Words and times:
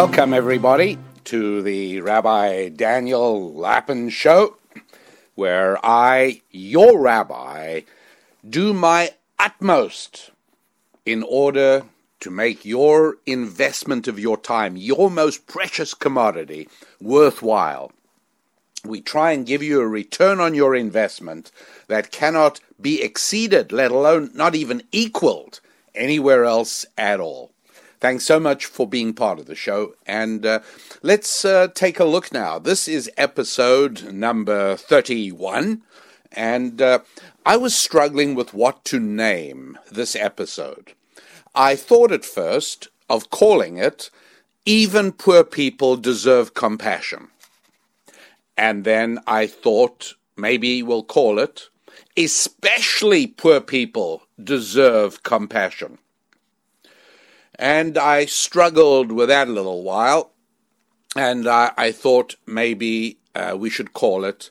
Welcome, 0.00 0.32
everybody, 0.32 0.96
to 1.24 1.60
the 1.60 2.02
Rabbi 2.02 2.68
Daniel 2.68 3.52
Lapin 3.52 4.10
Show, 4.10 4.56
where 5.34 5.76
I, 5.84 6.40
your 6.52 7.00
rabbi, 7.00 7.80
do 8.48 8.72
my 8.72 9.14
utmost 9.40 10.30
in 11.04 11.24
order 11.24 11.82
to 12.20 12.30
make 12.30 12.64
your 12.64 13.16
investment 13.26 14.06
of 14.06 14.20
your 14.20 14.36
time, 14.36 14.76
your 14.76 15.10
most 15.10 15.48
precious 15.48 15.94
commodity, 15.94 16.68
worthwhile. 17.00 17.90
We 18.84 19.00
try 19.00 19.32
and 19.32 19.44
give 19.44 19.64
you 19.64 19.80
a 19.80 19.88
return 19.88 20.38
on 20.38 20.54
your 20.54 20.76
investment 20.76 21.50
that 21.88 22.12
cannot 22.12 22.60
be 22.80 23.02
exceeded, 23.02 23.72
let 23.72 23.90
alone 23.90 24.30
not 24.32 24.54
even 24.54 24.84
equaled, 24.92 25.58
anywhere 25.92 26.44
else 26.44 26.86
at 26.96 27.18
all. 27.18 27.50
Thanks 28.00 28.24
so 28.24 28.38
much 28.38 28.66
for 28.66 28.86
being 28.86 29.12
part 29.12 29.40
of 29.40 29.46
the 29.46 29.56
show. 29.56 29.94
And 30.06 30.46
uh, 30.46 30.60
let's 31.02 31.44
uh, 31.44 31.68
take 31.74 31.98
a 31.98 32.04
look 32.04 32.32
now. 32.32 32.60
This 32.60 32.86
is 32.86 33.10
episode 33.16 34.12
number 34.12 34.76
31. 34.76 35.82
And 36.30 36.80
uh, 36.80 37.00
I 37.44 37.56
was 37.56 37.74
struggling 37.74 38.36
with 38.36 38.54
what 38.54 38.84
to 38.86 39.00
name 39.00 39.78
this 39.90 40.14
episode. 40.14 40.92
I 41.56 41.74
thought 41.74 42.12
at 42.12 42.24
first 42.24 42.86
of 43.10 43.30
calling 43.30 43.78
it 43.78 44.10
Even 44.64 45.10
Poor 45.10 45.42
People 45.42 45.96
Deserve 45.96 46.54
Compassion. 46.54 47.28
And 48.56 48.84
then 48.84 49.18
I 49.26 49.48
thought 49.48 50.14
maybe 50.36 50.84
we'll 50.84 51.02
call 51.02 51.40
it 51.40 51.68
Especially 52.16 53.26
Poor 53.26 53.60
People 53.60 54.22
Deserve 54.42 55.24
Compassion. 55.24 55.98
And 57.58 57.98
I 57.98 58.26
struggled 58.26 59.10
with 59.10 59.28
that 59.28 59.48
a 59.48 59.52
little 59.52 59.82
while, 59.82 60.32
and 61.16 61.48
I, 61.48 61.72
I 61.76 61.90
thought 61.90 62.36
maybe 62.46 63.18
uh, 63.34 63.56
we 63.58 63.68
should 63.68 63.92
call 63.92 64.24
it 64.24 64.50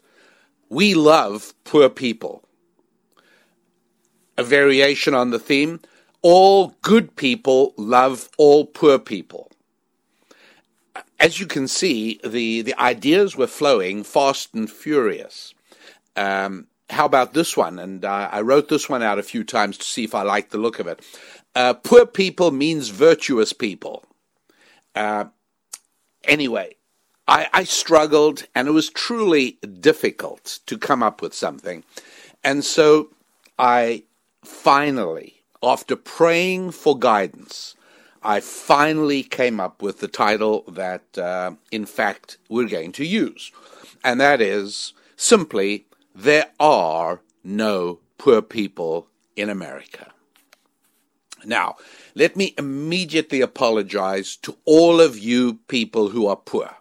We 0.69 0.93
Love 0.93 1.53
Poor 1.63 1.89
People. 1.89 2.43
A 4.37 4.43
variation 4.43 5.13
on 5.13 5.31
the 5.31 5.39
theme 5.39 5.79
All 6.21 6.75
good 6.81 7.15
people 7.15 7.73
love 7.77 8.29
all 8.37 8.65
poor 8.65 8.99
people. 8.99 9.51
As 11.19 11.39
you 11.39 11.45
can 11.45 11.67
see, 11.67 12.19
the, 12.23 12.61
the 12.61 12.77
ideas 12.79 13.37
were 13.37 13.47
flowing 13.47 14.03
fast 14.03 14.53
and 14.53 14.69
furious. 14.69 15.53
Um, 16.15 16.67
how 16.89 17.05
about 17.05 17.33
this 17.33 17.55
one? 17.55 17.79
And 17.79 18.03
uh, 18.03 18.29
I 18.31 18.41
wrote 18.41 18.69
this 18.69 18.89
one 18.89 19.03
out 19.03 19.19
a 19.19 19.23
few 19.23 19.43
times 19.43 19.77
to 19.77 19.85
see 19.85 20.03
if 20.03 20.15
I 20.15 20.23
liked 20.23 20.51
the 20.51 20.57
look 20.57 20.79
of 20.79 20.87
it. 20.87 21.01
Uh, 21.57 21.73
poor 21.73 22.05
people 22.05 22.51
means 22.51 22.89
virtuous 22.89 23.51
people. 23.51 24.05
Uh, 24.93 25.25
anyway, 26.23 26.75
I, 27.27 27.47
I 27.51 27.63
struggled, 27.63 28.45
and 28.53 28.67
it 28.67 28.73
was 28.73 28.91
truly 28.91 29.57
difficult 29.81 30.59
to 30.67 30.77
come 30.77 31.01
up 31.01 31.19
with 31.19 31.33
something. 31.33 31.83
And 32.43 32.63
so 32.63 33.09
I 33.57 34.03
finally, 34.45 35.41
after 35.63 35.95
praying 35.95 36.73
for 36.73 36.95
guidance, 36.95 37.73
I 38.21 38.39
finally 38.39 39.23
came 39.23 39.59
up 39.59 39.81
with 39.81 39.99
the 39.99 40.07
title 40.07 40.63
that, 40.67 41.17
uh, 41.17 41.53
in 41.71 41.87
fact, 41.87 42.37
we're 42.49 42.69
going 42.69 42.91
to 42.91 43.03
use. 43.03 43.51
And 44.03 44.21
that 44.21 44.41
is 44.41 44.93
simply, 45.15 45.87
There 46.13 46.51
Are 46.59 47.21
No 47.43 47.97
Poor 48.19 48.43
People 48.43 49.07
in 49.35 49.49
America. 49.49 50.11
Now, 51.47 51.77
let 52.13 52.35
me 52.35 52.53
immediately 52.57 53.39
apologize 53.39 54.35
to 54.37 54.57
all 54.65 54.99
of 54.99 55.17
you 55.17 55.59
people 55.69 56.09
who 56.09 56.27
are 56.27 56.35
poor. 56.35 56.75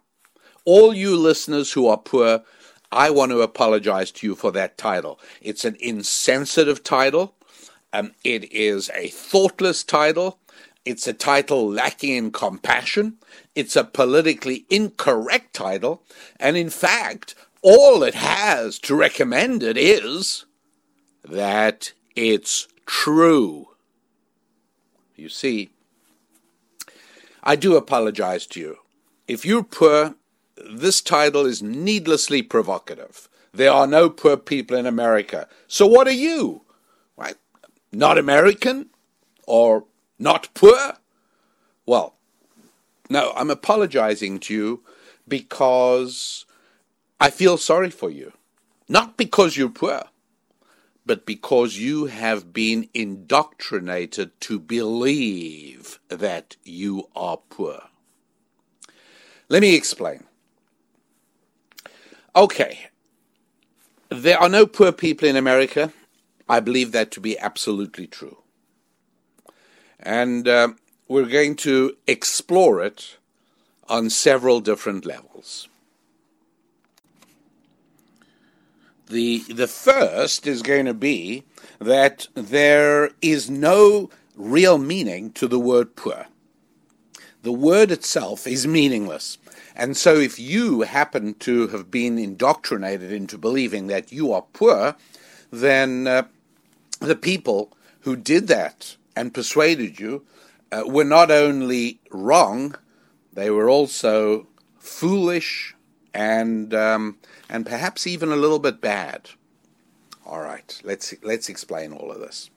All 0.64 0.92
you 0.92 1.16
listeners 1.16 1.72
who 1.72 1.86
are 1.86 1.96
poor, 1.96 2.42
I 2.90 3.10
want 3.10 3.30
to 3.30 3.42
apologize 3.42 4.10
to 4.12 4.26
you 4.26 4.34
for 4.34 4.50
that 4.52 4.76
title. 4.76 5.20
It's 5.40 5.64
an 5.64 5.76
insensitive 5.78 6.82
title. 6.82 7.36
Um, 7.92 8.12
it 8.24 8.52
is 8.52 8.90
a 8.92 9.06
thoughtless 9.08 9.84
title. 9.84 10.40
It's 10.84 11.06
a 11.06 11.12
title 11.12 11.70
lacking 11.70 12.16
in 12.16 12.30
compassion. 12.32 13.18
It's 13.54 13.76
a 13.76 13.84
politically 13.84 14.66
incorrect 14.68 15.54
title. 15.54 16.02
And 16.40 16.56
in 16.56 16.70
fact, 16.70 17.36
all 17.62 18.02
it 18.02 18.14
has 18.14 18.80
to 18.80 18.96
recommend 18.96 19.62
it 19.62 19.76
is 19.76 20.44
that 21.24 21.92
it's 22.16 22.66
true. 22.84 23.68
You 25.16 25.28
see, 25.30 25.70
I 27.42 27.56
do 27.56 27.76
apologize 27.76 28.46
to 28.48 28.60
you. 28.60 28.76
If 29.26 29.44
you're 29.44 29.64
poor, 29.64 30.14
this 30.56 31.00
title 31.00 31.46
is 31.46 31.62
needlessly 31.62 32.42
provocative. 32.42 33.28
There 33.52 33.72
are 33.72 33.86
no 33.86 34.10
poor 34.10 34.36
people 34.36 34.76
in 34.76 34.86
America. 34.86 35.48
So 35.66 35.86
what 35.86 36.06
are 36.06 36.12
you? 36.12 36.62
Right? 37.16 37.36
Not 37.92 38.18
American? 38.18 38.90
Or 39.46 39.84
not 40.18 40.48
poor? 40.54 40.94
Well, 41.86 42.14
no, 43.08 43.32
I'm 43.34 43.50
apologizing 43.50 44.40
to 44.40 44.54
you 44.54 44.82
because 45.26 46.44
I 47.18 47.30
feel 47.30 47.56
sorry 47.56 47.90
for 47.90 48.10
you. 48.10 48.32
Not 48.88 49.16
because 49.16 49.56
you're 49.56 49.70
poor 49.70 50.02
but 51.06 51.24
because 51.24 51.78
you 51.78 52.06
have 52.06 52.52
been 52.52 52.88
indoctrinated 52.92 54.38
to 54.40 54.58
believe 54.58 56.00
that 56.08 56.56
you 56.64 57.08
are 57.14 57.38
poor. 57.48 57.84
Let 59.48 59.62
me 59.62 59.76
explain. 59.76 60.24
Okay, 62.34 62.88
there 64.10 64.38
are 64.38 64.48
no 64.48 64.66
poor 64.66 64.92
people 64.92 65.28
in 65.28 65.36
America. 65.36 65.92
I 66.48 66.60
believe 66.60 66.92
that 66.92 67.10
to 67.12 67.20
be 67.20 67.38
absolutely 67.38 68.06
true. 68.06 68.38
And 70.00 70.46
uh, 70.46 70.68
we're 71.08 71.26
going 71.26 71.56
to 71.56 71.96
explore 72.06 72.82
it 72.82 73.16
on 73.88 74.10
several 74.10 74.60
different 74.60 75.06
levels. 75.06 75.68
The, 79.08 79.38
the 79.48 79.68
first 79.68 80.46
is 80.46 80.62
going 80.62 80.86
to 80.86 80.94
be 80.94 81.44
that 81.78 82.26
there 82.34 83.10
is 83.22 83.48
no 83.48 84.10
real 84.34 84.78
meaning 84.78 85.30
to 85.32 85.46
the 85.46 85.60
word 85.60 85.94
poor. 85.94 86.26
The 87.42 87.52
word 87.52 87.92
itself 87.92 88.46
is 88.46 88.66
meaningless. 88.66 89.38
And 89.76 89.96
so, 89.96 90.16
if 90.16 90.38
you 90.38 90.82
happen 90.82 91.34
to 91.34 91.68
have 91.68 91.90
been 91.90 92.18
indoctrinated 92.18 93.12
into 93.12 93.38
believing 93.38 93.86
that 93.88 94.10
you 94.10 94.32
are 94.32 94.42
poor, 94.52 94.96
then 95.52 96.06
uh, 96.06 96.22
the 96.98 97.14
people 97.14 97.76
who 98.00 98.16
did 98.16 98.48
that 98.48 98.96
and 99.14 99.34
persuaded 99.34 100.00
you 100.00 100.24
uh, 100.72 100.82
were 100.86 101.04
not 101.04 101.30
only 101.30 102.00
wrong, 102.10 102.74
they 103.32 103.50
were 103.50 103.68
also 103.68 104.46
foolish 104.78 105.75
and 106.16 106.72
um, 106.72 107.18
and 107.50 107.66
perhaps 107.66 108.06
even 108.06 108.32
a 108.32 108.36
little 108.36 108.58
bit 108.58 108.80
bad. 108.80 109.28
All 110.24 110.40
right, 110.40 110.80
let's 110.82 111.14
let's 111.22 111.50
explain 111.50 111.92
all 111.92 112.10
of 112.10 112.20
this. 112.20 112.50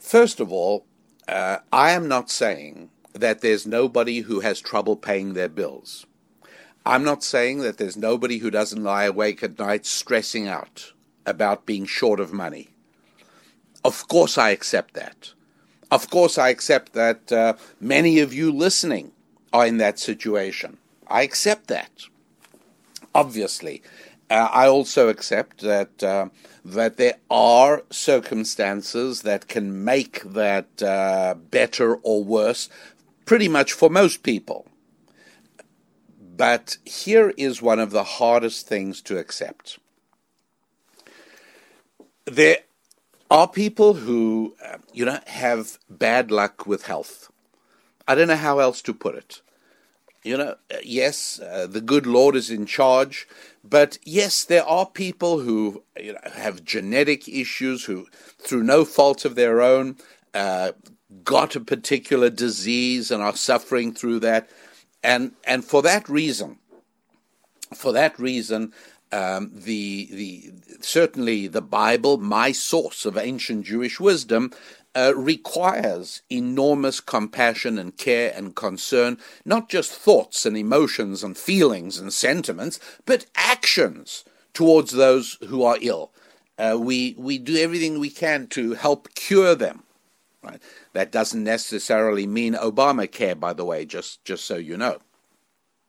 First 0.00 0.40
of 0.40 0.50
all, 0.50 0.86
uh, 1.28 1.58
I 1.70 1.90
am 1.92 2.08
not 2.08 2.30
saying 2.30 2.88
that 3.12 3.42
there's 3.42 3.66
nobody 3.66 4.20
who 4.20 4.40
has 4.40 4.60
trouble 4.60 4.96
paying 4.96 5.34
their 5.34 5.50
bills. 5.50 6.06
I'm 6.84 7.04
not 7.04 7.22
saying 7.22 7.58
that 7.60 7.76
there's 7.76 7.96
nobody 7.96 8.38
who 8.38 8.50
doesn't 8.50 8.82
lie 8.82 9.04
awake 9.04 9.42
at 9.42 9.58
night 9.58 9.84
stressing 9.84 10.48
out 10.48 10.92
about 11.26 11.66
being 11.66 11.84
short 11.86 12.18
of 12.18 12.32
money. 12.32 12.70
Of 13.84 14.08
course, 14.08 14.38
I 14.38 14.50
accept 14.50 14.94
that. 14.94 15.34
Of 15.90 16.08
course, 16.10 16.38
I 16.38 16.48
accept 16.48 16.94
that 16.94 17.30
uh, 17.30 17.54
many 17.80 18.18
of 18.18 18.32
you 18.32 18.50
listening 18.50 19.12
are 19.52 19.66
in 19.66 19.76
that 19.76 19.98
situation. 19.98 20.78
I 21.12 21.22
accept 21.22 21.68
that. 21.68 22.06
Obviously, 23.14 23.82
uh, 24.30 24.48
I 24.50 24.66
also 24.66 25.10
accept 25.10 25.60
that 25.60 26.02
uh, 26.02 26.30
that 26.64 26.96
there 26.96 27.18
are 27.30 27.82
circumstances 27.90 29.20
that 29.22 29.46
can 29.46 29.84
make 29.84 30.22
that 30.22 30.82
uh, 30.82 31.34
better 31.34 31.96
or 31.96 32.24
worse, 32.24 32.70
pretty 33.26 33.48
much 33.48 33.74
for 33.74 33.90
most 33.90 34.22
people. 34.22 34.66
But 36.18 36.78
here 36.86 37.34
is 37.36 37.60
one 37.60 37.78
of 37.78 37.90
the 37.90 38.04
hardest 38.04 38.66
things 38.66 39.02
to 39.02 39.18
accept. 39.18 39.78
There 42.24 42.58
are 43.30 43.48
people 43.48 43.94
who, 43.94 44.56
uh, 44.64 44.78
you 44.94 45.04
know, 45.04 45.20
have 45.26 45.78
bad 45.90 46.30
luck 46.30 46.66
with 46.66 46.86
health. 46.86 47.30
I 48.08 48.14
don't 48.14 48.28
know 48.28 48.36
how 48.36 48.60
else 48.60 48.80
to 48.82 48.94
put 48.94 49.14
it. 49.14 49.42
You 50.22 50.36
know, 50.36 50.54
uh, 50.72 50.76
yes, 50.84 51.40
uh, 51.40 51.66
the 51.68 51.80
good 51.80 52.06
Lord 52.06 52.36
is 52.36 52.48
in 52.48 52.64
charge, 52.64 53.26
but 53.64 53.98
yes, 54.04 54.44
there 54.44 54.64
are 54.64 54.86
people 54.86 55.40
who 55.40 55.82
you 56.00 56.12
know, 56.12 56.20
have 56.34 56.64
genetic 56.64 57.28
issues 57.28 57.84
who, 57.84 58.06
through 58.38 58.62
no 58.62 58.84
fault 58.84 59.24
of 59.24 59.34
their 59.34 59.60
own, 59.60 59.96
uh, 60.32 60.72
got 61.24 61.56
a 61.56 61.60
particular 61.60 62.30
disease 62.30 63.10
and 63.10 63.22
are 63.22 63.34
suffering 63.34 63.92
through 63.92 64.20
that. 64.20 64.48
And, 65.02 65.32
and 65.44 65.64
for 65.64 65.82
that 65.82 66.08
reason, 66.08 66.58
for 67.74 67.92
that 67.92 68.16
reason, 68.18 68.72
um, 69.10 69.50
the, 69.52 70.08
the, 70.10 70.52
certainly 70.80 71.48
the 71.48 71.60
Bible, 71.60 72.16
my 72.16 72.52
source 72.52 73.04
of 73.04 73.18
ancient 73.18 73.66
Jewish 73.66 73.98
wisdom, 73.98 74.52
uh, 74.94 75.12
requires 75.16 76.22
enormous 76.30 77.00
compassion 77.00 77.78
and 77.78 77.96
care 77.96 78.32
and 78.34 78.54
concern, 78.54 79.18
not 79.44 79.68
just 79.68 79.92
thoughts 79.92 80.44
and 80.44 80.56
emotions 80.56 81.22
and 81.24 81.36
feelings 81.36 81.98
and 81.98 82.12
sentiments, 82.12 82.78
but 83.06 83.26
actions 83.34 84.24
towards 84.52 84.92
those 84.92 85.38
who 85.48 85.62
are 85.62 85.78
ill. 85.80 86.12
Uh, 86.58 86.76
we, 86.78 87.14
we 87.18 87.38
do 87.38 87.56
everything 87.56 87.98
we 87.98 88.10
can 88.10 88.46
to 88.48 88.74
help 88.74 89.14
cure 89.14 89.54
them. 89.54 89.82
Right? 90.42 90.60
That 90.92 91.12
doesn't 91.12 91.44
necessarily 91.44 92.26
mean 92.26 92.54
Obamacare, 92.54 93.38
by 93.38 93.52
the 93.52 93.64
way, 93.64 93.84
just, 93.84 94.24
just 94.24 94.44
so 94.44 94.56
you 94.56 94.76
know. 94.76 94.98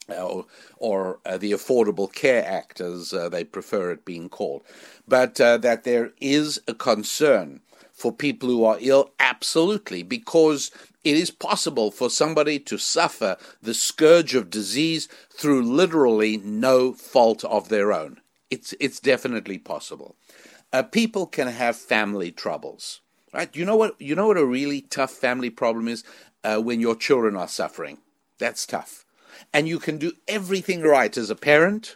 Uh, 0.09 0.25
or, 0.25 0.45
or 0.77 1.19
uh, 1.25 1.37
the 1.37 1.53
Affordable 1.53 2.13
Care 2.13 2.45
Act, 2.45 2.81
as 2.81 3.13
uh, 3.13 3.29
they 3.29 3.43
prefer 3.43 3.91
it 3.91 4.03
being 4.03 4.27
called. 4.27 4.61
But 5.07 5.39
uh, 5.39 5.57
that 5.59 5.85
there 5.85 6.11
is 6.19 6.59
a 6.67 6.73
concern 6.73 7.61
for 7.93 8.11
people 8.11 8.49
who 8.49 8.65
are 8.65 8.77
ill, 8.81 9.11
absolutely, 9.19 10.03
because 10.03 10.71
it 11.03 11.15
is 11.15 11.31
possible 11.31 11.91
for 11.91 12.09
somebody 12.09 12.59
to 12.59 12.77
suffer 12.77 13.37
the 13.61 13.73
scourge 13.73 14.33
of 14.35 14.49
disease 14.49 15.07
through 15.29 15.61
literally 15.63 16.37
no 16.37 16.93
fault 16.93 17.43
of 17.45 17.69
their 17.69 17.93
own. 17.93 18.19
It's, 18.49 18.73
it's 18.79 18.99
definitely 18.99 19.59
possible. 19.59 20.15
Uh, 20.71 20.81
people 20.83 21.27
can 21.27 21.47
have 21.47 21.75
family 21.75 22.31
troubles, 22.31 23.01
right? 23.31 23.55
You 23.55 23.63
know 23.63 23.75
what? 23.75 23.99
You 24.01 24.15
know 24.15 24.27
what 24.27 24.37
a 24.37 24.45
really 24.45 24.81
tough 24.81 25.11
family 25.11 25.51
problem 25.51 25.87
is 25.87 26.03
uh, 26.43 26.57
when 26.57 26.79
your 26.79 26.95
children 26.95 27.35
are 27.35 27.47
suffering. 27.47 27.99
That's 28.39 28.65
tough, 28.65 29.05
and 29.53 29.67
you 29.67 29.77
can 29.77 29.99
do 29.99 30.13
everything 30.27 30.81
right 30.81 31.15
as 31.15 31.29
a 31.29 31.35
parent 31.35 31.95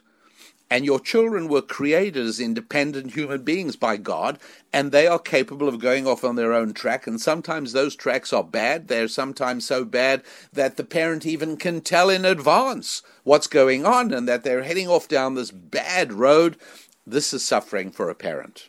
and 0.69 0.83
your 0.83 0.99
children 0.99 1.47
were 1.47 1.61
created 1.61 2.25
as 2.25 2.39
independent 2.39 3.13
human 3.13 3.43
beings 3.43 3.75
by 3.75 3.97
God, 3.97 4.37
and 4.73 4.91
they 4.91 5.07
are 5.07 5.19
capable 5.19 5.67
of 5.67 5.79
going 5.79 6.05
off 6.05 6.23
on 6.23 6.35
their 6.35 6.53
own 6.53 6.73
track. 6.73 7.07
And 7.07 7.21
sometimes 7.21 7.71
those 7.71 7.95
tracks 7.95 8.33
are 8.33 8.43
bad. 8.43 8.87
They're 8.87 9.07
sometimes 9.07 9.65
so 9.65 9.85
bad 9.85 10.23
that 10.51 10.75
the 10.75 10.83
parent 10.83 11.25
even 11.25 11.55
can 11.55 11.81
tell 11.81 12.09
in 12.09 12.25
advance 12.25 13.01
what's 13.23 13.47
going 13.47 13.85
on 13.85 14.13
and 14.13 14.27
that 14.27 14.43
they're 14.43 14.63
heading 14.63 14.89
off 14.89 15.07
down 15.07 15.35
this 15.35 15.51
bad 15.51 16.11
road. 16.11 16.57
This 17.05 17.33
is 17.33 17.45
suffering 17.45 17.91
for 17.91 18.09
a 18.09 18.15
parent. 18.15 18.67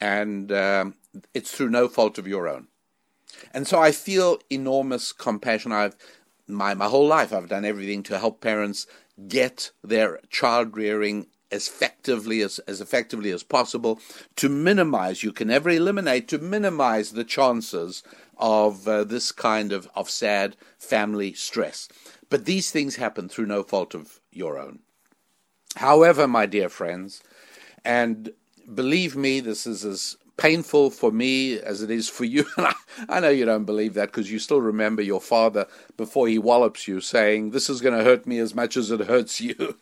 And 0.00 0.52
um, 0.52 0.94
it's 1.34 1.50
through 1.50 1.70
no 1.70 1.88
fault 1.88 2.18
of 2.18 2.28
your 2.28 2.48
own. 2.48 2.68
And 3.52 3.66
so 3.66 3.80
I 3.80 3.90
feel 3.90 4.38
enormous 4.50 5.12
compassion. 5.12 5.72
I've 5.72 5.96
my, 6.48 6.74
my 6.74 6.86
whole 6.86 7.06
life 7.06 7.32
I've 7.32 7.48
done 7.48 7.64
everything 7.64 8.02
to 8.04 8.18
help 8.18 8.40
parents 8.40 8.86
get 9.28 9.70
their 9.82 10.20
child 10.30 10.76
rearing 10.76 11.26
as 11.50 11.68
effectively 11.68 12.40
as, 12.42 12.58
as 12.60 12.80
effectively 12.80 13.30
as 13.30 13.42
possible 13.42 14.00
to 14.34 14.48
minimize 14.48 15.22
you 15.22 15.32
can 15.32 15.48
never 15.48 15.70
eliminate 15.70 16.28
to 16.28 16.38
minimize 16.38 17.12
the 17.12 17.24
chances 17.24 18.02
of 18.36 18.86
uh, 18.88 19.04
this 19.04 19.32
kind 19.32 19.72
of, 19.72 19.88
of 19.94 20.10
sad 20.10 20.56
family 20.78 21.32
stress. 21.32 21.88
But 22.28 22.44
these 22.44 22.70
things 22.70 22.96
happen 22.96 23.28
through 23.28 23.46
no 23.46 23.62
fault 23.62 23.94
of 23.94 24.20
your 24.32 24.58
own. 24.58 24.80
However 25.76 26.26
my 26.26 26.46
dear 26.46 26.68
friends 26.68 27.22
and 27.84 28.30
believe 28.74 29.14
me 29.14 29.40
this 29.40 29.66
is 29.66 29.84
as 29.84 30.16
painful 30.36 30.90
for 30.90 31.10
me 31.10 31.58
as 31.58 31.82
it 31.82 31.90
is 31.90 32.08
for 32.08 32.24
you. 32.24 32.46
And 32.56 32.66
I, 32.66 32.74
I 33.08 33.20
know 33.20 33.28
you 33.30 33.44
don't 33.44 33.64
believe 33.64 33.94
that 33.94 34.06
because 34.06 34.30
you 34.30 34.38
still 34.38 34.60
remember 34.60 35.02
your 35.02 35.20
father 35.20 35.66
before 35.96 36.28
he 36.28 36.38
wallops 36.38 36.88
you 36.88 37.00
saying, 37.00 37.50
"This 37.50 37.68
is 37.70 37.80
going 37.80 37.96
to 37.96 38.04
hurt 38.04 38.26
me 38.26 38.38
as 38.38 38.54
much 38.54 38.76
as 38.76 38.90
it 38.90 39.00
hurts 39.00 39.40
you." 39.48 39.76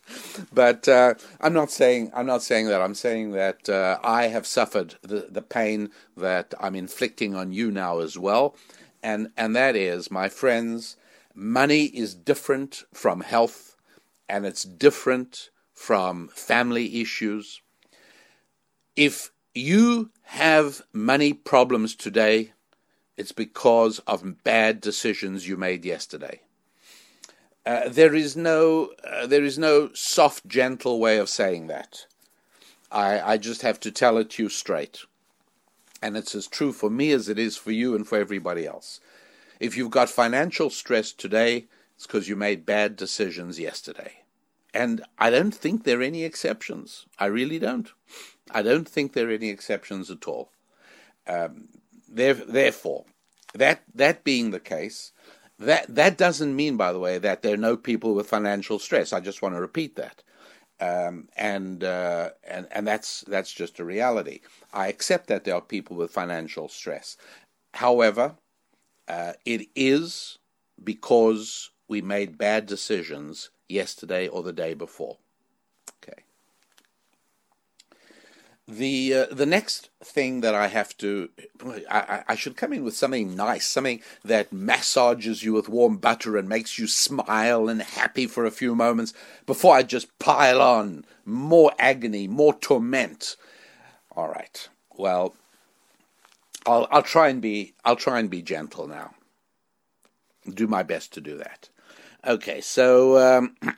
but 0.53 0.89
uh, 0.89 1.15
I'm 1.41 1.53
not 1.53 1.71
saying 1.71 2.11
I'm 2.15 2.27
not 2.27 2.43
saying 2.43 2.69
that. 2.69 2.81
I'm 2.83 2.95
saying 2.95 3.33
that 3.33 3.69
uh, 3.69 3.99
I 4.03 4.29
have 4.29 4.47
suffered 4.47 4.97
the 5.03 5.29
the 5.31 5.43
pain 5.43 5.91
that 6.17 6.55
I'm 6.61 6.75
inflicting 6.75 7.35
on 7.35 7.53
you 7.53 7.71
now 7.71 8.01
as 8.01 8.19
well, 8.19 8.57
and 9.03 9.31
and 9.37 9.55
that 9.57 9.77
is, 9.77 10.11
my 10.11 10.29
friends, 10.29 10.97
money 11.35 11.85
is 11.85 12.15
different 12.15 12.85
from 12.93 13.21
health, 13.21 13.77
and 14.29 14.47
it's 14.47 14.65
different 14.65 15.51
from 15.73 16.29
family 16.29 17.01
issues. 17.01 17.61
If 18.97 19.31
you 19.55 20.11
have 20.23 20.83
money 20.93 21.33
problems 21.33 21.95
today, 21.95 22.53
it's 23.17 23.33
because 23.33 24.01
of 24.01 24.43
bad 24.43 24.81
decisions 24.81 25.49
you 25.49 25.57
made 25.57 25.85
yesterday. 25.85 26.41
Uh, 27.65 27.89
there 27.89 28.15
is 28.15 28.37
no 28.37 28.91
uh, 29.09 29.27
there 29.27 29.45
is 29.45 29.59
no 29.59 29.91
soft, 29.95 30.47
gentle 30.47 31.01
way 31.01 31.17
of 31.17 31.31
saying 31.31 31.69
that. 31.69 32.07
I, 32.91 33.33
I 33.33 33.37
just 33.39 33.63
have 33.63 33.81
to 33.81 33.91
tell 33.91 34.19
it 34.19 34.31
to 34.31 34.43
you 34.45 34.49
straight. 34.49 35.01
And 36.03 36.17
it's 36.17 36.35
as 36.35 36.47
true 36.47 36.73
for 36.73 36.91
me 36.91 37.13
as 37.13 37.29
it 37.31 37.39
is 37.39 37.57
for 37.57 37.73
you 37.73 37.95
and 37.95 38.07
for 38.07 38.19
everybody 38.19 38.67
else. 38.67 39.01
If 39.59 39.77
you've 39.77 39.91
got 39.91 40.11
financial 40.11 40.69
stress 40.69 41.11
today, 41.11 41.67
it's 41.97 42.07
because 42.07 42.29
you 42.29 42.37
made 42.37 42.67
bad 42.67 42.97
decisions 42.97 43.59
yesterday. 43.59 44.13
And 44.75 45.03
I 45.19 45.31
don't 45.31 45.55
think 45.55 45.85
there 45.85 46.01
are 46.01 46.03
any 46.03 46.25
exceptions. 46.25 47.07
I 47.19 47.27
really 47.27 47.59
don't. 47.59 47.91
I 48.51 48.63
don't 48.63 48.89
think 48.89 49.13
there 49.13 49.29
are 49.29 49.33
any 49.33 49.49
exceptions 49.49 50.11
at 50.11 50.27
all. 50.27 50.51
Um, 51.27 51.69
therefore, 52.09 53.05
that 53.55 53.83
that 53.95 54.25
being 54.25 54.51
the 54.51 54.61
case, 54.61 55.13
that 55.59 55.87
that 55.95 56.19
doesn't 56.19 56.55
mean, 56.55 56.77
by 56.77 56.93
the 56.93 56.99
way, 56.99 57.19
that 57.19 57.43
there 57.43 57.55
are 57.55 57.59
no 57.59 57.77
people 57.77 58.15
with 58.15 58.29
financial 58.29 58.79
stress. 58.79 59.13
I 59.13 59.21
just 59.21 59.43
want 59.43 59.55
to 59.55 59.61
repeat 59.61 59.97
that, 59.97 60.23
um, 60.81 61.29
and 61.37 61.83
uh, 61.83 62.31
and 62.47 62.67
and 62.71 62.87
that's 62.87 63.23
that's 63.23 63.53
just 63.53 63.79
a 63.81 63.85
reality. 63.85 64.41
I 64.73 64.89
accept 64.89 65.29
that 65.29 65.45
there 65.45 65.55
are 65.55 65.61
people 65.63 65.97
with 65.97 66.11
financial 66.11 66.69
stress. 66.69 67.17
However, 67.75 68.37
uh, 69.09 69.33
it 69.45 69.69
is 69.75 70.39
because 70.83 71.71
we 71.89 72.03
made 72.03 72.39
bad 72.39 72.67
decisions 72.67 73.51
yesterday 73.69 74.29
or 74.29 74.43
the 74.43 74.53
day 74.53 74.75
before. 74.75 75.19
The 78.67 79.13
uh, 79.13 79.27
the 79.31 79.45
next 79.45 79.91
thing 80.03 80.41
that 80.41 80.55
I 80.55 80.69
have 80.69 80.97
to, 80.99 81.29
I, 81.91 82.25
I 82.29 82.35
should 82.35 82.57
come 82.57 82.73
in 82.73 82.83
with 82.83 82.97
something 82.97 83.37
nice, 83.37 83.67
something 83.67 84.01
that 84.25 84.55
massages 84.55 85.43
you 85.43 85.53
with 85.53 85.69
warm 85.69 85.99
butter 85.99 86.39
and 86.39 86.49
makes 86.49 86.79
you 86.79 86.87
smile 86.87 87.69
and 87.69 87.83
happy 87.83 88.27
for 88.27 88.47
a 88.47 88.51
few 88.51 88.75
moments 88.75 89.13
before 89.45 89.77
I 89.77 89.83
just 89.83 90.19
pile 90.19 90.63
on 90.63 91.05
more 91.27 91.73
agony, 91.79 92.27
more 92.27 92.55
torment. 92.55 93.37
All 94.17 94.29
right. 94.29 94.67
Well, 94.97 95.35
I'll 96.65 96.89
I'll 96.91 97.03
try 97.03 97.29
and 97.29 97.43
be 97.43 97.75
I'll 97.85 97.97
try 97.97 98.19
and 98.19 98.31
be 98.31 98.41
gentle 98.41 98.87
now. 98.87 99.15
Do 100.49 100.67
my 100.67 100.83
best 100.83 101.13
to 101.15 101.21
do 101.21 101.37
that. 101.37 101.69
Okay. 102.27 102.63
So 102.63 103.19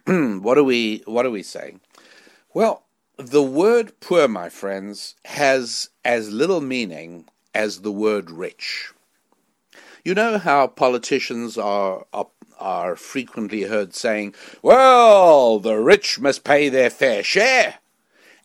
um, 0.07 0.41
what 0.43 0.59
are 0.59 0.65
we 0.65 1.03
what 1.07 1.27
are 1.27 1.31
we 1.31 1.43
saying? 1.43 1.81
Well 2.55 2.86
the 3.17 3.43
word 3.43 3.99
poor, 4.01 4.29
my 4.29 4.49
friends, 4.49 5.15
has 5.25 5.91
as 6.05 6.31
little 6.31 6.61
meaning 6.61 7.27
as 7.55 7.81
the 7.81 7.93
word 7.93 8.31
rich. 8.31 8.93
You 10.05 10.15
know 10.15 10.39
how 10.39 10.67
politicians 10.67 11.57
are, 11.59 12.07
are, 12.13 12.29
are 12.59 12.95
frequently 12.95 13.63
heard 13.63 13.95
saying, 13.95 14.35
well, 14.63 15.59
the 15.59 15.77
rich 15.77 16.21
must 16.21 16.45
pay 16.45 16.69
their 16.69 16.91
fair 16.91 17.23
share. 17.23 17.77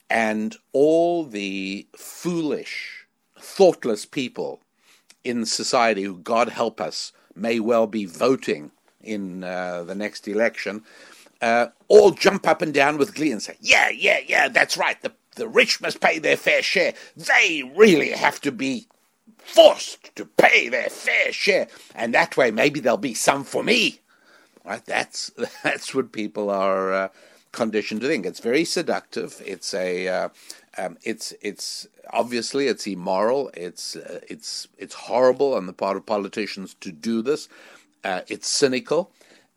And 0.10 0.56
all 0.74 1.26
the 1.26 1.86
foolish, 1.96 3.06
thoughtless 3.40 4.06
people 4.06 4.62
in 5.24 5.46
society 5.46 6.04
who, 6.04 6.18
God 6.18 6.50
help 6.50 6.82
us, 6.82 7.12
may 7.36 7.60
well 7.60 7.88
be 7.88 8.06
voting 8.06 8.72
in 9.02 9.44
uh, 9.44 9.84
the 9.84 9.96
next 9.96 10.28
election 10.28 10.84
uh, 11.42 11.68
all 11.88 12.12
jump 12.12 12.48
up 12.48 12.62
and 12.62 12.74
down 12.74 12.98
with 12.98 13.16
glee 13.16 13.32
and 13.32 13.42
say, 13.42 13.58
Yeah, 13.60 13.90
yeah, 13.90 14.20
yeah, 14.26 14.48
that's 14.48 14.78
right. 14.78 15.02
The, 15.02 15.12
the 15.36 15.48
rich 15.48 15.82
must 15.82 16.00
pay 16.00 16.20
their 16.20 16.38
fair 16.38 16.62
share. 16.62 16.94
They 17.16 17.72
really 17.76 18.12
have 18.12 18.40
to 18.42 18.52
be 18.52 18.88
forced 19.38 20.16
to 20.16 20.26
pay 20.26 20.70
their 20.70 20.90
fair 20.90 21.32
share. 21.32 21.68
And 21.96 22.14
that 22.14 22.38
way, 22.38 22.52
maybe 22.52 22.80
there'll 22.80 22.98
be 22.98 23.14
some 23.14 23.44
for 23.44 23.64
me. 23.64 24.02
Right? 24.64 24.86
That's, 24.86 25.32
that's 25.64 25.96
what 25.96 26.12
people 26.12 26.50
are 26.50 26.94
uh, 26.94 27.08
conditioned 27.52 28.02
to 28.02 28.08
think. 28.08 28.26
It's 28.26 28.40
very 28.40 28.66
seductive. 28.66 29.42
It's 29.46 29.74
a. 29.74 30.08
Uh, 30.08 30.30
um, 30.78 30.98
it's 31.04 31.34
it's 31.42 31.88
obviously 32.12 32.68
it's 32.68 32.88
immoral. 32.88 33.52
It's 33.56 33.96
uh, 33.96 34.22
it's 34.30 34.68
it's 34.78 34.94
horrible 34.94 35.54
on 35.54 35.66
the 35.66 35.74
part 35.74 35.98
of 35.98 36.06
politicians 36.06 36.76
to 36.80 36.92
do 36.92 37.22
this. 37.22 37.50
Uh, 38.04 38.22
it's 38.28 38.48
cynical. 38.48 39.12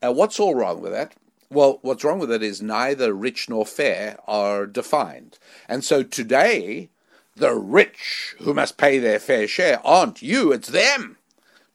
Uh, 0.04 0.12
what's 0.12 0.40
all 0.40 0.54
wrong 0.54 0.80
with 0.80 0.92
that? 0.92 1.14
Well, 1.50 1.78
what's 1.82 2.04
wrong 2.04 2.18
with 2.18 2.32
it 2.32 2.42
is 2.42 2.62
neither 2.62 3.12
rich 3.14 3.48
nor 3.48 3.64
fair 3.66 4.18
are 4.26 4.66
defined. 4.66 5.38
And 5.68 5.84
so 5.84 6.02
today, 6.02 6.90
the 7.36 7.54
rich 7.54 8.34
who 8.40 8.54
must 8.54 8.76
pay 8.78 8.98
their 8.98 9.18
fair 9.18 9.46
share 9.48 9.80
aren't 9.86 10.22
you, 10.22 10.52
it's 10.52 10.68
them. 10.68 11.18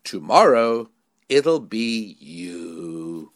tomorrow 0.04 0.90
it'll 1.30 1.60
be 1.60 2.18
you. 2.20 3.32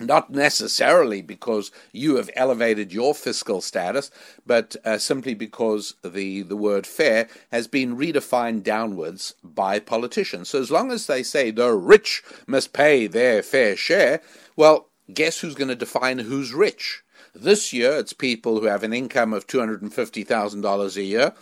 Not 0.00 0.30
necessarily 0.30 1.22
because 1.22 1.70
you 1.92 2.16
have 2.16 2.30
elevated 2.34 2.92
your 2.92 3.14
fiscal 3.14 3.60
status, 3.60 4.10
but 4.46 4.74
uh, 4.84 4.98
simply 4.98 5.34
because 5.34 5.94
the, 6.02 6.42
the 6.42 6.56
word 6.56 6.86
fair 6.86 7.28
has 7.52 7.68
been 7.68 7.96
redefined 7.96 8.62
downwards 8.64 9.34
by 9.44 9.78
politicians. 9.78 10.48
So 10.48 10.60
as 10.60 10.70
long 10.70 10.90
as 10.90 11.06
they 11.06 11.22
say 11.22 11.50
the 11.50 11.72
rich 11.72 12.22
must 12.46 12.72
pay 12.72 13.06
their 13.06 13.42
fair 13.42 13.76
share, 13.76 14.22
well, 14.56 14.88
guess 15.12 15.40
who's 15.40 15.54
going 15.54 15.68
to 15.68 15.74
define 15.74 16.18
who's 16.18 16.52
rich? 16.52 17.02
This 17.34 17.72
year, 17.72 17.92
it's 17.92 18.12
people 18.12 18.60
who 18.60 18.66
have 18.66 18.82
an 18.82 18.92
income 18.92 19.32
of 19.32 19.46
$250,000 19.46 20.96
a 20.96 21.02
year. 21.02 21.32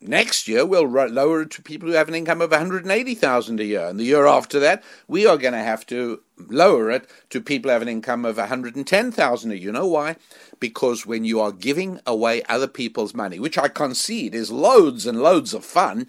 Next 0.00 0.48
year, 0.48 0.66
we'll 0.66 0.88
lower 0.88 1.42
it 1.42 1.50
to 1.52 1.62
people 1.62 1.88
who 1.88 1.94
have 1.94 2.08
an 2.08 2.16
income 2.16 2.40
of 2.40 2.50
180,000 2.50 3.60
a 3.60 3.64
year, 3.64 3.86
and 3.86 4.00
the 4.00 4.04
year 4.04 4.26
after 4.26 4.58
that, 4.58 4.82
we 5.06 5.26
are 5.26 5.36
going 5.36 5.52
to 5.52 5.60
have 5.60 5.86
to 5.86 6.22
lower 6.36 6.90
it 6.90 7.08
to 7.30 7.40
people 7.40 7.68
who 7.68 7.72
have 7.72 7.82
an 7.82 7.88
income 7.88 8.24
of 8.24 8.36
110,000 8.36 9.50
a 9.50 9.54
year. 9.54 9.62
You 9.62 9.70
know 9.70 9.86
why? 9.86 10.16
Because 10.58 11.06
when 11.06 11.24
you 11.24 11.40
are 11.40 11.52
giving 11.52 12.00
away 12.04 12.42
other 12.48 12.66
people's 12.66 13.14
money, 13.14 13.38
which 13.38 13.56
I 13.56 13.68
concede 13.68 14.34
is 14.34 14.50
loads 14.50 15.06
and 15.06 15.22
loads 15.22 15.54
of 15.54 15.64
fun, 15.64 16.08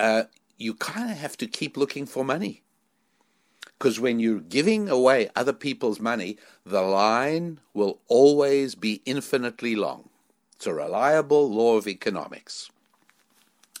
uh, 0.00 0.24
you 0.56 0.74
kind 0.74 1.08
of 1.08 1.16
have 1.18 1.36
to 1.36 1.46
keep 1.46 1.76
looking 1.76 2.06
for 2.06 2.24
money. 2.24 2.62
Because 3.78 4.00
when 4.00 4.18
you're 4.18 4.40
giving 4.40 4.88
away 4.88 5.30
other 5.36 5.52
people's 5.52 6.00
money, 6.00 6.36
the 6.66 6.82
line 6.82 7.60
will 7.74 8.00
always 8.08 8.74
be 8.74 9.02
infinitely 9.04 9.76
long. 9.76 10.08
It's 10.56 10.66
a 10.66 10.74
reliable 10.74 11.48
law 11.48 11.76
of 11.76 11.86
economics. 11.86 12.70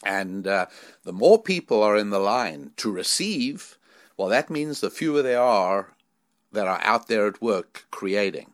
And 0.04 0.46
uh, 0.46 0.66
the 1.02 1.12
more 1.12 1.42
people 1.42 1.82
are 1.82 1.96
in 1.96 2.10
the 2.10 2.20
line 2.20 2.70
to 2.76 2.92
receive, 2.92 3.76
well, 4.16 4.28
that 4.28 4.50
means 4.50 4.80
the 4.80 4.90
fewer 4.90 5.22
there 5.22 5.42
are 5.42 5.94
that 6.52 6.68
are 6.68 6.80
out 6.82 7.08
there 7.08 7.26
at 7.26 7.42
work 7.42 7.86
creating. 7.90 8.52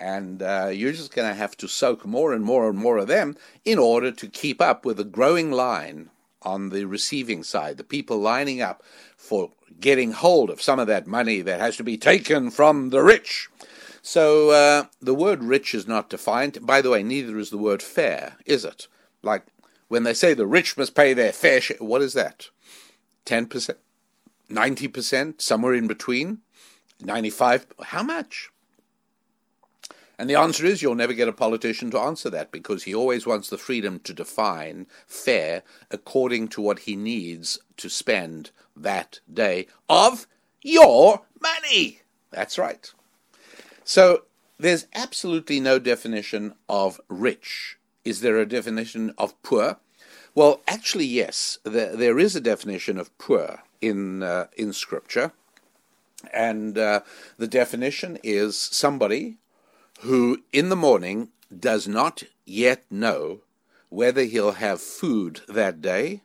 And 0.00 0.42
uh, 0.42 0.70
you're 0.72 0.92
just 0.92 1.14
going 1.14 1.28
to 1.28 1.38
have 1.38 1.56
to 1.58 1.68
soak 1.68 2.04
more 2.04 2.34
and 2.34 2.44
more 2.44 2.68
and 2.68 2.76
more 2.76 2.98
of 2.98 3.06
them 3.06 3.36
in 3.64 3.78
order 3.78 4.10
to 4.10 4.26
keep 4.26 4.60
up 4.60 4.84
with 4.84 4.96
the 4.96 5.04
growing 5.04 5.52
line 5.52 6.10
on 6.44 6.70
the 6.70 6.84
receiving 6.84 7.42
side, 7.42 7.76
the 7.76 7.84
people 7.84 8.18
lining 8.18 8.60
up 8.60 8.82
for 9.16 9.52
getting 9.80 10.12
hold 10.12 10.50
of 10.50 10.62
some 10.62 10.78
of 10.78 10.86
that 10.86 11.06
money 11.06 11.40
that 11.40 11.60
has 11.60 11.76
to 11.76 11.84
be 11.84 11.96
taken 11.96 12.50
from 12.50 12.90
the 12.90 13.02
rich. 13.02 13.48
So 14.02 14.50
uh, 14.50 14.84
the 15.00 15.14
word 15.14 15.42
rich 15.42 15.74
is 15.74 15.88
not 15.88 16.10
defined. 16.10 16.58
By 16.64 16.82
the 16.82 16.90
way, 16.90 17.02
neither 17.02 17.38
is 17.38 17.50
the 17.50 17.58
word 17.58 17.82
fair, 17.82 18.36
is 18.44 18.64
it? 18.64 18.86
Like 19.22 19.46
when 19.88 20.02
they 20.02 20.14
say 20.14 20.34
the 20.34 20.46
rich 20.46 20.76
must 20.76 20.94
pay 20.94 21.14
their 21.14 21.32
fair 21.32 21.60
share, 21.60 21.78
what 21.78 22.02
is 22.02 22.12
that? 22.12 22.50
10%? 23.26 23.76
90%? 24.50 25.40
Somewhere 25.40 25.74
in 25.74 25.86
between? 25.86 26.38
95? 27.00 27.66
How 27.84 28.02
much? 28.02 28.50
And 30.18 30.30
the 30.30 30.36
answer 30.36 30.64
is 30.64 30.80
you'll 30.80 30.94
never 30.94 31.12
get 31.12 31.28
a 31.28 31.32
politician 31.32 31.90
to 31.90 31.98
answer 31.98 32.30
that 32.30 32.52
because 32.52 32.84
he 32.84 32.94
always 32.94 33.26
wants 33.26 33.48
the 33.48 33.58
freedom 33.58 33.98
to 34.00 34.14
define 34.14 34.86
fair 35.06 35.62
according 35.90 36.48
to 36.48 36.60
what 36.60 36.80
he 36.80 36.94
needs 36.94 37.58
to 37.78 37.88
spend 37.88 38.50
that 38.76 39.20
day 39.32 39.66
of 39.88 40.26
your 40.62 41.22
money. 41.40 42.02
That's 42.30 42.58
right. 42.58 42.92
So 43.82 44.22
there's 44.58 44.86
absolutely 44.94 45.58
no 45.58 45.78
definition 45.78 46.54
of 46.68 47.00
rich 47.08 47.78
is 48.04 48.20
there 48.20 48.38
a 48.38 48.46
definition 48.46 49.14
of 49.16 49.40
poor? 49.42 49.78
Well, 50.34 50.60
actually, 50.68 51.06
yes. 51.06 51.58
There, 51.64 51.96
there 51.96 52.18
is 52.18 52.36
a 52.36 52.40
definition 52.40 52.98
of 52.98 53.16
poor 53.18 53.62
in 53.80 54.22
uh, 54.22 54.46
in 54.56 54.72
Scripture, 54.72 55.32
and 56.32 56.76
uh, 56.76 57.00
the 57.38 57.46
definition 57.46 58.18
is 58.22 58.56
somebody 58.56 59.38
who, 60.04 60.42
in 60.52 60.68
the 60.68 60.76
morning, 60.76 61.30
does 61.56 61.88
not 61.88 62.22
yet 62.44 62.84
know 62.90 63.40
whether 63.88 64.22
he'll 64.24 64.52
have 64.52 64.80
food 64.80 65.40
that 65.48 65.80
day 65.80 66.22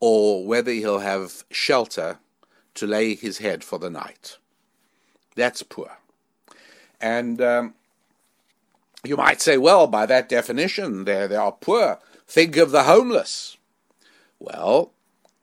or 0.00 0.44
whether 0.44 0.72
he'll 0.72 0.98
have 0.98 1.44
shelter 1.50 2.18
to 2.74 2.86
lay 2.86 3.14
his 3.14 3.38
head 3.38 3.62
for 3.62 3.78
the 3.78 3.90
night. 3.90 4.36
That's 5.36 5.62
poor. 5.62 5.98
And 7.00 7.40
um, 7.40 7.74
you 9.04 9.16
might 9.16 9.40
say, 9.40 9.56
well, 9.58 9.86
by 9.86 10.06
that 10.06 10.28
definition, 10.28 11.04
they 11.04 11.26
they 11.28 11.36
are 11.36 11.52
poor. 11.52 12.00
Think 12.26 12.56
of 12.56 12.72
the 12.72 12.84
homeless. 12.84 13.56
Well, 14.40 14.92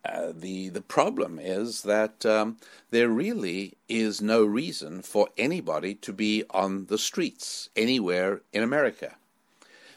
uh, 0.05 0.31
the 0.33 0.69
the 0.69 0.81
problem 0.81 1.39
is 1.39 1.81
that 1.83 2.25
um, 2.25 2.57
there 2.89 3.09
really 3.09 3.77
is 3.87 4.21
no 4.21 4.43
reason 4.45 5.01
for 5.01 5.29
anybody 5.37 5.93
to 5.95 6.13
be 6.13 6.43
on 6.51 6.85
the 6.85 6.97
streets 6.97 7.69
anywhere 7.75 8.41
in 8.53 8.63
America, 8.63 9.15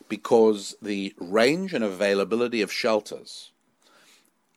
because 0.09 0.75
the 0.83 1.15
range 1.19 1.73
and 1.73 1.85
availability 1.85 2.63
of 2.63 2.73
shelters 2.73 3.53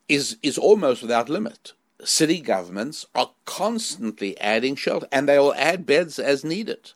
is 0.08 0.36
is 0.42 0.58
almost 0.58 1.02
without 1.02 1.28
limit. 1.28 1.72
City 2.04 2.40
governments 2.40 3.06
are 3.14 3.30
constantly 3.44 4.38
adding 4.40 4.76
shelter, 4.76 5.08
and 5.10 5.28
they 5.28 5.38
will 5.38 5.54
add 5.54 5.86
beds 5.86 6.18
as 6.18 6.44
needed. 6.44 6.92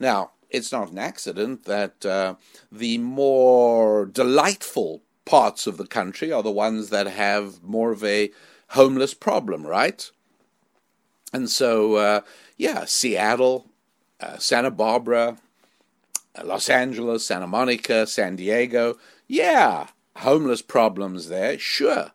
Now, 0.00 0.32
it's 0.48 0.72
not 0.72 0.90
an 0.90 0.98
accident 0.98 1.64
that 1.64 2.04
uh, 2.04 2.34
the 2.72 2.98
more 2.98 4.06
delightful 4.06 5.02
parts 5.30 5.68
of 5.68 5.76
the 5.76 5.86
country 5.86 6.32
are 6.32 6.42
the 6.42 6.50
ones 6.50 6.90
that 6.90 7.06
have 7.06 7.62
more 7.62 7.92
of 7.92 8.02
a 8.02 8.32
homeless 8.70 9.14
problem, 9.14 9.64
right? 9.64 10.10
And 11.32 11.48
so, 11.48 11.94
uh, 11.94 12.20
yeah, 12.56 12.84
Seattle, 12.84 13.66
uh, 14.18 14.38
Santa 14.38 14.72
Barbara, 14.72 15.38
uh, 16.36 16.42
Los 16.44 16.68
Angeles, 16.68 17.24
Santa 17.24 17.46
Monica, 17.46 18.08
San 18.08 18.34
Diego, 18.34 18.98
yeah, 19.28 19.86
homeless 20.16 20.62
problems 20.62 21.28
there, 21.28 21.56
sure. 21.60 22.10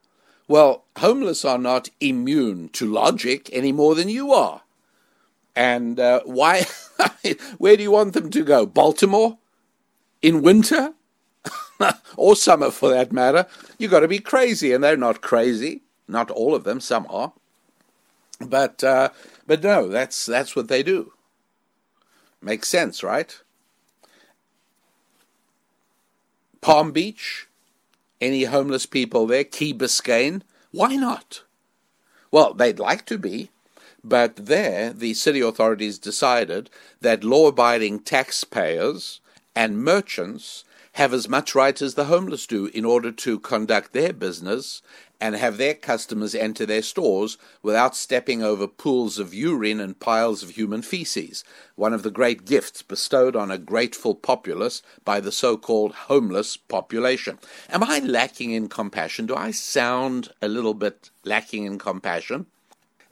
Well, 0.50 0.84
homeless 0.98 1.46
are 1.46 1.58
not 1.58 1.88
immune 2.02 2.68
to 2.74 2.86
logic 2.86 3.50
any 3.54 3.72
more 3.72 3.96
than 3.96 4.10
you 4.10 4.34
are. 4.34 4.64
And 5.56 6.02
uh, 6.02 6.20
why? 6.26 6.66
Where 7.60 7.78
do 7.78 7.84
you 7.84 7.92
want 7.92 8.14
them 8.14 8.30
to 8.32 8.44
go? 8.44 8.66
Baltimore? 8.66 9.38
In 10.22 10.42
winter? 10.42 10.96
or 12.18 12.36
summer 12.36 12.72
for 12.72 12.90
that 12.90 13.12
matter? 13.12 13.48
You've 13.78 13.92
got 13.92 14.02
to 14.02 14.08
be 14.08 14.20
crazy, 14.20 14.74
and 14.74 14.84
they're 14.84 14.98
not 14.98 15.22
crazy. 15.22 15.82
Not 16.08 16.32
all 16.32 16.56
of 16.56 16.64
them, 16.64 16.80
some 16.80 17.08
are. 17.10 17.34
But 18.40 18.84
uh, 18.84 19.10
but 19.48 19.64
no, 19.64 19.88
that's 19.88 20.26
that's 20.26 20.56
what 20.56 20.68
they 20.68 20.84
do. 20.84 21.14
Makes 22.42 22.68
sense, 22.68 23.02
right? 23.04 23.40
Palm 26.62 26.92
Beach, 26.92 27.48
any 28.20 28.46
homeless 28.46 28.86
people 28.86 29.28
there? 29.28 29.44
Key 29.44 29.74
Biscayne? 29.74 30.42
Why 30.72 30.96
not? 30.96 31.44
Well, 32.32 32.54
they'd 32.54 32.80
like 32.80 33.06
to 33.06 33.18
be, 33.18 33.52
but 34.04 34.36
there, 34.36 34.92
the 34.92 35.14
city 35.14 35.42
authorities 35.42 35.98
decided 35.98 36.70
that 37.02 37.24
law 37.24 37.48
abiding 37.48 38.00
taxpayers 38.00 39.22
and 39.56 39.84
merchants 39.84 40.64
have 40.96 41.14
as 41.14 41.28
much 41.28 41.54
right 41.54 41.82
as 41.82 41.96
the 41.96 42.06
homeless 42.06 42.48
do 42.48 42.68
in 42.68 42.86
order 42.86 43.12
to 43.12 43.38
conduct 43.38 43.92
their 43.92 44.14
business 44.14 44.82
and 45.20 45.36
have 45.36 45.58
their 45.58 45.74
customers 45.74 46.34
enter 46.34 46.66
their 46.66 46.82
stores 46.82 47.38
without 47.62 47.98
stepping 47.98 48.42
over 48.42 48.66
pools 48.66 49.20
of 49.20 49.34
urine 49.34 49.82
and 49.82 50.00
piles 50.00 50.42
of 50.42 50.52
human 50.52 50.82
feces, 50.82 51.44
one 51.76 51.94
of 51.94 52.04
the 52.04 52.12
great 52.12 52.46
gifts 52.46 52.82
bestowed 52.82 53.36
on 53.36 53.52
a 53.52 53.58
grateful 53.58 54.16
populace 54.16 54.82
by 55.04 55.20
the 55.20 55.34
so 55.34 55.58
called 55.58 55.94
homeless 55.94 56.56
population. 56.56 57.38
Am 57.70 57.84
I 57.84 58.00
lacking 58.00 58.52
in 58.52 58.70
compassion? 58.70 59.26
Do 59.26 59.36
I 59.36 59.52
sound 59.52 60.30
a 60.42 60.48
little 60.48 60.74
bit 60.74 61.12
lacking 61.26 61.66
in 61.66 61.78
compassion? 61.78 62.46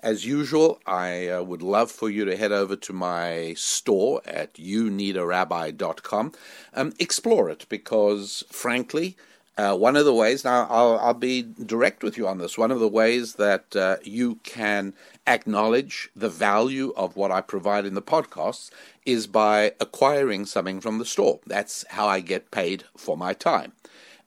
As 0.04 0.26
usual, 0.26 0.82
I 0.86 1.30
uh, 1.30 1.44
would 1.44 1.62
love 1.62 1.90
for 1.90 2.10
you 2.10 2.26
to 2.26 2.36
head 2.36 2.52
over 2.52 2.76
to 2.76 2.92
my 2.92 3.54
store 3.54 4.22
at 4.26 4.54
youneedarabbi.com. 4.56 6.34
Um, 6.74 6.94
explore 7.00 7.50
it 7.50 7.66
because, 7.70 8.44
frankly, 8.52 9.16
uh, 9.58 9.78
one 9.78 9.96
of 9.96 10.04
the 10.04 10.14
ways, 10.14 10.44
now 10.44 10.68
I'll, 10.70 11.00
I'll, 11.00 11.14
be 11.14 11.44
direct 11.44 12.04
with 12.04 12.18
you 12.18 12.28
on 12.28 12.38
this, 12.38 12.58
one 12.58 12.70
of 12.70 12.82
the 12.82 12.88
ways 12.90 13.36
that 13.36 13.78
uh, 13.78 13.96
you 14.04 14.42
can 14.44 14.94
acknowledge 15.26 16.10
the 16.14 16.28
value 16.28 16.92
of 16.98 17.16
what 17.16 17.32
I 17.32 17.40
provide 17.40 17.86
in 17.86 17.94
the 17.94 18.02
podcasts 18.02 18.72
is 19.06 19.26
by 19.26 19.72
acquiring 19.80 20.46
something 20.48 20.82
from 20.82 20.98
the 20.98 21.06
store. 21.06 21.40
That's 21.48 21.86
how 21.92 22.08
I 22.08 22.20
get 22.20 22.52
paid 22.52 22.84
for 22.98 23.16
my 23.16 23.32
time. 23.32 23.72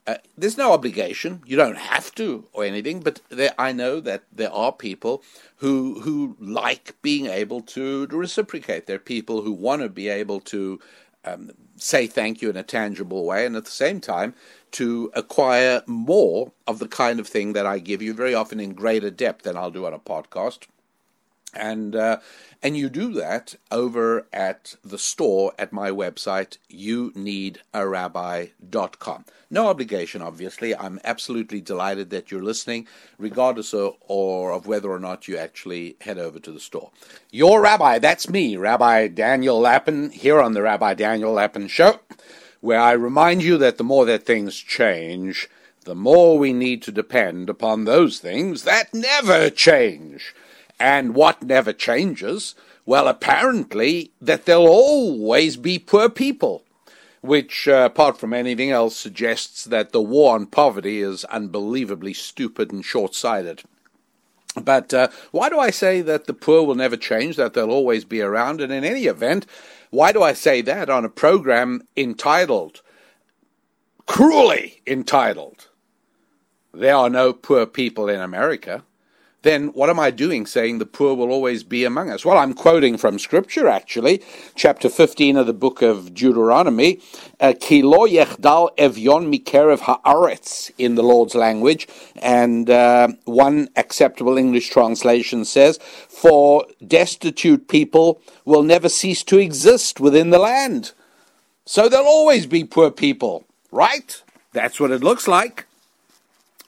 Uh, 0.07 0.17
there's 0.39 0.57
no 0.57 0.73
obligation. 0.73 1.43
You 1.47 1.57
don't 1.57 1.79
have 1.79 2.15
to 2.15 2.47
or 2.53 2.65
anything, 2.65 3.01
but 3.01 3.21
there, 3.29 3.55
I 3.59 3.73
know 3.73 3.99
that 4.01 4.23
there 4.33 4.53
are 4.53 4.73
people 4.73 5.23
who 5.57 6.01
who 6.01 6.37
like 6.41 6.95
being 7.03 7.27
able 7.27 7.61
to, 7.63 8.07
to 8.07 8.17
reciprocate. 8.17 8.87
There 8.87 8.97
are 8.97 9.01
people 9.01 9.43
who 9.43 9.53
want 9.53 9.83
to 9.83 9.89
be 9.89 10.09
able 10.09 10.41
to 10.43 10.79
um, 11.25 11.51
say 11.77 12.07
thank 12.07 12.41
you 12.41 12.51
in 12.51 12.57
a 12.57 12.63
tangible 12.63 13.25
way, 13.25 13.45
and 13.47 13.57
at 13.57 13.65
the 13.65 13.71
same 13.71 14.01
time 14.01 14.35
to 14.73 15.11
acquire 15.15 15.83
more 15.87 16.53
of 16.69 16.79
the 16.79 16.89
kind 16.89 17.19
of 17.19 17.27
thing 17.27 17.53
that 17.55 17.67
I 17.67 17.79
give 17.81 18.01
you, 18.01 18.15
very 18.15 18.35
often 18.35 18.61
in 18.61 18.75
greater 18.75 19.11
depth 19.11 19.43
than 19.43 19.57
I'll 19.57 19.73
do 19.73 19.87
on 19.87 19.95
a 19.95 19.99
podcast. 19.99 20.67
And 21.57 21.97
uh, 21.97 22.19
and 22.63 22.77
you 22.77 22.89
do 22.89 23.13
that 23.15 23.57
over 23.71 24.27
at 24.33 24.75
the 24.85 24.99
store 24.99 25.53
at 25.59 25.73
my 25.73 25.91
website, 25.91 26.59
youneedarabbi.com. 26.71 29.25
No 29.49 29.69
obligation, 29.69 30.23
obviously. 30.23 30.75
I'm 30.75 30.99
absolutely 31.05 31.61
delighted 31.61 32.11
that 32.11 32.33
you're 32.33 32.43
listening, 32.43 32.89
regardless 33.19 33.73
of, 33.73 33.95
or 34.01 34.51
of 34.53 34.67
whether 34.67 34.91
or 34.91 34.99
not 34.99 35.29
you 35.29 35.37
actually 35.37 35.95
head 36.01 36.19
over 36.19 36.41
to 36.41 36.51
the 36.51 36.59
store. 36.59 36.91
Your 37.31 37.61
rabbi, 37.61 38.01
that's 38.01 38.29
me, 38.29 38.57
Rabbi 38.57 39.07
Daniel 39.09 39.61
Lapin, 39.61 40.11
here 40.11 40.41
on 40.41 40.55
the 40.55 40.63
Rabbi 40.63 40.95
Daniel 40.95 41.31
Lapin 41.33 41.69
Show, 41.69 42.01
where 42.61 42.81
I 42.81 42.91
remind 42.93 43.45
you 43.45 43.57
that 43.59 43.79
the 43.79 43.85
more 43.85 44.05
that 44.07 44.27
things 44.27 44.57
change, 44.57 45.49
the 45.85 45.95
more 45.95 46.37
we 46.37 46.53
need 46.53 46.83
to 46.83 46.91
depend 46.91 47.49
upon 47.49 47.85
those 47.85 48.19
things 48.19 48.65
that 48.65 48.93
never 48.93 49.51
change. 49.51 50.35
And 50.79 51.15
what 51.15 51.43
never 51.43 51.73
changes? 51.73 52.55
Well, 52.85 53.09
apparently 53.09 54.13
that 54.21 54.45
there'll 54.45 54.67
always 54.67 55.57
be 55.57 55.79
poor 55.79 56.09
people, 56.09 56.65
which, 57.21 57.67
uh, 57.67 57.89
apart 57.91 58.19
from 58.19 58.33
anything 58.33 58.71
else, 58.71 58.97
suggests 58.97 59.65
that 59.65 59.93
the 59.93 60.03
war 60.03 60.35
on 60.35 60.47
poverty 60.47 61.01
is 61.01 61.25
unbelievably 61.25 62.15
stupid 62.15 62.73
and 62.73 62.85
short 62.85 63.15
sighted. 63.15 63.63
But 64.63 64.95
uh, 64.95 65.09
why 65.33 65.49
do 65.49 65.59
I 65.59 65.71
say 65.71 66.01
that 66.03 66.27
the 66.27 66.35
poor 66.35 66.63
will 66.63 66.75
never 66.75 66.97
change, 66.97 67.37
that 67.37 67.55
they'll 67.55 67.71
always 67.71 68.05
be 68.05 68.23
around? 68.23 68.61
And 68.61 68.73
in 68.73 68.85
any 68.85 69.07
event, 69.07 69.47
why 69.91 70.13
do 70.13 70.23
I 70.23 70.33
say 70.33 70.63
that 70.63 70.89
on 70.89 71.05
a 71.05 71.11
program 71.11 71.83
entitled, 71.97 72.83
cruelly 74.07 74.83
entitled, 74.87 75.69
There 76.73 76.95
Are 76.95 77.11
No 77.11 77.33
Poor 77.33 77.67
People 77.67 78.09
in 78.09 78.21
America? 78.21 78.85
Then 79.47 79.69
what 79.69 79.89
am 79.89 80.01
I 80.01 80.11
doing 80.11 80.45
saying 80.47 80.79
the 80.79 80.87
poor 80.87 81.15
will 81.15 81.31
always 81.31 81.63
be 81.63 81.85
among 81.85 82.11
us? 82.11 82.25
Well, 82.25 82.39
I'm 82.39 82.55
quoting 82.55 82.97
from 82.99 83.19
Scripture, 83.19 83.69
actually, 83.69 84.23
chapter 84.55 84.89
15 84.89 85.37
of 85.37 85.47
the 85.47 85.53
book 85.53 85.83
of 85.83 86.15
Deuteronomy, 86.15 87.01
uh, 87.41 87.53
yechdal 87.53 88.77
evyon 88.77 89.33
mikerev 89.33 89.81
haaretz, 89.81 90.71
in 90.79 90.97
the 90.97 91.03
Lord's 91.03 91.35
language, 91.35 91.87
and 92.17 92.69
uh, 92.69 93.09
one 93.25 93.69
acceptable 93.77 94.37
English 94.37 94.71
translation 94.71 95.45
says, 95.45 95.79
For 96.09 96.67
destitute 96.87 97.69
people 97.69 98.21
will 98.45 98.63
never 98.63 98.89
cease 98.89 99.23
to 99.25 99.39
exist 99.39 100.01
within 100.01 100.31
the 100.31 100.39
land. 100.39 100.93
So 101.65 101.89
there'll 101.89 102.07
always 102.07 102.47
be 102.47 102.65
poor 102.65 102.91
people, 102.91 103.45
right? 103.71 104.23
That's 104.53 104.81
what 104.81 104.91
it 104.91 105.03
looks 105.03 105.29
like. 105.29 105.67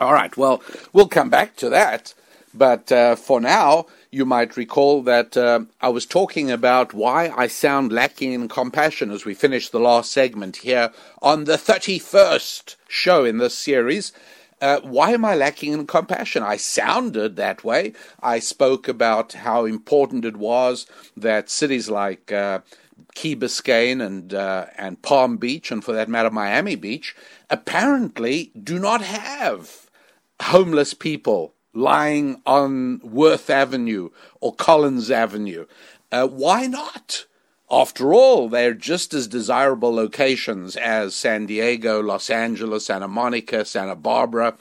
All 0.00 0.12
right, 0.12 0.37
well, 0.37 0.62
we'll 0.92 1.08
come 1.08 1.30
back 1.30 1.56
to 1.56 1.68
that. 1.70 2.14
But 2.58 2.90
uh, 2.90 3.14
for 3.14 3.40
now, 3.40 3.86
you 4.10 4.24
might 4.24 4.56
recall 4.56 5.02
that 5.02 5.36
uh, 5.36 5.60
I 5.80 5.90
was 5.90 6.04
talking 6.04 6.50
about 6.50 6.92
why 6.92 7.32
I 7.36 7.46
sound 7.46 7.92
lacking 7.92 8.32
in 8.32 8.48
compassion 8.48 9.12
as 9.12 9.24
we 9.24 9.32
finish 9.32 9.68
the 9.68 9.78
last 9.78 10.10
segment 10.10 10.56
here 10.58 10.90
on 11.22 11.44
the 11.44 11.56
31st 11.56 12.74
show 12.88 13.24
in 13.24 13.38
this 13.38 13.56
series. 13.56 14.12
Uh, 14.60 14.80
why 14.80 15.12
am 15.12 15.24
I 15.24 15.36
lacking 15.36 15.72
in 15.72 15.86
compassion? 15.86 16.42
I 16.42 16.56
sounded 16.56 17.36
that 17.36 17.62
way. 17.62 17.92
I 18.20 18.40
spoke 18.40 18.88
about 18.88 19.34
how 19.34 19.64
important 19.64 20.24
it 20.24 20.36
was 20.36 20.86
that 21.16 21.48
cities 21.48 21.88
like 21.88 22.32
uh, 22.32 22.62
Key 23.14 23.36
Biscayne 23.36 24.04
and 24.04 24.34
uh, 24.34 24.66
and 24.76 25.00
Palm 25.00 25.36
Beach, 25.36 25.70
and 25.70 25.84
for 25.84 25.92
that 25.92 26.08
matter, 26.08 26.30
Miami 26.30 26.74
Beach, 26.74 27.14
apparently 27.49 28.50
do 28.60 28.80
not 28.80 29.02
have 29.02 29.88
homeless 30.40 30.92
people 30.92 31.54
lying 31.78 32.43
on 32.45 33.00
Worth 33.02 33.49
Avenue 33.49 34.10
or 34.41 34.54
Collins 34.54 35.10
Avenue. 35.10 35.67
Uh, 36.10 36.26
why 36.26 36.67
not? 36.67 37.26
After 37.71 38.12
all, 38.14 38.49
they're 38.49 38.75
just 38.75 39.14
as 39.14 39.28
desirable 39.28 39.95
locations 39.95 40.76
as 40.76 41.14
San 41.14 41.47
Diego, 41.47 42.00
Los 42.00 42.30
Angeles, 42.30 42.86
Santa 42.86 43.08
Monica, 43.08 43.64
Santa 43.64 43.95
Barbara. 43.95 44.56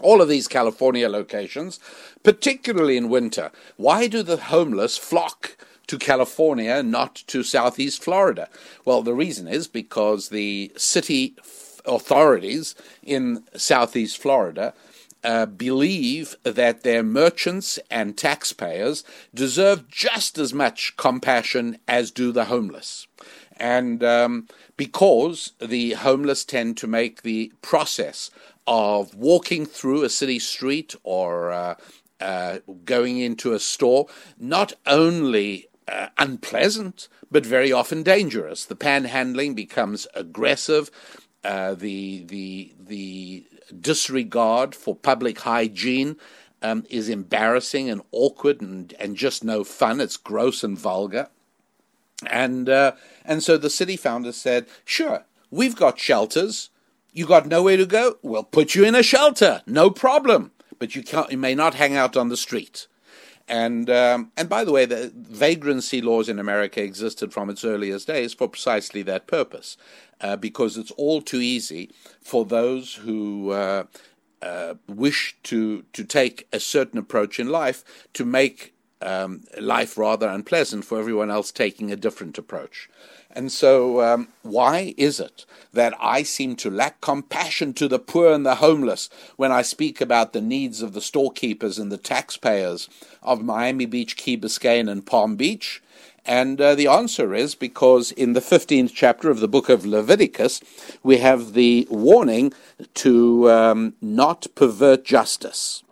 All 0.00 0.20
of 0.20 0.28
these 0.28 0.48
California 0.48 1.08
locations, 1.08 1.78
particularly 2.22 2.96
in 2.96 3.08
winter. 3.08 3.50
Why 3.76 4.06
do 4.06 4.22
the 4.22 4.36
homeless 4.36 4.98
flock 4.98 5.56
to 5.86 5.98
California, 5.98 6.82
not 6.82 7.14
to 7.28 7.42
Southeast 7.42 8.02
Florida? 8.02 8.48
Well, 8.84 9.02
the 9.02 9.14
reason 9.14 9.46
is 9.46 9.68
because 9.68 10.28
the 10.28 10.72
city 10.76 11.36
authorities 11.84 12.74
in 13.02 13.44
Southeast 13.56 14.18
Florida 14.18 14.74
uh, 15.22 15.46
believe 15.46 16.36
that 16.42 16.82
their 16.82 17.02
merchants 17.02 17.78
and 17.90 18.16
taxpayers 18.16 19.04
deserve 19.34 19.88
just 19.88 20.38
as 20.38 20.54
much 20.54 20.96
compassion 20.96 21.78
as 21.86 22.10
do 22.10 22.32
the 22.32 22.46
homeless. 22.46 23.06
And 23.56 24.02
um, 24.02 24.48
because 24.76 25.52
the 25.60 25.92
homeless 25.92 26.44
tend 26.44 26.78
to 26.78 26.86
make 26.86 27.22
the 27.22 27.52
process 27.60 28.30
of 28.66 29.14
walking 29.14 29.66
through 29.66 30.02
a 30.02 30.08
city 30.08 30.38
street 30.38 30.94
or 31.02 31.52
uh, 31.52 31.74
uh, 32.20 32.58
going 32.84 33.18
into 33.18 33.52
a 33.52 33.58
store 33.58 34.06
not 34.38 34.72
only 34.86 35.68
uh, 35.88 36.08
unpleasant, 36.18 37.08
but 37.30 37.44
very 37.44 37.72
often 37.72 38.02
dangerous. 38.02 38.64
The 38.64 38.76
panhandling 38.76 39.54
becomes 39.54 40.06
aggressive. 40.14 40.90
Uh, 41.42 41.74
the 41.74 42.24
the 42.24 42.72
the 42.78 43.44
disregard 43.72 44.74
for 44.74 44.94
public 44.94 45.40
hygiene 45.40 46.16
um, 46.62 46.84
is 46.90 47.08
embarrassing 47.08 47.88
and 47.88 48.02
awkward 48.12 48.60
and, 48.60 48.94
and 48.98 49.16
just 49.16 49.44
no 49.44 49.64
fun. 49.64 50.00
It's 50.00 50.16
gross 50.16 50.62
and 50.62 50.78
vulgar. 50.78 51.28
And, 52.26 52.68
uh, 52.68 52.92
and 53.24 53.42
so 53.42 53.56
the 53.56 53.70
city 53.70 53.96
founders 53.96 54.36
said, 54.36 54.66
sure, 54.84 55.24
we've 55.50 55.76
got 55.76 55.98
shelters. 55.98 56.70
You 57.12 57.26
got 57.26 57.46
nowhere 57.46 57.76
to 57.76 57.86
go? 57.86 58.18
We'll 58.22 58.44
put 58.44 58.74
you 58.74 58.84
in 58.84 58.94
a 58.94 59.02
shelter. 59.02 59.62
No 59.66 59.90
problem. 59.90 60.52
But 60.78 60.94
you, 60.94 61.02
can't, 61.02 61.30
you 61.30 61.38
may 61.38 61.54
not 61.54 61.74
hang 61.74 61.96
out 61.96 62.16
on 62.16 62.28
the 62.28 62.36
street. 62.36 62.86
And 63.50 63.90
um, 63.90 64.30
and 64.36 64.48
by 64.48 64.62
the 64.62 64.70
way, 64.70 64.84
the 64.84 65.12
vagrancy 65.12 66.00
laws 66.00 66.28
in 66.28 66.38
America 66.38 66.80
existed 66.80 67.32
from 67.32 67.50
its 67.50 67.64
earliest 67.64 68.06
days 68.06 68.32
for 68.32 68.48
precisely 68.48 69.02
that 69.02 69.26
purpose, 69.26 69.76
uh, 70.20 70.36
because 70.36 70.76
it's 70.76 70.92
all 70.92 71.20
too 71.20 71.40
easy 71.40 71.90
for 72.22 72.44
those 72.44 72.94
who 72.94 73.50
uh, 73.50 73.84
uh, 74.40 74.74
wish 74.86 75.36
to 75.42 75.82
to 75.92 76.04
take 76.04 76.46
a 76.52 76.60
certain 76.60 76.96
approach 76.96 77.40
in 77.40 77.48
life 77.48 77.82
to 78.12 78.24
make 78.24 78.72
um, 79.02 79.42
life 79.60 79.98
rather 79.98 80.28
unpleasant 80.28 80.84
for 80.84 81.00
everyone 81.00 81.32
else 81.32 81.50
taking 81.50 81.90
a 81.90 81.96
different 81.96 82.38
approach. 82.38 82.88
And 83.32 83.52
so, 83.52 84.02
um, 84.02 84.28
why 84.42 84.94
is 84.96 85.20
it 85.20 85.46
that 85.72 85.94
I 86.00 86.24
seem 86.24 86.56
to 86.56 86.70
lack 86.70 87.00
compassion 87.00 87.74
to 87.74 87.86
the 87.86 88.00
poor 88.00 88.32
and 88.32 88.44
the 88.44 88.56
homeless 88.56 89.08
when 89.36 89.52
I 89.52 89.62
speak 89.62 90.00
about 90.00 90.32
the 90.32 90.40
needs 90.40 90.82
of 90.82 90.94
the 90.94 91.00
storekeepers 91.00 91.78
and 91.78 91.92
the 91.92 91.96
taxpayers 91.96 92.88
of 93.22 93.42
Miami 93.44 93.86
Beach, 93.86 94.16
Key 94.16 94.36
Biscayne, 94.36 94.90
and 94.90 95.06
Palm 95.06 95.36
Beach? 95.36 95.80
And 96.26 96.60
uh, 96.60 96.74
the 96.74 96.88
answer 96.88 97.32
is 97.32 97.54
because 97.54 98.10
in 98.12 98.32
the 98.34 98.40
15th 98.40 98.92
chapter 98.94 99.30
of 99.30 99.40
the 99.40 99.48
book 99.48 99.68
of 99.68 99.86
Leviticus, 99.86 100.60
we 101.02 101.18
have 101.18 101.52
the 101.54 101.86
warning 101.88 102.52
to 102.94 103.50
um, 103.50 103.94
not 104.02 104.46
pervert 104.54 105.04
justice 105.04 105.82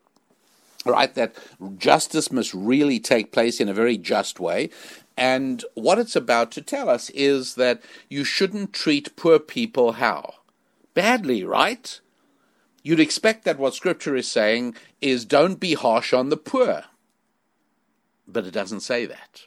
right? 0.88 1.14
That 1.14 1.34
justice 1.76 2.32
must 2.32 2.54
really 2.54 2.98
take 2.98 3.32
place 3.32 3.60
in 3.60 3.68
a 3.68 3.74
very 3.74 3.98
just 3.98 4.40
way. 4.40 4.70
And 5.18 5.64
what 5.74 5.98
it's 5.98 6.14
about 6.14 6.52
to 6.52 6.62
tell 6.62 6.88
us 6.88 7.10
is 7.10 7.56
that 7.56 7.82
you 8.08 8.22
shouldn't 8.22 8.72
treat 8.72 9.16
poor 9.16 9.40
people 9.40 9.94
how? 9.94 10.34
Badly, 10.94 11.42
right? 11.42 12.00
You'd 12.84 13.00
expect 13.00 13.44
that 13.44 13.58
what 13.58 13.74
Scripture 13.74 14.14
is 14.14 14.30
saying 14.30 14.76
is 15.00 15.24
don't 15.24 15.58
be 15.58 15.74
harsh 15.74 16.12
on 16.12 16.28
the 16.28 16.36
poor. 16.36 16.84
But 18.28 18.46
it 18.46 18.52
doesn't 18.52 18.82
say 18.82 19.06
that. 19.06 19.46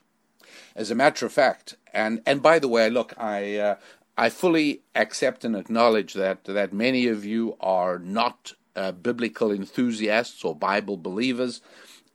As 0.75 0.91
a 0.91 0.95
matter 0.95 1.25
of 1.25 1.31
fact, 1.31 1.77
and, 1.93 2.21
and 2.25 2.41
by 2.41 2.59
the 2.59 2.67
way, 2.67 2.89
look, 2.89 3.13
I, 3.17 3.55
uh, 3.55 3.75
I 4.17 4.29
fully 4.29 4.81
accept 4.93 5.45
and 5.45 5.55
acknowledge 5.55 6.15
that, 6.15 6.43
that 6.43 6.73
many 6.73 7.07
of 7.07 7.23
you 7.23 7.55
are 7.61 7.97
not 7.97 8.51
uh, 8.75 8.91
biblical 8.91 9.53
enthusiasts 9.53 10.43
or 10.43 10.53
Bible 10.53 10.97
believers, 10.97 11.61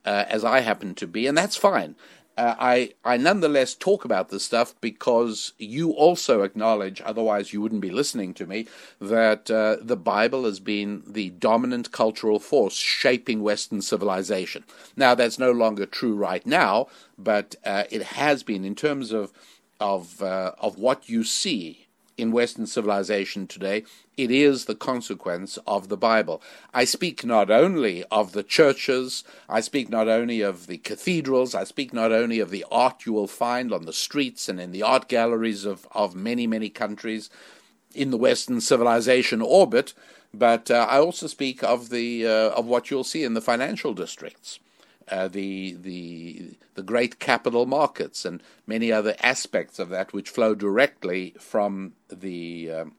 uh, 0.05 0.25
as 0.29 0.45
I 0.45 0.59
happen 0.59 0.93
to 0.95 1.07
be, 1.07 1.25
and 1.25 1.35
that's 1.35 1.57
fine 1.57 1.95
uh, 2.37 2.55
I, 2.59 2.93
I 3.03 3.17
nonetheless 3.17 3.73
talk 3.73 4.05
about 4.05 4.29
this 4.29 4.45
stuff 4.45 4.75
because 4.79 5.53
you 5.57 5.91
also 5.91 6.43
acknowledge, 6.43 7.01
otherwise 7.03 7.51
you 7.51 7.61
wouldn't 7.61 7.81
be 7.81 7.89
listening 7.89 8.33
to 8.35 8.45
me, 8.45 8.67
that 9.01 9.49
uh, 9.49 9.77
the 9.81 9.97
Bible 9.97 10.45
has 10.45 10.59
been 10.59 11.03
the 11.07 11.31
dominant 11.31 11.91
cultural 11.91 12.39
force 12.39 12.75
shaping 12.75 13.41
Western 13.41 13.81
civilization. 13.81 14.63
Now, 14.95 15.15
that's 15.15 15.39
no 15.39 15.51
longer 15.51 15.85
true 15.85 16.15
right 16.15 16.45
now, 16.45 16.87
but 17.17 17.55
uh, 17.65 17.85
it 17.89 18.03
has 18.03 18.43
been 18.43 18.63
in 18.63 18.75
terms 18.75 19.11
of 19.11 19.31
of 19.79 20.21
uh, 20.23 20.53
of 20.59 20.77
what 20.79 21.07
you 21.07 21.23
see 21.23 21.86
in 22.17 22.31
Western 22.31 22.65
civilization 22.65 23.47
today, 23.47 23.83
it 24.17 24.31
is 24.31 24.65
the 24.65 24.75
consequence 24.75 25.57
of 25.67 25.89
the 25.89 25.97
Bible. 25.97 26.41
I 26.73 26.83
speak 26.83 27.23
not 27.23 27.51
only 27.51 28.03
of 28.05 28.31
the 28.31 28.43
churches, 28.43 29.23
I 29.47 29.61
speak 29.61 29.89
not 29.89 30.07
only 30.07 30.41
of 30.41 30.67
the 30.67 30.79
cathedrals, 30.79 31.53
I 31.53 31.63
speak 31.63 31.93
not 31.93 32.11
only 32.11 32.39
of 32.39 32.49
the 32.49 32.65
art 32.71 33.05
you 33.05 33.13
will 33.13 33.27
find 33.27 33.71
on 33.71 33.85
the 33.85 33.93
streets 33.93 34.49
and 34.49 34.59
in 34.59 34.71
the 34.71 34.83
art 34.83 35.07
galleries 35.07 35.65
of, 35.65 35.87
of 35.91 36.15
many, 36.15 36.47
many 36.47 36.69
countries 36.69 37.29
in 37.93 38.11
the 38.11 38.17
Western 38.17 38.59
civilization 38.61 39.41
orbit, 39.41 39.93
but 40.33 40.69
uh, 40.69 40.87
I 40.89 40.99
also 40.99 41.27
speak 41.27 41.63
of 41.63 41.89
the 41.89 42.27
uh, 42.27 42.49
of 42.49 42.65
what 42.65 42.91
you'll 42.91 43.03
see 43.03 43.23
in 43.23 43.33
the 43.33 43.41
financial 43.41 43.93
districts 43.93 44.59
uh, 45.09 45.27
the 45.27 45.77
the 45.79 46.57
the 46.75 46.83
great 46.83 47.19
capital 47.19 47.65
markets 47.65 48.25
and 48.25 48.41
many 48.65 48.91
other 48.91 49.15
aspects 49.21 49.79
of 49.79 49.89
that 49.89 50.13
which 50.13 50.29
flow 50.29 50.53
directly 50.53 51.33
from 51.39 51.93
the 52.09 52.71
um, 52.71 52.95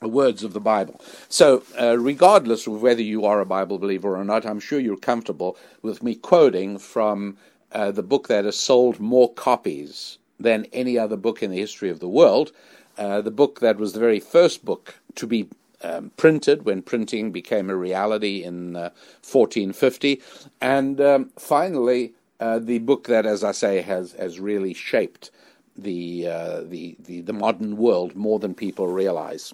words 0.00 0.44
of 0.44 0.52
the 0.52 0.60
Bible. 0.60 1.00
So, 1.28 1.62
uh, 1.80 1.98
regardless 1.98 2.66
of 2.66 2.82
whether 2.82 3.02
you 3.02 3.24
are 3.24 3.40
a 3.40 3.46
Bible 3.46 3.78
believer 3.78 4.16
or 4.16 4.24
not, 4.24 4.46
I'm 4.46 4.60
sure 4.60 4.80
you're 4.80 4.96
comfortable 4.96 5.56
with 5.82 6.02
me 6.02 6.14
quoting 6.14 6.78
from 6.78 7.36
uh, 7.72 7.90
the 7.90 8.02
book 8.02 8.28
that 8.28 8.44
has 8.44 8.58
sold 8.58 9.00
more 9.00 9.32
copies 9.32 10.18
than 10.38 10.66
any 10.72 10.98
other 10.98 11.16
book 11.16 11.42
in 11.42 11.50
the 11.50 11.58
history 11.58 11.90
of 11.90 12.00
the 12.00 12.08
world. 12.08 12.52
Uh, 12.96 13.20
the 13.20 13.30
book 13.30 13.60
that 13.60 13.78
was 13.78 13.92
the 13.92 14.00
very 14.00 14.20
first 14.20 14.64
book 14.64 15.00
to 15.16 15.26
be 15.26 15.48
um, 15.84 16.10
printed 16.16 16.64
when 16.64 16.82
printing 16.82 17.30
became 17.30 17.70
a 17.70 17.76
reality 17.76 18.42
in 18.42 18.76
uh, 18.76 18.90
1450. 19.22 20.20
And 20.60 21.00
um, 21.00 21.30
finally, 21.38 22.14
uh, 22.40 22.58
the 22.58 22.78
book 22.78 23.06
that, 23.06 23.26
as 23.26 23.44
I 23.44 23.52
say, 23.52 23.82
has, 23.82 24.12
has 24.12 24.40
really 24.40 24.74
shaped 24.74 25.30
the, 25.76 26.28
uh, 26.28 26.60
the, 26.62 26.96
the, 26.98 27.20
the 27.20 27.32
modern 27.32 27.76
world 27.76 28.16
more 28.16 28.38
than 28.38 28.54
people 28.54 28.88
realize. 28.88 29.52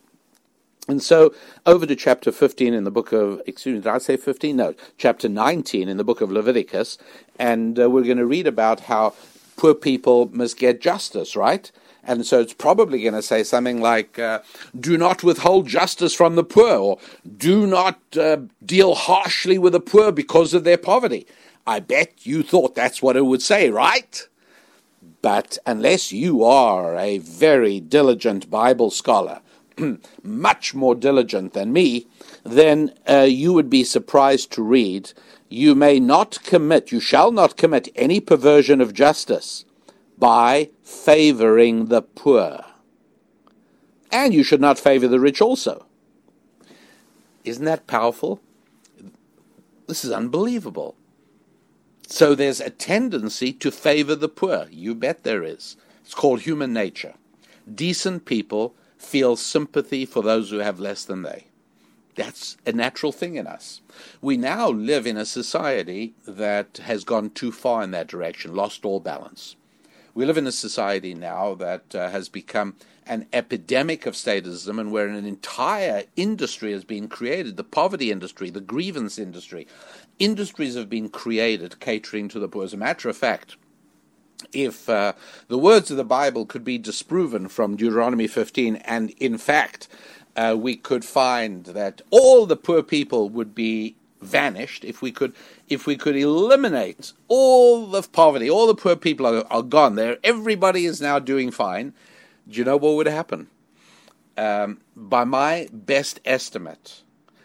And 0.89 1.03
so, 1.03 1.35
over 1.67 1.87
to 1.87 1.95
chapter 1.95 2.33
15 2.33 2.75
in 2.75 2.85
the 2.85 2.91
book 2.91 3.13
of, 3.13 3.41
excuse 3.47 3.75
me, 3.75 3.81
did 3.81 3.87
I 3.87 3.99
say 3.99 4.17
15? 4.17 4.57
No, 4.57 4.75
chapter 4.99 5.29
19 5.29 5.89
in 5.89 5.97
the 5.99 6.05
book 6.05 6.21
of 6.21 6.33
Leviticus. 6.33 6.99
And 7.39 7.79
uh, 7.79 7.91
we're 7.91 8.05
going 8.05 8.17
to 8.17 8.27
read 8.27 8.47
about 8.47 8.81
how 8.81 9.15
poor 9.57 9.75
people 9.75 10.31
must 10.33 10.59
get 10.59 10.81
justice, 10.81 11.37
right? 11.37 11.71
And 12.03 12.25
so 12.25 12.41
it's 12.41 12.55
probably 12.55 13.03
going 13.03 13.15
to 13.15 13.23
say 13.23 13.43
something 13.43 13.81
like, 13.81 14.19
uh, 14.19 14.41
do 14.79 14.97
not 14.97 15.23
withhold 15.23 15.67
justice 15.67 16.15
from 16.15 16.35
the 16.35 16.45
poor, 16.45 16.77
or 16.77 16.99
do 17.37 17.67
not 17.67 18.01
uh, 18.17 18.39
deal 18.65 18.95
harshly 18.95 19.59
with 19.59 19.75
the 19.75 19.81
poor 19.81 20.11
because 20.11 20.55
of 20.55 20.65
their 20.65 20.79
poverty. 20.79 21.27
I 21.67 21.81
bet 21.81 22.27
you 22.27 22.43
thought 22.43 22.75
that's 22.75 23.03
what 23.03 23.17
it 23.17 23.27
would 23.27 23.43
say, 23.43 23.71
right? 23.71 24.27
But 25.23 25.59
unless 25.67 26.13
you 26.13 26.43
are 26.43 26.97
a 26.97 27.19
very 27.19 27.81
diligent 27.81 28.51
Bible 28.51 28.91
scholar, 28.91 29.41
much 30.23 30.75
more 30.75 30.95
diligent 30.95 31.53
than 31.53 31.73
me, 31.73 32.07
then 32.45 32.95
uh, 33.09 33.27
you 33.29 33.53
would 33.53 33.69
be 33.69 33.85
surprised 33.85 34.51
to 34.53 34.63
read, 34.63 35.13
You 35.51 35.75
may 35.75 36.01
not 36.01 36.43
commit, 36.45 36.91
you 36.91 37.01
shall 37.01 37.31
not 37.31 37.59
commit 37.59 37.89
any 37.95 38.21
perversion 38.21 38.81
of 38.81 38.95
justice 38.95 39.67
by 40.21 40.71
favoring 40.83 41.87
the 41.87 42.03
poor. 42.03 42.65
And 44.13 44.35
you 44.35 44.45
should 44.45 44.61
not 44.61 44.79
favor 44.79 45.09
the 45.09 45.19
rich 45.19 45.41
also. 45.41 45.87
Isn't 47.45 47.65
that 47.65 47.87
powerful? 47.87 48.41
This 49.89 50.05
is 50.05 50.13
unbelievable. 50.13 50.95
So 52.07 52.35
there's 52.35 52.61
a 52.61 52.71
tendency 52.71 53.53
to 53.55 53.71
favor 53.71 54.15
the 54.15 54.29
poor. 54.29 54.67
You 54.71 54.95
bet 54.95 55.25
there 55.25 55.43
is. 55.43 55.77
It's 56.05 56.15
called 56.15 56.41
human 56.41 56.73
nature. 56.73 57.15
Decent 57.73 58.25
people 58.27 58.75
feel 58.99 59.37
sympathy 59.37 60.05
for 60.05 60.23
those 60.23 60.51
who 60.51 60.59
have 60.59 60.79
less 60.81 61.05
than 61.05 61.23
they. 61.23 61.47
That's 62.17 62.57
a 62.67 62.73
natural 62.73 63.13
thing 63.13 63.37
in 63.37 63.47
us. 63.47 63.81
We 64.21 64.37
now 64.37 64.69
live 64.69 65.07
in 65.07 65.17
a 65.17 65.25
society 65.25 66.15
that 66.27 66.81
has 66.85 67.05
gone 67.05 67.31
too 67.31 67.53
far 67.53 67.83
in 67.83 67.93
that 67.93 68.09
direction, 68.09 68.55
lost 68.55 68.85
all 68.85 69.01
balance. 69.01 69.57
We 70.15 70.27
live 70.27 70.39
in 70.39 70.47
a 70.47 70.53
society 70.53 71.15
now 71.15 71.55
that 71.55 71.95
uh, 71.95 72.11
has 72.11 72.29
become 72.29 72.77
an 73.07 73.27
epidemic 73.33 74.07
of 74.07 74.15
statism 74.15 74.81
and 74.81 74.91
where 74.91 75.07
an 75.07 75.25
entire 75.25 76.05
industry 76.17 76.73
has 76.73 76.85
been 76.85 77.09
created 77.09 77.57
the 77.57 77.65
poverty 77.65 78.11
industry, 78.11 78.51
the 78.51 78.61
grievance 78.61 79.19
industry. 79.19 79.67
Industries 80.19 80.75
have 80.75 80.91
been 80.91 81.09
created 81.09 81.81
catering 81.81 82.29
to 82.29 82.41
the 82.41 82.49
poor. 82.49 82.65
As 82.65 82.75
a 82.75 82.77
matter 82.77 83.09
of 83.09 83.17
fact, 83.17 83.57
if 84.53 84.89
uh, 84.89 85.13
the 85.49 85.59
words 85.59 85.91
of 85.91 85.97
the 85.97 86.05
Bible 86.05 86.47
could 86.47 86.65
be 86.65 86.79
disproven 86.79 87.49
from 87.49 87.77
Deuteronomy 87.77 88.27
15, 88.27 88.77
and 88.77 89.11
in 89.11 89.39
fact, 89.39 89.89
uh, 90.37 90.57
we 90.59 90.77
could 90.77 91.05
find 91.05 91.67
that 91.67 92.01
all 92.11 92.47
the 92.47 92.57
poor 92.57 92.83
people 92.83 93.29
would 93.29 93.55
be 93.55 93.97
vanished, 94.21 94.85
if 94.85 95.03
we 95.03 95.13
could, 95.13 95.35
if 95.69 95.87
we 95.87 95.97
could 95.97 96.17
eliminate 96.17 97.13
all 97.29 97.87
the 97.87 98.03
poverty, 98.03 98.51
all 98.51 98.67
the 98.67 98.75
poor 98.75 98.97
people 98.97 99.27
are, 99.27 99.45
are 99.51 99.63
gone 99.63 99.95
there, 99.95 100.19
everybody 100.23 100.85
is 100.85 101.01
now 101.01 101.19
doing 101.19 101.51
fine. 101.51 101.93
Do 102.49 102.59
you 102.59 102.65
know 102.65 102.77
what 102.77 102.95
would 102.95 103.07
happen? 103.07 103.49
Um, 104.37 104.81
by 104.97 105.25
my 105.25 105.69
best 105.73 106.21
estimate, 106.25 107.03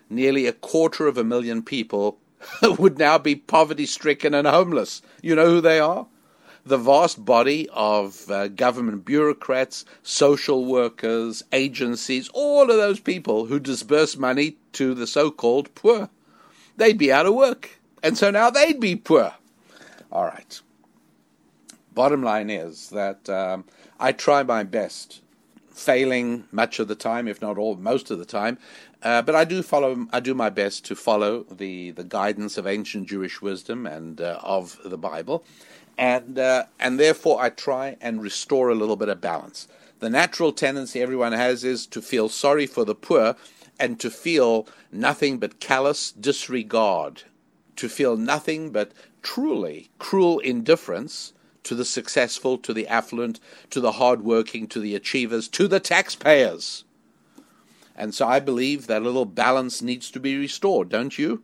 nearly 0.10 0.46
a 0.46 0.54
quarter 0.54 1.08
of 1.08 1.18
a 1.18 1.24
million 1.24 1.62
people 1.64 2.18
would 2.62 2.98
now 2.98 3.18
be 3.18 3.36
poverty 3.36 3.86
stricken 3.86 4.34
and 4.34 4.48
homeless. 4.48 5.02
You 5.22 5.36
know 5.36 5.48
who 5.48 5.62
they 5.62 5.80
are? 5.80 6.08
The 6.66 6.78
vast 6.78 7.24
body 7.24 7.70
of 7.74 8.30
uh, 8.30 8.48
government 8.48 9.06
bureaucrats, 9.06 9.86
social 10.02 10.66
workers, 10.66 11.44
agencies, 11.52 12.30
all 12.34 12.64
of 12.64 12.78
those 12.78 13.00
people 13.00 13.46
who 13.46 13.60
disburse 13.60 14.18
money 14.18 14.58
to 14.74 14.96
the 14.96 15.06
so 15.06 15.30
called 15.30 15.74
poor 15.76 16.10
they'd 16.78 16.98
be 16.98 17.12
out 17.12 17.26
of 17.26 17.34
work. 17.34 17.80
And 18.04 18.18
so 18.18 18.32
now 18.32 18.50
they'd 18.50 18.80
be 18.80 18.96
poor. 18.96 19.34
All 20.12 20.26
right. 20.26 20.62
Bottom 21.94 22.24
line 22.24 22.50
is 22.50 22.90
that 22.90 23.30
um, 23.30 23.66
I 24.00 24.12
try 24.12 24.44
my 24.44 24.64
best, 24.64 25.22
failing 25.70 26.46
much 26.52 26.80
of 26.80 26.88
the 26.88 26.96
time, 26.96 27.28
if 27.28 27.42
not 27.42 27.58
all, 27.58 27.76
most 27.76 28.12
of 28.12 28.20
the 28.20 28.26
time. 28.26 28.58
Uh, 29.02 29.22
but 29.22 29.36
I 29.36 29.46
do 29.46 29.62
follow. 29.62 30.08
I 30.12 30.20
do 30.20 30.34
my 30.34 30.50
best 30.50 30.84
to 30.86 30.96
follow 30.96 31.44
the, 31.44 31.92
the 31.92 32.04
guidance 32.04 32.58
of 32.58 32.66
ancient 32.66 33.08
Jewish 33.08 33.42
wisdom 33.42 33.86
and 33.86 34.20
uh, 34.20 34.40
of 34.42 34.80
the 34.84 34.98
Bible, 34.98 35.44
and 35.98 36.40
uh, 36.40 36.66
and 36.80 37.00
therefore 37.00 37.40
I 37.40 37.50
try 37.50 37.98
and 38.02 38.22
restore 38.22 38.70
a 38.70 38.76
little 38.76 38.96
bit 38.96 39.10
of 39.10 39.22
balance. 39.22 39.68
The 40.00 40.10
natural 40.10 40.52
tendency 40.52 41.02
everyone 41.02 41.34
has 41.34 41.64
is 41.64 41.86
to 41.88 42.02
feel 42.02 42.30
sorry 42.30 42.66
for 42.66 42.84
the 42.84 42.96
poor 42.96 43.36
and 43.80 44.00
to 44.00 44.10
feel 44.10 44.68
nothing 44.92 45.38
but 45.38 45.60
callous 45.60 46.12
disregard, 46.12 47.24
to 47.76 47.90
feel 47.90 48.18
nothing 48.18 48.72
but 48.72 48.92
truly 49.22 49.90
cruel 50.00 50.40
indifference 50.40 51.34
to 51.64 51.76
the 51.76 51.86
successful, 51.86 52.58
to 52.60 52.74
the 52.74 52.88
affluent, 52.88 53.40
to 53.72 53.80
the 53.82 53.94
hardworking, 53.94 54.68
to 54.68 54.80
the 54.80 54.96
achievers, 54.96 55.48
to 55.48 55.68
the 55.68 55.80
taxpayers. 55.80 56.84
And 57.96 58.14
so 58.14 58.28
I 58.28 58.40
believe 58.40 58.88
that 58.88 59.02
a 59.02 59.06
little 59.06 59.26
balance 59.26 59.82
needs 59.82 60.12
to 60.12 60.20
be 60.20 60.38
restored, 60.38 60.90
don't 60.90 61.18
you? 61.18 61.44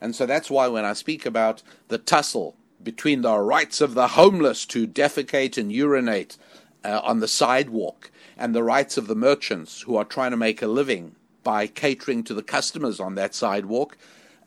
And 0.00 0.16
so 0.16 0.26
that's 0.26 0.50
why 0.50 0.68
when 0.68 0.84
I 0.84 0.94
speak 0.94 1.26
about 1.26 1.62
the 1.88 1.98
tussle 1.98 2.56
between 2.82 3.22
the 3.22 3.38
rights 3.38 3.80
of 3.80 3.94
the 3.94 4.08
homeless 4.08 4.64
to 4.66 4.86
defecate 4.86 5.58
and 5.58 5.70
urinate 5.70 6.38
uh, 6.82 7.00
on 7.04 7.20
the 7.20 7.28
sidewalk 7.28 8.10
and 8.38 8.54
the 8.54 8.62
rights 8.62 8.96
of 8.96 9.06
the 9.06 9.14
merchants 9.14 9.82
who 9.82 9.96
are 9.96 10.04
trying 10.04 10.30
to 10.30 10.36
make 10.36 10.62
a 10.62 10.66
living 10.66 11.14
by 11.42 11.66
catering 11.66 12.22
to 12.24 12.34
the 12.34 12.42
customers 12.42 13.00
on 13.00 13.14
that 13.14 13.34
sidewalk, 13.34 13.96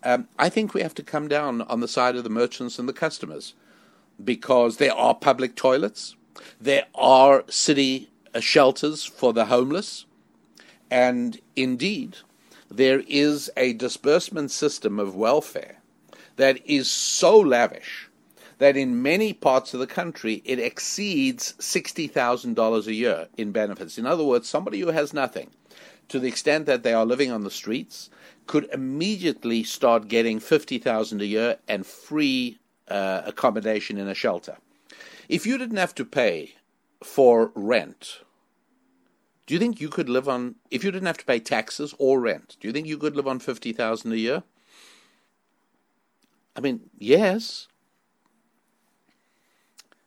um, 0.04 0.28
I 0.38 0.50
think 0.50 0.74
we 0.74 0.82
have 0.82 0.96
to 0.96 1.04
come 1.04 1.28
down 1.28 1.62
on 1.62 1.80
the 1.80 1.88
side 1.88 2.16
of 2.16 2.24
the 2.24 2.30
merchants 2.30 2.78
and 2.78 2.90
the 2.90 2.94
customers 2.94 3.54
because 4.24 4.78
there 4.78 4.94
are 4.94 5.16
public 5.16 5.56
toilets, 5.56 6.16
there 6.60 6.86
are 6.94 7.44
city 7.48 8.10
uh, 8.34 8.40
shelters 8.40 9.06
for 9.06 9.34
the 9.34 9.46
homeless, 9.46 10.06
and 10.92 11.40
indeed, 11.56 12.18
there 12.70 13.04
is 13.08 13.50
a 13.56 13.74
disbursement 13.74 14.52
system 14.52 15.00
of 15.00 15.16
welfare 15.16 15.78
that 16.36 16.60
is 16.66 16.90
so 16.90 17.40
lavish 17.40 18.10
that 18.58 18.78
in 18.78 19.02
many 19.02 19.34
parts 19.34 19.74
of 19.74 19.80
the 19.80 19.88
country 19.88 20.42
it 20.46 20.60
exceeds 20.60 21.54
$60,000 21.60 22.88
a 22.88 22.94
year 22.94 23.28
in 23.38 23.52
benefits. 23.52 23.98
In 23.98 24.06
other 24.06 24.24
words, 24.24 24.48
somebody 24.48 24.80
who 24.80 24.90
has 24.90 25.14
nothing 25.14 25.50
to 26.10 26.20
the 26.20 26.28
extent 26.28 26.66
that 26.66 26.84
they 26.84 26.94
are 26.94 27.06
living 27.06 27.32
on 27.32 27.44
the 27.44 27.52
streets, 27.52 28.10
could 28.48 28.68
immediately 28.74 29.64
start 29.64 30.08
getting 30.08 30.40
50,000 30.40 31.22
a 31.22 31.26
year 31.26 31.58
and 31.68 31.86
free 31.86 32.60
uh, 32.88 33.22
accommodation 33.26 33.98
in 33.98 34.08
a 34.08 34.14
shelter. 34.14 34.58
If 35.30 35.46
you 35.46 35.58
didn't 35.58 35.78
have 35.78 35.96
to 35.96 36.06
pay 36.06 36.56
for 37.02 37.52
rent, 37.56 38.20
do 39.46 39.54
you 39.54 39.60
think 39.60 39.82
you 39.82 39.90
could 39.90 40.10
live 40.10 40.30
on 40.30 40.56
if 40.72 40.84
you 40.84 40.92
didn't 40.92 41.08
have 41.08 41.18
to 41.18 41.26
pay 41.26 41.40
taxes 41.40 41.94
or 41.98 42.20
rent? 42.20 42.58
Do 42.60 42.68
you 42.68 42.74
think 42.74 42.88
you 42.88 42.98
could 42.98 43.16
live 43.16 43.28
on 43.28 43.40
50,000 43.40 44.12
a 44.12 44.16
year? 44.16 44.44
I 46.56 46.62
mean, 46.62 46.90
yes. 46.98 47.68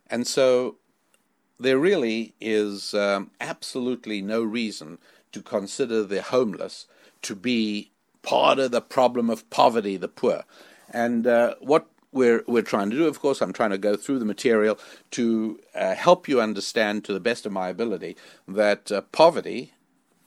And 0.08 0.26
so 0.26 0.76
there 1.58 1.78
really 1.78 2.34
is 2.40 2.94
um, 2.94 3.30
absolutely 3.40 4.22
no 4.22 4.42
reason 4.42 4.98
to 5.36 5.42
consider 5.42 6.02
the 6.02 6.22
homeless 6.22 6.86
to 7.20 7.34
be 7.34 7.90
part 8.22 8.58
of 8.58 8.70
the 8.70 8.80
problem 8.80 9.28
of 9.28 9.48
poverty, 9.50 9.98
the 9.98 10.08
poor. 10.08 10.44
And 10.90 11.26
uh, 11.26 11.56
what 11.60 11.86
we're, 12.10 12.42
we're 12.46 12.62
trying 12.62 12.88
to 12.88 12.96
do, 12.96 13.06
of 13.06 13.20
course, 13.20 13.42
I'm 13.42 13.52
trying 13.52 13.70
to 13.70 13.78
go 13.78 13.96
through 13.96 14.18
the 14.18 14.24
material 14.24 14.78
to 15.10 15.60
uh, 15.74 15.94
help 15.94 16.26
you 16.26 16.40
understand 16.40 17.04
to 17.04 17.12
the 17.12 17.20
best 17.20 17.44
of 17.44 17.52
my 17.52 17.68
ability 17.68 18.16
that 18.48 18.90
uh, 18.90 19.02
poverty 19.12 19.74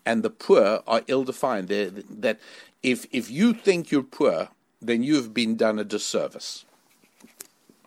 and 0.05 0.21
the 0.21 0.29
poor 0.29 0.83
are 0.85 1.01
ill 1.07 1.23
defined. 1.23 1.69
That 1.69 2.39
if, 2.83 3.07
if 3.11 3.31
you 3.31 3.53
think 3.53 3.89
you're 3.89 4.03
poor, 4.03 4.49
then 4.79 5.01
you've 5.01 5.33
been 5.33 5.55
done 5.55 5.79
a 5.79 5.83
disservice. 5.83 6.65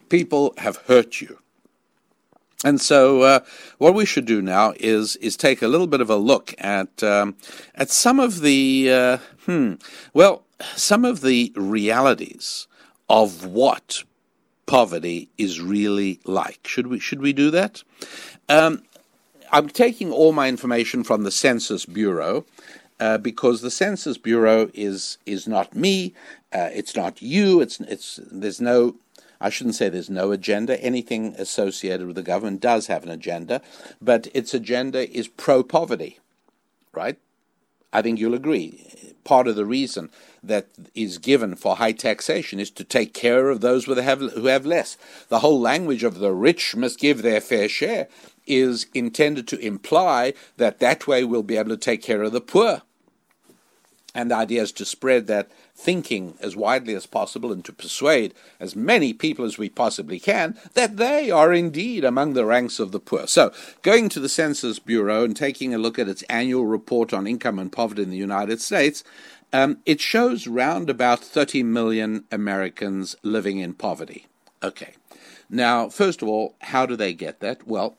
People 0.09 0.55
have 0.59 0.79
hurt 0.89 1.21
you. 1.21 1.39
And 2.65 2.81
so, 2.81 3.23
uh, 3.23 3.41
what 3.79 3.95
we 3.95 4.07
should 4.07 4.25
do 4.25 4.41
now 4.41 4.73
is 4.77 5.17
is 5.17 5.37
take 5.37 5.63
a 5.63 5.69
little 5.69 5.89
bit 5.89 6.01
of 6.01 6.11
a 6.11 6.17
look 6.17 6.55
at 6.59 7.03
um, 7.03 7.37
at 7.75 7.91
some 7.91 8.21
of 8.21 8.41
the 8.41 8.91
uh, 8.93 9.19
hmm, 9.47 9.75
well, 10.15 10.45
some 10.77 11.05
of 11.05 11.23
the 11.23 11.53
realities 11.57 12.69
of 13.09 13.45
what 13.45 14.05
poverty 14.67 15.29
is 15.39 15.61
really 15.61 16.21
like. 16.25 16.67
Should 16.67 16.87
we 16.87 17.01
should 17.01 17.21
we 17.21 17.33
do 17.33 17.51
that? 17.51 17.83
Um, 18.49 18.83
I'm 19.51 19.69
taking 19.69 20.13
all 20.13 20.33
my 20.33 20.49
information 20.49 21.05
from 21.05 21.25
the 21.25 21.31
Census 21.31 21.85
Bureau. 21.85 22.45
Uh, 23.01 23.19
because 23.19 23.63
the 23.63 23.71
Census 23.71 24.17
Bureau 24.17 24.71
is 24.75 25.19
is 25.27 25.49
not 25.49 25.75
me, 25.75 26.15
uh, 26.53 26.71
it's 26.73 26.95
not 26.95 27.21
you. 27.21 27.61
It's 27.61 27.81
it's 27.81 28.21
there's 28.31 28.61
no 28.61 28.95
I 29.43 29.51
shouldn't 29.51 29.75
say 29.75 29.89
there's 29.89 30.09
no 30.09 30.31
agenda. 30.31 30.81
Anything 30.81 31.35
associated 31.37 32.07
with 32.07 32.15
the 32.15 32.23
government 32.23 32.61
does 32.61 32.87
have 32.87 33.03
an 33.03 33.11
agenda, 33.11 33.61
but 34.01 34.29
its 34.33 34.55
agenda 34.55 35.11
is 35.11 35.27
pro 35.27 35.65
poverty, 35.65 36.21
right? 36.93 37.19
I 37.93 38.03
think 38.03 38.21
you'll 38.21 38.35
agree. 38.35 39.15
Part 39.25 39.49
of 39.49 39.57
the 39.57 39.67
reason 39.67 40.11
that 40.45 40.69
is 40.95 41.19
given 41.19 41.57
for 41.57 41.77
high 41.77 41.93
taxation 41.93 42.61
is 42.61 42.71
to 42.71 42.85
take 42.85 43.15
care 43.15 43.51
of 43.51 43.61
those 43.61 43.85
who 43.85 43.95
have, 43.95 44.21
who 44.21 44.47
have 44.47 44.65
less. 44.65 44.97
The 45.29 45.41
whole 45.41 45.61
language 45.61 46.05
of 46.05 46.21
the 46.21 46.33
rich 46.33 46.75
must 46.77 47.01
give 47.01 47.23
their 47.23 47.41
fair 47.41 47.69
share 47.69 48.09
is 48.47 48.87
intended 48.95 49.47
to 49.49 49.59
imply 49.59 50.35
that 50.57 50.79
that 50.79 51.07
way 51.07 51.25
we'll 51.25 51.43
be 51.43 51.57
able 51.57 51.71
to 51.71 51.77
take 51.77 52.03
care 52.03 52.23
of 52.23 52.33
the 52.33 52.41
poor. 52.41 52.83
And 54.15 54.31
the 54.31 54.37
idea 54.37 54.63
is 54.63 54.73
to 54.73 54.85
spread 54.85 55.27
that 55.27 55.51
thinking 55.75 56.35
as 56.41 56.55
widely 56.55 56.95
as 56.95 57.07
possible 57.07 57.53
and 57.53 57.65
to 57.65 57.73
persuade 57.73 58.35
as 58.61 58.77
many 58.77 59.13
people 59.13 59.45
as 59.45 59.59
we 59.59 59.69
possibly 59.69 60.21
can 60.21 60.57
that 60.75 60.97
they 60.97 61.31
are 61.31 61.53
indeed 61.53 62.05
among 62.05 62.35
the 62.35 62.45
ranks 62.45 62.79
of 62.79 62.93
the 62.93 63.01
poor. 63.01 63.27
So, 63.27 63.53
going 63.83 64.09
to 64.11 64.21
the 64.21 64.29
Census 64.29 64.79
Bureau 64.79 65.25
and 65.25 65.37
taking 65.37 65.75
a 65.75 65.79
look 65.79 65.99
at 65.99 66.09
its 66.09 66.23
annual 66.25 66.67
report 66.67 67.13
on 67.13 67.27
income 67.27 67.59
and 67.59 67.73
poverty 67.73 68.03
in 68.03 68.11
the 68.11 68.17
United 68.17 68.61
States, 68.61 69.03
um, 69.53 69.79
it 69.85 70.01
shows 70.01 70.47
round 70.47 70.89
about 70.89 71.21
30 71.21 71.63
million 71.63 72.25
Americans 72.31 73.17
living 73.23 73.59
in 73.59 73.75
poverty. 73.75 74.27
Okay. 74.63 74.95
Now, 75.51 75.89
first 75.89 76.23
of 76.23 76.29
all, 76.29 76.55
how 76.61 76.87
do 76.87 76.97
they 76.97 77.13
get 77.13 77.41
that? 77.41 77.67
Well, 77.67 77.99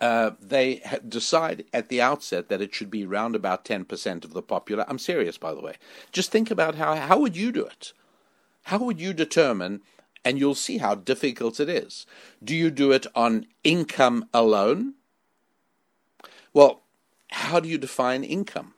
uh, 0.00 0.32
they 0.40 0.82
decide 1.08 1.64
at 1.72 1.88
the 1.88 2.00
outset 2.00 2.48
that 2.48 2.60
it 2.60 2.74
should 2.74 2.90
be 2.90 3.06
round 3.06 3.34
about 3.34 3.64
10% 3.64 4.24
of 4.24 4.34
the 4.34 4.42
popular. 4.42 4.84
I'm 4.88 4.98
serious, 4.98 5.38
by 5.38 5.54
the 5.54 5.60
way. 5.60 5.74
Just 6.12 6.30
think 6.30 6.50
about 6.50 6.74
how, 6.74 6.94
how 6.96 7.18
would 7.18 7.36
you 7.36 7.52
do 7.52 7.64
it? 7.64 7.92
How 8.64 8.78
would 8.78 9.00
you 9.00 9.12
determine, 9.12 9.82
and 10.24 10.38
you'll 10.38 10.54
see 10.54 10.78
how 10.78 10.94
difficult 10.94 11.60
it 11.60 11.68
is. 11.68 12.06
Do 12.42 12.54
you 12.54 12.70
do 12.70 12.92
it 12.92 13.06
on 13.14 13.46
income 13.62 14.28
alone? 14.32 14.94
Well, 16.52 16.82
how 17.30 17.60
do 17.60 17.68
you 17.68 17.78
define 17.78 18.24
income? 18.24 18.74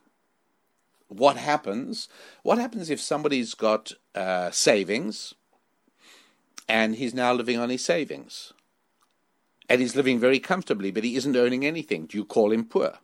What 1.09 1.37
happens? 1.37 2.09
What 2.43 2.59
happens 2.59 2.91
if 2.91 3.01
somebody's 3.01 3.55
got 3.55 3.93
uh, 4.15 4.51
savings 4.51 5.35
and 6.69 6.97
he's 6.97 7.15
now 7.15 7.33
living 7.33 7.59
on 7.59 7.71
his 7.71 7.85
savings? 7.85 8.53
And 9.69 9.81
he's 9.81 9.97
living 9.97 10.19
very 10.19 10.39
comfortably, 10.39 10.91
but 10.91 11.05
he 11.05 11.17
isn't 11.17 11.37
earning 11.37 11.65
anything. 11.65 12.07
Do 12.07 12.17
you 12.17 12.25
call 12.25 12.53
him 12.53 12.65
poor? 12.65 12.99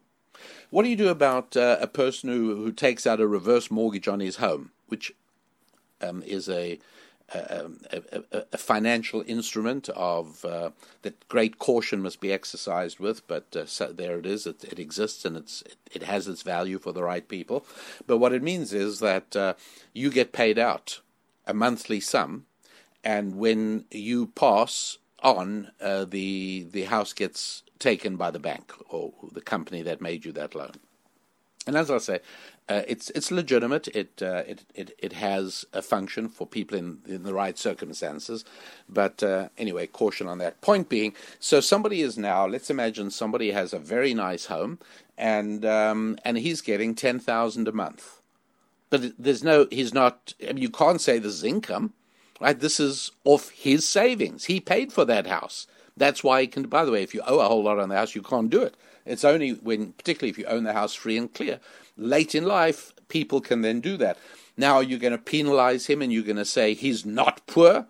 What 0.70 0.84
do 0.84 0.88
you 0.88 0.96
do 0.96 1.08
about 1.08 1.56
uh, 1.56 1.76
a 1.80 1.86
person 1.86 2.30
who, 2.30 2.56
who 2.56 2.72
takes 2.72 3.06
out 3.06 3.20
a 3.20 3.26
reverse 3.26 3.70
mortgage 3.70 4.08
on 4.08 4.20
his 4.20 4.36
home, 4.36 4.70
which 4.88 5.12
um, 6.00 6.22
is 6.22 6.48
a, 6.48 6.78
a, 7.34 7.66
a, 7.92 8.44
a, 8.52 8.58
financial 8.58 9.22
instrument 9.26 9.88
of 9.90 10.44
uh, 10.44 10.70
that 11.02 11.28
great 11.28 11.58
caution 11.58 12.02
must 12.02 12.20
be 12.20 12.32
exercised 12.32 12.98
with, 12.98 13.26
but 13.26 13.54
uh, 13.54 13.66
so 13.66 13.92
there 13.92 14.18
it 14.18 14.26
is. 14.26 14.46
It, 14.46 14.64
it 14.64 14.78
exists 14.78 15.24
and 15.24 15.36
it's 15.36 15.62
it, 15.62 15.76
it, 15.92 16.02
has 16.04 16.26
its 16.26 16.42
value 16.42 16.78
for 16.78 16.92
the 16.92 17.02
right 17.02 17.26
people. 17.26 17.64
But 18.06 18.18
what 18.18 18.32
it 18.32 18.42
means 18.42 18.72
is 18.72 18.98
that 19.00 19.36
uh, 19.36 19.54
you 19.92 20.10
get 20.10 20.32
paid 20.32 20.58
out 20.58 21.00
a 21.46 21.54
monthly 21.54 22.00
sum, 22.00 22.46
and 23.04 23.36
when 23.36 23.84
you 23.90 24.28
pass 24.28 24.98
on, 25.22 25.70
uh, 25.80 26.04
the 26.04 26.66
the 26.70 26.84
house 26.84 27.12
gets 27.12 27.62
taken 27.78 28.16
by 28.16 28.30
the 28.30 28.38
bank 28.38 28.72
or 28.88 29.12
the 29.32 29.40
company 29.40 29.82
that 29.82 30.00
made 30.00 30.24
you 30.24 30.32
that 30.32 30.54
loan. 30.54 30.72
And 31.66 31.76
as 31.76 31.90
I 31.90 31.98
say, 31.98 32.20
uh, 32.68 32.82
it's 32.88 33.10
it's 33.10 33.30
legitimate. 33.30 33.88
It, 33.88 34.20
uh, 34.22 34.42
it 34.46 34.64
it 34.74 34.94
it 34.98 35.12
has 35.12 35.64
a 35.72 35.82
function 35.82 36.28
for 36.28 36.46
people 36.46 36.76
in, 36.76 36.98
in 37.06 37.22
the 37.22 37.34
right 37.34 37.56
circumstances. 37.56 38.44
But 38.88 39.22
uh, 39.22 39.48
anyway, 39.56 39.86
caution 39.86 40.26
on 40.26 40.38
that. 40.38 40.60
Point 40.60 40.88
being, 40.88 41.14
so 41.38 41.60
somebody 41.60 42.00
is 42.00 42.18
now. 42.18 42.46
Let's 42.46 42.70
imagine 42.70 43.10
somebody 43.10 43.52
has 43.52 43.72
a 43.72 43.78
very 43.78 44.14
nice 44.14 44.46
home, 44.46 44.78
and 45.16 45.64
um, 45.64 46.18
and 46.24 46.38
he's 46.38 46.60
getting 46.60 46.94
ten 46.94 47.20
thousand 47.20 47.68
a 47.68 47.72
month. 47.72 48.20
But 48.90 49.12
there's 49.18 49.44
no. 49.44 49.66
He's 49.70 49.94
not. 49.94 50.34
I 50.42 50.52
mean, 50.52 50.62
you 50.62 50.70
can't 50.70 51.00
say 51.00 51.18
this 51.18 51.34
is 51.34 51.44
income 51.44 51.94
Right? 52.42 52.58
This 52.58 52.80
is 52.80 53.12
off 53.22 53.50
his 53.50 53.86
savings. 53.86 54.46
He 54.46 54.58
paid 54.58 54.92
for 54.92 55.04
that 55.04 55.28
house. 55.28 55.68
That's 55.96 56.24
why 56.24 56.40
he 56.40 56.48
can. 56.48 56.64
By 56.64 56.84
the 56.84 56.90
way, 56.90 57.04
if 57.04 57.14
you 57.14 57.22
owe 57.24 57.38
a 57.38 57.46
whole 57.46 57.62
lot 57.62 57.78
on 57.78 57.88
the 57.88 57.94
house, 57.94 58.16
you 58.16 58.22
can't 58.22 58.50
do 58.50 58.62
it. 58.62 58.76
It's 59.06 59.22
only 59.22 59.50
when, 59.50 59.92
particularly 59.92 60.30
if 60.30 60.38
you 60.38 60.46
own 60.46 60.64
the 60.64 60.72
house 60.72 60.92
free 60.92 61.16
and 61.16 61.32
clear. 61.32 61.60
Late 61.96 62.34
in 62.34 62.44
life, 62.44 62.94
people 63.06 63.40
can 63.40 63.60
then 63.60 63.80
do 63.80 63.96
that. 63.98 64.18
Now 64.56 64.80
you're 64.80 64.98
going 64.98 65.12
to 65.12 65.18
penalize 65.18 65.86
him 65.86 66.02
and 66.02 66.12
you're 66.12 66.24
going 66.24 66.34
to 66.34 66.44
say 66.44 66.74
he's 66.74 67.06
not 67.06 67.46
poor? 67.46 67.86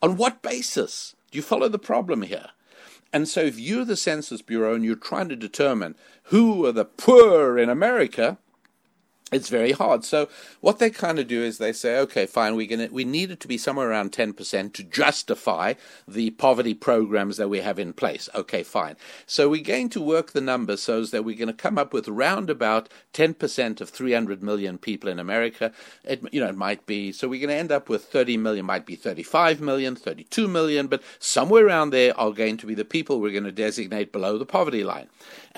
On 0.00 0.16
what 0.16 0.42
basis? 0.42 1.16
Do 1.32 1.38
you 1.38 1.42
follow 1.42 1.68
the 1.68 1.78
problem 1.78 2.22
here? 2.22 2.50
And 3.12 3.26
so 3.26 3.40
if 3.40 3.58
you're 3.58 3.84
the 3.84 3.96
Census 3.96 4.42
Bureau 4.42 4.74
and 4.74 4.84
you're 4.84 4.94
trying 4.94 5.28
to 5.30 5.36
determine 5.36 5.96
who 6.24 6.64
are 6.66 6.72
the 6.72 6.84
poor 6.84 7.58
in 7.58 7.68
America, 7.68 8.38
it's 9.30 9.50
very 9.50 9.72
hard. 9.72 10.04
So 10.04 10.28
what 10.60 10.78
they 10.78 10.90
kind 10.90 11.18
of 11.18 11.28
do 11.28 11.42
is 11.42 11.58
they 11.58 11.72
say, 11.72 11.98
okay, 11.98 12.24
fine, 12.24 12.56
we're 12.56 12.66
gonna 12.66 12.88
we 12.90 13.04
need 13.04 13.30
it 13.30 13.40
to 13.40 13.48
be 13.48 13.58
somewhere 13.58 13.90
around 13.90 14.12
ten 14.12 14.32
percent 14.32 14.74
to 14.74 14.82
justify 14.82 15.74
the 16.06 16.30
poverty 16.30 16.74
programs 16.74 17.36
that 17.36 17.48
we 17.48 17.60
have 17.60 17.78
in 17.78 17.92
place. 17.92 18.28
Okay, 18.34 18.62
fine. 18.62 18.96
So 19.26 19.48
we're 19.48 19.62
going 19.62 19.90
to 19.90 20.00
work 20.00 20.32
the 20.32 20.40
numbers 20.40 20.82
so 20.82 21.04
that 21.04 21.24
we're 21.24 21.36
going 21.36 21.48
to 21.48 21.54
come 21.54 21.78
up 21.78 21.92
with 21.92 22.08
around 22.08 22.48
about 22.48 22.88
ten 23.12 23.34
percent 23.34 23.80
of 23.80 23.90
three 23.90 24.12
hundred 24.12 24.42
million 24.42 24.78
people 24.78 25.10
in 25.10 25.18
America. 25.18 25.72
It 26.04 26.22
you 26.32 26.40
know 26.40 26.48
it 26.48 26.56
might 26.56 26.86
be 26.86 27.12
so 27.12 27.28
we're 27.28 27.40
going 27.40 27.50
to 27.50 27.54
end 27.54 27.72
up 27.72 27.88
with 27.88 28.04
thirty 28.04 28.36
million, 28.36 28.64
might 28.64 28.86
be 28.86 28.96
thirty-five 28.96 29.60
million, 29.60 29.94
thirty-two 29.94 30.48
million, 30.48 30.86
but 30.86 31.02
somewhere 31.18 31.66
around 31.66 31.90
there 31.90 32.18
are 32.18 32.32
going 32.32 32.56
to 32.56 32.66
be 32.66 32.74
the 32.74 32.84
people 32.84 33.20
we're 33.20 33.30
going 33.30 33.44
to 33.44 33.52
designate 33.52 34.10
below 34.10 34.38
the 34.38 34.46
poverty 34.46 34.84
line 34.84 35.08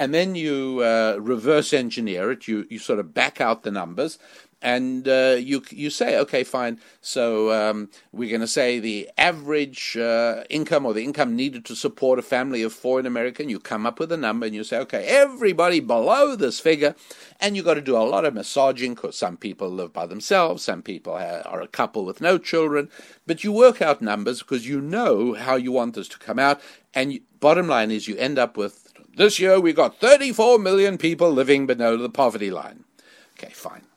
and 0.01 0.15
then 0.15 0.35
you 0.35 0.81
uh, 0.83 1.19
reverse 1.21 1.75
engineer 1.75 2.33
it. 2.33 2.49
You 2.49 2.67
you 2.71 2.81
sort 2.81 2.99
of 2.99 3.15
back 3.15 3.41
out 3.41 3.63
the 3.63 3.71
numbers, 3.71 4.19
and 4.63 5.09
uh, 5.09 5.37
you 5.39 5.63
you 5.71 5.91
say, 5.91 6.19
okay, 6.19 6.45
fine. 6.45 6.81
So 7.01 7.51
um, 7.53 7.89
we're 8.13 8.29
going 8.29 8.41
to 8.43 8.47
say 8.47 8.79
the 8.79 9.09
average 9.17 9.97
uh, 9.97 10.45
income 10.51 10.85
or 10.85 10.93
the 10.93 11.05
income 11.05 11.35
needed 11.35 11.65
to 11.67 11.75
support 11.75 12.19
a 12.19 12.23
family 12.23 12.63
of 12.63 12.73
four 12.73 13.01
in 13.01 13.07
America. 13.07 13.43
And 13.43 13.51
you 13.51 13.59
come 13.59 13.87
up 13.87 13.99
with 13.99 14.13
a 14.13 14.17
number, 14.17 14.47
and 14.47 14.55
you 14.55 14.65
say, 14.65 14.79
okay, 14.79 15.05
everybody 15.07 15.81
below 15.81 16.37
this 16.37 16.61
figure, 16.61 16.95
and 17.41 17.57
you've 17.57 17.65
got 17.65 17.75
to 17.75 17.81
do 17.81 17.97
a 17.97 17.99
lot 18.05 18.25
of 18.25 18.35
massaging 18.35 18.95
because 18.95 19.17
some 19.17 19.37
people 19.37 19.71
live 19.71 19.93
by 19.93 20.07
themselves, 20.07 20.63
some 20.63 20.83
people 20.83 21.15
are 21.15 21.61
a 21.61 21.69
couple 21.69 22.05
with 22.05 22.21
no 22.21 22.39
children, 22.39 22.89
but 23.27 23.45
you 23.45 23.53
work 23.53 23.81
out 23.81 24.03
numbers 24.03 24.41
because 24.41 24.67
you 24.67 24.81
know 24.81 25.35
how 25.35 25.57
you 25.57 25.73
want 25.73 25.95
this 25.95 26.09
to 26.09 26.19
come 26.19 26.39
out. 26.39 26.61
And 26.93 27.13
you, 27.13 27.21
bottom 27.39 27.69
line 27.69 27.91
is, 27.91 28.09
you 28.09 28.17
end 28.17 28.39
up 28.39 28.57
with 28.57 28.91
this 29.17 29.39
year 29.39 29.61
we've 29.61 29.77
got 29.77 29.99
34 29.99 30.59
million 30.59 30.97
people 30.97 31.31
living 31.31 31.67
below 31.67 31.97
the 31.97 32.09
poverty 32.09 32.51
line. 32.51 32.85
Okay, 33.33 33.53
fine. 33.53 33.90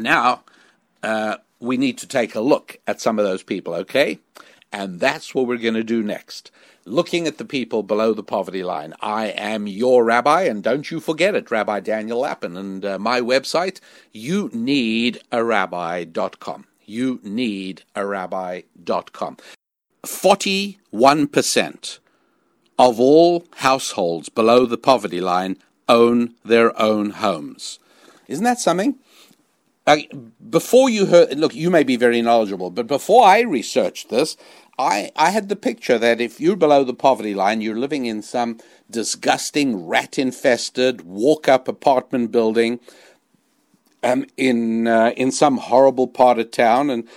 Now, 0.00 0.44
uh, 1.02 1.36
we 1.60 1.76
need 1.76 1.98
to 1.98 2.06
take 2.06 2.34
a 2.34 2.40
look 2.40 2.78
at 2.86 3.00
some 3.00 3.18
of 3.18 3.24
those 3.24 3.42
people, 3.42 3.74
okay? 3.74 4.18
And 4.72 5.00
that's 5.00 5.34
what 5.34 5.46
we're 5.46 5.58
going 5.58 5.74
to 5.74 5.84
do 5.84 6.02
next. 6.02 6.50
Looking 6.86 7.26
at 7.26 7.38
the 7.38 7.44
people 7.44 7.82
below 7.82 8.14
the 8.14 8.22
poverty 8.22 8.62
line. 8.62 8.94
I 9.00 9.26
am 9.26 9.66
your 9.66 10.04
rabbi, 10.04 10.42
and 10.42 10.62
don't 10.62 10.90
you 10.90 10.98
forget 10.98 11.34
it, 11.34 11.50
Rabbi 11.50 11.80
Daniel 11.80 12.20
Lapin. 12.20 12.56
And 12.56 12.84
uh, 12.84 12.98
my 12.98 13.20
website, 13.20 13.80
you 14.12 14.50
need 14.52 15.20
a 15.30 15.44
rabbi.com. 15.44 16.66
You 16.86 17.20
need 17.22 17.82
a 17.94 18.06
rabbi.com. 18.06 19.36
41% 20.06 21.98
of 22.78 22.98
all 22.98 23.44
households 23.56 24.30
below 24.30 24.64
the 24.64 24.78
poverty 24.78 25.20
line 25.20 25.58
own 25.88 26.34
their 26.44 26.80
own 26.80 27.10
homes. 27.10 27.78
Isn't 28.26 28.44
that 28.44 28.58
something? 28.58 28.98
Before 30.50 30.90
you 30.90 31.06
heard, 31.06 31.38
look, 31.38 31.54
you 31.54 31.70
may 31.70 31.84
be 31.84 31.96
very 31.96 32.22
knowledgeable, 32.22 32.70
but 32.70 32.86
before 32.86 33.24
I 33.24 33.40
researched 33.40 34.10
this, 34.10 34.36
I, 34.78 35.10
I 35.16 35.30
had 35.30 35.48
the 35.48 35.56
picture 35.56 35.98
that 35.98 36.20
if 36.20 36.40
you're 36.40 36.56
below 36.56 36.84
the 36.84 36.94
poverty 36.94 37.34
line, 37.34 37.60
you're 37.60 37.78
living 37.78 38.06
in 38.06 38.22
some 38.22 38.58
disgusting, 38.90 39.86
rat 39.86 40.18
infested, 40.18 41.02
walk 41.02 41.48
up 41.48 41.68
apartment 41.68 42.32
building 42.32 42.80
um, 44.02 44.26
in, 44.36 44.88
uh, 44.88 45.12
in 45.16 45.30
some 45.32 45.58
horrible 45.58 46.08
part 46.08 46.38
of 46.38 46.50
town, 46.50 46.90
and 46.90 47.08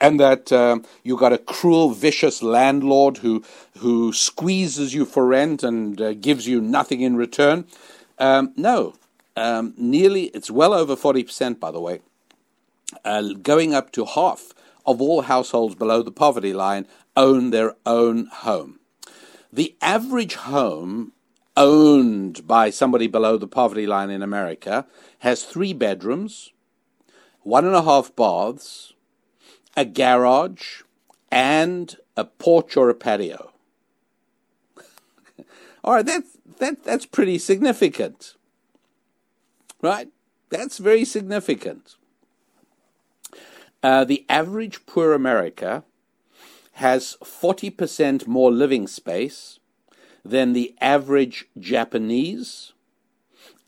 and 0.00 0.18
that 0.18 0.50
uh, 0.50 0.78
you 1.02 1.16
got 1.16 1.32
a 1.32 1.38
cruel, 1.38 1.90
vicious 1.90 2.42
landlord 2.42 3.18
who 3.18 3.42
who 3.78 4.12
squeezes 4.12 4.94
you 4.94 5.04
for 5.04 5.26
rent 5.26 5.62
and 5.62 6.00
uh, 6.00 6.14
gives 6.14 6.46
you 6.48 6.60
nothing 6.60 7.02
in 7.02 7.16
return. 7.16 7.66
Um, 8.18 8.52
no, 8.56 8.94
um, 9.40 9.74
nearly 9.76 10.24
it's 10.26 10.50
well 10.50 10.74
over 10.74 10.96
forty 10.96 11.24
percent, 11.24 11.58
by 11.58 11.70
the 11.70 11.80
way, 11.80 12.00
uh, 13.04 13.22
going 13.42 13.74
up 13.74 13.90
to 13.92 14.04
half 14.04 14.52
of 14.86 15.00
all 15.00 15.22
households 15.22 15.74
below 15.74 16.02
the 16.02 16.12
poverty 16.12 16.52
line 16.52 16.86
own 17.16 17.50
their 17.50 17.76
own 17.86 18.26
home. 18.26 18.80
The 19.52 19.76
average 19.80 20.34
home 20.34 21.12
owned 21.56 22.46
by 22.46 22.70
somebody 22.70 23.06
below 23.06 23.36
the 23.36 23.48
poverty 23.48 23.86
line 23.86 24.10
in 24.10 24.22
America 24.22 24.86
has 25.20 25.44
three 25.44 25.72
bedrooms, 25.72 26.52
one 27.42 27.64
and 27.64 27.74
a 27.74 27.82
half 27.82 28.14
baths 28.14 28.94
a 29.76 29.84
garage, 29.84 30.82
and 31.30 31.96
a 32.16 32.24
porch 32.24 32.76
or 32.76 32.90
a 32.90 32.94
patio. 32.94 33.52
All 35.84 35.94
right, 35.94 36.04
that, 36.06 36.24
that, 36.58 36.82
that's 36.84 37.06
pretty 37.06 37.38
significant. 37.38 38.34
Right? 39.82 40.08
That's 40.50 40.78
very 40.78 41.04
significant. 41.04 41.96
Uh, 43.82 44.04
the 44.04 44.26
average 44.28 44.84
poor 44.84 45.12
America 45.12 45.84
has 46.74 47.16
40% 47.22 48.26
more 48.26 48.50
living 48.50 48.86
space 48.86 49.58
than 50.24 50.52
the 50.52 50.74
average 50.80 51.46
Japanese, 51.58 52.72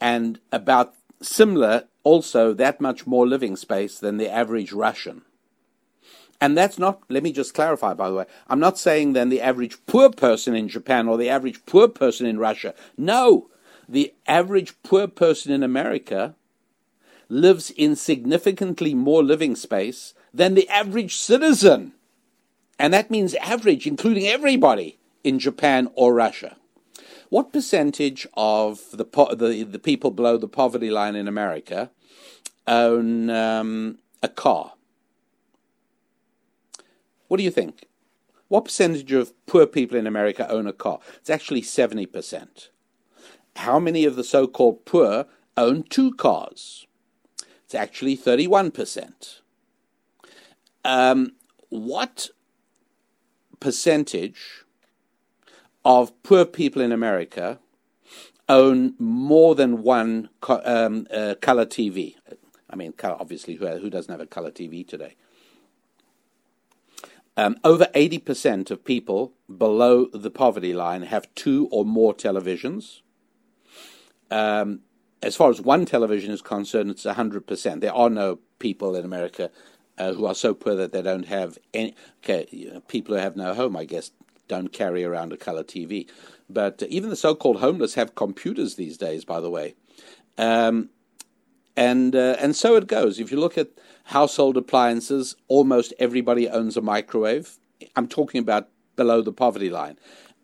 and 0.00 0.38
about 0.50 0.94
similar, 1.22 1.84
also 2.02 2.52
that 2.52 2.80
much 2.80 3.06
more 3.06 3.26
living 3.26 3.56
space 3.56 3.98
than 3.98 4.18
the 4.18 4.30
average 4.30 4.72
Russian. 4.72 5.22
And 6.40 6.58
that's 6.58 6.78
not, 6.78 7.02
let 7.08 7.22
me 7.22 7.32
just 7.32 7.54
clarify, 7.54 7.94
by 7.94 8.08
the 8.08 8.16
way, 8.16 8.24
I'm 8.48 8.58
not 8.58 8.76
saying 8.76 9.12
then 9.12 9.28
the 9.28 9.40
average 9.40 9.78
poor 9.86 10.10
person 10.10 10.56
in 10.56 10.68
Japan 10.68 11.06
or 11.06 11.16
the 11.16 11.28
average 11.28 11.64
poor 11.66 11.86
person 11.86 12.26
in 12.26 12.38
Russia. 12.38 12.74
No, 12.98 13.48
the 13.92 14.14
average 14.26 14.74
poor 14.82 15.06
person 15.06 15.52
in 15.52 15.62
America 15.62 16.34
lives 17.28 17.70
in 17.70 17.94
significantly 17.94 18.94
more 18.94 19.22
living 19.22 19.54
space 19.54 20.14
than 20.32 20.54
the 20.54 20.66
average 20.70 21.16
citizen. 21.16 21.92
And 22.78 22.94
that 22.94 23.10
means 23.10 23.34
average, 23.34 23.86
including 23.86 24.26
everybody 24.26 24.98
in 25.22 25.38
Japan 25.38 25.90
or 25.94 26.14
Russia. 26.14 26.56
What 27.28 27.52
percentage 27.52 28.26
of 28.34 28.80
the, 28.92 29.04
the, 29.36 29.62
the 29.62 29.78
people 29.78 30.10
below 30.10 30.38
the 30.38 30.48
poverty 30.48 30.90
line 30.90 31.14
in 31.14 31.28
America 31.28 31.90
own 32.66 33.28
um, 33.28 33.98
a 34.22 34.28
car? 34.28 34.72
What 37.28 37.36
do 37.36 37.42
you 37.42 37.50
think? 37.50 37.88
What 38.48 38.64
percentage 38.64 39.12
of 39.12 39.34
poor 39.44 39.66
people 39.66 39.98
in 39.98 40.06
America 40.06 40.48
own 40.50 40.66
a 40.66 40.72
car? 40.72 41.00
It's 41.18 41.30
actually 41.30 41.62
70%. 41.62 42.68
How 43.56 43.78
many 43.78 44.04
of 44.04 44.16
the 44.16 44.24
so 44.24 44.46
called 44.46 44.84
poor 44.84 45.26
own 45.56 45.84
two 45.84 46.14
cars? 46.14 46.86
It's 47.64 47.74
actually 47.74 48.16
31%. 48.16 49.40
Um, 50.84 51.32
what 51.68 52.28
percentage 53.60 54.64
of 55.84 56.22
poor 56.22 56.44
people 56.44 56.82
in 56.82 56.92
America 56.92 57.58
own 58.48 58.94
more 58.98 59.54
than 59.54 59.82
one 59.82 60.28
um, 60.48 61.06
uh, 61.10 61.34
color 61.40 61.66
TV? 61.66 62.16
I 62.68 62.76
mean, 62.76 62.94
obviously, 63.02 63.54
who, 63.56 63.66
who 63.66 63.90
doesn't 63.90 64.10
have 64.10 64.20
a 64.20 64.26
color 64.26 64.50
TV 64.50 64.86
today? 64.86 65.14
Um, 67.36 67.56
over 67.64 67.86
80% 67.94 68.70
of 68.70 68.84
people 68.84 69.32
below 69.56 70.06
the 70.12 70.30
poverty 70.30 70.74
line 70.74 71.02
have 71.02 71.34
two 71.34 71.68
or 71.70 71.84
more 71.84 72.12
televisions. 72.12 73.00
Um, 74.32 74.80
as 75.22 75.36
far 75.36 75.50
as 75.50 75.60
one 75.60 75.84
television 75.84 76.32
is 76.32 76.42
concerned, 76.42 76.90
it's 76.90 77.04
100%. 77.04 77.80
There 77.80 77.94
are 77.94 78.10
no 78.10 78.38
people 78.58 78.96
in 78.96 79.04
America 79.04 79.50
uh, 79.98 80.14
who 80.14 80.26
are 80.26 80.34
so 80.34 80.54
poor 80.54 80.74
that 80.74 80.92
they 80.92 81.02
don't 81.02 81.26
have 81.26 81.58
any. 81.74 81.94
Okay, 82.24 82.48
you 82.50 82.72
know, 82.72 82.80
people 82.80 83.14
who 83.14 83.20
have 83.20 83.36
no 83.36 83.54
home, 83.54 83.76
I 83.76 83.84
guess, 83.84 84.10
don't 84.48 84.72
carry 84.72 85.04
around 85.04 85.32
a 85.32 85.36
color 85.36 85.62
TV. 85.62 86.08
But 86.48 86.82
even 86.88 87.10
the 87.10 87.16
so 87.16 87.34
called 87.34 87.60
homeless 87.60 87.94
have 87.94 88.14
computers 88.14 88.74
these 88.74 88.96
days, 88.96 89.24
by 89.24 89.40
the 89.40 89.50
way. 89.50 89.74
Um, 90.38 90.88
and 91.76 92.16
uh, 92.16 92.36
and 92.40 92.56
so 92.56 92.76
it 92.76 92.86
goes. 92.86 93.20
If 93.20 93.30
you 93.30 93.38
look 93.38 93.56
at 93.56 93.68
household 94.04 94.56
appliances, 94.56 95.36
almost 95.46 95.94
everybody 95.98 96.48
owns 96.48 96.76
a 96.76 96.82
microwave. 96.82 97.58
I'm 97.96 98.08
talking 98.08 98.40
about 98.40 98.68
below 98.96 99.22
the 99.22 99.32
poverty 99.32 99.70
line. 99.70 99.98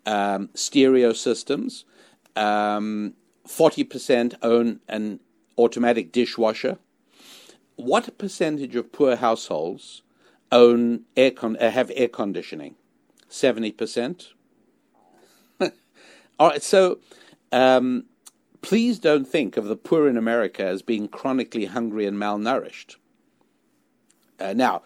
Um, 0.07 0.51
stereo 0.55 1.13
systems, 1.13 1.85
um, 2.37 3.15
40% 3.49 4.35
own 4.43 4.81
an 4.89 5.21
automatic 5.57 6.13
dishwasher. 6.13 6.79
What 7.77 8.19
percentage 8.19 8.77
of 8.77 8.93
poor 8.93 9.17
households 9.17 10.03
own 10.53 11.05
air 11.17 11.31
con- 11.31 11.57
uh, 11.57 11.71
have 11.71 11.91
air 11.95 12.09
conditioning? 12.09 12.77
70%. 13.31 14.29
All 16.39 16.49
right, 16.49 16.63
so 16.63 16.99
um, 17.53 18.05
please 18.61 18.99
don't 18.99 19.27
think 19.27 19.57
of 19.57 19.65
the 19.65 19.77
poor 19.77 20.09
in 20.09 20.17
America 20.17 20.65
as 20.65 20.83
being 20.83 21.09
chronically 21.09 21.67
hungry 21.67 22.07
and 22.07 22.17
malnourished. 22.17 22.97
Uh, 24.39 24.53
now, 24.55 24.83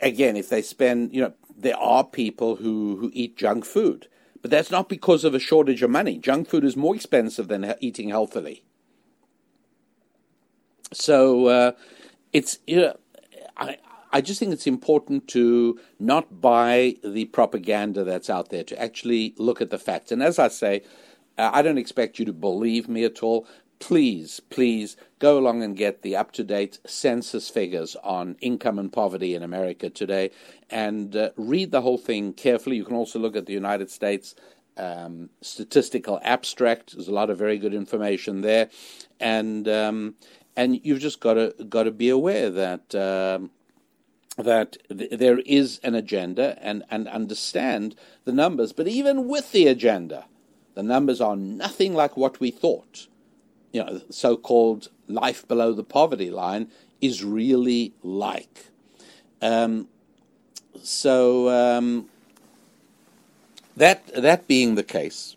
again, 0.00 0.36
if 0.36 0.48
they 0.48 0.62
spend, 0.62 1.14
you 1.14 1.20
know, 1.20 1.32
there 1.56 1.76
are 1.78 2.04
people 2.04 2.56
who, 2.56 2.96
who 2.96 3.10
eat 3.14 3.36
junk 3.36 3.64
food, 3.64 4.08
but 4.42 4.50
that's 4.50 4.70
not 4.70 4.88
because 4.88 5.24
of 5.24 5.34
a 5.34 5.38
shortage 5.38 5.82
of 5.82 5.90
money. 5.90 6.18
Junk 6.18 6.48
food 6.48 6.64
is 6.64 6.76
more 6.76 6.94
expensive 6.94 7.48
than 7.48 7.74
eating 7.80 8.10
healthily. 8.10 8.62
So 10.92 11.46
uh, 11.46 11.72
it's, 12.32 12.58
you 12.66 12.76
know, 12.76 12.96
I, 13.56 13.78
I 14.12 14.20
just 14.20 14.38
think 14.38 14.52
it's 14.52 14.66
important 14.66 15.28
to 15.28 15.78
not 15.98 16.40
buy 16.40 16.96
the 17.02 17.26
propaganda 17.26 18.04
that's 18.04 18.30
out 18.30 18.50
there, 18.50 18.64
to 18.64 18.80
actually 18.80 19.34
look 19.36 19.60
at 19.60 19.70
the 19.70 19.78
facts. 19.78 20.12
And 20.12 20.22
as 20.22 20.38
I 20.38 20.48
say, 20.48 20.82
uh, 21.36 21.50
I 21.52 21.62
don't 21.62 21.78
expect 21.78 22.18
you 22.18 22.24
to 22.26 22.32
believe 22.32 22.88
me 22.88 23.04
at 23.04 23.22
all. 23.22 23.46
Please, 23.78 24.40
please 24.40 24.96
go 25.18 25.38
along 25.38 25.62
and 25.62 25.76
get 25.76 26.02
the 26.02 26.16
up 26.16 26.32
to 26.32 26.42
date 26.42 26.78
census 26.86 27.50
figures 27.50 27.96
on 28.02 28.36
income 28.40 28.78
and 28.78 28.92
poverty 28.92 29.34
in 29.34 29.42
America 29.42 29.90
today 29.90 30.30
and 30.70 31.14
uh, 31.14 31.30
read 31.36 31.70
the 31.70 31.82
whole 31.82 31.98
thing 31.98 32.32
carefully. 32.32 32.76
You 32.76 32.84
can 32.84 32.96
also 32.96 33.18
look 33.18 33.36
at 33.36 33.46
the 33.46 33.52
United 33.52 33.90
States 33.90 34.34
um, 34.76 35.30
statistical 35.40 36.20
abstract. 36.22 36.94
There's 36.94 37.08
a 37.08 37.12
lot 37.14 37.30
of 37.30 37.38
very 37.38 37.58
good 37.58 37.74
information 37.74 38.40
there. 38.40 38.70
And 39.20 39.68
um, 39.68 40.14
and 40.56 40.80
you've 40.84 41.00
just 41.00 41.20
got 41.20 41.34
to 41.34 41.54
got 41.68 41.84
to 41.84 41.90
be 41.90 42.08
aware 42.08 42.50
that 42.50 42.94
um, 42.94 43.50
that 44.36 44.76
th- 44.88 45.10
there 45.18 45.38
is 45.40 45.80
an 45.82 45.94
agenda 45.94 46.58
and 46.60 46.82
and 46.90 47.08
understand 47.08 47.94
the 48.24 48.32
numbers. 48.32 48.72
But 48.72 48.88
even 48.88 49.28
with 49.28 49.52
the 49.52 49.66
agenda, 49.66 50.26
the 50.74 50.82
numbers 50.82 51.20
are 51.20 51.36
nothing 51.36 51.94
like 51.94 52.16
what 52.16 52.40
we 52.40 52.50
thought. 52.50 53.06
You 53.76 53.84
know, 53.84 54.00
so 54.08 54.38
called 54.38 54.88
life 55.06 55.46
below 55.46 55.74
the 55.74 55.84
poverty 55.84 56.30
line 56.30 56.70
is 57.02 57.22
really 57.22 57.92
like. 58.02 58.68
Um, 59.42 59.88
so, 60.82 61.50
um, 61.50 62.08
that, 63.76 64.06
that 64.14 64.48
being 64.48 64.76
the 64.76 64.82
case, 64.82 65.36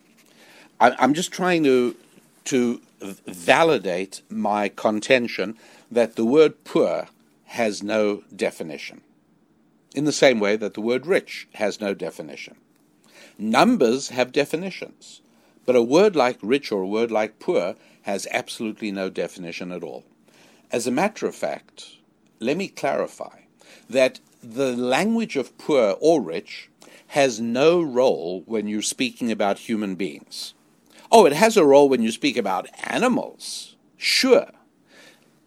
I, 0.79 0.95
I'm 0.99 1.13
just 1.13 1.33
trying 1.33 1.65
to, 1.65 1.97
to 2.45 2.81
validate 3.27 4.21
my 4.29 4.69
contention 4.69 5.57
that 5.91 6.15
the 6.15 6.23
word 6.23 6.63
poor 6.63 7.09
has 7.47 7.83
no 7.83 8.23
definition, 8.33 9.01
in 9.93 10.05
the 10.05 10.13
same 10.13 10.39
way 10.39 10.55
that 10.55 10.75
the 10.75 10.81
word 10.81 11.05
rich 11.05 11.49
has 11.55 11.81
no 11.81 11.93
definition. 11.93 12.55
Numbers 13.37 14.09
have 14.09 14.31
definitions. 14.31 15.21
But 15.65 15.75
a 15.75 15.83
word 15.83 16.15
like 16.15 16.39
rich 16.41 16.71
or 16.71 16.81
a 16.81 16.87
word 16.87 17.11
like 17.11 17.39
poor 17.39 17.75
has 18.03 18.27
absolutely 18.31 18.91
no 18.91 19.09
definition 19.09 19.71
at 19.71 19.83
all. 19.83 20.03
As 20.71 20.87
a 20.87 20.91
matter 20.91 21.27
of 21.27 21.35
fact, 21.35 21.97
let 22.39 22.57
me 22.57 22.67
clarify 22.67 23.41
that 23.89 24.19
the 24.41 24.75
language 24.75 25.35
of 25.35 25.57
poor 25.57 25.95
or 25.99 26.21
rich 26.21 26.69
has 27.07 27.39
no 27.39 27.81
role 27.81 28.43
when 28.45 28.67
you're 28.67 28.81
speaking 28.81 29.31
about 29.31 29.59
human 29.59 29.95
beings. 29.95 30.53
Oh, 31.11 31.25
it 31.25 31.33
has 31.33 31.57
a 31.57 31.65
role 31.65 31.89
when 31.89 32.03
you 32.03 32.11
speak 32.11 32.37
about 32.37 32.69
animals. 32.83 33.75
Sure. 33.97 34.51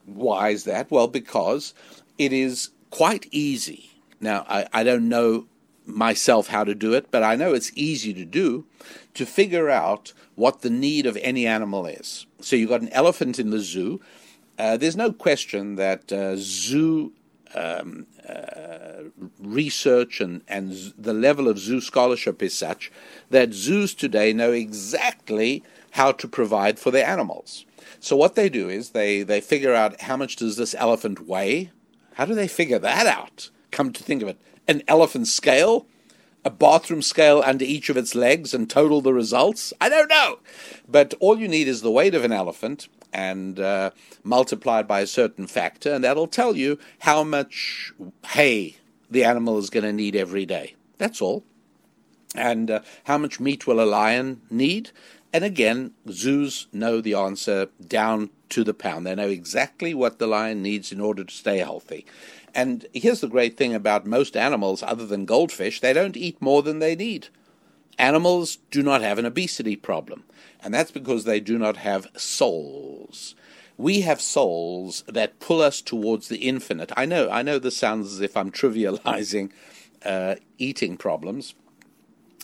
Why 0.07 0.51
is 0.51 0.65
that? 0.65 0.91
Well, 0.91 1.07
because 1.07 1.73
it 2.19 2.33
is 2.33 2.71
quite 2.91 3.27
easy. 3.31 3.91
Now, 4.21 4.45
I, 4.49 4.67
I 4.73 4.83
don't 4.83 5.09
know 5.09 5.47
myself 5.87 6.49
how 6.49 6.65
to 6.65 6.75
do 6.75 6.95
it, 6.95 7.11
but 7.11 7.23
I 7.23 7.37
know 7.37 7.55
it's 7.55 7.73
easy 7.75 8.15
to 8.15 8.25
do 8.25 8.65
to 9.15 9.27
figure 9.27 9.69
out 9.69 10.13
what 10.35 10.63
the 10.63 10.71
need 10.71 11.07
of 11.07 11.17
any 11.19 11.47
animal 11.47 11.87
is. 11.87 12.27
So 12.41 12.57
you've 12.57 12.71
got 12.71 12.83
an 12.83 12.93
elephant 12.93 13.39
in 13.39 13.51
the 13.51 13.61
zoo. 13.61 14.01
Uh, 14.59 14.77
there's 14.77 14.97
no 14.97 15.13
question 15.13 15.77
that 15.77 16.13
uh, 16.13 16.35
zoo 16.37 17.13
um, 17.55 18.07
uh, 18.29 19.05
research 19.41 20.21
and, 20.21 20.43
and 20.49 20.95
the 20.97 21.13
level 21.13 21.49
of 21.49 21.59
zoo 21.59 21.81
scholarship 21.81 22.43
is 22.43 22.57
such 22.57 22.91
that 23.31 23.53
zoos 23.53 23.95
today 23.95 24.33
know 24.33 24.53
exactly 24.53 25.63
how 25.93 26.13
to 26.13 26.29
provide 26.29 26.79
for 26.79 26.91
their 26.91 27.07
animals. 27.07 27.67
So 28.01 28.17
what 28.17 28.35
they 28.35 28.49
do 28.49 28.69
is 28.69 28.91
they, 28.91 29.23
they 29.23 29.41
figure 29.41 29.75
out 29.75 30.03
how 30.03 30.17
much 30.17 30.37
does 30.37 30.57
this 30.57 30.75
elephant 30.75 31.27
weigh? 31.27 31.71
How 32.15 32.25
do 32.25 32.35
they 32.35 32.49
figure 32.49 32.79
that 32.79 33.07
out? 33.07 33.51
Come 33.71 33.93
to 33.93 34.03
think 34.03 34.23
of 34.23 34.29
it, 34.29 34.39
an 34.69 34.83
elephant 34.89 35.29
scale, 35.29 35.87
a 36.45 36.51
bathroom 36.51 37.03
scale 37.03 37.43
under 37.45 37.65
each 37.65 37.89
of 37.89 37.97
its 37.97 38.15
legs 38.15 38.55
and 38.55 38.69
total 38.69 39.01
the 39.01 39.13
results? 39.13 39.73
I 39.81 39.89
don't 39.89 40.09
know. 40.09 40.39
But 40.89 41.15
all 41.21 41.39
you 41.39 41.49
need 41.49 41.69
is 41.69 41.83
the 41.83 41.91
weight 41.91 42.15
of 42.15 42.25
an 42.25 42.33
elephant 42.33 42.89
and 43.13 43.61
uh, 43.61 43.91
multiplied 44.23 44.89
by 44.89 45.01
a 45.01 45.07
certain 45.07 45.47
factor, 45.47 45.93
and 45.93 46.03
that'll 46.03 46.27
tell 46.27 46.57
you 46.57 46.79
how 47.01 47.23
much 47.23 47.93
hay 48.29 48.77
the 49.11 49.25
animal 49.25 49.59
is 49.59 49.71
going 49.71 49.85
to 49.85 49.93
need 49.93 50.17
every 50.17 50.47
day. 50.47 50.75
That's 50.99 51.21
all. 51.21 51.45
And 52.35 52.71
uh, 52.71 52.81
how 53.05 53.19
much 53.19 53.39
meat 53.39 53.67
will 53.67 53.81
a 53.81 53.85
lion 53.85 54.41
need? 54.51 54.91
And 55.35 55.45
again, 55.45 55.93
zoos 56.11 56.67
know 56.73 57.01
the 57.01 57.15
answer 57.15 57.69
down 57.87 58.31
to 58.51 58.65
the 58.65 58.75
pound. 58.75 59.07
They 59.07 59.15
know 59.15 59.29
exactly 59.29 59.95
what 59.95 60.19
the 60.19 60.27
lion 60.27 60.63
needs 60.63 60.93
in 60.93 61.01
order 61.01 61.25
to 61.25 61.35
stay 61.35 61.59
healthy. 61.59 62.07
And 62.55 62.87
here's 62.93 63.21
the 63.21 63.29
great 63.29 63.57
thing 63.57 63.75
about 63.75 64.07
most 64.07 64.37
animals, 64.37 64.83
other 64.83 65.07
than 65.07 65.25
goldfish, 65.25 65.81
they 65.81 65.93
don't 65.93 66.17
eat 66.17 66.41
more 66.41 66.63
than 66.63 66.79
they 66.79 66.95
need. 66.95 67.29
Animals 67.99 68.59
do 68.71 68.83
not 68.83 69.03
have 69.03 69.19
an 69.19 69.27
obesity 69.27 69.77
problem, 69.77 70.25
and 70.63 70.73
that's 70.73 70.91
because 70.91 71.25
they 71.25 71.41
do 71.41 71.59
not 71.59 71.79
have 71.79 72.09
souls. 72.17 73.35
We 73.77 74.03
have 74.03 74.21
souls 74.21 75.03
that 75.07 75.41
pull 75.41 75.61
us 75.61 75.81
towards 75.81 76.29
the 76.29 76.39
infinite. 76.49 76.93
I 76.97 77.07
know, 77.07 77.31
I 77.31 77.43
know 77.43 77.59
this 77.59 77.77
sounds 77.77 78.13
as 78.13 78.21
if 78.21 78.37
I'm 78.37 78.51
trivializing 78.51 79.51
uh, 80.05 80.37
eating 80.59 80.97
problems, 80.97 81.55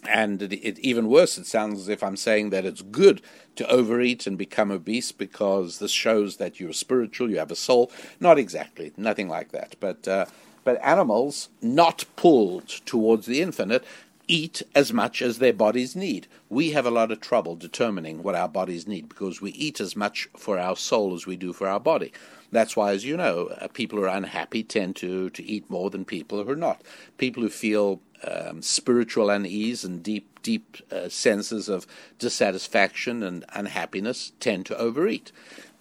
and 0.07 0.43
it, 0.43 0.53
it, 0.53 0.79
even 0.79 1.09
worse, 1.09 1.39
it 1.39 1.47
sounds 1.47 1.81
as 1.81 1.89
if 1.89 2.03
I'm 2.03 2.17
saying 2.17 2.51
that 2.51 2.65
it's 2.65 2.83
good 2.83 3.21
to 3.59 3.71
overeat 3.71 4.27
and 4.27 4.39
become 4.39 4.71
obese 4.71 5.13
because 5.13 5.79
this 5.79 5.91
shows 5.91 6.37
that 6.39 6.59
you're 6.59 6.73
spiritual, 6.73 7.31
you 7.31 7.39
have 7.39 7.51
a 7.51 7.57
soul. 7.57 7.91
Not 8.19 8.39
exactly, 8.39 8.93
nothing 8.97 9.29
like 9.29 9.53
that. 9.53 9.77
But 9.81 10.09
uh, 10.09 10.27
but 10.65 10.81
animals 10.83 11.49
not 11.63 12.05
pulled 12.17 12.69
towards 12.69 13.27
the 13.27 13.41
infinite 13.41 13.85
eat 14.29 14.63
as 14.75 14.93
much 14.93 15.23
as 15.23 15.39
their 15.39 15.55
bodies 15.55 15.97
need. 15.97 16.27
We 16.51 16.73
have 16.73 16.87
a 16.87 16.91
lot 16.91 17.11
of 17.11 17.21
trouble 17.21 17.57
determining 17.57 18.23
what 18.23 18.35
our 18.35 18.49
bodies 18.49 18.87
need 18.87 19.09
because 19.09 19.41
we 19.41 19.51
eat 19.53 19.81
as 19.81 19.97
much 19.97 20.29
for 20.37 20.59
our 20.59 20.77
soul 20.77 21.15
as 21.15 21.27
we 21.27 21.37
do 21.37 21.53
for 21.53 21.67
our 21.67 21.81
body. 21.81 22.13
That's 22.53 22.77
why, 22.77 22.93
as 22.93 23.05
you 23.05 23.17
know, 23.17 23.49
uh, 23.61 23.69
people 23.69 23.99
who 23.99 24.05
are 24.05 24.17
unhappy 24.17 24.63
tend 24.63 24.97
to, 24.97 25.31
to 25.31 25.43
eat 25.43 25.69
more 25.69 25.91
than 25.91 26.05
people 26.05 26.43
who 26.43 26.51
are 26.51 26.57
not. 26.57 26.83
People 27.17 27.43
who 27.43 27.49
feel 27.49 28.01
um, 28.25 28.63
spiritual 28.63 29.31
unease 29.31 29.85
and 29.85 30.03
deep, 30.03 30.38
deep 30.49 30.79
uh, 30.91 31.11
senses 31.11 31.69
of 31.69 31.87
dissatisfaction 32.19 33.23
and 33.23 33.45
unhappiness 33.53 34.33
tend 34.41 34.65
to 34.65 34.75
overeat. 34.79 35.31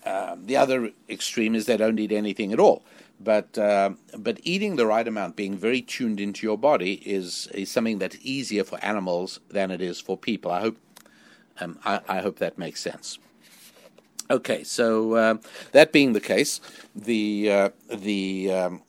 Um, 0.05 0.45
the 0.45 0.57
other 0.57 0.91
extreme 1.09 1.55
is 1.55 1.65
they 1.65 1.78
don't 1.78 1.97
eat 1.99 2.11
anything 2.11 2.51
at 2.51 2.59
all. 2.59 2.84
But 3.20 3.57
uh, 3.57 3.91
but 4.18 4.39
eating 4.43 4.76
the 4.76 4.86
right 4.86 5.07
amount, 5.07 5.38
being 5.38 5.55
very 5.57 5.82
tuned 5.82 6.20
into 6.20 6.45
your 6.45 6.57
body, 6.57 6.93
is 7.18 7.47
is 7.53 7.72
something 7.72 7.97
that's 7.97 8.18
easier 8.22 8.65
for 8.65 8.78
animals 8.84 9.39
than 9.49 9.72
it 9.72 9.82
is 9.82 10.01
for 10.01 10.18
people. 10.18 10.51
I 10.51 10.61
hope 10.65 10.78
um, 11.61 11.80
I, 11.86 12.01
I, 12.15 12.20
hope 12.26 12.38
that 12.39 12.57
makes 12.57 12.80
sense. 12.82 13.18
Okay, 14.30 14.63
so 14.63 15.13
uh, 15.13 15.36
that 15.72 15.91
being 15.91 16.13
the 16.13 16.28
case, 16.34 16.61
the 16.93 17.51
uh, 17.51 17.70
the, 17.89 18.51
um, 18.51 18.82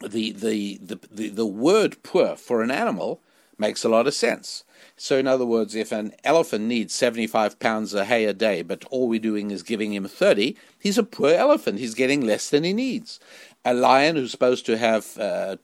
the, 0.00 0.32
the 0.32 0.78
the 0.88 0.98
the 1.10 1.28
the 1.30 1.46
word 1.66 2.02
"poor" 2.02 2.36
for 2.36 2.62
an 2.62 2.70
animal 2.70 3.20
makes 3.62 3.84
a 3.84 3.88
lot 3.88 4.08
of 4.08 4.12
sense. 4.12 4.64
So, 4.96 5.16
in 5.16 5.26
other 5.26 5.46
words, 5.46 5.74
if 5.74 5.92
an 5.92 6.12
elephant 6.24 6.64
needs 6.64 6.92
75 6.92 7.58
pounds 7.58 7.94
of 7.94 8.08
hay 8.08 8.24
a 8.26 8.34
day, 8.34 8.62
but 8.62 8.84
all 8.90 9.08
we're 9.08 9.20
doing 9.20 9.50
is 9.50 9.62
giving 9.62 9.94
him 9.94 10.06
30, 10.06 10.56
he's 10.78 10.98
a 10.98 11.02
poor 11.02 11.32
elephant. 11.32 11.78
He's 11.78 11.94
getting 11.94 12.26
less 12.26 12.50
than 12.50 12.64
he 12.64 12.72
needs. 12.72 13.20
A 13.64 13.72
lion 13.72 14.16
who's 14.16 14.32
supposed 14.32 14.66
to 14.66 14.76
have, 14.76 15.16
uh, 15.16 15.56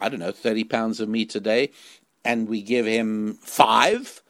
I 0.00 0.08
don't 0.08 0.20
know, 0.20 0.32
30 0.32 0.64
pounds 0.64 0.98
of 0.98 1.08
meat 1.08 1.34
a 1.34 1.40
day, 1.40 1.70
and 2.24 2.48
we 2.48 2.62
give 2.62 2.86
him 2.86 3.34
five, 3.34 4.22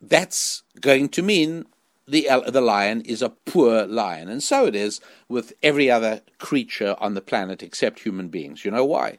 that's 0.00 0.62
going 0.80 1.08
to 1.10 1.22
mean 1.22 1.66
the, 2.06 2.28
the 2.48 2.60
lion 2.60 3.02
is 3.02 3.20
a 3.20 3.30
poor 3.30 3.84
lion. 3.86 4.28
And 4.28 4.42
so 4.42 4.66
it 4.66 4.76
is 4.76 5.00
with 5.28 5.52
every 5.62 5.90
other 5.90 6.22
creature 6.38 6.96
on 6.98 7.14
the 7.14 7.20
planet 7.20 7.62
except 7.62 8.00
human 8.00 8.28
beings. 8.28 8.64
You 8.64 8.70
know 8.70 8.84
why? 8.84 9.18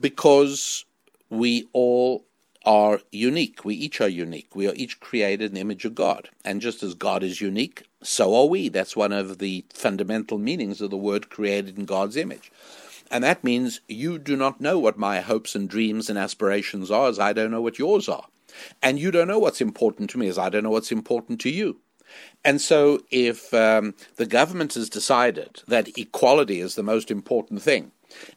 Because 0.00 0.84
we 1.30 1.68
all 1.72 2.24
are 2.64 3.00
unique. 3.12 3.64
We 3.64 3.74
each 3.74 4.00
are 4.00 4.08
unique. 4.08 4.54
We 4.54 4.68
are 4.68 4.74
each 4.74 5.00
created 5.00 5.50
in 5.50 5.54
the 5.54 5.60
image 5.60 5.84
of 5.84 5.94
God. 5.94 6.28
And 6.44 6.60
just 6.60 6.82
as 6.82 6.94
God 6.94 7.22
is 7.22 7.40
unique, 7.40 7.84
so 8.02 8.34
are 8.34 8.46
we. 8.46 8.68
That's 8.68 8.96
one 8.96 9.12
of 9.12 9.38
the 9.38 9.64
fundamental 9.72 10.38
meanings 10.38 10.80
of 10.80 10.90
the 10.90 10.96
word 10.96 11.30
created 11.30 11.78
in 11.78 11.84
God's 11.84 12.16
image. 12.16 12.52
And 13.10 13.24
that 13.24 13.42
means 13.42 13.80
you 13.88 14.18
do 14.18 14.36
not 14.36 14.60
know 14.60 14.78
what 14.78 14.98
my 14.98 15.20
hopes 15.20 15.54
and 15.54 15.68
dreams 15.68 16.10
and 16.10 16.18
aspirations 16.18 16.90
are, 16.90 17.08
as 17.08 17.18
I 17.18 17.32
don't 17.32 17.50
know 17.50 17.62
what 17.62 17.78
yours 17.78 18.08
are. 18.08 18.26
And 18.82 18.98
you 18.98 19.10
don't 19.10 19.28
know 19.28 19.38
what's 19.38 19.60
important 19.60 20.10
to 20.10 20.18
me, 20.18 20.28
as 20.28 20.38
I 20.38 20.48
don't 20.48 20.64
know 20.64 20.70
what's 20.70 20.92
important 20.92 21.40
to 21.42 21.50
you. 21.50 21.80
And 22.44 22.60
so, 22.60 23.00
if 23.10 23.52
um, 23.52 23.94
the 24.16 24.26
government 24.26 24.74
has 24.74 24.88
decided 24.88 25.62
that 25.68 25.96
equality 25.98 26.60
is 26.60 26.74
the 26.74 26.82
most 26.82 27.10
important 27.10 27.62
thing, 27.62 27.92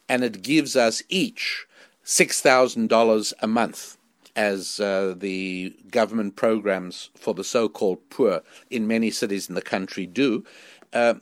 and 0.08 0.22
it 0.22 0.42
gives 0.42 0.76
us 0.76 1.02
each 1.08 1.66
$6,000 2.04 3.32
a 3.40 3.46
month 3.46 3.96
as 4.34 4.80
uh, 4.80 5.14
the 5.16 5.74
government 5.90 6.36
programs 6.36 7.10
for 7.14 7.34
the 7.34 7.44
so-called 7.44 7.98
poor 8.10 8.42
in 8.70 8.86
many 8.86 9.10
cities 9.10 9.48
in 9.48 9.54
the 9.54 9.62
country 9.62 10.06
do. 10.06 10.44
Uh, 10.92 11.14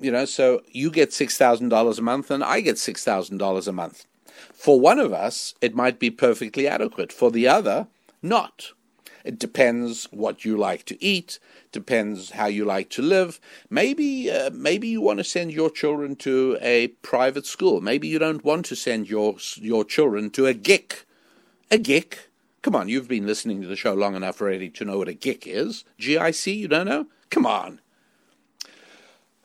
you 0.00 0.10
know, 0.10 0.24
so 0.24 0.62
you 0.68 0.90
get 0.90 1.12
six 1.12 1.36
thousand 1.38 1.68
dollars 1.68 1.98
a 1.98 2.02
month, 2.02 2.30
and 2.30 2.42
I 2.42 2.60
get 2.60 2.78
six 2.78 3.04
thousand 3.04 3.38
dollars 3.38 3.68
a 3.68 3.72
month. 3.72 4.06
For 4.52 4.80
one 4.80 4.98
of 4.98 5.12
us, 5.12 5.54
it 5.60 5.74
might 5.74 5.98
be 5.98 6.10
perfectly 6.10 6.66
adequate. 6.66 7.12
For 7.12 7.30
the 7.30 7.46
other, 7.46 7.86
not. 8.22 8.72
It 9.24 9.38
depends 9.38 10.04
what 10.10 10.44
you 10.44 10.56
like 10.56 10.84
to 10.86 11.02
eat. 11.02 11.38
Depends 11.70 12.30
how 12.30 12.46
you 12.46 12.64
like 12.64 12.90
to 12.90 13.02
live. 13.02 13.40
Maybe, 13.70 14.30
uh, 14.30 14.50
maybe 14.52 14.88
you 14.88 15.00
want 15.00 15.18
to 15.18 15.24
send 15.24 15.52
your 15.52 15.70
children 15.70 16.16
to 16.16 16.58
a 16.60 16.88
private 17.02 17.46
school. 17.46 17.80
Maybe 17.80 18.08
you 18.08 18.18
don't 18.18 18.44
want 18.44 18.66
to 18.66 18.76
send 18.76 19.08
your 19.08 19.36
your 19.56 19.84
children 19.84 20.30
to 20.30 20.46
a 20.46 20.54
GIC. 20.54 21.04
A 21.70 21.78
GIC 21.78 22.28
Come 22.62 22.76
on, 22.76 22.88
you've 22.88 23.08
been 23.08 23.26
listening 23.26 23.60
to 23.60 23.66
the 23.66 23.74
show 23.74 23.92
long 23.92 24.14
enough 24.14 24.40
already 24.40 24.70
to 24.70 24.84
know 24.84 24.98
what 24.98 25.08
a 25.08 25.14
GIC 25.14 25.48
is. 25.48 25.84
GIC, 25.98 26.56
you 26.56 26.68
don't 26.68 26.86
know? 26.86 27.06
Come 27.28 27.44
on. 27.44 27.80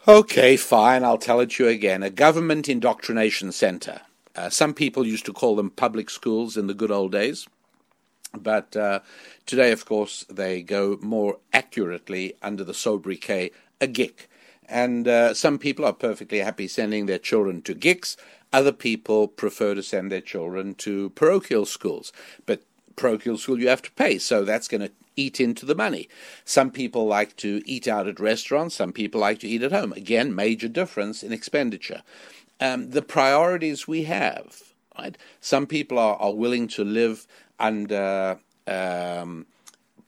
Okay, 0.08 0.56
fine, 0.56 1.04
I'll 1.04 1.18
tell 1.18 1.40
it 1.40 1.50
to 1.52 1.64
you 1.64 1.70
again. 1.70 2.04
A 2.04 2.12
government 2.12 2.70
indoctrination 2.70 3.52
center. 3.52 4.02
Uh, 4.36 4.52
some 4.52 4.76
people 4.76 5.06
used 5.06 5.26
to 5.26 5.34
call 5.34 5.56
them 5.56 5.72
public 5.72 6.12
schools 6.12 6.56
in 6.56 6.68
the 6.68 6.76
good 6.76 6.92
old 6.92 7.12
days. 7.12 7.48
But 8.34 8.76
uh, 8.76 9.00
today, 9.46 9.72
of 9.72 9.86
course, 9.86 10.26
they 10.30 10.62
go 10.62 10.98
more 11.02 11.40
accurately 11.54 12.36
under 12.42 12.64
the 12.64 12.74
sobriquet 12.74 13.52
a 13.80 13.88
GIC. 13.88 14.28
And 14.68 15.08
uh, 15.08 15.34
some 15.34 15.58
people 15.58 15.86
are 15.86 15.94
perfectly 15.94 16.40
happy 16.40 16.68
sending 16.68 17.06
their 17.06 17.20
children 17.20 17.62
to 17.64 17.76
GICs. 17.76 18.18
Other 18.52 18.72
people 18.72 19.28
prefer 19.28 19.76
to 19.76 19.84
send 19.84 20.12
their 20.12 20.22
children 20.22 20.76
to 20.76 21.10
parochial 21.12 21.66
schools. 21.66 22.12
But 22.46 22.64
parochial 22.96 23.38
school, 23.38 23.60
you 23.60 23.70
have 23.70 23.82
to 23.84 23.92
pay. 23.92 24.18
So 24.18 24.44
that's 24.44 24.68
going 24.68 24.82
to 24.82 24.92
eat 25.16 25.40
into 25.40 25.66
the 25.66 25.76
money. 25.76 26.08
Some 26.46 26.72
people 26.72 27.08
like 27.08 27.36
to 27.38 27.62
eat 27.66 27.88
out 27.88 28.08
at 28.08 28.20
restaurants, 28.20 28.76
some 28.76 28.94
people 28.94 29.22
like 29.22 29.40
to 29.40 29.48
eat 29.48 29.64
at 29.64 29.72
home. 29.72 29.92
Again, 29.94 30.36
major 30.36 30.68
difference 30.68 31.24
in 31.24 31.34
expenditure. 31.34 32.04
Um, 32.60 32.92
the 32.92 33.02
priorities 33.02 33.88
we 33.88 34.04
have, 34.04 34.62
right? 34.98 35.18
Some 35.42 35.66
people 35.68 36.00
are, 36.00 36.16
are 36.16 36.34
willing 36.34 36.68
to 36.70 36.84
live 36.84 37.28
under 37.60 38.40
um, 38.68 39.46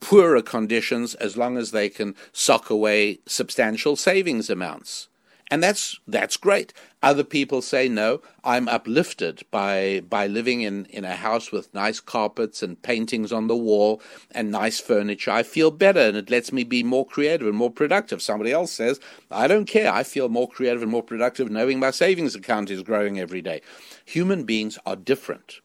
poorer 0.00 0.42
conditions 0.42 1.14
as 1.14 1.36
long 1.36 1.56
as 1.56 1.70
they 1.70 1.88
can 1.88 2.14
sock 2.32 2.70
away 2.70 3.20
substantial 3.26 3.96
savings 3.96 4.50
amounts. 4.50 5.08
And 5.52 5.60
that's 5.60 5.98
that's 6.06 6.36
great. 6.36 6.72
Other 7.02 7.24
people 7.24 7.60
say 7.60 7.88
no, 7.88 8.22
I'm 8.44 8.68
uplifted 8.68 9.42
by 9.50 10.00
by 10.08 10.28
living 10.28 10.60
in, 10.60 10.84
in 10.86 11.04
a 11.04 11.16
house 11.16 11.50
with 11.50 11.74
nice 11.74 11.98
carpets 11.98 12.62
and 12.62 12.80
paintings 12.80 13.32
on 13.32 13.48
the 13.48 13.56
wall 13.56 14.00
and 14.30 14.52
nice 14.52 14.78
furniture. 14.78 15.32
I 15.32 15.42
feel 15.42 15.72
better 15.72 15.98
and 15.98 16.16
it 16.16 16.30
lets 16.30 16.52
me 16.52 16.62
be 16.62 16.84
more 16.84 17.04
creative 17.04 17.48
and 17.48 17.56
more 17.56 17.70
productive. 17.70 18.22
Somebody 18.22 18.52
else 18.52 18.70
says, 18.70 19.00
I 19.28 19.48
don't 19.48 19.66
care. 19.66 19.92
I 19.92 20.04
feel 20.04 20.28
more 20.28 20.48
creative 20.48 20.82
and 20.82 20.90
more 20.90 21.02
productive 21.02 21.50
knowing 21.50 21.80
my 21.80 21.90
savings 21.90 22.36
account 22.36 22.70
is 22.70 22.84
growing 22.84 23.18
every 23.18 23.42
day. 23.42 23.60
Human 24.04 24.44
beings 24.44 24.78
are 24.86 24.94
different. 24.94 25.60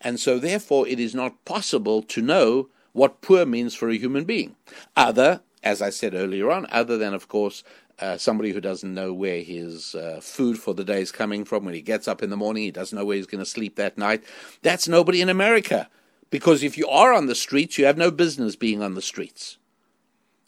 And 0.00 0.18
so 0.18 0.38
therefore 0.38 0.88
it 0.88 0.98
is 0.98 1.14
not 1.14 1.44
possible 1.44 2.02
to 2.02 2.22
know 2.22 2.68
what 2.92 3.20
poor 3.20 3.46
means 3.46 3.74
for 3.74 3.88
a 3.88 3.96
human 3.96 4.24
being. 4.24 4.56
Other 4.96 5.42
as 5.62 5.82
I 5.82 5.90
said 5.90 6.14
earlier 6.14 6.50
on, 6.50 6.66
other 6.70 6.96
than, 6.96 7.14
of 7.14 7.28
course, 7.28 7.62
uh, 7.98 8.16
somebody 8.16 8.52
who 8.52 8.60
doesn't 8.60 8.94
know 8.94 9.12
where 9.12 9.42
his 9.42 9.94
uh, 9.94 10.20
food 10.22 10.58
for 10.58 10.72
the 10.74 10.84
day 10.84 11.02
is 11.02 11.12
coming 11.12 11.44
from 11.44 11.64
when 11.64 11.74
he 11.74 11.82
gets 11.82 12.08
up 12.08 12.22
in 12.22 12.30
the 12.30 12.36
morning, 12.36 12.62
he 12.62 12.70
doesn't 12.70 12.96
know 12.96 13.04
where 13.04 13.16
he's 13.16 13.26
going 13.26 13.44
to 13.44 13.50
sleep 13.50 13.76
that 13.76 13.98
night. 13.98 14.24
That's 14.62 14.88
nobody 14.88 15.20
in 15.20 15.28
America. 15.28 15.88
Because 16.30 16.62
if 16.62 16.78
you 16.78 16.88
are 16.88 17.12
on 17.12 17.26
the 17.26 17.34
streets, 17.34 17.76
you 17.76 17.84
have 17.84 17.98
no 17.98 18.10
business 18.10 18.56
being 18.56 18.82
on 18.82 18.94
the 18.94 19.02
streets. 19.02 19.58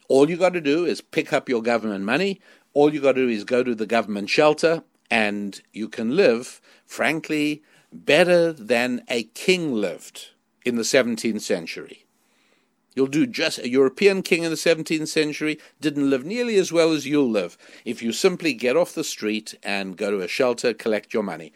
All 0.08 0.30
you 0.30 0.36
got 0.36 0.54
to 0.54 0.60
do 0.60 0.84
is 0.84 1.00
pick 1.00 1.32
up 1.32 1.48
your 1.48 1.62
government 1.62 2.04
money. 2.04 2.40
All 2.72 2.92
you 2.92 3.00
got 3.00 3.12
to 3.12 3.26
do 3.26 3.28
is 3.28 3.44
go 3.44 3.62
to 3.62 3.74
the 3.74 3.86
government 3.86 4.30
shelter, 4.30 4.82
and 5.10 5.60
you 5.72 5.88
can 5.88 6.16
live, 6.16 6.60
frankly, 6.86 7.62
better 7.92 8.52
than 8.52 9.02
a 9.08 9.24
king 9.24 9.74
lived 9.74 10.30
in 10.64 10.76
the 10.76 10.82
17th 10.82 11.40
century. 11.40 12.04
You'll 12.94 13.06
do 13.06 13.26
just 13.26 13.58
a 13.58 13.68
European 13.68 14.22
king 14.22 14.42
in 14.42 14.50
the 14.50 14.56
17th 14.56 15.08
century 15.08 15.58
didn't 15.80 16.10
live 16.10 16.24
nearly 16.24 16.56
as 16.56 16.72
well 16.72 16.92
as 16.92 17.06
you'll 17.06 17.30
live 17.30 17.56
if 17.84 18.02
you 18.02 18.12
simply 18.12 18.52
get 18.52 18.76
off 18.76 18.94
the 18.94 19.04
street 19.04 19.54
and 19.62 19.96
go 19.96 20.10
to 20.10 20.20
a 20.20 20.28
shelter, 20.28 20.74
collect 20.74 21.14
your 21.14 21.22
money. 21.22 21.52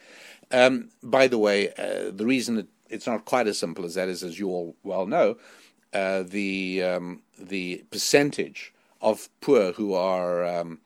Um, 0.51 0.89
by 1.03 1.27
the 1.27 1.37
way, 1.37 1.69
uh, 1.77 2.11
the 2.11 2.25
reason 2.25 2.55
that 2.55 2.67
it's 2.89 3.05
not 3.05 3.25
quite 3.25 3.47
as 3.47 3.59
simple 3.59 3.85
as 3.85 3.95
that 3.95 4.09
is, 4.09 4.23
as 4.23 4.39
you 4.39 4.49
all 4.49 4.75
well 4.83 5.05
know, 5.05 5.37
uh, 5.93 6.23
the 6.23 6.83
um, 6.83 7.21
the 7.37 7.83
percentage 7.91 8.73
of 9.01 9.29
poor 9.41 9.73
who 9.73 9.93
are 9.93 10.45
um, 10.45 10.79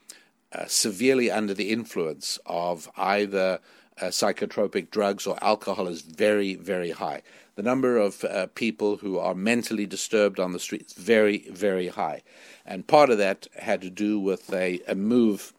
uh, 0.52 0.66
severely 0.66 1.32
under 1.32 1.54
the 1.54 1.70
influence 1.70 2.40
of 2.46 2.90
either 2.98 3.60
uh, 4.02 4.06
psychotropic 4.06 4.90
drugs 4.90 5.28
or 5.28 5.38
alcohol 5.42 5.88
is 5.88 6.02
very, 6.02 6.56
very 6.56 6.92
high. 6.92 7.22
The 7.56 7.64
number 7.64 7.98
of 7.98 8.24
uh, 8.24 8.48
people 8.56 8.98
who 8.98 9.20
are 9.20 9.36
mentally 9.36 9.86
disturbed 9.86 10.40
on 10.40 10.54
the 10.54 10.60
streets 10.60 10.94
very, 10.94 11.50
very 11.52 11.90
high, 11.90 12.24
and 12.66 12.88
part 12.88 13.10
of 13.10 13.18
that 13.18 13.48
had 13.58 13.82
to 13.82 13.90
do 13.90 14.20
with 14.20 14.52
a, 14.54 14.80
a 14.88 14.96
move 14.96 15.54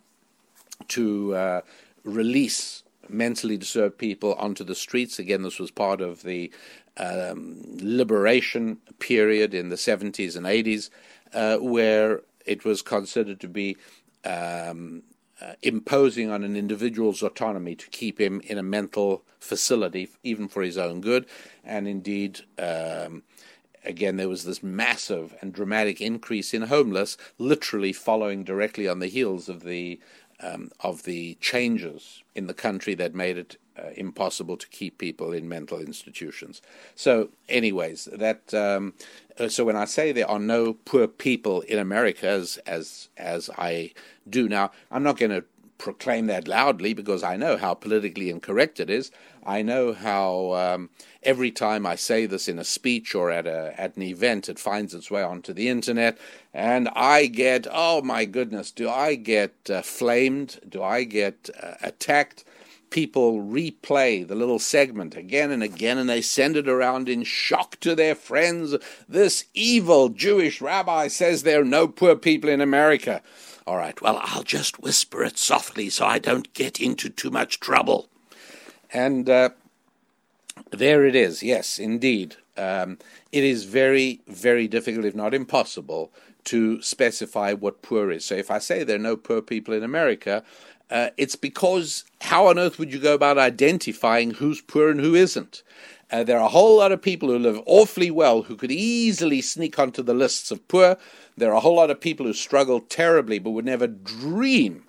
to 0.89 1.35
uh, 1.35 1.61
release 2.05 2.83
mentally 3.09 3.57
disturbed 3.57 3.99
people 3.99 4.35
onto 4.35 4.65
the 4.65 4.75
streets. 4.75 5.19
Again, 5.19 5.43
this 5.43 5.59
was 5.59 5.71
part 5.71 6.01
of 6.01 6.23
the 6.23 6.51
um, 6.97 7.63
liberation 7.79 8.79
period 8.99 9.55
in 9.55 9.69
the 9.69 9.77
70s 9.77 10.37
and 10.37 10.47
80s, 10.47 10.91
uh, 11.35 11.59
where 11.59 12.23
it 12.47 12.65
was 12.65 12.83
considered 12.83 13.41
to 13.41 13.49
be 13.49 13.77
um, 14.25 15.03
uh, 15.43 15.55
imposing 15.63 16.31
on 16.31 16.45
an 16.45 16.57
individual's 16.57 17.23
autonomy 17.23 17.75
to 17.75 17.89
keep 17.89 18.21
him 18.21 18.41
in 18.45 18.59
a 18.59 18.63
mental 18.63 19.25
facility, 19.41 20.09
even 20.23 20.47
for 20.47 20.63
his 20.63 20.79
own 20.79 21.01
good. 21.01 21.27
And 21.65 21.89
indeed, 21.89 22.43
um, 22.59 23.23
again, 23.85 24.17
there 24.17 24.29
was 24.29 24.45
this 24.45 24.63
massive 24.63 25.35
and 25.41 25.53
dramatic 25.53 26.01
increase 26.01 26.55
in 26.55 26.63
homeless, 26.63 27.17
literally 27.39 27.93
following 27.93 28.45
directly 28.45 28.87
on 28.87 29.01
the 29.01 29.09
heels 29.09 29.49
of 29.49 29.65
the 29.65 30.01
um, 30.41 30.71
of 30.81 31.05
the 31.05 31.35
changes 31.41 32.23
in 32.35 32.49
the 32.49 32.55
country 32.55 32.95
that 32.95 33.15
made 33.15 33.39
it 33.39 33.59
uh, 33.79 33.91
impossible 33.97 34.57
to 34.57 34.69
keep 34.69 34.99
people 34.99 35.33
in 35.33 35.49
mental 35.49 35.79
institutions. 35.79 36.61
So, 36.95 37.31
anyways, 37.49 38.09
that 38.13 38.53
um, 38.53 38.95
so 39.49 39.65
when 39.65 39.77
I 39.77 39.85
say 39.85 40.13
there 40.13 40.31
are 40.31 40.39
no 40.39 40.75
poor 40.75 41.07
people 41.07 41.63
in 41.63 41.79
America, 41.79 42.29
as 42.29 42.59
as 42.67 43.09
as 43.17 43.51
I 43.57 43.93
do 44.29 44.49
now, 44.49 44.71
I'm 44.91 45.03
not 45.03 45.19
going 45.19 45.31
to 45.31 45.45
proclaim 45.79 46.27
that 46.27 46.47
loudly 46.47 46.95
because 46.95 47.25
I 47.25 47.37
know 47.37 47.57
how 47.57 47.75
politically 47.75 48.31
incorrect 48.31 48.79
it 48.79 48.89
is. 48.89 49.11
I 49.45 49.63
know 49.63 49.93
how 49.93 50.53
um, 50.55 50.91
every 51.25 51.51
time 51.51 51.85
I 51.85 51.97
say 51.97 52.27
this 52.27 52.47
in 52.47 52.61
a 52.61 52.65
speech 52.65 53.17
or 53.17 53.33
at 53.33 53.47
a 53.47 53.75
at 53.77 53.97
an 53.97 54.03
event, 54.03 54.49
it 54.49 54.59
finds 54.61 54.95
its 54.95 55.11
way 55.11 55.23
onto 55.23 55.53
the 55.53 55.69
internet, 55.69 56.19
and 56.55 56.89
I 56.95 57.27
get 57.27 57.67
oh 57.71 58.03
my 58.03 58.25
goodness, 58.25 58.71
do 58.71 58.89
I 58.89 59.17
get 59.17 59.55
uh, 59.69 59.83
flamed? 59.83 60.61
Do 60.69 60.83
I 60.83 61.05
get 61.05 61.51
uh, 61.61 61.75
attacked? 61.83 62.45
People 62.93 63.41
replay 63.41 64.27
the 64.27 64.35
little 64.35 64.59
segment 64.59 65.17
again 65.17 65.51
and 65.51 65.63
again, 65.63 65.99
and 65.99 66.09
they 66.09 66.21
send 66.21 66.57
it 66.57 66.69
around 66.69 67.09
in 67.09 67.25
shock 67.25 67.81
to 67.81 67.95
their 67.95 68.15
friends. 68.15 68.77
This 69.09 69.47
evil 69.55 70.11
Jewish 70.11 70.61
rabbi 70.61 71.09
says 71.09 71.43
there 71.43 71.63
are 71.63 71.65
no 71.65 71.89
poor 71.89 72.15
people 72.15 72.51
in 72.51 72.61
America. 72.61 73.23
All 73.67 73.79
right, 73.79 74.01
well, 74.03 74.21
I'll 74.23 74.43
just 74.43 74.81
whisper 74.81 75.25
it 75.25 75.39
softly 75.39 75.89
so 75.89 76.05
I 76.05 76.19
don't 76.19 76.53
get 76.53 76.81
into 76.81 77.09
too 77.09 77.31
much 77.31 77.61
trouble. 77.61 78.09
And 78.93 79.29
uh, 79.31 79.51
there 80.71 81.07
it 81.07 81.17
is, 81.17 81.43
yes, 81.43 81.79
indeed. 81.79 82.37
Um, 82.57 82.99
it 83.33 83.43
is 83.43 83.65
very, 83.65 84.21
very 84.29 84.69
difficult, 84.69 85.07
if 85.07 85.15
not 85.15 85.33
impossible, 85.33 86.13
to 86.45 86.83
specify 86.83 87.53
what 87.53 87.83
poor 87.83 88.11
is. 88.11 88.25
So 88.25 88.35
if 88.35 88.51
I 88.51 88.59
say 88.59 88.85
there 88.85 88.97
are 88.97 88.99
no 88.99 89.17
poor 89.17 89.41
people 89.41 89.73
in 89.73 89.83
America, 89.83 90.43
uh, 90.93 91.09
it's 91.17 91.37
because 91.37 92.05
how 92.21 92.49
on 92.49 92.59
earth 92.59 92.79
would 92.79 92.93
you 92.93 92.99
go 92.99 93.15
about 93.15 93.39
identifying 93.39 94.33
who's 94.33 94.61
poor 94.61 94.91
and 94.91 95.01
who 95.01 95.15
isn't? 95.15 95.63
Uh, 96.11 96.23
there 96.23 96.39
are 96.39 96.45
a 96.45 96.51
whole 96.51 96.77
lot 96.77 96.93
of 96.93 97.01
people 97.01 97.31
who 97.31 97.39
live 97.39 97.59
awfully 97.65 98.11
well 98.11 98.43
who 98.43 98.55
could 98.55 98.71
easily 98.71 99.41
sneak 99.41 99.79
onto 99.79 100.03
the 100.03 100.13
lists 100.13 100.51
of 100.51 100.69
poor. 100.69 100.99
There 101.35 101.51
are 101.51 101.57
a 101.57 101.61
whole 101.61 101.77
lot 101.77 101.89
of 101.89 101.99
people 101.99 102.27
who 102.27 102.35
struggle 102.35 102.79
terribly 102.79 103.39
but 103.39 103.53
would 103.53 103.65
never 103.65 103.87
dream 103.87 104.85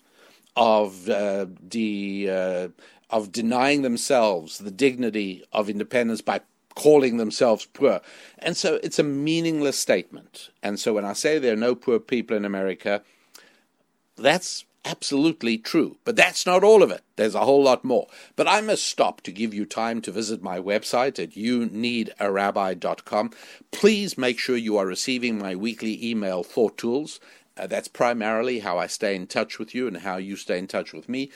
of 0.57 1.07
uh, 1.07 1.45
de, 1.69 2.29
uh, 2.29 2.67
of 3.09 3.31
denying 3.31 3.83
themselves 3.83 4.57
the 4.57 4.71
dignity 4.71 5.45
of 5.53 5.69
independence 5.69 6.19
by 6.19 6.41
calling 6.75 7.15
themselves 7.15 7.65
poor. 7.65 8.01
And 8.39 8.57
so 8.57 8.77
it's 8.83 8.99
a 8.99 9.03
meaningless 9.03 9.79
statement. 9.79 10.49
And 10.61 10.77
so 10.77 10.93
when 10.93 11.05
I 11.05 11.13
say 11.13 11.39
there 11.39 11.53
are 11.53 11.55
no 11.55 11.75
poor 11.75 11.97
people 11.97 12.35
in 12.35 12.43
America, 12.43 13.03
that's 14.17 14.65
absolutely 14.86 15.57
true. 15.57 15.97
But 16.03 16.15
that's 16.15 16.45
not 16.45 16.63
all 16.63 16.84
of 16.84 16.91
it. 16.91 17.03
There's 17.15 17.36
a 17.36 17.45
whole 17.45 17.63
lot 17.63 17.84
more. 17.84 18.07
But 18.36 18.47
I 18.47 18.61
must 18.61 18.86
stop 18.86 19.21
to 19.21 19.31
give 19.31 19.53
you 19.53 19.65
time 19.65 20.01
to 20.01 20.11
visit 20.11 20.41
my 20.41 20.59
website 20.59 21.21
at 21.21 21.31
youneedarabbi.com. 21.31 23.31
Please 23.71 24.17
make 24.17 24.39
sure 24.39 24.57
you 24.57 24.77
are 24.77 24.86
receiving 24.86 25.38
my 25.38 25.55
weekly 25.55 26.03
email 26.05 26.43
thought 26.43 26.77
tools. 26.77 27.19
Uh, 27.55 27.67
that's 27.67 27.88
primarily 27.88 28.59
how 28.59 28.79
I 28.79 28.88
stay 28.88 29.15
in 29.15 29.27
touch 29.27 29.59
with 29.59 29.75
you 29.75 29.88
and 29.88 29.97
how 29.97 30.17
you 30.17 30.36
stay 30.36 30.57
in 30.57 30.67
touch 30.67 30.91
with 30.91 31.07
me. 31.07 31.29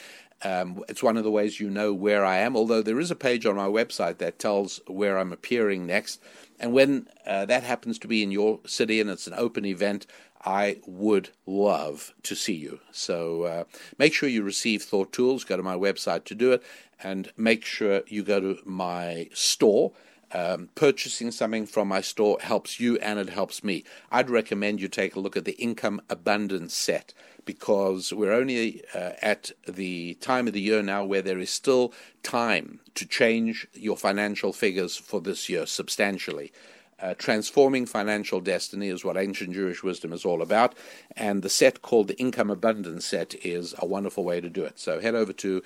Um, 0.44 0.84
it's 0.88 1.02
one 1.02 1.18
of 1.18 1.24
the 1.24 1.32
ways 1.32 1.60
you 1.60 1.70
know 1.70 1.94
where 1.94 2.24
I 2.24 2.38
am, 2.38 2.56
although 2.56 2.84
there 2.84 3.00
is 3.00 3.10
a 3.10 3.16
page 3.16 3.46
on 3.46 3.56
my 3.56 3.68
website 3.68 4.20
that 4.20 4.38
tells 4.38 4.80
where 4.86 5.18
I'm 5.18 5.34
appearing 5.34 5.88
next. 5.88 6.22
And 6.60 6.74
when 6.74 7.08
uh, 7.26 7.46
that 7.46 7.64
happens 7.64 8.00
to 8.00 8.08
be 8.08 8.24
in 8.24 8.32
your 8.32 8.60
city 8.66 9.00
and 9.00 9.10
it's 9.10 9.28
an 9.28 9.34
open 9.36 9.66
event, 9.66 10.08
I 10.44 10.78
would 10.86 11.30
love 11.46 12.14
to 12.24 12.36
see 12.36 12.54
you. 12.54 12.80
So 12.92 13.44
uh, 13.44 13.64
make 13.98 14.14
sure 14.14 14.30
you 14.30 14.44
receive 14.44 14.84
Thought 14.84 15.12
Tools. 15.12 15.44
Go 15.44 15.58
to 15.58 15.64
my 15.64 15.76
website 15.76 16.26
to 16.26 16.36
do 16.36 16.52
it, 16.54 16.64
and 17.04 17.32
make 17.38 17.66
sure 17.66 18.02
you 18.08 18.24
go 18.24 18.40
to 18.40 18.60
my 18.66 19.30
store. 19.34 19.94
Um, 20.34 20.70
purchasing 20.76 21.32
something 21.32 21.66
from 21.66 21.88
my 21.88 22.02
store 22.02 22.38
helps 22.42 22.82
you 22.82 22.98
and 22.98 23.18
it 23.18 23.30
helps 23.30 23.64
me. 23.64 23.86
I'd 24.12 24.30
recommend 24.30 24.82
you 24.82 24.90
take 24.90 25.16
a 25.16 25.22
look 25.22 25.38
at 25.38 25.46
the 25.46 25.54
Income 25.54 26.02
Abundance 26.10 26.74
set 26.74 27.14
because 27.46 28.12
we're 28.12 28.34
only 28.34 28.84
uh, 28.94 29.14
at 29.22 29.52
the 29.66 30.16
time 30.16 30.46
of 30.46 30.54
the 30.54 30.60
year 30.60 30.84
now 30.84 31.06
where 31.06 31.22
there 31.22 31.40
is 31.40 31.50
still 31.50 31.94
time 32.24 32.82
to 32.96 33.06
change 33.06 33.68
your 33.74 33.96
financial 33.96 34.52
figures 34.52 34.98
for 34.98 35.22
this 35.22 35.48
year 35.48 35.66
substantially. 35.66 36.52
Uh, 37.00 37.14
transforming 37.16 37.86
financial 37.86 38.40
destiny 38.40 38.88
is 38.88 39.06
what 39.06 39.18
ancient 39.18 39.54
Jewish 39.54 39.84
wisdom 39.84 40.12
is 40.14 40.26
all 40.26 40.42
about, 40.42 40.74
and 41.16 41.44
the 41.44 41.50
set 41.50 41.84
called 41.84 42.08
the 42.08 42.18
Income 42.18 42.50
Abundance 42.50 43.06
Set 43.06 43.36
is 43.46 43.76
a 43.78 43.86
wonderful 43.86 44.24
way 44.24 44.42
to 44.42 44.50
do 44.50 44.64
it. 44.64 44.80
So 44.80 45.00
head 45.00 45.14
over 45.14 45.32
to 45.34 45.62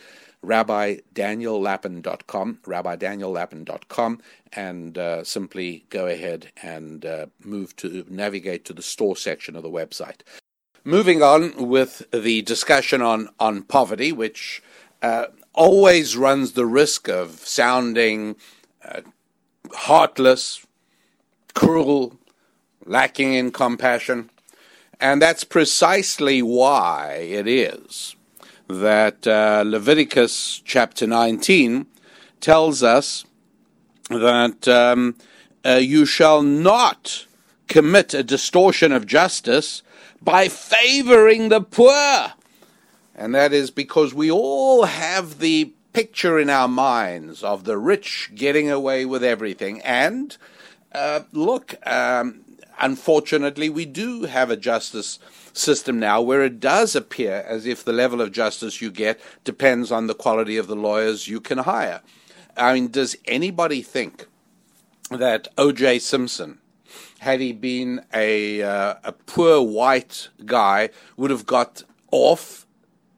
rabbidaniellapin.com, 0.45 2.59
rabbidaniellapin.com, 2.63 4.21
and 4.53 4.97
uh, 4.97 5.23
simply 5.23 5.86
go 5.89 6.07
ahead 6.07 6.51
and 6.61 7.05
uh, 7.05 7.27
move 7.43 7.75
to 7.77 8.05
navigate 8.09 8.65
to 8.65 8.73
the 8.73 8.82
store 8.82 9.15
section 9.15 9.55
of 9.55 9.63
the 9.63 9.69
website. 9.69 10.23
Moving 10.84 11.21
on 11.21 11.69
with 11.69 12.01
the 12.11 12.41
discussion 12.41 13.01
on, 13.01 13.29
on 13.39 13.63
poverty, 13.63 14.11
which 14.11 14.61
uh, 15.01 15.27
always 15.53 16.17
runs 16.17 16.51
the 16.53 16.65
risk 16.65 17.07
of 17.07 17.39
sounding 17.39 18.36
uh, 18.84 19.01
heartless, 19.73 20.65
cruel, 21.53 22.17
lacking 22.85 23.33
in 23.33 23.51
compassion. 23.51 24.29
And 24.99 25.21
that's 25.21 25.43
precisely 25.43 26.41
why 26.41 27.13
it 27.13 27.47
is 27.47 28.15
that 28.67 29.27
uh, 29.27 29.63
Leviticus 29.65 30.61
chapter 30.63 31.05
19 31.07 31.85
tells 32.39 32.83
us 32.83 33.25
that 34.09 34.67
um, 34.67 35.15
uh, 35.65 35.73
you 35.73 36.05
shall 36.05 36.41
not 36.41 37.25
commit 37.67 38.13
a 38.13 38.23
distortion 38.23 38.91
of 38.91 39.05
justice 39.05 39.81
by 40.21 40.47
favoring 40.47 41.49
the 41.49 41.61
poor. 41.61 42.33
And 43.15 43.35
that 43.35 43.53
is 43.53 43.71
because 43.71 44.13
we 44.13 44.31
all 44.31 44.85
have 44.85 45.39
the 45.39 45.73
picture 45.93 46.39
in 46.39 46.49
our 46.49 46.67
minds 46.67 47.43
of 47.43 47.63
the 47.65 47.77
rich 47.77 48.31
getting 48.35 48.69
away 48.69 49.05
with 49.05 49.23
everything. 49.23 49.81
And 49.81 50.35
uh, 50.93 51.21
look, 51.31 51.75
um, 51.87 52.41
unfortunately, 52.79 53.69
we 53.69 53.85
do 53.85 54.23
have 54.23 54.49
a 54.49 54.57
justice 54.57 55.19
system 55.53 55.99
now 55.99 56.21
where 56.21 56.43
it 56.43 56.59
does 56.59 56.95
appear 56.95 57.43
as 57.47 57.65
if 57.65 57.83
the 57.83 57.93
level 57.93 58.21
of 58.21 58.31
justice 58.31 58.81
you 58.81 58.89
get 58.91 59.19
depends 59.43 59.91
on 59.91 60.07
the 60.07 60.15
quality 60.15 60.57
of 60.57 60.67
the 60.67 60.75
lawyers 60.75 61.27
you 61.27 61.39
can 61.39 61.59
hire. 61.59 62.01
I 62.57 62.73
mean, 62.73 62.89
does 62.89 63.15
anybody 63.25 63.81
think 63.81 64.27
that 65.09 65.47
O.J. 65.57 65.99
Simpson, 65.99 66.59
had 67.19 67.39
he 67.39 67.53
been 67.53 68.03
a 68.13 68.61
uh, 68.61 68.95
a 69.03 69.11
poor 69.11 69.61
white 69.61 70.29
guy, 70.45 70.89
would 71.17 71.31
have 71.31 71.45
got 71.45 71.83
off 72.11 72.65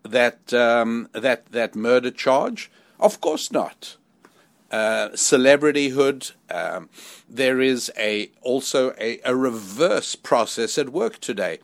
that 0.03 0.53
um, 0.53 1.09
that 1.13 1.47
that 1.47 1.75
murder 1.75 2.11
charge? 2.11 2.69
Of 2.99 3.21
course 3.21 3.51
not. 3.51 3.97
Uh, 4.73 5.09
celebrityhood. 5.09 6.31
Um, 6.49 6.89
there 7.29 7.61
is 7.61 7.91
a 7.95 8.31
also 8.41 8.95
a, 8.99 9.19
a 9.23 9.35
reverse 9.35 10.15
process 10.15 10.79
at 10.79 10.89
work 10.89 11.19
today 11.19 11.59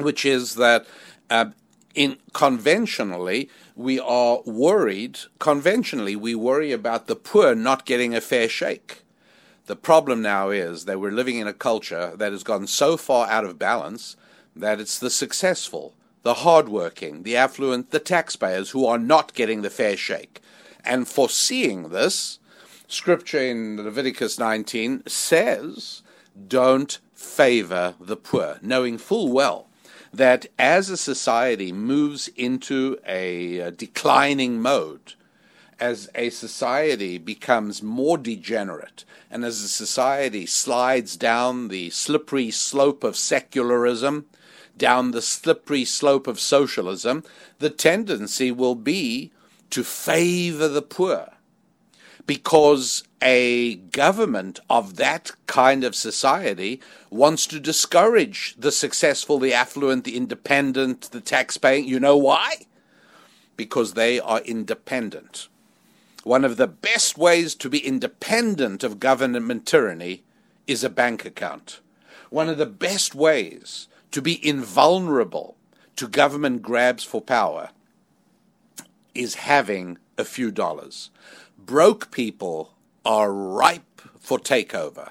which 0.00 0.24
is 0.24 0.54
that 0.54 0.86
uh, 1.30 1.46
in 1.94 2.18
conventionally 2.32 3.50
we 3.74 4.00
are 4.00 4.40
worried. 4.44 5.18
Conventionally, 5.38 6.16
we 6.16 6.34
worry 6.34 6.72
about 6.72 7.06
the 7.06 7.16
poor 7.16 7.54
not 7.54 7.86
getting 7.86 8.14
a 8.14 8.20
fair 8.20 8.48
shake. 8.48 9.04
The 9.66 9.76
problem 9.76 10.22
now 10.22 10.50
is 10.50 10.86
that 10.86 10.98
we're 10.98 11.12
living 11.12 11.36
in 11.36 11.46
a 11.46 11.52
culture 11.52 12.12
that 12.16 12.32
has 12.32 12.42
gone 12.42 12.66
so 12.66 12.96
far 12.96 13.28
out 13.28 13.44
of 13.44 13.58
balance 13.58 14.16
that 14.56 14.80
it's 14.80 14.98
the 14.98 15.10
successful, 15.10 15.94
the 16.22 16.34
hardworking, 16.34 17.22
the 17.22 17.36
affluent, 17.36 17.90
the 17.90 18.00
taxpayers 18.00 18.70
who 18.70 18.86
are 18.86 18.98
not 18.98 19.34
getting 19.34 19.62
the 19.62 19.70
fair 19.70 19.96
shake. 19.96 20.40
And 20.88 21.06
foreseeing 21.06 21.90
this, 21.90 22.38
Scripture 22.88 23.42
in 23.42 23.76
Leviticus 23.76 24.38
19 24.38 25.02
says, 25.06 26.00
don't 26.48 26.98
favor 27.14 27.94
the 28.00 28.16
poor, 28.16 28.58
knowing 28.62 28.96
full 28.96 29.30
well 29.30 29.68
that 30.14 30.46
as 30.58 30.88
a 30.88 30.96
society 30.96 31.70
moves 31.72 32.28
into 32.28 32.98
a, 33.06 33.70
declining 33.72 34.62
mode, 34.62 35.12
as 35.78 36.08
a 36.14 36.30
society 36.30 37.18
becomes 37.18 37.82
more 37.82 38.16
degenerate, 38.16 39.04
and 39.30 39.44
as 39.44 39.62
a 39.62 39.68
society 39.68 40.46
slides 40.46 41.18
down 41.18 41.68
the 41.68 41.90
slippery 41.90 42.50
slope 42.50 43.04
of 43.04 43.14
secularism, 43.14 44.24
down 44.78 45.10
the 45.10 45.20
slippery 45.20 45.84
slope 45.84 46.26
of 46.26 46.40
socialism, 46.40 47.22
the 47.58 47.68
tendency 47.68 48.50
will 48.50 48.74
be 48.74 49.30
to 49.70 49.84
favor 49.84 50.68
the 50.68 50.82
poor 50.82 51.30
because 52.28 53.04
a 53.22 53.76
government 53.76 54.60
of 54.68 54.96
that 54.96 55.32
kind 55.46 55.82
of 55.82 55.96
society 55.96 56.80
wants 57.10 57.46
to 57.46 57.58
discourage 57.58 58.54
the 58.58 58.70
successful, 58.70 59.38
the 59.38 59.54
affluent, 59.54 60.04
the 60.04 60.14
independent, 60.16 61.10
the 61.10 61.22
tax-paying. 61.22 61.88
You 61.88 61.98
know 61.98 62.18
why? 62.18 62.66
Because 63.56 63.94
they 63.94 64.20
are 64.20 64.40
independent. 64.40 65.48
One 66.22 66.44
of 66.44 66.58
the 66.58 66.66
best 66.66 67.16
ways 67.16 67.54
to 67.56 67.70
be 67.70 67.78
independent 67.78 68.84
of 68.84 69.00
government 69.00 69.64
tyranny 69.64 70.22
is 70.66 70.84
a 70.84 70.90
bank 70.90 71.24
account. 71.24 71.80
One 72.28 72.50
of 72.50 72.58
the 72.58 72.66
best 72.66 73.14
ways 73.14 73.88
to 74.10 74.20
be 74.20 74.46
invulnerable 74.46 75.56
to 75.96 76.06
government 76.06 76.60
grabs 76.60 77.04
for 77.04 77.22
power 77.22 77.70
is 79.18 79.34
having 79.34 79.98
a 80.16 80.24
few 80.24 80.52
dollars. 80.52 81.10
Broke 81.58 82.12
people 82.12 82.74
are 83.04 83.32
ripe 83.32 84.00
for 84.20 84.38
takeover. 84.38 85.10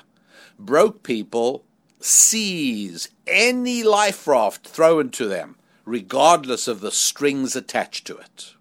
Broke 0.57 1.03
people 1.03 1.65
seize 1.99 3.09
any 3.27 3.83
life 3.83 4.25
raft 4.25 4.65
thrown 4.65 5.09
to 5.09 5.27
them, 5.27 5.57
regardless 5.83 6.69
of 6.69 6.79
the 6.79 6.91
strings 6.91 7.53
attached 7.53 8.07
to 8.07 8.15
it. 8.17 8.53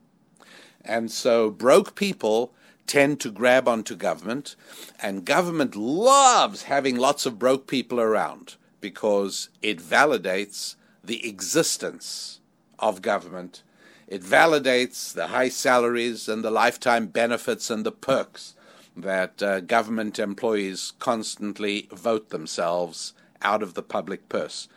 And 0.85 1.13
so 1.13 1.51
broke 1.51 1.95
people 1.95 2.53
tend 2.89 3.21
to 3.21 3.31
grab 3.31 3.69
onto 3.69 3.95
government, 3.95 4.57
and 5.01 5.25
government 5.25 5.77
loves 5.77 6.65
having 6.65 6.97
lots 6.97 7.25
of 7.25 7.39
broke 7.39 7.69
people 7.69 8.01
around 8.01 8.57
because 8.81 9.49
it 9.63 9.79
validates 9.79 10.75
the 11.05 11.29
existence 11.29 12.41
of 12.81 13.01
government 13.01 13.63
it 14.09 14.23
validates 14.23 15.13
the 15.13 15.29
high 15.29 15.49
salaries 15.49 16.29
and 16.29 16.45
the 16.45 16.51
lifetime 16.51 17.07
benefits 17.07 17.71
and 17.71 17.85
the 17.85 17.93
perks 17.93 18.55
that 18.97 19.43
uh, 19.43 19.61
government 19.61 20.19
employees 20.19 20.93
constantly 20.99 21.89
vote 21.93 22.31
themselves 22.31 23.13
out 23.43 23.63
of 23.63 23.75
the 23.75 23.83
public 23.83 24.29
purse. 24.29 24.69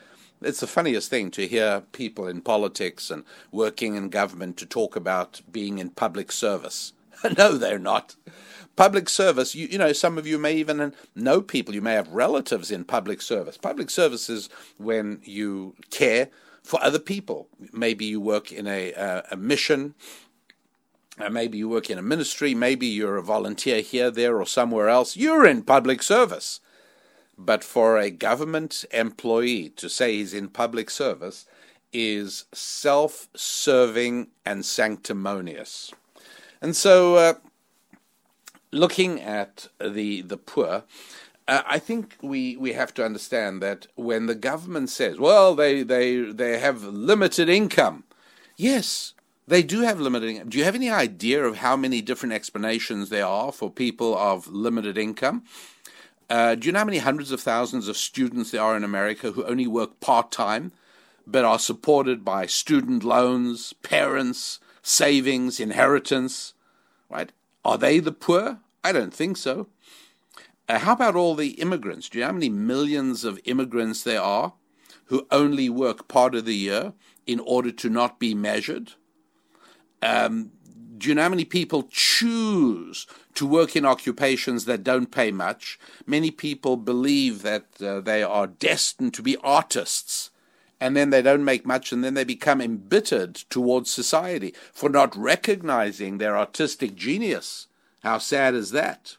It's 0.41 0.59
the 0.61 0.67
funniest 0.67 1.09
thing 1.09 1.32
to 1.32 1.47
hear 1.47 1.84
people 1.91 2.27
in 2.27 2.41
politics 2.41 3.11
and 3.11 3.23
working 3.51 3.95
in 3.95 4.09
government 4.09 4.57
to 4.57 4.65
talk 4.65 4.95
about 4.95 5.41
being 5.51 5.80
in 5.80 5.89
public 5.89 6.32
service. 6.32 6.93
no, 7.38 7.57
they're 7.57 7.80
not. 7.80 8.15
Public 8.75 9.09
service, 9.09 9.53
you, 9.53 9.67
you 9.67 9.77
know, 9.77 9.91
some 9.91 10.17
of 10.17 10.25
you 10.25 10.38
may 10.38 10.53
even 10.53 10.93
know 11.13 11.41
people, 11.41 11.75
you 11.75 11.82
may 11.82 11.93
have 11.93 12.07
relatives 12.07 12.71
in 12.71 12.86
public 12.86 13.21
service. 13.21 13.57
Public 13.57 13.89
service 13.89 14.30
is 14.30 14.49
when 14.77 15.19
you 15.23 15.75
care 15.89 16.30
for 16.70 16.80
other 16.84 16.99
people. 16.99 17.47
Maybe 17.74 18.05
you 18.05 18.22
work 18.22 18.51
in 18.51 18.67
a, 18.67 18.93
a, 18.93 19.24
a 19.32 19.36
mission, 19.36 19.95
uh, 21.20 21.28
maybe 21.28 21.57
you 21.57 21.67
work 21.67 21.89
in 21.89 21.97
a 21.97 22.03
ministry, 22.03 22.53
maybe 22.53 22.86
you're 22.86 23.17
a 23.17 23.24
volunteer 23.24 23.82
here, 23.82 24.11
there, 24.11 24.38
or 24.39 24.45
somewhere 24.45 24.88
else. 24.88 25.17
You're 25.17 25.47
in 25.47 25.63
public 25.63 26.03
service. 26.03 26.59
But 27.39 27.63
for 27.63 27.97
a 27.97 28.11
government 28.11 28.86
employee 28.91 29.70
to 29.78 29.89
say 29.89 30.17
he's 30.17 30.36
in 30.36 30.49
public 30.49 30.91
service 30.91 31.47
is 31.91 32.45
self 32.53 33.30
serving 33.36 34.28
and 34.45 34.63
sanctimonious. 34.63 35.91
And 36.61 36.76
so, 36.76 37.15
uh, 37.15 37.34
looking 38.72 39.20
at 39.22 39.70
the, 39.82 40.22
the 40.22 40.38
poor, 40.38 40.84
uh, 41.50 41.64
I 41.66 41.80
think 41.80 42.16
we, 42.22 42.56
we 42.58 42.74
have 42.74 42.93
to 42.93 43.04
understand 43.04 43.60
that 43.64 43.88
when 43.95 44.28
the 44.28 44.36
government 44.36 44.91
says, 44.91 45.18
well, 45.18 45.56
they, 45.56 45.82
they, 45.82 46.22
they 46.22 46.60
have 46.60 46.84
limited 46.84 47.50
income, 47.50 48.04
yes, 48.56 49.16
they 49.47 49.64
do 49.64 49.82
have 49.82 50.00
limited 50.00 50.30
income. 50.30 50.50
Do 50.50 50.60
you 50.60 50.64
have 50.64 50.76
any 50.76 50.91
idea 50.91 51.43
of 51.43 51.58
how 51.58 51.76
many 51.76 52.04
different 52.04 52.34
explanations 52.34 53.10
there 53.10 53.26
are 53.26 53.52
for 53.52 53.72
people 53.72 54.16
of 54.16 54.47
limited 54.47 54.95
income? 54.95 55.43
Uh, 56.30 56.54
do 56.54 56.68
you 56.68 56.72
know 56.72 56.80
how 56.80 56.86
many 56.86 57.00
hundreds 57.00 57.32
of 57.32 57.41
thousands 57.41 57.88
of 57.88 57.97
students 57.97 58.52
there 58.52 58.62
are 58.62 58.78
in 58.78 58.84
America 58.84 59.32
who 59.32 59.43
only 59.45 59.66
work 59.66 60.00
part 60.00 60.32
time 60.32 60.72
but 61.26 61.45
are 61.45 61.58
supported 61.58 62.24
by 62.24 62.45
student 62.45 63.04
loans, 63.04 63.74
parents, 63.82 64.60
savings, 64.84 65.60
inheritance? 65.60 66.54
Right? 67.10 67.32
Are 67.66 67.80
they 67.80 67.97
the 67.97 68.12
poor? 68.12 68.60
I 68.84 68.91
don't 68.91 69.14
think 69.14 69.38
so. 69.38 69.68
Uh, 70.70 70.78
how 70.78 70.93
about 70.93 71.15
all 71.15 71.34
the 71.34 71.59
immigrants? 71.59 72.07
Do 72.07 72.20
you 72.20 72.22
know 72.22 72.28
how 72.28 72.34
many 72.34 72.49
millions 72.49 73.26
of 73.26 73.39
immigrants 73.45 74.03
there 74.03 74.22
are 74.22 74.53
who 75.05 75.26
only 75.32 75.67
work 75.67 76.07
part 76.07 76.36
of 76.36 76.45
the 76.45 76.55
year 76.55 76.93
in 77.26 77.39
order 77.39 77.72
to 77.72 77.89
not 77.89 78.20
be 78.20 78.36
measured? 78.36 78.93
Um, 80.03 80.51
do 80.99 81.09
you 81.09 81.15
know 81.15 81.24
how 81.24 81.30
many 81.30 81.45
people 81.45 81.88
choose 81.89 83.07
to 83.34 83.47
work 83.47 83.76
in 83.76 83.84
occupations 83.84 84.65
that 84.65 84.84
don't 84.84 85.09
pay 85.09 85.32
much? 85.32 85.80
Many 86.05 86.30
people 86.30 86.78
believe 86.78 87.41
that 87.41 87.65
uh, 87.82 88.01
they 88.01 88.22
are 88.22 88.45
destined 88.45 89.15
to 89.15 89.24
be 89.24 89.38
artists, 89.38 90.30
and 90.80 90.95
then 90.95 91.09
they 91.09 91.24
don't 91.24 91.43
make 91.43 91.65
much, 91.65 91.91
and 91.91 92.03
then 92.03 92.13
they 92.13 92.24
become 92.24 92.61
embittered 92.61 93.34
towards 93.36 93.89
society 93.89 94.53
for 94.72 94.89
not 94.89 95.15
recognizing 95.15 96.17
their 96.20 96.38
artistic 96.38 96.95
genius. 96.95 97.67
How 98.03 98.20
sad 98.20 98.53
is 98.53 98.70
that? 98.72 99.15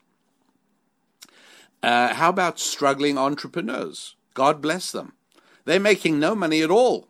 Uh, 1.83 2.15
how 2.15 2.31
about 2.31 2.61
struggling 2.61 3.19
entrepreneurs? 3.19 4.17
God 4.35 4.63
bless 4.63 4.93
them. 4.93 5.15
They're 5.67 5.81
making 5.81 6.21
no 6.21 6.35
money 6.35 6.63
at 6.63 6.71
all, 6.71 7.09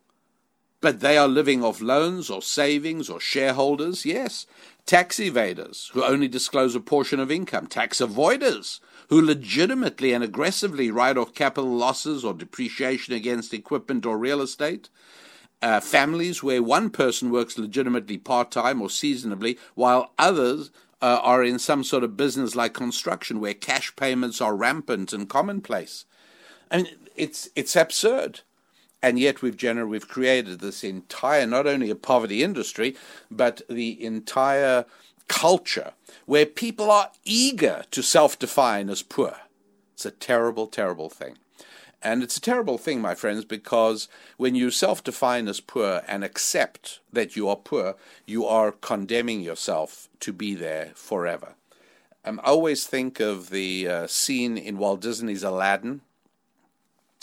but 0.81 1.01
they 1.01 1.19
are 1.19 1.29
living 1.29 1.65
off 1.65 1.81
loans 1.81 2.31
or 2.31 2.43
savings 2.43 3.11
or 3.11 3.21
shareholders. 3.21 4.07
Yes. 4.07 4.47
Tax 4.87 5.19
evaders 5.19 5.91
who 5.93 6.05
only 6.05 6.29
disclose 6.29 6.75
a 6.75 6.81
portion 6.81 7.21
of 7.21 7.31
income. 7.31 7.67
Tax 7.69 8.01
avoiders 8.01 8.81
who 9.11 9.21
legitimately 9.23 10.13
and 10.13 10.25
aggressively 10.25 10.91
write 10.91 11.19
off 11.19 11.35
capital 11.35 11.71
losses 11.71 12.25
or 12.25 12.35
depreciation 12.35 13.15
against 13.15 13.55
equipment 13.55 14.07
or 14.07 14.19
real 14.19 14.43
estate. 14.43 14.89
uh, 15.63 15.81
families 15.81 16.43
where 16.43 16.63
one 16.63 16.91
person 16.91 17.31
works 17.31 17.59
legitimately 17.59 18.19
part 18.19 18.51
time 18.51 18.81
or 18.83 18.91
seasonably, 18.91 19.59
while 19.75 20.13
others 20.19 20.71
uh, 21.03 21.21
are 21.23 21.43
in 21.43 21.59
some 21.59 21.85
sort 21.85 22.05
of 22.05 22.17
business 22.17 22.55
like 22.55 22.75
construction 22.75 23.41
where 23.41 23.55
cash 23.55 23.95
payments 23.97 24.41
are 24.41 24.55
rampant 24.55 25.13
and 25.13 25.29
commonplace. 25.29 26.05
I 26.71 26.79
mean, 26.79 26.89
it's 27.17 27.49
it's 27.57 27.77
absurd, 27.77 28.41
and 29.03 29.19
yet 29.19 29.43
we've 29.43 29.57
gener- 29.57 29.89
we've 29.89 30.09
created 30.09 30.61
this 30.61 30.85
entire 30.85 31.47
not 31.47 31.67
only 31.67 31.91
a 31.91 31.97
poverty 31.97 32.43
industry, 32.43 32.97
but 33.31 33.63
the 33.69 34.03
entire 34.05 34.85
culture 35.29 35.93
where 36.27 36.47
people 36.47 36.91
are 36.91 37.11
eager 37.25 37.85
to 37.91 38.03
self-define 38.03 38.91
as 38.91 39.03
poor. 39.03 39.37
It's 39.95 40.05
a 40.05 40.11
terrible, 40.11 40.67
terrible 40.67 41.09
thing. 41.09 41.37
And 42.03 42.23
it's 42.23 42.39
a 42.39 42.41
terrible 42.41 42.79
thing, 42.79 43.01
my 43.01 43.15
friends, 43.15 43.45
because 43.45 44.09
when 44.39 44.55
you 44.55 44.71
self 44.71 45.05
define 45.05 45.49
as 45.49 45.61
poor 45.61 46.03
and 46.09 46.25
accept 46.25 47.01
that 47.13 47.37
you 47.37 47.49
are 47.49 47.57
poor, 47.57 47.97
you 48.27 48.47
are 48.47 48.73
condemning 48.73 49.41
yourself 49.41 50.09
to 50.21 50.33
be 50.33 50.55
there 50.55 50.93
forever. 50.95 51.55
Um, 52.25 52.41
I 52.43 52.49
always 52.49 52.87
think 52.87 53.21
of 53.21 53.51
the 53.51 53.89
uh, 53.89 54.07
scene 54.07 54.57
in 54.57 54.79
Walt 54.79 55.01
Disney's 55.01 55.43
Aladdin 55.43 56.01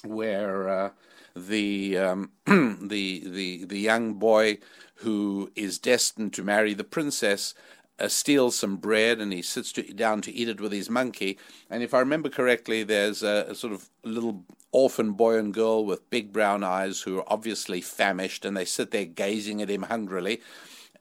where 0.04 0.70
uh, 0.70 0.90
the, 1.36 1.98
um, 1.98 2.32
the, 2.46 3.24
the, 3.26 3.66
the 3.66 3.80
young 3.80 4.14
boy 4.16 4.60
who 5.02 5.52
is 5.56 5.78
destined 5.78 6.34
to 6.34 6.44
marry 6.44 6.74
the 6.74 6.84
princess 6.84 7.54
uh, 8.00 8.08
steals 8.08 8.58
some 8.58 8.78
bread 8.78 9.20
and 9.20 9.34
he 9.34 9.42
sits 9.42 9.72
to, 9.74 9.82
down 9.94 10.22
to 10.22 10.32
eat 10.32 10.50
it 10.50 10.62
with 10.62 10.72
his 10.72 10.90
monkey. 10.90 11.38
And 11.70 11.82
if 11.82 11.94
I 11.94 12.00
remember 12.00 12.30
correctly, 12.30 12.84
there's 12.84 13.24
a, 13.24 13.48
a, 13.50 13.56
sort 13.56 13.74
of 13.74 13.90
little 14.04 14.44
orphan 14.72 15.14
boy 15.14 15.38
and 15.38 15.54
girl 15.54 15.86
with 15.86 16.10
big 16.10 16.32
brown 16.32 16.64
eyes 16.64 17.02
who 17.02 17.18
are 17.18 17.26
obviously 17.28 17.82
famished 17.82 18.46
and 18.46 18.56
they 18.56 18.66
sit 18.66 18.92
there 18.92 19.06
gazing 19.06 19.62
at 19.62 19.70
him 19.70 19.84
hungrily. 19.84 20.42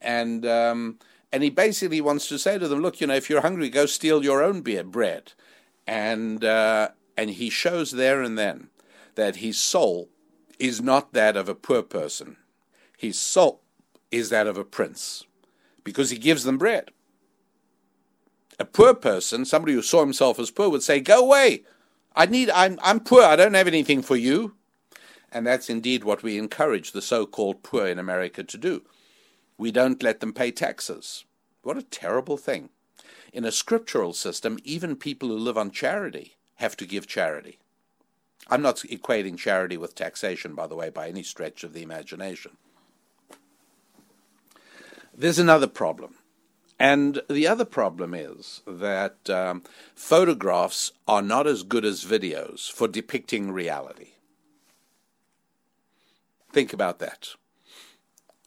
And, 0.01 0.47
um, 0.47 0.99
and 1.33 1.43
he 1.43 1.51
basically 1.51 2.01
wants 2.01 2.29
to 2.29 2.39
say 2.39 2.59
to 2.59 2.69
them, 2.69 2.81
Look, 2.81 3.01
you 3.01 3.07
know, 3.07 3.15
if 3.15 3.29
you're 3.29 3.43
hungry, 3.43 3.69
go 3.69 3.87
steal 3.87 4.25
your 4.25 4.43
own 4.43 4.63
beer, 4.63 4.85
bread. 4.85 5.33
And, 5.87 6.45
uh, 6.45 6.91
and 7.17 7.31
he 7.31 7.51
shows 7.51 7.93
there 7.93 8.23
and 8.23 8.39
then 8.39 8.69
that 9.15 9.37
his 9.37 9.59
soul 9.59 10.09
is 10.59 10.81
not 10.81 11.13
that 11.13 11.37
of 11.37 11.49
a 11.49 11.55
poor 11.55 11.83
person, 11.83 12.37
his 12.97 13.19
soul 13.19 13.61
is 14.11 14.31
that 14.31 14.47
of 14.47 14.57
a 14.57 14.65
prince 14.65 15.25
because 15.87 16.11
he 16.11 16.19
gives 16.19 16.43
them 16.43 16.59
bread. 16.59 16.91
A 18.59 18.65
poor 18.65 18.93
person, 18.93 19.45
somebody 19.45 19.73
who 19.73 19.83
saw 19.83 20.01
himself 20.01 20.41
as 20.41 20.51
poor, 20.51 20.69
would 20.69 20.83
say, 20.83 20.99
Go 20.99 21.21
away. 21.25 21.63
I 22.15 22.27
need 22.27 22.51
I'm 22.51 22.79
I'm 22.83 22.99
poor, 22.99 23.23
I 23.23 23.37
don't 23.37 23.55
have 23.55 23.69
anything 23.69 24.03
for 24.03 24.17
you. 24.17 24.57
And 25.31 25.47
that's 25.47 25.71
indeed 25.71 26.03
what 26.03 26.25
we 26.25 26.39
encourage 26.39 26.91
the 26.91 27.03
so 27.03 27.25
called 27.25 27.63
poor 27.63 27.87
in 27.87 28.01
America 28.01 28.43
to 28.43 28.59
do. 28.59 28.83
We 29.57 29.71
don't 29.71 30.03
let 30.03 30.19
them 30.19 30.33
pay 30.33 30.51
taxes. 30.51 31.25
What 31.63 31.79
a 31.79 31.83
terrible 31.83 32.37
thing. 32.37 32.71
In 33.33 33.45
a 33.45 33.53
scriptural 33.53 34.13
system, 34.13 34.59
even 34.65 34.97
people 34.97 35.29
who 35.29 35.37
live 35.37 35.59
on 35.59 35.71
charity 35.71 36.37
have 36.57 36.77
to 36.79 36.87
give 36.87 37.07
charity. 37.07 37.59
I'm 38.49 38.63
not 38.63 38.77
equating 38.79 39.39
charity 39.39 39.77
with 39.77 39.95
taxation, 39.95 40.55
by 40.55 40.67
the 40.67 40.77
way, 40.77 40.91
by 40.91 41.09
any 41.09 41.23
stretch 41.23 41.63
of 41.63 41.75
the 41.75 41.83
imagination. 41.83 42.57
There's 45.19 45.39
another 45.39 45.67
problem. 45.67 46.17
And 46.79 47.23
the 47.31 47.49
other 47.49 47.65
problem 47.65 48.13
is 48.13 48.61
that 48.67 49.31
um, 49.31 49.63
photographs 49.95 50.93
are 51.09 51.23
not 51.23 51.47
as 51.47 51.63
good 51.63 51.87
as 51.87 52.05
videos 52.05 52.71
for 52.71 52.87
depicting 52.87 53.51
reality. 53.51 54.11
Think 56.53 56.75
about 56.75 56.99
that. 56.99 57.29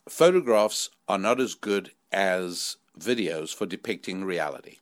Photographs 0.08 0.92
are 1.08 1.18
not 1.18 1.40
as 1.40 1.56
good 1.56 1.92
as 2.12 2.78
videos 3.00 3.54
for 3.54 3.66
depicting 3.66 4.24
reality. 4.24 4.78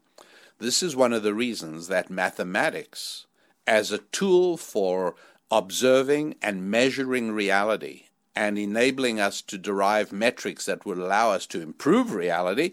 This 0.59 0.83
is 0.83 0.93
one 0.93 1.13
of 1.13 1.23
the 1.23 1.33
reasons 1.33 1.87
that 1.87 2.09
mathematics, 2.09 3.27
as 3.65 3.93
a 3.93 3.99
tool 3.99 4.57
for 4.57 5.15
observing 5.49 6.35
and 6.41 6.69
measuring 6.69 7.31
reality, 7.31 8.06
and 8.37 8.59
enabling 8.59 9.19
us 9.19 9.41
to 9.41 9.57
derive 9.57 10.11
metrics 10.11 10.65
that 10.65 10.85
would 10.85 10.99
allow 10.99 11.31
us 11.31 11.47
to 11.47 11.59
improve 11.59 12.13
reality 12.13 12.71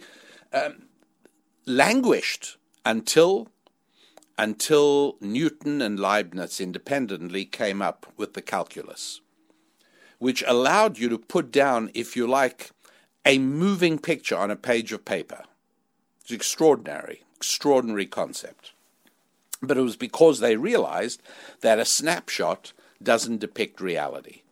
um, 0.52 0.84
languished 1.64 2.58
until 2.84 3.48
until 4.36 5.16
Newton 5.20 5.80
and 5.80 5.98
Leibniz 5.98 6.60
independently 6.60 7.44
came 7.44 7.80
up 7.80 8.06
with 8.16 8.34
the 8.34 8.42
calculus, 8.42 9.20
which 10.18 10.42
allowed 10.46 10.98
you 10.98 11.08
to 11.08 11.18
put 11.18 11.52
down, 11.52 11.88
if 11.94 12.16
you 12.16 12.26
like, 12.26 12.72
a 13.24 13.38
moving 13.38 13.96
picture 13.96 14.36
on 14.36 14.50
a 14.50 14.56
page 14.56 14.92
of 14.92 15.04
paper. 15.04 15.44
It's 16.20 16.32
extraordinary, 16.32 17.22
extraordinary 17.36 18.06
concept. 18.06 18.72
But 19.62 19.78
it 19.78 19.82
was 19.82 19.96
because 19.96 20.40
they 20.40 20.56
realized 20.56 21.22
that 21.60 21.78
a 21.78 21.84
snapshot 21.84 22.72
doesn't 23.00 23.38
depict 23.38 23.80
reality. 23.80 24.42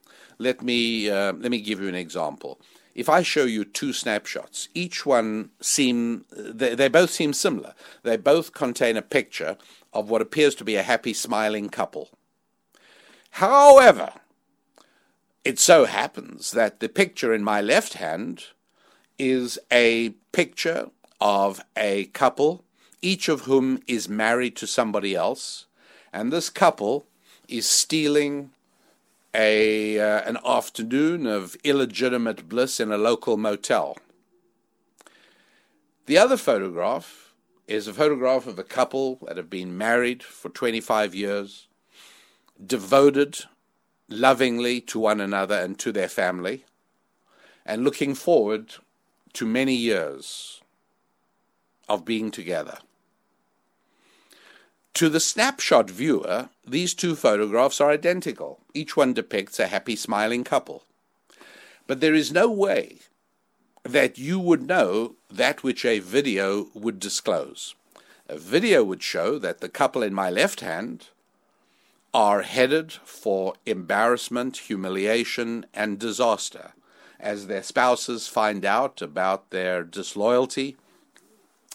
Let 0.42 0.60
me 0.60 1.08
uh, 1.08 1.32
let 1.34 1.50
me 1.52 1.60
give 1.60 1.80
you 1.80 1.88
an 1.88 1.94
example. 1.94 2.60
If 2.94 3.08
I 3.08 3.22
show 3.22 3.44
you 3.44 3.64
two 3.64 3.92
snapshots, 3.92 4.68
each 4.74 5.06
one 5.06 5.50
seem 5.60 6.24
they, 6.30 6.74
they 6.74 6.88
both 6.88 7.10
seem 7.10 7.32
similar. 7.32 7.74
They 8.02 8.16
both 8.16 8.52
contain 8.52 8.96
a 8.96 9.02
picture 9.02 9.56
of 9.92 10.10
what 10.10 10.20
appears 10.20 10.56
to 10.56 10.64
be 10.64 10.74
a 10.74 10.82
happy, 10.82 11.12
smiling 11.12 11.68
couple. 11.68 12.10
However, 13.36 14.12
it 15.44 15.58
so 15.60 15.84
happens 15.84 16.50
that 16.50 16.80
the 16.80 16.88
picture 16.88 17.32
in 17.32 17.44
my 17.44 17.60
left 17.60 17.94
hand 17.94 18.46
is 19.18 19.60
a 19.70 20.10
picture 20.32 20.90
of 21.20 21.60
a 21.76 22.06
couple, 22.06 22.64
each 23.00 23.28
of 23.28 23.42
whom 23.42 23.80
is 23.86 24.08
married 24.08 24.56
to 24.56 24.66
somebody 24.66 25.14
else, 25.14 25.66
and 26.12 26.32
this 26.32 26.50
couple 26.50 27.06
is 27.48 27.66
stealing 27.66 28.50
a 29.34 29.98
uh, 29.98 30.28
an 30.28 30.38
afternoon 30.44 31.26
of 31.26 31.56
illegitimate 31.64 32.48
bliss 32.48 32.80
in 32.80 32.92
a 32.92 32.98
local 32.98 33.36
motel. 33.36 33.96
The 36.06 36.18
other 36.18 36.36
photograph 36.36 37.32
is 37.66 37.86
a 37.86 37.94
photograph 37.94 38.46
of 38.46 38.58
a 38.58 38.64
couple 38.64 39.18
that 39.26 39.36
have 39.36 39.48
been 39.48 39.78
married 39.78 40.22
for 40.22 40.48
25 40.48 41.14
years, 41.14 41.68
devoted 42.64 43.38
lovingly 44.08 44.80
to 44.80 44.98
one 44.98 45.20
another 45.20 45.54
and 45.54 45.78
to 45.78 45.92
their 45.92 46.08
family, 46.08 46.64
and 47.64 47.84
looking 47.84 48.14
forward 48.14 48.74
to 49.32 49.46
many 49.46 49.74
years 49.74 50.60
of 51.88 52.04
being 52.04 52.30
together. 52.30 52.78
To 54.94 55.08
the 55.08 55.20
snapshot 55.20 55.90
viewer, 55.90 56.50
these 56.66 56.94
two 56.94 57.16
photographs 57.16 57.80
are 57.80 57.90
identical. 57.90 58.60
Each 58.74 58.96
one 58.96 59.14
depicts 59.14 59.58
a 59.58 59.68
happy, 59.68 59.96
smiling 59.96 60.44
couple. 60.44 60.84
But 61.86 62.00
there 62.00 62.14
is 62.14 62.30
no 62.30 62.50
way 62.50 62.98
that 63.84 64.18
you 64.18 64.38
would 64.38 64.66
know 64.66 65.16
that 65.30 65.62
which 65.62 65.84
a 65.84 65.98
video 65.98 66.68
would 66.74 67.00
disclose. 67.00 67.74
A 68.28 68.36
video 68.36 68.84
would 68.84 69.02
show 69.02 69.38
that 69.38 69.60
the 69.60 69.68
couple 69.68 70.02
in 70.02 70.14
my 70.14 70.30
left 70.30 70.60
hand 70.60 71.08
are 72.14 72.42
headed 72.42 72.92
for 72.92 73.54
embarrassment, 73.64 74.56
humiliation, 74.58 75.64
and 75.72 75.98
disaster 75.98 76.72
as 77.18 77.46
their 77.46 77.62
spouses 77.62 78.28
find 78.28 78.64
out 78.64 79.00
about 79.00 79.50
their 79.50 79.82
disloyalty. 79.84 80.76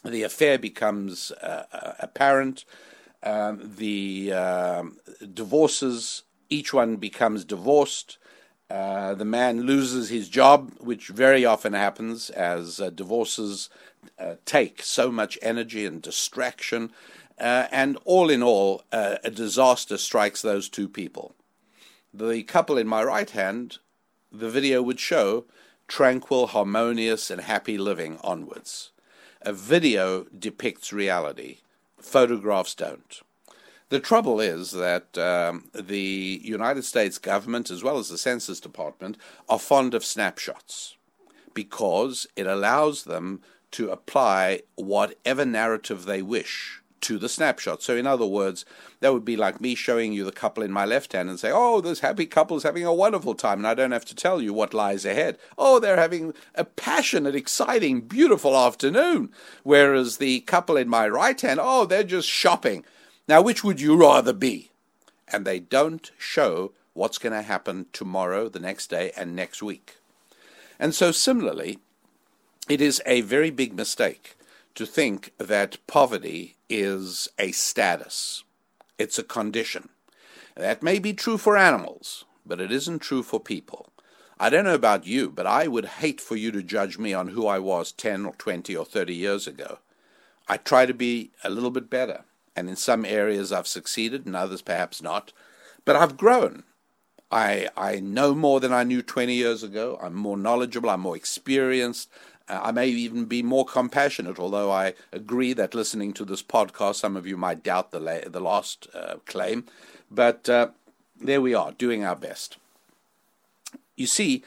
The 0.05 0.23
affair 0.23 0.59
becomes 0.59 1.31
uh, 1.31 1.65
uh 1.71 1.93
apparent 1.99 2.63
um, 3.23 3.73
the 3.77 4.33
um, 4.33 4.97
divorces, 5.33 6.23
each 6.49 6.73
one 6.73 6.97
becomes 6.97 7.43
divorced. 7.45 8.17
Uh, 8.69 9.13
the 9.15 9.25
man 9.25 9.61
loses 9.61 10.09
his 10.09 10.29
job, 10.29 10.71
which 10.79 11.07
very 11.07 11.45
often 11.45 11.73
happens 11.73 12.29
as 12.29 12.79
uh, 12.79 12.89
divorces 12.89 13.69
uh, 14.19 14.35
take 14.45 14.81
so 14.83 15.11
much 15.11 15.37
energy 15.41 15.85
and 15.85 16.01
distraction. 16.01 16.91
Uh, 17.39 17.67
and 17.71 17.97
all 18.03 18.29
in 18.29 18.41
all, 18.41 18.83
uh, 18.91 19.17
a 19.23 19.31
disaster 19.31 19.97
strikes 19.97 20.41
those 20.41 20.69
two 20.69 20.87
people. 20.87 21.35
The 22.13 22.43
couple 22.43 22.77
in 22.77 22.87
my 22.87 23.03
right 23.03 23.29
hand, 23.29 23.77
the 24.31 24.49
video 24.49 24.81
would 24.81 24.99
show 24.99 25.45
tranquil, 25.87 26.47
harmonious, 26.47 27.31
and 27.31 27.41
happy 27.41 27.77
living 27.77 28.17
onwards. 28.23 28.91
A 29.41 29.53
video 29.53 30.25
depicts 30.37 30.91
reality 30.91 31.59
photographs 31.99 32.75
don't. 32.75 33.21
The 33.89 33.99
trouble 33.99 34.41
is 34.41 34.71
that 34.71 35.17
um, 35.17 35.69
the 35.73 36.41
United 36.43 36.83
States 36.83 37.17
government, 37.17 37.71
as 37.71 37.83
well 37.83 37.97
as 37.97 38.09
the 38.09 38.17
Census 38.17 38.59
Department, 38.59 39.17
are 39.47 39.59
fond 39.59 39.93
of 39.93 40.03
snapshots 40.03 40.97
because 41.53 42.27
it 42.35 42.45
allows 42.45 43.05
them 43.05 43.41
to 43.71 43.89
apply 43.89 44.61
whatever 44.75 45.45
narrative 45.45 46.05
they 46.05 46.21
wish 46.21 46.81
to 47.01 47.17
the 47.17 47.29
snapshot. 47.29 47.81
So, 47.81 47.95
in 47.95 48.07
other 48.07 48.25
words, 48.25 48.65
that 48.99 49.13
would 49.13 49.25
be 49.25 49.37
like 49.37 49.61
me 49.61 49.75
showing 49.75 50.13
you 50.13 50.23
the 50.23 50.31
couple 50.31 50.63
in 50.63 50.71
my 50.71 50.85
left 50.85 51.13
hand 51.13 51.29
and 51.29 51.39
say, 51.39 51.51
Oh, 51.53 51.81
this 51.81 51.99
happy 51.99 52.25
couple 52.25 52.57
is 52.57 52.63
having 52.63 52.85
a 52.85 52.93
wonderful 52.93 53.35
time. 53.35 53.59
And 53.59 53.67
I 53.67 53.73
don't 53.73 53.91
have 53.91 54.05
to 54.05 54.15
tell 54.15 54.41
you 54.41 54.53
what 54.53 54.73
lies 54.73 55.05
ahead. 55.05 55.37
Oh, 55.57 55.79
they're 55.79 55.97
having 55.97 56.33
a 56.55 56.65
passionate, 56.65 57.35
exciting, 57.35 58.01
beautiful 58.01 58.55
afternoon. 58.55 59.31
Whereas 59.63 60.17
the 60.17 60.41
couple 60.41 60.77
in 60.77 60.89
my 60.89 61.07
right 61.07 61.39
hand, 61.39 61.59
oh, 61.61 61.85
they're 61.85 62.03
just 62.03 62.27
shopping. 62.27 62.83
Now, 63.27 63.41
which 63.41 63.63
would 63.63 63.81
you 63.81 63.95
rather 63.95 64.33
be? 64.33 64.71
And 65.27 65.45
they 65.45 65.59
don't 65.59 66.11
show 66.17 66.71
what's 66.93 67.17
going 67.17 67.33
to 67.33 67.41
happen 67.41 67.85
tomorrow, 67.93 68.49
the 68.49 68.59
next 68.59 68.87
day, 68.87 69.11
and 69.15 69.35
next 69.35 69.61
week. 69.61 69.97
And 70.79 70.95
so, 70.95 71.11
similarly, 71.11 71.79
it 72.69 72.81
is 72.81 73.01
a 73.05 73.21
very 73.21 73.49
big 73.49 73.73
mistake 73.75 74.35
to 74.75 74.85
think 74.85 75.31
that 75.37 75.77
poverty 75.87 76.56
is 76.69 77.27
a 77.37 77.51
status, 77.51 78.43
it's 78.97 79.19
a 79.19 79.23
condition. 79.23 79.89
That 80.55 80.81
may 80.81 80.99
be 80.99 81.13
true 81.13 81.37
for 81.37 81.55
animals, 81.55 82.25
but 82.45 82.59
it 82.59 82.71
isn't 82.71 82.99
true 82.99 83.23
for 83.23 83.39
people. 83.39 83.89
I 84.39 84.49
don't 84.49 84.65
know 84.65 84.75
about 84.75 85.05
you, 85.05 85.29
but 85.29 85.47
I 85.47 85.67
would 85.67 85.85
hate 85.85 86.21
for 86.21 86.35
you 86.35 86.51
to 86.51 86.61
judge 86.61 86.97
me 86.97 87.13
on 87.13 87.29
who 87.29 87.47
I 87.47 87.59
was 87.59 87.91
10 87.91 88.25
or 88.25 88.33
20 88.33 88.75
or 88.75 88.85
30 88.85 89.13
years 89.13 89.47
ago. 89.47 89.79
I 90.47 90.57
try 90.57 90.85
to 90.85 90.93
be 90.93 91.31
a 91.43 91.49
little 91.49 91.71
bit 91.71 91.89
better, 91.89 92.23
and 92.55 92.69
in 92.69 92.75
some 92.75 93.03
areas 93.03 93.51
I've 93.51 93.67
succeeded, 93.67 94.25
in 94.25 94.35
others 94.35 94.61
perhaps 94.61 95.01
not, 95.01 95.33
but 95.85 95.95
I've 95.95 96.17
grown. 96.17 96.63
I, 97.31 97.69
I 97.75 97.99
know 97.99 98.33
more 98.33 98.59
than 98.59 98.71
I 98.71 98.83
knew 98.83 99.01
20 99.01 99.33
years 99.33 99.63
ago. 99.63 99.99
I'm 100.01 100.13
more 100.13 100.37
knowledgeable, 100.37 100.89
I'm 100.89 101.01
more 101.01 101.15
experienced, 101.15 102.09
I 102.49 102.71
may 102.71 102.87
even 102.87 103.25
be 103.25 103.43
more 103.43 103.65
compassionate, 103.65 104.39
although 104.39 104.71
I 104.71 104.93
agree 105.11 105.53
that 105.53 105.75
listening 105.75 106.13
to 106.13 106.25
this 106.25 106.43
podcast, 106.43 106.95
some 106.95 107.17
of 107.17 107.27
you 107.27 107.37
might 107.37 107.63
doubt 107.63 107.91
the, 107.91 107.99
la- 107.99 108.27
the 108.27 108.39
last 108.39 108.87
uh, 108.93 109.15
claim. 109.25 109.65
But 110.09 110.47
uh, 110.47 110.69
there 111.19 111.41
we 111.41 111.53
are, 111.53 111.71
doing 111.73 112.05
our 112.05 112.15
best. 112.15 112.57
You 113.95 114.07
see, 114.07 114.43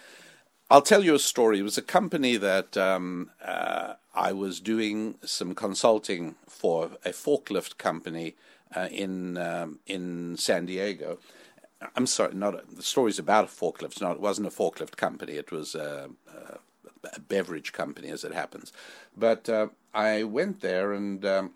I'll 0.71 0.83
tell 0.83 1.05
you 1.05 1.15
a 1.15 1.19
story. 1.19 1.59
It 1.59 1.63
was 1.63 1.77
a 1.77 1.83
company 1.83 2.37
that 2.37 2.77
um, 2.77 3.31
uh, 3.45 3.95
I 4.15 4.33
was 4.33 4.61
doing 4.61 5.17
some 5.25 5.55
consulting 5.55 6.37
for, 6.49 6.93
a 7.05 7.11
forklift 7.11 7.77
company 7.77 8.37
uh, 8.75 8.89
in 8.91 9.37
um, 9.37 9.81
in 9.87 10.37
San 10.37 10.67
Diego. 10.67 11.19
I'm 11.97 12.07
sorry, 12.07 12.35
not 12.35 12.55
a, 12.55 12.63
the 12.73 12.83
story's 12.83 13.19
about 13.19 13.45
a 13.45 13.49
forklift. 13.49 14.01
Not 14.01 14.17
it 14.17 14.21
wasn't 14.21 14.47
a 14.47 14.51
forklift 14.51 14.97
company. 14.97 15.33
It 15.33 15.51
was 15.51 15.75
a, 15.75 16.11
a 16.29 16.41
a 16.53 16.59
beverage 17.29 17.73
company, 17.73 18.09
as 18.09 18.25
it 18.25 18.33
happens. 18.33 18.73
But 19.17 19.49
uh, 19.49 19.69
I 19.95 20.25
went 20.25 20.61
there 20.61 20.93
and 20.93 21.25
um, 21.25 21.53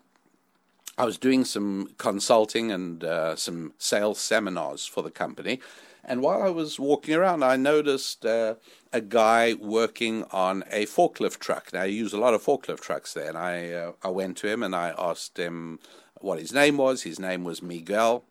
I 0.97 1.05
was 1.05 1.17
doing 1.17 1.45
some 1.45 1.89
consulting 1.97 2.71
and 2.71 3.03
uh, 3.03 3.35
some 3.35 3.73
sales 3.77 4.19
seminars 4.19 4.85
for 4.85 5.03
the 5.03 5.11
company. 5.11 5.59
And 6.03 6.21
while 6.21 6.43
I 6.43 6.49
was 6.49 6.79
walking 6.79 7.15
around, 7.15 7.43
I 7.43 7.55
noticed 7.55 8.25
uh, 8.25 8.55
a 8.93 9.01
guy 9.01 9.55
working 9.55 10.23
on 10.31 10.63
a 10.69 10.85
forklift 10.85 11.39
truck. 11.39 11.73
Now, 11.73 11.81
I 11.81 11.85
use 11.85 12.13
a 12.13 12.19
lot 12.19 12.35
of 12.35 12.43
forklift 12.43 12.81
trucks 12.81 13.13
there. 13.13 13.29
And 13.29 13.37
I, 13.37 13.71
uh, 13.71 13.91
I 14.03 14.09
went 14.09 14.37
to 14.37 14.47
him 14.47 14.61
and 14.61 14.75
I 14.75 14.93
asked 14.97 15.37
him 15.37 15.79
what 16.21 16.39
his 16.39 16.53
name 16.53 16.77
was. 16.77 17.03
His 17.03 17.19
name 17.19 17.43
was 17.43 17.63
Miguel 17.63 18.23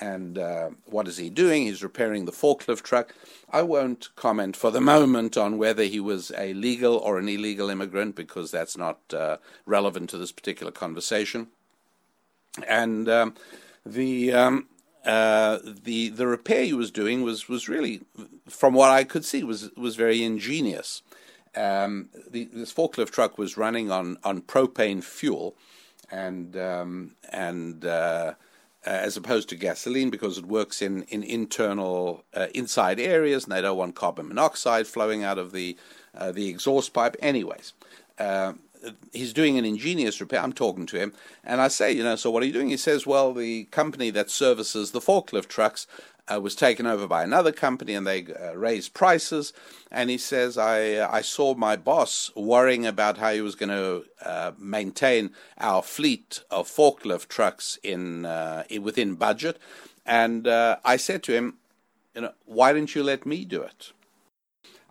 and 0.00 0.38
uh, 0.38 0.70
what 0.86 1.08
is 1.08 1.16
he 1.16 1.30
doing? 1.30 1.64
He's 1.64 1.82
repairing 1.82 2.24
the 2.24 2.32
forklift 2.32 2.82
truck. 2.82 3.14
I 3.50 3.62
won't 3.62 4.14
comment 4.16 4.56
for 4.56 4.70
the 4.70 4.80
moment 4.80 5.36
on 5.36 5.58
whether 5.58 5.84
he 5.84 6.00
was 6.00 6.30
a 6.36 6.54
legal 6.54 6.96
or 6.96 7.18
an 7.18 7.28
illegal 7.28 7.70
immigrant 7.70 8.14
because 8.14 8.50
that's 8.50 8.76
not 8.76 9.00
uh, 9.12 9.38
relevant 9.66 10.10
to 10.10 10.18
this 10.18 10.32
particular 10.32 10.72
conversation. 10.72 11.48
And 12.66 13.08
um, 13.08 13.34
the 13.84 14.32
um, 14.32 14.68
uh, 15.04 15.58
the 15.64 16.08
the 16.10 16.26
repair 16.26 16.64
he 16.64 16.72
was 16.72 16.90
doing 16.90 17.22
was 17.22 17.48
was 17.48 17.68
really, 17.68 18.02
from 18.48 18.74
what 18.74 18.90
I 18.90 19.04
could 19.04 19.24
see, 19.24 19.42
was 19.42 19.70
was 19.76 19.96
very 19.96 20.22
ingenious. 20.22 21.02
Um, 21.56 22.10
the, 22.30 22.44
this 22.52 22.72
forklift 22.72 23.10
truck 23.10 23.38
was 23.38 23.56
running 23.56 23.90
on 23.90 24.18
on 24.24 24.42
propane 24.42 25.02
fuel, 25.02 25.56
and 26.10 26.56
um, 26.56 27.16
and 27.32 27.84
uh, 27.84 28.34
as 28.90 29.16
opposed 29.16 29.48
to 29.48 29.56
gasoline 29.56 30.10
because 30.10 30.38
it 30.38 30.46
works 30.46 30.80
in, 30.80 31.02
in 31.04 31.22
internal 31.22 32.24
uh, 32.34 32.46
inside 32.54 32.98
areas 32.98 33.44
and 33.44 33.52
they 33.52 33.60
don't 33.60 33.76
want 33.76 33.94
carbon 33.94 34.28
monoxide 34.28 34.86
flowing 34.86 35.22
out 35.24 35.38
of 35.38 35.52
the 35.52 35.76
uh, 36.16 36.32
the 36.32 36.48
exhaust 36.48 36.92
pipe 36.92 37.14
anyways. 37.20 37.74
Uh, 38.18 38.54
he's 39.12 39.32
doing 39.32 39.58
an 39.58 39.64
ingenious 39.64 40.20
repair. 40.20 40.40
I'm 40.40 40.52
talking 40.52 40.86
to 40.86 40.98
him. 40.98 41.12
And 41.44 41.60
i 41.60 41.68
say 41.68 41.92
you 41.92 42.02
know 42.02 42.16
so 42.16 42.30
what 42.30 42.42
are 42.42 42.46
you 42.46 42.52
doing? 42.52 42.70
He 42.70 42.76
says 42.76 43.06
well 43.06 43.32
the 43.32 43.64
company 43.64 44.10
that 44.10 44.30
services 44.30 44.92
the 44.92 45.00
forklift 45.00 45.48
trucks 45.48 45.86
uh, 46.32 46.40
was 46.40 46.54
taken 46.54 46.86
over 46.86 47.06
by 47.06 47.22
another 47.22 47.52
company 47.52 47.94
and 47.94 48.06
they 48.06 48.26
uh, 48.26 48.56
raised 48.56 48.94
prices. 48.94 49.52
And 49.90 50.10
he 50.10 50.18
says, 50.18 50.58
I, 50.58 50.94
uh, 50.94 51.08
I 51.10 51.22
saw 51.22 51.54
my 51.54 51.76
boss 51.76 52.30
worrying 52.34 52.86
about 52.86 53.18
how 53.18 53.32
he 53.32 53.40
was 53.40 53.54
going 53.54 53.70
to 53.70 54.04
uh, 54.24 54.52
maintain 54.58 55.30
our 55.58 55.82
fleet 55.82 56.42
of 56.50 56.68
forklift 56.68 57.28
trucks 57.28 57.78
in, 57.82 58.26
uh, 58.26 58.64
in 58.68 58.82
within 58.82 59.14
budget. 59.14 59.58
And 60.04 60.48
I 60.48 60.96
said 60.96 61.22
to 61.24 61.34
him, 61.34 61.58
you 62.14 62.22
know, 62.22 62.32
why 62.46 62.72
didn't 62.72 62.94
you 62.94 63.02
let 63.02 63.26
me 63.26 63.44
do 63.44 63.62
it? 63.62 63.92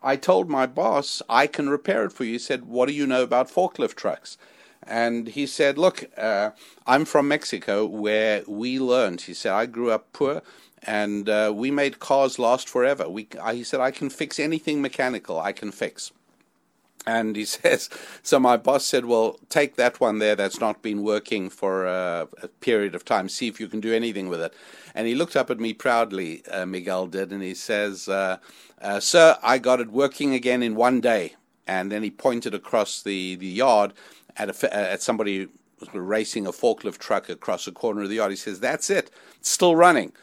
I 0.02 0.16
told 0.16 0.50
my 0.50 0.66
boss, 0.66 1.22
I 1.28 1.48
can 1.48 1.70
repair 1.70 2.06
it 2.06 2.14
for 2.14 2.24
you. 2.24 2.34
He 2.34 2.40
said, 2.40 2.66
What 2.66 2.88
do 2.88 2.94
you 2.94 3.08
know 3.08 3.24
about 3.24 3.50
forklift 3.50 3.96
trucks? 3.96 4.38
And 4.84 5.28
he 5.28 5.48
said, 5.48 5.78
Look, 5.78 6.06
uh, 6.18 6.52
I'm 6.86 7.04
from 7.04 7.28
Mexico 7.28 7.86
where 7.86 8.44
we 8.48 8.80
learned. 8.80 9.22
He 9.22 9.34
said, 9.34 9.54
I 9.54 9.66
grew 9.66 9.92
up 9.92 10.14
poor 10.14 10.42
and 10.84 11.28
uh, 11.28 11.52
we 11.56 11.72
made 11.72 12.00
cars 12.00 12.40
last 12.40 12.70
forever. 12.70 13.10
We, 13.10 13.28
I, 13.42 13.56
he 13.56 13.64
said, 13.64 13.80
I 13.80 13.92
can 13.92 14.10
fix 14.10 14.40
anything 14.40 14.82
mechanical, 14.82 15.40
I 15.40 15.52
can 15.52 15.72
fix. 15.72 16.12
And 17.06 17.36
he 17.36 17.46
says, 17.58 17.90
so 18.22 18.40
my 18.40 18.58
boss 18.58 18.86
said, 18.86 19.06
well, 19.06 19.40
take 19.50 19.76
that 19.78 20.00
one 20.00 20.20
there 20.20 20.36
that's 20.36 20.60
not 20.60 20.82
been 20.82 21.04
working 21.04 21.50
for 21.50 21.86
a, 21.86 22.28
a 22.44 22.48
period 22.48 22.94
of 22.94 23.06
time, 23.06 23.30
see 23.30 23.48
if 23.48 23.60
you 23.60 23.68
can 23.68 23.80
do 23.80 23.94
anything 23.94 24.28
with 24.28 24.42
it. 24.42 24.54
And 24.94 25.08
he 25.08 25.16
looked 25.16 25.36
up 25.36 25.50
at 25.50 25.60
me 25.60 25.74
proudly, 25.74 26.46
uh, 26.48 26.66
Miguel 26.66 27.08
did, 27.08 27.32
and 27.32 27.42
he 27.42 27.54
says, 27.54 28.10
uh, 28.10 28.38
uh, 28.82 29.00
sir, 29.00 29.38
I 29.42 29.58
got 29.58 29.80
it 29.80 29.92
working 29.92 30.34
again 30.34 30.62
in 30.62 30.76
one 30.76 31.02
day. 31.02 31.36
And 31.66 31.92
then 31.92 32.04
he 32.04 32.12
pointed 32.12 32.54
across 32.54 33.02
the, 33.02 33.36
the 33.36 33.48
yard 33.48 33.94
at, 34.38 34.50
a, 34.64 34.76
at 34.76 35.02
somebody 35.02 35.48
racing 35.94 36.48
a 36.48 36.52
forklift 36.52 36.98
truck 36.98 37.30
across 37.30 37.66
the 37.66 37.72
corner 37.72 38.04
of 38.04 38.10
the 38.10 38.16
yard. 38.16 38.32
He 38.32 38.38
says, 38.38 38.60
that's 38.60 38.90
it, 38.90 39.12
it's 39.38 39.50
still 39.50 39.76
running. 39.76 40.14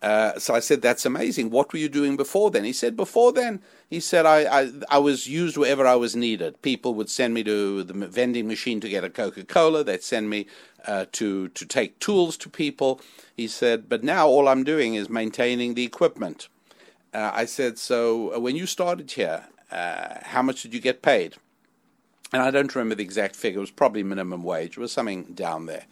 Uh, 0.00 0.38
so 0.38 0.54
I 0.54 0.60
said, 0.60 0.80
"That's 0.80 1.04
amazing. 1.04 1.50
What 1.50 1.72
were 1.72 1.78
you 1.78 1.88
doing 1.88 2.16
before 2.16 2.50
then?" 2.50 2.64
He 2.64 2.72
said, 2.72 2.96
"Before 2.96 3.32
then, 3.32 3.60
he 3.90 3.98
said 3.98 4.26
I, 4.26 4.60
I, 4.60 4.72
I 4.90 4.98
was 4.98 5.26
used 5.26 5.56
wherever 5.56 5.86
I 5.86 5.96
was 5.96 6.14
needed. 6.14 6.62
People 6.62 6.94
would 6.94 7.10
send 7.10 7.34
me 7.34 7.42
to 7.44 7.82
the 7.82 8.06
vending 8.06 8.46
machine 8.46 8.80
to 8.80 8.88
get 8.88 9.02
a 9.02 9.10
Coca 9.10 9.44
Cola. 9.44 9.82
They'd 9.82 10.02
send 10.02 10.30
me 10.30 10.46
uh, 10.86 11.06
to 11.12 11.48
to 11.48 11.66
take 11.66 11.98
tools 11.98 12.36
to 12.38 12.48
people." 12.48 13.00
He 13.36 13.48
said, 13.48 13.88
"But 13.88 14.04
now 14.04 14.28
all 14.28 14.46
I'm 14.46 14.62
doing 14.62 14.94
is 14.94 15.08
maintaining 15.10 15.74
the 15.74 15.84
equipment." 15.84 16.48
Uh, 17.12 17.32
I 17.34 17.46
said, 17.46 17.76
"So 17.78 18.34
uh, 18.34 18.38
when 18.38 18.54
you 18.54 18.66
started 18.66 19.10
here, 19.10 19.46
uh, 19.72 20.18
how 20.22 20.42
much 20.42 20.62
did 20.62 20.74
you 20.74 20.80
get 20.80 21.02
paid?" 21.02 21.34
And 22.32 22.42
I 22.42 22.50
don't 22.50 22.74
remember 22.74 22.94
the 22.94 23.02
exact 23.02 23.34
figure. 23.34 23.58
It 23.58 23.62
was 23.62 23.70
probably 23.70 24.02
minimum 24.02 24.44
wage. 24.44 24.76
It 24.76 24.80
was 24.80 24.92
something 24.92 25.24
down 25.34 25.66
there. 25.66 25.86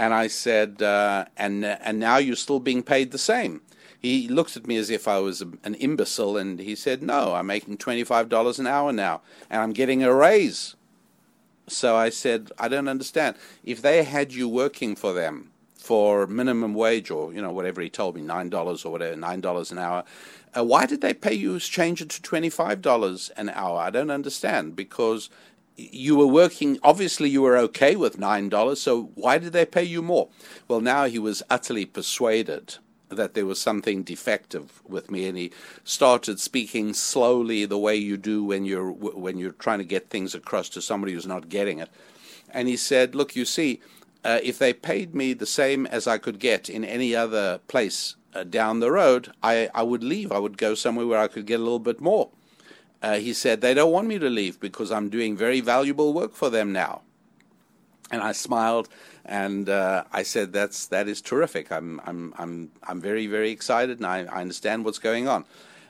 And 0.00 0.14
I 0.14 0.28
said, 0.28 0.80
uh, 0.80 1.26
and, 1.36 1.62
and 1.62 2.00
now 2.00 2.16
you're 2.16 2.34
still 2.34 2.58
being 2.58 2.82
paid 2.82 3.10
the 3.10 3.18
same. 3.18 3.60
He 4.00 4.28
looked 4.28 4.56
at 4.56 4.66
me 4.66 4.78
as 4.78 4.88
if 4.88 5.06
I 5.06 5.18
was 5.18 5.42
an 5.42 5.74
imbecile 5.74 6.38
and 6.38 6.58
he 6.58 6.74
said, 6.74 7.02
No, 7.02 7.34
I'm 7.34 7.48
making 7.48 7.76
$25 7.76 8.58
an 8.58 8.66
hour 8.66 8.94
now 8.94 9.20
and 9.50 9.60
I'm 9.60 9.74
getting 9.74 10.02
a 10.02 10.14
raise. 10.14 10.74
So 11.68 11.96
I 11.96 12.08
said, 12.08 12.50
I 12.58 12.68
don't 12.68 12.88
understand. 12.88 13.36
If 13.62 13.82
they 13.82 14.02
had 14.04 14.32
you 14.32 14.48
working 14.48 14.96
for 14.96 15.12
them 15.12 15.50
for 15.76 16.26
minimum 16.26 16.72
wage 16.72 17.10
or, 17.10 17.34
you 17.34 17.42
know, 17.42 17.52
whatever 17.52 17.82
he 17.82 17.90
told 17.90 18.16
me, 18.16 18.22
$9 18.22 18.86
or 18.86 18.90
whatever, 18.90 19.16
$9 19.16 19.70
an 19.70 19.78
hour, 19.78 20.04
uh, 20.56 20.64
why 20.64 20.86
did 20.86 21.02
they 21.02 21.12
pay 21.12 21.34
you 21.34 21.60
change 21.60 22.00
it 22.00 22.08
to 22.08 22.22
$25 22.22 23.30
an 23.36 23.50
hour? 23.50 23.78
I 23.78 23.90
don't 23.90 24.10
understand 24.10 24.76
because 24.76 25.28
you 25.76 26.16
were 26.16 26.26
working, 26.26 26.78
obviously, 26.82 27.28
you 27.30 27.42
were 27.42 27.56
okay 27.56 27.96
with 27.96 28.18
$9, 28.18 28.76
so 28.76 29.10
why 29.14 29.38
did 29.38 29.52
they 29.52 29.64
pay 29.64 29.84
you 29.84 30.02
more? 30.02 30.28
Well, 30.68 30.80
now 30.80 31.04
he 31.04 31.18
was 31.18 31.42
utterly 31.48 31.86
persuaded 31.86 32.76
that 33.08 33.34
there 33.34 33.46
was 33.46 33.60
something 33.60 34.02
defective 34.02 34.82
with 34.86 35.10
me 35.10 35.26
and 35.26 35.36
he 35.36 35.50
started 35.82 36.38
speaking 36.38 36.94
slowly 36.94 37.64
the 37.64 37.78
way 37.78 37.96
you 37.96 38.16
do 38.16 38.44
when 38.44 38.64
you're 38.64 38.90
when 38.92 39.36
you're 39.36 39.50
trying 39.50 39.78
to 39.78 39.84
get 39.84 40.08
things 40.08 40.32
across 40.32 40.68
to 40.68 40.80
somebody 40.80 41.12
who's 41.12 41.26
not 41.26 41.48
getting 41.48 41.80
it. 41.80 41.90
And 42.50 42.68
he 42.68 42.76
said 42.76 43.16
look 43.16 43.34
you 43.34 43.44
see 43.44 43.80
uh, 44.24 44.38
if 44.42 44.60
they 44.60 44.72
paid 44.72 45.12
me 45.12 45.32
the 45.32 45.44
same 45.44 45.86
as 45.86 46.06
I 46.06 46.18
could 46.18 46.38
get 46.38 46.70
in 46.70 46.84
any 46.84 47.16
other 47.16 47.58
place 47.66 48.14
uh, 48.32 48.44
down 48.44 48.78
the 48.78 48.92
road 48.92 49.32
I, 49.42 49.68
I 49.74 49.82
would 49.82 50.04
leave. 50.04 50.30
I 50.30 50.38
would 50.38 50.56
go 50.56 50.74
somewhere 50.74 51.06
where 51.06 51.18
I 51.18 51.26
could 51.26 51.46
get 51.46 51.58
a 51.58 51.64
little 51.64 51.80
bit 51.80 52.00
more 52.00 52.30
uh, 53.02 53.16
he 53.16 53.32
said, 53.32 53.60
They 53.60 53.74
don't 53.74 53.92
want 53.92 54.06
me 54.06 54.18
to 54.18 54.30
leave 54.30 54.60
because 54.60 54.90
I'm 54.90 55.08
doing 55.08 55.36
very 55.36 55.60
valuable 55.60 56.12
work 56.12 56.34
for 56.34 56.50
them 56.50 56.72
now. 56.72 57.02
And 58.10 58.22
I 58.22 58.32
smiled 58.32 58.88
and 59.24 59.68
uh, 59.68 60.04
I 60.12 60.22
said, 60.22 60.52
"That's 60.52 60.86
that 60.88 61.08
is 61.08 61.20
terrific. 61.20 61.70
I'm 61.70 62.00
I'm 62.04 62.34
I'm 62.38 62.70
I'm 62.82 63.00
very 63.00 63.26
very 63.26 63.50
excited, 63.50 63.98
and 63.98 64.06
I, 64.06 64.24
I 64.24 64.40
understand 64.40 64.84
what's 64.84 64.98
going 64.98 65.28
on." 65.28 65.44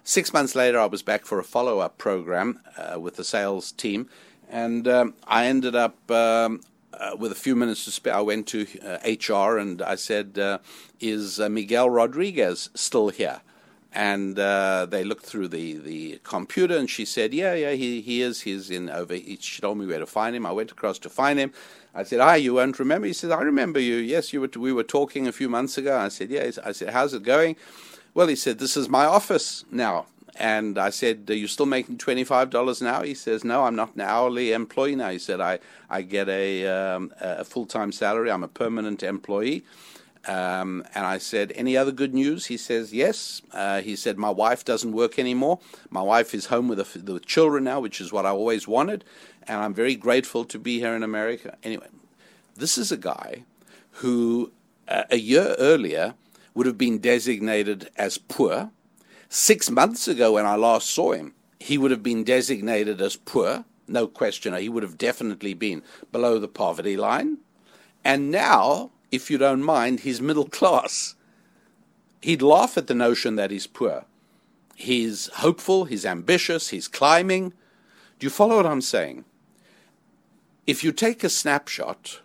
Six 0.04 0.32
months 0.32 0.54
later, 0.54 0.78
I 0.78 0.86
was 0.86 1.02
back 1.02 1.24
for 1.24 1.38
a 1.38 1.44
follow 1.44 1.78
up 1.78 1.98
program 1.98 2.60
uh, 2.76 2.98
with 2.98 3.16
the 3.16 3.24
sales 3.24 3.72
team, 3.72 4.08
and 4.48 4.88
um, 4.88 5.14
I 5.26 5.46
ended 5.46 5.74
up 5.74 6.10
um, 6.10 6.60
uh, 6.92 7.16
with 7.18 7.32
a 7.32 7.36
few 7.36 7.54
minutes 7.54 7.84
to 7.84 7.90
spare. 7.90 8.14
I 8.14 8.20
went 8.20 8.46
to 8.48 8.66
HR 9.04 9.58
uh, 9.58 9.62
and 9.62 9.82
I 9.82 9.94
said, 9.94 10.38
uh, 10.38 10.58
"Is 11.00 11.40
uh, 11.40 11.48
Miguel 11.48 11.88
Rodriguez 11.88 12.70
still 12.74 13.10
here?" 13.10 13.40
And 13.92 14.38
uh, 14.38 14.86
they 14.88 15.04
looked 15.04 15.24
through 15.24 15.48
the, 15.48 15.74
the 15.78 16.20
computer 16.22 16.76
and 16.76 16.88
she 16.88 17.04
said 17.04 17.34
yeah 17.34 17.54
yeah 17.54 17.72
he, 17.72 18.00
he 18.00 18.22
is. 18.22 18.42
He's 18.42 18.70
in 18.70 18.90
over 18.90 19.16
she 19.16 19.60
told 19.60 19.78
me 19.78 19.86
where 19.86 19.98
to 19.98 20.06
find 20.06 20.36
him. 20.36 20.46
I 20.46 20.52
went 20.52 20.70
across 20.70 20.98
to 21.00 21.10
find 21.10 21.38
him. 21.38 21.52
I 21.94 22.04
said 22.04 22.20
ah 22.20 22.34
you 22.34 22.54
won't 22.54 22.78
remember? 22.78 23.06
He 23.06 23.12
said 23.12 23.32
i 23.32 23.40
remember 23.40 23.80
you. 23.80 23.96
Yes 23.96 24.32
you 24.32 24.40
were 24.40 24.50
we 24.56 24.72
were 24.72 24.84
talking 24.84 25.26
a 25.26 25.32
few 25.32 25.48
months 25.48 25.78
ago. 25.78 25.98
I 25.98 26.08
said 26.08 26.30
yeah. 26.30 26.50
I 26.64 26.72
said 26.72 26.90
how's 26.90 27.14
it 27.14 27.24
going? 27.24 27.56
Well 28.14 28.28
he 28.28 28.36
said 28.36 28.58
this 28.58 28.76
is 28.76 28.88
my 28.88 29.04
office 29.06 29.64
now. 29.70 30.06
And 30.36 30.78
I 30.78 30.90
said, 30.90 31.28
Are 31.28 31.34
you 31.34 31.46
still 31.48 31.66
making 31.66 31.98
$25 31.98 32.80
an 32.80 32.86
hour? 32.86 33.04
He 33.04 33.14
says, 33.14 33.44
No, 33.44 33.64
I'm 33.64 33.76
not 33.76 33.94
an 33.94 34.02
hourly 34.02 34.52
employee 34.52 34.96
now. 34.96 35.10
He 35.10 35.18
said, 35.18 35.40
I, 35.40 35.58
I 35.90 36.02
get 36.02 36.28
a, 36.30 36.66
um, 36.66 37.12
a 37.20 37.44
full 37.44 37.66
time 37.66 37.92
salary. 37.92 38.30
I'm 38.30 38.44
a 38.44 38.48
permanent 38.48 39.02
employee. 39.02 39.64
Um, 40.26 40.84
and 40.94 41.06
I 41.06 41.18
said, 41.18 41.52
Any 41.54 41.76
other 41.76 41.92
good 41.92 42.14
news? 42.14 42.46
He 42.46 42.56
says, 42.56 42.92
Yes. 42.92 43.42
Uh, 43.52 43.80
he 43.80 43.96
said, 43.96 44.18
My 44.18 44.30
wife 44.30 44.64
doesn't 44.64 44.92
work 44.92 45.18
anymore. 45.18 45.60
My 45.88 46.02
wife 46.02 46.34
is 46.34 46.46
home 46.46 46.68
with 46.68 46.78
the, 46.78 46.98
the 46.98 47.20
children 47.20 47.64
now, 47.64 47.80
which 47.80 48.00
is 48.00 48.12
what 48.12 48.26
I 48.26 48.30
always 48.30 48.68
wanted. 48.68 49.04
And 49.46 49.58
I'm 49.58 49.74
very 49.74 49.94
grateful 49.96 50.44
to 50.44 50.58
be 50.58 50.78
here 50.78 50.94
in 50.94 51.02
America. 51.02 51.56
Anyway, 51.62 51.88
this 52.56 52.76
is 52.76 52.92
a 52.92 52.96
guy 52.96 53.44
who 53.92 54.52
uh, 54.88 55.04
a 55.10 55.16
year 55.16 55.54
earlier 55.58 56.14
would 56.54 56.66
have 56.66 56.78
been 56.78 56.98
designated 56.98 57.90
as 57.96 58.18
poor. 58.18 58.70
Six 59.28 59.70
months 59.70 60.08
ago, 60.08 60.32
when 60.32 60.46
I 60.46 60.56
last 60.56 60.90
saw 60.90 61.12
him, 61.12 61.34
he 61.58 61.78
would 61.78 61.90
have 61.90 62.02
been 62.02 62.24
designated 62.24 63.00
as 63.00 63.16
poor. 63.16 63.64
No 63.86 64.06
question. 64.06 64.54
He 64.54 64.68
would 64.68 64.82
have 64.82 64.98
definitely 64.98 65.54
been 65.54 65.82
below 66.12 66.38
the 66.38 66.48
poverty 66.48 66.96
line. 66.96 67.38
And 68.04 68.30
now 68.30 68.90
if 69.10 69.30
you 69.30 69.38
don't 69.38 69.62
mind, 69.62 70.00
he's 70.00 70.20
middle 70.20 70.48
class. 70.48 71.14
He'd 72.20 72.42
laugh 72.42 72.76
at 72.76 72.86
the 72.86 72.94
notion 72.94 73.36
that 73.36 73.50
he's 73.50 73.66
poor. 73.66 74.04
He's 74.74 75.28
hopeful, 75.34 75.84
he's 75.84 76.06
ambitious, 76.06 76.68
he's 76.68 76.88
climbing. 76.88 77.52
Do 78.18 78.26
you 78.26 78.30
follow 78.30 78.56
what 78.56 78.66
I'm 78.66 78.80
saying? 78.80 79.24
If 80.66 80.84
you 80.84 80.92
take 80.92 81.24
a 81.24 81.28
snapshot, 81.28 82.20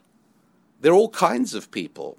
there 0.82 0.92
are 0.92 0.96
all 0.96 1.10
kinds 1.10 1.54
of 1.54 1.72
people. 1.72 2.18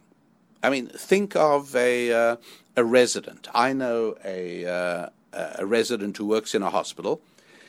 I 0.63 0.71
mean, 0.71 0.89
think 0.89 1.37
of 1.37 1.77
a, 1.77 2.13
uh, 2.13 2.37
a 2.77 2.85
resident. 2.85 3.49
I 3.55 3.73
know 3.73 4.17
a, 4.25 4.67
uh, 4.67 5.09
a 5.33 5.67
resident 5.67 6.17
who 6.17 6.27
works 6.27 6.55
in 6.55 6.63
a 6.63 6.71
hospital. 6.71 7.21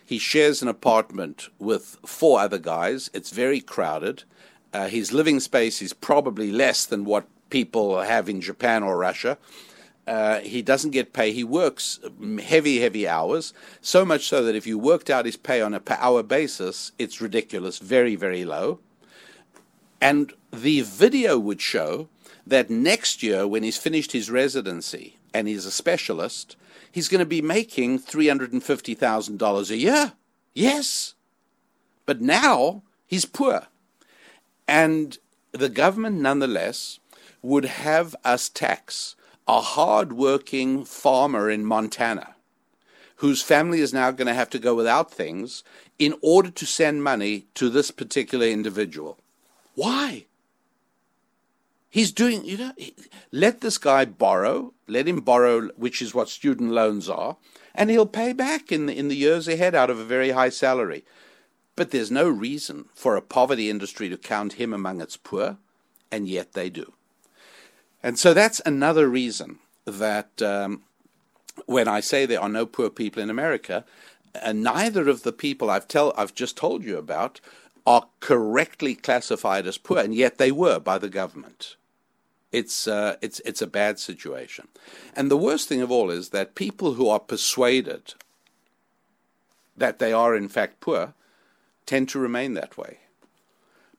He 0.04 0.18
shares 0.18 0.62
an 0.62 0.68
apartment 0.68 1.50
with 1.60 1.98
four 2.06 2.39
other 2.39 2.58
guys. 2.58 3.10
It's 3.14 3.30
very 3.30 3.60
crowded 3.60 4.24
uh, 4.74 4.88
his 4.88 5.13
living 5.13 5.39
space 5.39 5.82
is 5.82 5.93
probably 5.93 6.51
less 6.51 6.86
than 6.86 7.05
what 7.05 7.28
people 7.49 7.99
have 8.01 8.30
in 8.30 8.41
Japan 8.41 8.84
or 8.84 8.97
Russia. 8.97 9.38
Uh, 10.05 10.39
he 10.39 10.61
doesn't 10.61 10.91
get 10.91 11.11
pay. 11.11 11.32
He 11.34 11.43
works 11.43 11.99
heavy, 12.41 12.80
heavy 12.80 13.07
hours, 13.07 13.53
so 13.82 14.05
much 14.05 14.28
so 14.28 14.43
that 14.43 14.55
if 14.55 14.65
you 14.65 14.80
worked 14.80 15.09
out 15.09 15.26
his 15.26 15.36
pay 15.36 15.61
on 15.61 15.74
a 15.74 15.82
per 15.82 15.97
hour 15.99 16.24
basis, 16.24 16.93
it's 16.97 17.20
ridiculous, 17.20 17.80
very, 17.80 18.15
very 18.15 18.45
low. 18.45 18.80
And 19.99 20.32
the 20.51 20.82
video 20.82 21.38
would 21.38 21.59
show 21.59 22.07
that 22.45 22.70
next 22.70 23.22
year, 23.22 23.45
when 23.45 23.63
he's 23.63 23.78
finished 23.78 24.13
his 24.13 24.32
residency 24.32 25.18
and 25.34 25.47
he's 25.47 25.65
a 25.65 25.72
specialist, 25.72 26.55
he's 26.89 27.09
going 27.09 27.20
to 27.20 27.26
be 27.26 27.41
making 27.41 27.99
$350,000 27.99 29.70
a 29.70 29.78
year. 29.78 30.13
Yes. 30.53 31.15
But 32.05 32.22
now 32.22 32.84
he's 33.05 33.26
poor. 33.26 33.68
And 34.68 35.18
the 35.51 35.70
government, 35.70 36.18
nonetheless, 36.18 36.99
would 37.41 37.65
have 37.65 38.15
us 38.24 38.49
tax 38.49 39.15
a 39.47 39.61
hard-working 39.61 40.84
farmer 40.86 41.49
in 41.49 41.65
Montana 41.65 42.36
whose 43.18 43.41
family 43.41 43.80
is 43.80 43.93
now 43.93 44.11
going 44.11 44.28
to 44.28 44.34
have 44.34 44.49
to 44.49 44.59
go 44.59 44.76
without 44.76 45.11
things 45.11 45.63
in 45.97 46.13
order 46.22 46.51
to 46.51 46.65
send 46.65 47.03
money 47.03 47.45
to 47.55 47.70
this 47.70 47.89
particular 47.89 48.45
individual. 48.45 49.18
Why? 49.74 50.26
He's 51.89 52.11
doing, 52.11 52.45
you 52.45 52.57
know, 52.57 52.72
let 53.32 53.61
this 53.61 53.80
guy 53.80 54.05
borrow, 54.05 54.74
let 54.88 55.07
him 55.07 55.22
borrow, 55.22 55.70
which 55.78 56.01
is 56.01 56.13
what 56.13 56.30
student 56.30 56.72
loans 56.72 57.09
are, 57.09 57.38
and 57.74 57.89
he'll 57.89 58.05
pay 58.05 58.34
back 58.34 58.72
in 58.72 58.86
the, 58.86 58.95
in 58.95 59.07
the 59.07 59.15
years 59.15 59.47
ahead 59.47 59.74
out 59.74 59.89
of 59.89 59.97
a 59.97 60.03
very 60.03 60.32
high 60.32 60.49
salary. 60.49 61.03
But 61.78 61.91
there's 61.91 62.11
no 62.11 62.28
reason 62.28 62.86
for 62.95 63.15
a 63.15 63.21
poverty 63.21 63.69
industry 63.69 64.09
to 64.09 64.17
count 64.17 64.53
him 64.53 64.73
among 64.73 64.99
its 64.99 65.15
poor, 65.15 65.57
and 66.11 66.28
yet 66.28 66.53
they 66.53 66.69
do. 66.71 66.91
And 68.01 68.17
so 68.17 68.34
that's 68.34 68.59
another 68.65 69.07
reason 69.07 69.59
that 69.86 70.41
um, 70.41 70.82
when 71.67 71.88
I 71.88 71.99
say 71.99 72.25
there 72.25 72.41
are 72.41 72.49
no 72.49 72.65
poor 72.65 72.89
people 72.89 73.21
in 73.21 73.30
America, 73.30 73.86
uh, 74.41 74.53
neither 74.53 75.07
of 75.07 75.21
the 75.21 75.32
people 75.32 75.69
I've 75.69 75.88
tell 75.88 76.13
I've 76.17 76.34
just 76.34 76.57
told 76.57 76.84
you 76.84 76.97
about 76.97 77.39
are 77.86 78.07
correctly 78.21 78.95
classified 78.95 79.67
as 79.67 79.78
poor, 79.78 79.99
and 79.99 80.15
yet 80.15 80.39
they 80.39 80.51
were 80.51 80.80
by 80.80 80.97
the 80.97 81.09
government. 81.09 81.75
It's 82.51 82.88
uh, 82.88 83.17
it's 83.21 83.39
it's 83.41 83.61
a 83.61 83.67
bad 83.67 83.99
situation, 83.99 84.67
and 85.15 85.30
the 85.30 85.38
worst 85.38 85.69
thing 85.69 85.82
of 85.82 85.91
all 85.91 86.09
is 86.09 86.30
that 86.30 86.55
people 86.55 86.95
who 86.95 87.07
are 87.07 87.19
persuaded 87.19 88.15
that 89.75 89.99
they 89.99 90.11
are 90.11 90.36
in 90.36 90.49
fact 90.49 90.80
poor 90.80 91.13
tend 91.88 92.09
to 92.09 92.19
remain 92.19 92.53
that 92.53 92.77
way 92.77 92.99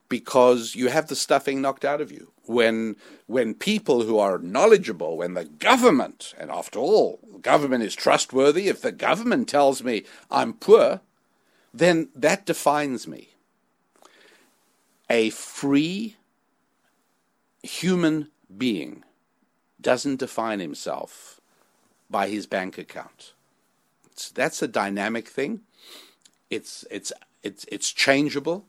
because 0.07 0.75
you 0.75 0.87
have 0.87 1.07
the 1.07 1.15
stuffing 1.15 1.61
knocked 1.61 1.83
out 1.83 1.99
of 1.99 2.11
you. 2.11 2.31
When, 2.45 2.95
when 3.27 3.53
people 3.53 4.03
who 4.03 4.17
are 4.17 4.39
knowledgeable, 4.39 5.17
when 5.17 5.33
the 5.33 5.45
government, 5.45 6.33
and 6.37 6.49
after 6.49 6.79
all, 6.79 7.19
government 7.41 7.83
is 7.83 7.93
trustworthy, 7.95 8.67
if 8.69 8.81
the 8.81 8.91
government 8.91 9.47
tells 9.47 9.83
me 9.83 10.03
I'm 10.31 10.53
poor, 10.53 11.01
then 11.73 12.09
that 12.15 12.45
defines 12.45 13.07
me. 13.07 13.29
A 15.09 15.29
free 15.29 16.15
human 17.61 18.29
being 18.57 19.03
doesn't 19.81 20.19
define 20.19 20.59
himself 20.59 21.39
by 22.09 22.27
his 22.27 22.47
bank 22.47 22.77
account. 22.77 23.33
It's, 24.11 24.31
that's 24.31 24.61
a 24.61 24.67
dynamic 24.67 25.27
thing. 25.27 25.61
It's, 26.49 26.83
it's 26.89 27.13
it's, 27.43 27.65
it's 27.71 27.91
changeable, 27.91 28.65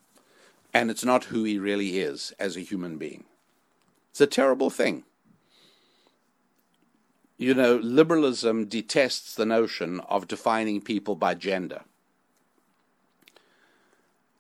and 0.72 0.90
it's 0.90 1.04
not 1.04 1.24
who 1.24 1.44
he 1.44 1.58
really 1.58 1.98
is 1.98 2.32
as 2.38 2.56
a 2.56 2.60
human 2.60 2.96
being. 2.96 3.24
It's 4.10 4.20
a 4.20 4.26
terrible 4.26 4.70
thing. 4.70 5.04
You 7.38 7.54
know, 7.54 7.76
liberalism 7.76 8.66
detests 8.66 9.34
the 9.34 9.46
notion 9.46 10.00
of 10.00 10.28
defining 10.28 10.80
people 10.80 11.14
by 11.14 11.34
gender. 11.34 11.82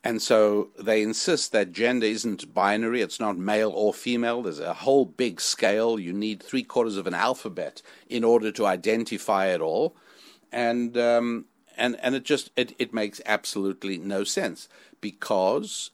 And 0.02 0.20
so 0.22 0.70
they 0.78 1.02
insist 1.02 1.52
that 1.52 1.72
gender 1.72 2.06
isn't 2.06 2.54
binary, 2.54 3.02
it's 3.02 3.20
not 3.20 3.36
male 3.36 3.70
or 3.70 3.92
female. 3.92 4.42
There's 4.42 4.60
a 4.60 4.72
whole 4.72 5.04
big 5.04 5.40
scale. 5.40 5.98
You 5.98 6.12
need 6.12 6.42
three 6.42 6.62
quarters 6.62 6.96
of 6.96 7.06
an 7.06 7.14
alphabet 7.14 7.82
in 8.08 8.24
order 8.24 8.50
to 8.52 8.66
identify 8.66 9.46
it 9.46 9.60
all. 9.60 9.94
And 10.52 10.96
um, 10.96 11.44
and 11.80 11.98
and 12.02 12.14
it 12.14 12.24
just 12.24 12.50
it, 12.56 12.74
it 12.78 12.94
makes 12.94 13.20
absolutely 13.26 13.98
no 13.98 14.22
sense 14.22 14.68
because 15.00 15.90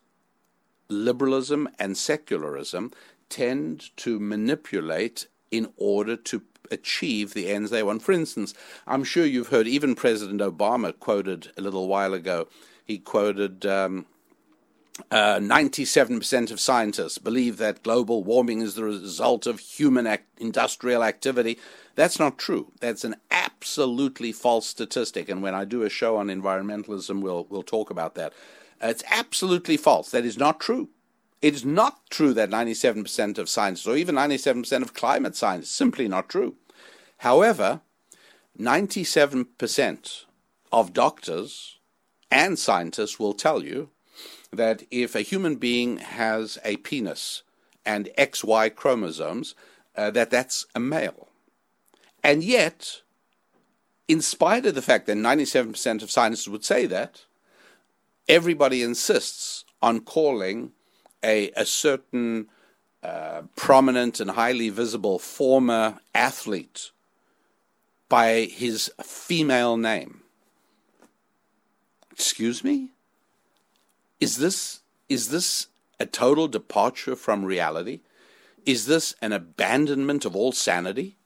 liberalism 0.89 1.68
and 1.78 1.97
secularism 1.97 2.93
tend 3.28 3.97
to 3.97 4.20
manipulate 4.20 5.26
in 5.51 5.72
order 5.76 6.16
to 6.16 6.43
achieve 6.70 7.32
the 7.32 7.49
ends 7.49 7.70
they 7.70 7.82
want. 7.82 8.03
For 8.03 8.12
instance, 8.12 8.53
I'm 8.87 9.05
sure 9.05 9.24
you've 9.24 9.49
heard 9.49 9.68
even 9.68 9.95
President 9.95 10.41
Obama 10.41 10.99
quoted 10.99 11.53
a 11.57 11.62
little 11.62 11.89
while 11.89 12.12
ago. 12.12 12.49
He 12.84 12.99
quoted. 12.99 13.64
Um, 13.64 14.07
uh, 15.11 15.39
97% 15.39 16.51
of 16.51 16.61
scientists 16.61 17.19
believe 17.19 17.59
that 17.59 17.83
global 17.83 18.25
warming 18.25 18.61
is 18.61 18.75
the 18.75 18.85
result 18.85 19.47
of 19.47 19.61
human 19.61 20.07
act- 20.07 20.39
industrial 20.39 21.05
activity. 21.05 21.59
That's 21.95 22.19
not 22.19 22.39
true. 22.39 22.73
That's 22.81 23.05
an 23.05 23.17
absolutely 23.31 24.33
false 24.33 24.67
statistic. 24.67 25.29
And 25.29 25.43
when 25.43 25.55
I 25.55 25.65
do 25.65 25.83
a 25.83 25.91
show 25.91 26.17
on 26.17 26.29
environmentalism, 26.29 27.21
we'll, 27.21 27.47
we'll 27.51 27.63
talk 27.63 27.91
about 27.91 28.15
that. 28.15 28.33
Uh, 28.83 28.89
it's 28.89 29.05
absolutely 29.11 29.77
false. 29.77 30.11
That 30.11 30.25
is 30.25 30.39
not 30.39 30.61
true. 30.61 30.89
It 31.43 31.55
is 31.55 31.65
not 31.65 32.01
true 32.09 32.33
that 32.33 32.51
97% 32.51 33.39
of 33.39 33.49
scientists, 33.49 33.87
or 33.87 33.97
even 33.97 34.15
97% 34.15 34.83
of 34.83 34.95
climate 34.95 35.37
science, 35.37 35.67
is 35.67 35.71
simply 35.71 36.09
not 36.09 36.29
true. 36.29 36.57
However, 37.19 37.83
97% 38.59 40.25
of 40.73 40.93
doctors 40.93 41.79
and 42.31 42.59
scientists 42.59 43.19
will 43.19 43.35
tell 43.35 43.63
you 43.63 43.91
that 44.53 44.85
if 44.91 45.15
a 45.15 45.23
human 45.23 45.57
being 45.57 45.99
has 45.99 46.59
a 46.65 46.77
penis 46.79 47.43
and 47.85 48.09
XY 48.19 48.75
chromosomes, 48.75 49.55
uh, 49.97 50.11
that 50.11 50.31
that's 50.31 50.67
a 50.75 50.81
male. 50.81 51.29
And 52.23 52.43
yet, 52.43 53.03
in 54.09 54.21
spite 54.21 54.67
of 54.67 54.75
the 54.75 54.83
fact 54.83 55.07
that 55.07 55.17
97% 55.17 56.03
of 56.03 56.11
scientists 56.11 56.49
would 56.49 56.65
say 56.65 56.87
that, 56.87 57.25
everybody 58.29 58.83
insists 58.83 59.65
on 59.83 60.01
calling 60.01 60.73
a, 61.23 61.51
a 61.53 61.65
certain 61.65 62.49
uh, 63.03 63.43
prominent 63.55 64.21
and 64.21 64.33
highly 64.33 64.69
visible 64.69 65.19
former 65.19 65.99
athlete 66.15 66.91
by 68.09 68.43
his 68.43 68.91
female 69.03 69.77
name. 69.77 70.23
Excuse 72.11 72.65
me? 72.65 72.91
Is 74.21 74.39
this 74.39 74.81
is 75.09 75.29
this 75.29 75.69
a 76.01 76.07
total 76.07 76.49
departure 76.49 77.17
from 77.17 77.45
reality? 77.45 78.01
Is 78.64 78.87
this 78.87 79.14
an 79.23 79.33
abandonment 79.33 80.25
of 80.25 80.35
all 80.35 80.53
sanity? 80.53 81.17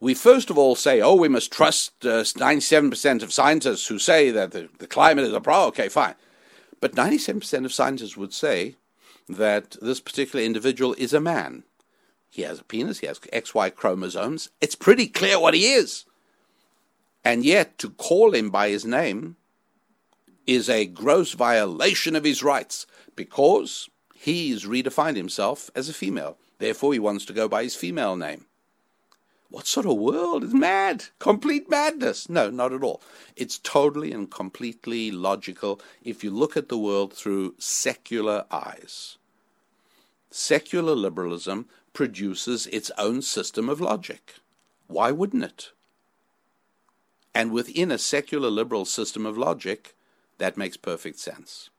We 0.00 0.14
first 0.14 0.50
of 0.50 0.58
all 0.58 0.76
say, 0.76 1.00
oh, 1.00 1.14
we 1.14 1.28
must 1.28 1.50
trust 1.50 2.04
uh, 2.04 2.22
97% 2.22 3.22
of 3.22 3.32
scientists 3.32 3.88
who 3.88 3.98
say 3.98 4.30
that 4.30 4.52
the, 4.52 4.68
the 4.78 4.86
climate 4.86 5.24
is 5.24 5.32
a 5.32 5.40
problem. 5.40 5.68
Okay, 5.68 5.88
fine. 5.88 6.14
But 6.80 6.94
97% 6.94 7.64
of 7.64 7.72
scientists 7.72 8.16
would 8.16 8.32
say 8.32 8.76
that 9.28 9.76
this 9.82 10.00
particular 10.00 10.44
individual 10.44 10.94
is 10.98 11.12
a 11.12 11.20
man. 11.20 11.64
He 12.30 12.42
has 12.42 12.60
a 12.60 12.64
penis, 12.64 13.00
he 13.00 13.06
has 13.06 13.18
XY 13.18 13.74
chromosomes. 13.74 14.50
It's 14.60 14.76
pretty 14.76 15.08
clear 15.08 15.40
what 15.40 15.54
he 15.54 15.72
is. 15.72 16.04
And 17.24 17.44
yet, 17.44 17.78
to 17.78 17.90
call 17.90 18.34
him 18.34 18.50
by 18.50 18.68
his 18.68 18.84
name 18.84 19.36
is 20.48 20.70
a 20.70 20.86
gross 20.86 21.34
violation 21.34 22.16
of 22.16 22.24
his 22.24 22.42
rights 22.42 22.86
because 23.14 23.90
he's 24.14 24.64
redefined 24.64 25.16
himself 25.16 25.70
as 25.74 25.90
a 25.90 25.92
female. 25.92 26.38
Therefore, 26.58 26.94
he 26.94 26.98
wants 26.98 27.26
to 27.26 27.34
go 27.34 27.48
by 27.48 27.64
his 27.64 27.76
female 27.76 28.16
name. 28.16 28.46
What 29.50 29.66
sort 29.66 29.84
of 29.84 29.96
world 29.96 30.44
is 30.44 30.54
mad? 30.54 31.04
Complete 31.18 31.68
madness. 31.68 32.30
No, 32.30 32.48
not 32.48 32.72
at 32.72 32.82
all. 32.82 33.02
It's 33.36 33.58
totally 33.58 34.10
and 34.10 34.30
completely 34.30 35.10
logical 35.10 35.82
if 36.02 36.24
you 36.24 36.30
look 36.30 36.56
at 36.56 36.70
the 36.70 36.78
world 36.78 37.12
through 37.12 37.54
secular 37.58 38.46
eyes. 38.50 39.18
Secular 40.30 40.94
liberalism 40.94 41.66
produces 41.92 42.66
its 42.68 42.90
own 42.96 43.20
system 43.20 43.68
of 43.68 43.82
logic. 43.82 44.36
Why 44.86 45.12
wouldn't 45.12 45.44
it? 45.44 45.72
And 47.34 47.52
within 47.52 47.90
a 47.90 47.98
secular 47.98 48.50
liberal 48.50 48.86
system 48.86 49.26
of 49.26 49.36
logic, 49.36 49.94
that 50.38 50.56
makes 50.56 50.76
perfect 50.76 51.18
sense. 51.18 51.70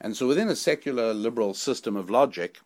And 0.00 0.16
so, 0.16 0.26
within 0.26 0.48
a 0.48 0.56
secular 0.56 1.14
liberal 1.14 1.54
system 1.54 1.96
of 1.96 2.10
logic, 2.10 2.60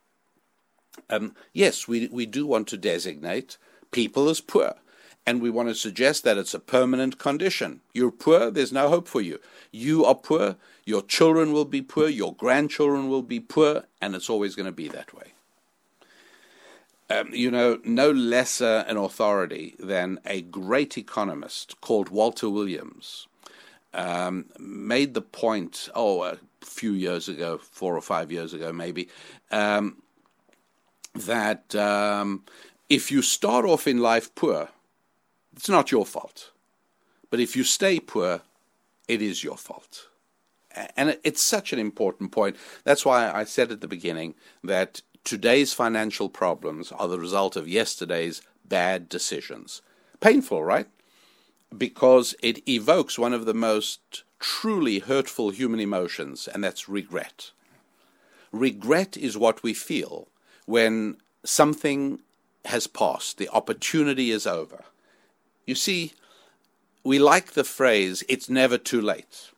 um, 1.08 1.34
yes, 1.52 1.86
we, 1.86 2.08
we 2.08 2.26
do 2.26 2.46
want 2.46 2.68
to 2.68 2.76
designate 2.76 3.56
people 3.90 4.28
as 4.28 4.40
poor. 4.40 4.74
And 5.26 5.42
we 5.42 5.50
want 5.50 5.68
to 5.68 5.74
suggest 5.74 6.24
that 6.24 6.38
it's 6.38 6.54
a 6.54 6.58
permanent 6.58 7.18
condition. 7.18 7.82
You're 7.92 8.10
poor, 8.10 8.50
there's 8.50 8.72
no 8.72 8.88
hope 8.88 9.06
for 9.06 9.20
you. 9.20 9.38
You 9.70 10.04
are 10.04 10.14
poor, 10.14 10.56
your 10.84 11.02
children 11.02 11.52
will 11.52 11.66
be 11.66 11.82
poor, 11.82 12.08
your 12.08 12.34
grandchildren 12.34 13.08
will 13.08 13.22
be 13.22 13.38
poor, 13.38 13.84
and 14.00 14.14
it's 14.14 14.30
always 14.30 14.56
going 14.56 14.66
to 14.66 14.72
be 14.72 14.88
that 14.88 15.14
way. 15.14 15.32
Um, 17.10 17.34
you 17.34 17.50
know, 17.50 17.80
no 17.84 18.10
lesser 18.10 18.84
an 18.88 18.96
authority 18.96 19.74
than 19.78 20.20
a 20.24 20.42
great 20.42 20.96
economist 20.96 21.80
called 21.80 22.08
Walter 22.08 22.48
Williams 22.48 23.26
um, 23.94 24.46
made 24.58 25.14
the 25.14 25.22
point, 25.22 25.88
oh, 25.94 26.22
a 26.22 26.38
few 26.60 26.92
years 26.92 27.28
ago, 27.28 27.58
four 27.58 27.96
or 27.96 28.00
five 28.00 28.30
years 28.30 28.54
ago, 28.54 28.72
maybe, 28.72 29.08
um, 29.50 30.02
that 31.14 31.74
um, 31.74 32.44
if 32.88 33.10
you 33.10 33.22
start 33.22 33.64
off 33.64 33.86
in 33.86 33.98
life 33.98 34.34
poor, 34.34 34.68
it's 35.56 35.68
not 35.68 35.90
your 35.90 36.06
fault. 36.06 36.52
But 37.30 37.40
if 37.40 37.56
you 37.56 37.64
stay 37.64 38.00
poor, 38.00 38.42
it 39.08 39.22
is 39.22 39.42
your 39.42 39.56
fault. 39.56 40.08
And 40.96 41.18
it's 41.24 41.42
such 41.42 41.72
an 41.72 41.78
important 41.80 42.30
point. 42.30 42.56
That's 42.84 43.04
why 43.04 43.30
I 43.30 43.44
said 43.44 43.72
at 43.72 43.80
the 43.80 43.88
beginning 43.88 44.34
that 44.62 45.02
today's 45.24 45.72
financial 45.72 46.28
problems 46.28 46.92
are 46.92 47.08
the 47.08 47.18
result 47.18 47.56
of 47.56 47.68
yesterday's 47.68 48.40
bad 48.64 49.08
decisions. 49.08 49.82
Painful, 50.20 50.62
right? 50.62 50.86
Because 51.76 52.34
it 52.42 52.68
evokes 52.68 53.18
one 53.18 53.32
of 53.32 53.46
the 53.46 53.54
most 53.54 54.24
truly 54.38 55.00
hurtful 55.00 55.50
human 55.50 55.80
emotions, 55.80 56.48
and 56.48 56.64
that's 56.64 56.88
regret. 56.88 57.50
Regret 58.52 59.16
is 59.16 59.38
what 59.38 59.62
we 59.62 59.74
feel 59.74 60.28
when 60.66 61.16
something 61.44 62.20
has 62.66 62.86
passed, 62.86 63.38
the 63.38 63.48
opportunity 63.50 64.30
is 64.30 64.46
over. 64.46 64.84
You 65.66 65.74
see, 65.74 66.12
we 67.04 67.18
like 67.18 67.52
the 67.52 67.64
phrase, 67.64 68.22
it's 68.28 68.50
never 68.50 68.76
too 68.76 69.00
late, 69.00 69.50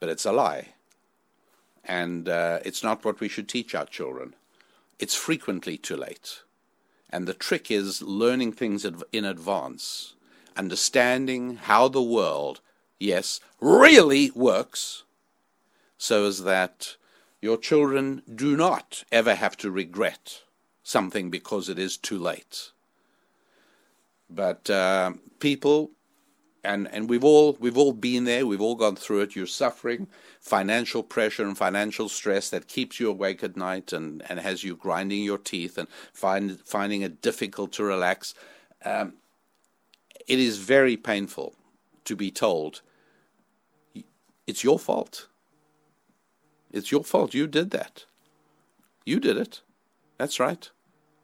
but 0.00 0.08
it's 0.08 0.24
a 0.24 0.32
lie. 0.32 0.68
And 1.84 2.28
uh, 2.28 2.60
it's 2.64 2.82
not 2.82 3.04
what 3.04 3.20
we 3.20 3.28
should 3.28 3.48
teach 3.48 3.74
our 3.74 3.86
children. 3.86 4.34
It's 4.98 5.14
frequently 5.14 5.76
too 5.76 5.96
late. 5.96 6.42
And 7.10 7.26
the 7.26 7.34
trick 7.34 7.70
is 7.70 8.02
learning 8.02 8.52
things 8.52 8.86
in 9.12 9.24
advance 9.24 10.14
understanding 10.56 11.56
how 11.56 11.88
the 11.88 12.02
world, 12.02 12.60
yes, 12.98 13.40
really 13.60 14.30
works, 14.32 15.04
so 15.98 16.26
as 16.26 16.44
that 16.44 16.96
your 17.40 17.56
children 17.56 18.22
do 18.32 18.56
not 18.56 19.04
ever 19.10 19.34
have 19.34 19.56
to 19.58 19.70
regret 19.70 20.42
something 20.82 21.30
because 21.30 21.68
it 21.68 21.78
is 21.78 21.96
too 21.96 22.18
late. 22.18 22.70
But 24.30 24.70
uh, 24.70 25.12
people, 25.40 25.90
and, 26.64 26.88
and 26.92 27.10
we've 27.10 27.24
all 27.24 27.56
we've 27.60 27.76
all 27.76 27.92
been 27.92 28.24
there, 28.24 28.46
we've 28.46 28.60
all 28.60 28.76
gone 28.76 28.96
through 28.96 29.20
it. 29.20 29.36
You're 29.36 29.46
suffering 29.46 30.06
financial 30.40 31.02
pressure 31.02 31.44
and 31.44 31.58
financial 31.58 32.08
stress 32.08 32.50
that 32.50 32.68
keeps 32.68 32.98
you 32.98 33.10
awake 33.10 33.44
at 33.44 33.56
night 33.56 33.92
and, 33.92 34.22
and 34.28 34.40
has 34.40 34.64
you 34.64 34.76
grinding 34.76 35.22
your 35.22 35.38
teeth 35.38 35.76
and 35.78 35.88
find, 36.12 36.60
finding 36.64 37.02
it 37.02 37.20
difficult 37.20 37.72
to 37.72 37.84
relax. 37.84 38.34
Um, 38.84 39.14
it 40.28 40.38
is 40.38 40.58
very 40.58 40.96
painful 40.96 41.54
to 42.04 42.16
be 42.16 42.30
told 42.30 42.82
it's 44.46 44.64
your 44.64 44.78
fault. 44.78 45.28
It's 46.72 46.90
your 46.90 47.04
fault. 47.04 47.34
You 47.34 47.46
did 47.46 47.70
that. 47.70 48.06
You 49.04 49.20
did 49.20 49.36
it. 49.36 49.60
That's 50.18 50.40
right. 50.40 50.68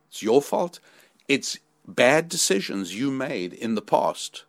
It's 0.09 0.23
your 0.23 0.43
fault. 0.43 0.81
It's 1.27 1.59
bad 1.87 2.29
decisions 2.29 2.95
you 2.95 3.11
made 3.11 3.53
in 3.53 3.75
the 3.75 3.83
past 3.83 4.45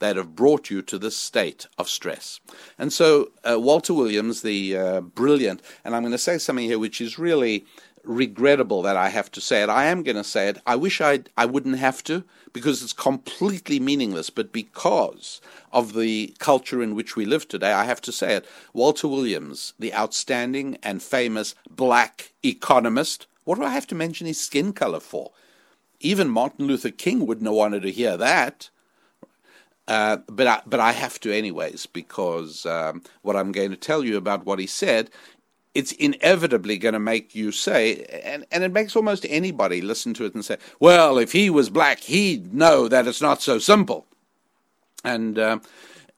that 0.00 0.16
have 0.16 0.36
brought 0.36 0.70
you 0.70 0.80
to 0.82 0.98
this 0.98 1.16
state 1.16 1.66
of 1.76 1.88
stress. 1.88 2.40
And 2.78 2.92
so, 2.92 3.32
uh, 3.48 3.58
Walter 3.58 3.92
Williams, 3.94 4.42
the 4.42 4.76
uh, 4.76 5.00
brilliant, 5.00 5.60
and 5.84 5.94
I'm 5.94 6.02
going 6.02 6.12
to 6.12 6.18
say 6.18 6.38
something 6.38 6.66
here 6.66 6.78
which 6.78 7.00
is 7.00 7.18
really 7.18 7.66
regrettable 8.08 8.82
that 8.82 8.96
I 8.96 9.10
have 9.10 9.30
to 9.32 9.40
say 9.40 9.62
it. 9.62 9.68
I 9.68 9.84
am 9.84 10.02
going 10.02 10.16
to 10.16 10.24
say 10.24 10.48
it. 10.48 10.58
I 10.66 10.74
wish 10.74 11.00
I 11.00 11.20
I 11.36 11.44
wouldn't 11.44 11.78
have 11.78 12.02
to 12.04 12.24
because 12.52 12.82
it's 12.82 12.94
completely 12.94 13.78
meaningless. 13.78 14.30
But 14.30 14.52
because 14.52 15.40
of 15.72 15.92
the 15.92 16.34
culture 16.38 16.82
in 16.82 16.94
which 16.94 17.14
we 17.14 17.26
live 17.26 17.46
today, 17.46 17.72
I 17.72 17.84
have 17.84 18.00
to 18.02 18.12
say 18.12 18.34
it. 18.34 18.46
Walter 18.72 19.06
Williams, 19.06 19.74
the 19.78 19.94
outstanding 19.94 20.78
and 20.82 21.02
famous 21.02 21.54
black 21.70 22.32
economist. 22.42 23.26
What 23.44 23.58
do 23.58 23.64
I 23.64 23.70
have 23.70 23.86
to 23.88 23.94
mention 23.94 24.26
his 24.26 24.40
skin 24.40 24.72
color 24.72 25.00
for? 25.00 25.32
Even 26.00 26.28
Martin 26.28 26.66
Luther 26.66 26.90
King 26.90 27.26
wouldn't 27.26 27.46
have 27.46 27.54
wanted 27.54 27.82
to 27.82 27.90
hear 27.92 28.16
that. 28.16 28.70
Uh, 29.86 30.18
but 30.28 30.46
I, 30.46 30.60
but 30.66 30.80
I 30.80 30.92
have 30.92 31.18
to 31.20 31.32
anyways 31.32 31.86
because 31.86 32.66
um, 32.66 33.02
what 33.22 33.36
I'm 33.36 33.52
going 33.52 33.70
to 33.70 33.76
tell 33.76 34.04
you 34.04 34.18
about 34.18 34.44
what 34.44 34.58
he 34.58 34.66
said 34.66 35.10
it's 35.74 35.92
inevitably 35.92 36.78
going 36.78 36.94
to 36.94 36.98
make 36.98 37.34
you 37.34 37.52
say, 37.52 38.04
and, 38.24 38.46
and 38.50 38.64
it 38.64 38.72
makes 38.72 38.96
almost 38.96 39.26
anybody 39.28 39.80
listen 39.80 40.14
to 40.14 40.24
it 40.24 40.34
and 40.34 40.44
say, 40.44 40.56
well, 40.80 41.18
if 41.18 41.32
he 41.32 41.50
was 41.50 41.70
black, 41.70 42.00
he'd 42.00 42.54
know 42.54 42.88
that 42.88 43.06
it's 43.06 43.22
not 43.22 43.42
so 43.42 43.58
simple. 43.58 44.06
And 45.04 45.38
uh, 45.38 45.58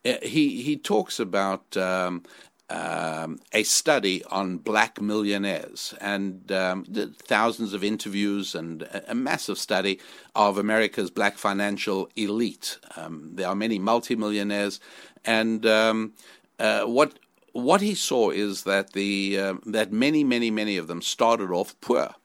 he, 0.03 0.61
he 0.61 0.77
talks 0.77 1.19
about 1.19 1.77
um, 1.77 2.23
um, 2.71 3.39
a 3.51 3.63
study 3.63 4.23
on 4.25 4.57
black 4.57 5.01
millionaires 5.01 5.93
and 5.99 6.51
um, 6.51 6.85
thousands 7.23 7.73
of 7.73 7.83
interviews 7.83 8.55
and 8.55 8.83
a, 8.83 9.11
a, 9.11 9.15
massive 9.15 9.57
study 9.57 9.99
of 10.35 10.57
America's 10.57 11.11
black 11.11 11.37
financial 11.37 12.09
elite. 12.15 12.79
Um, 12.95 13.31
there 13.33 13.49
are 13.49 13.55
many 13.55 13.77
multimillionaires, 13.77 14.79
and 15.25 15.65
um, 15.65 16.13
uh, 16.59 16.83
what 16.83 17.19
what 17.53 17.81
he 17.81 17.95
saw 17.95 18.29
is 18.29 18.63
that 18.63 18.93
the 18.93 19.39
uh, 19.39 19.53
that 19.65 19.91
many, 19.91 20.23
many, 20.23 20.51
many 20.51 20.77
of 20.77 20.87
them 20.87 21.01
started 21.01 21.51
off 21.51 21.79
poor, 21.81 22.15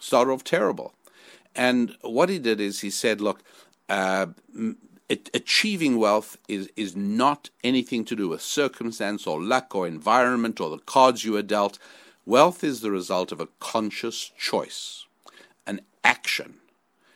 started 0.00 0.32
off 0.32 0.44
terrible, 0.44 0.94
and 1.54 1.96
what 2.02 2.28
he 2.28 2.38
did 2.38 2.60
is 2.60 2.80
he 2.80 2.90
said, 2.90 3.20
look. 3.20 3.42
Uh, 3.88 4.26
achieving 5.32 5.98
wealth 5.98 6.36
is, 6.48 6.68
is 6.76 6.96
not 6.96 7.50
anything 7.62 8.04
to 8.04 8.16
do 8.16 8.28
with 8.28 8.42
circumstance 8.42 9.24
or 9.24 9.40
luck 9.40 9.72
or 9.74 9.86
environment 9.86 10.60
or 10.60 10.68
the 10.70 10.78
cards 10.78 11.24
you 11.24 11.36
are 11.36 11.42
dealt. 11.42 11.78
Wealth 12.24 12.64
is 12.64 12.80
the 12.80 12.90
result 12.90 13.30
of 13.30 13.40
a 13.40 13.48
conscious 13.60 14.32
choice, 14.36 15.06
an 15.64 15.80
action. 16.02 16.56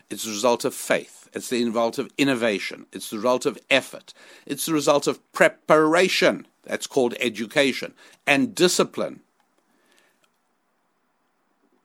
It's 0.09 0.25
the 0.25 0.31
result 0.31 0.65
of 0.65 0.75
faith. 0.75 1.29
It's 1.33 1.49
the 1.49 1.65
result 1.65 1.99
of 1.99 2.13
innovation. 2.17 2.87
It's 2.93 3.11
the 3.11 3.17
result 3.17 3.47
of 3.47 3.59
effort. 3.71 4.13
It's 4.47 4.67
the 4.67 4.73
result 4.73 5.07
of 5.07 5.33
preparation. 5.33 6.47
That's 6.63 6.87
called 6.87 7.15
education 7.21 7.95
and 8.27 8.55
discipline. 8.55 9.21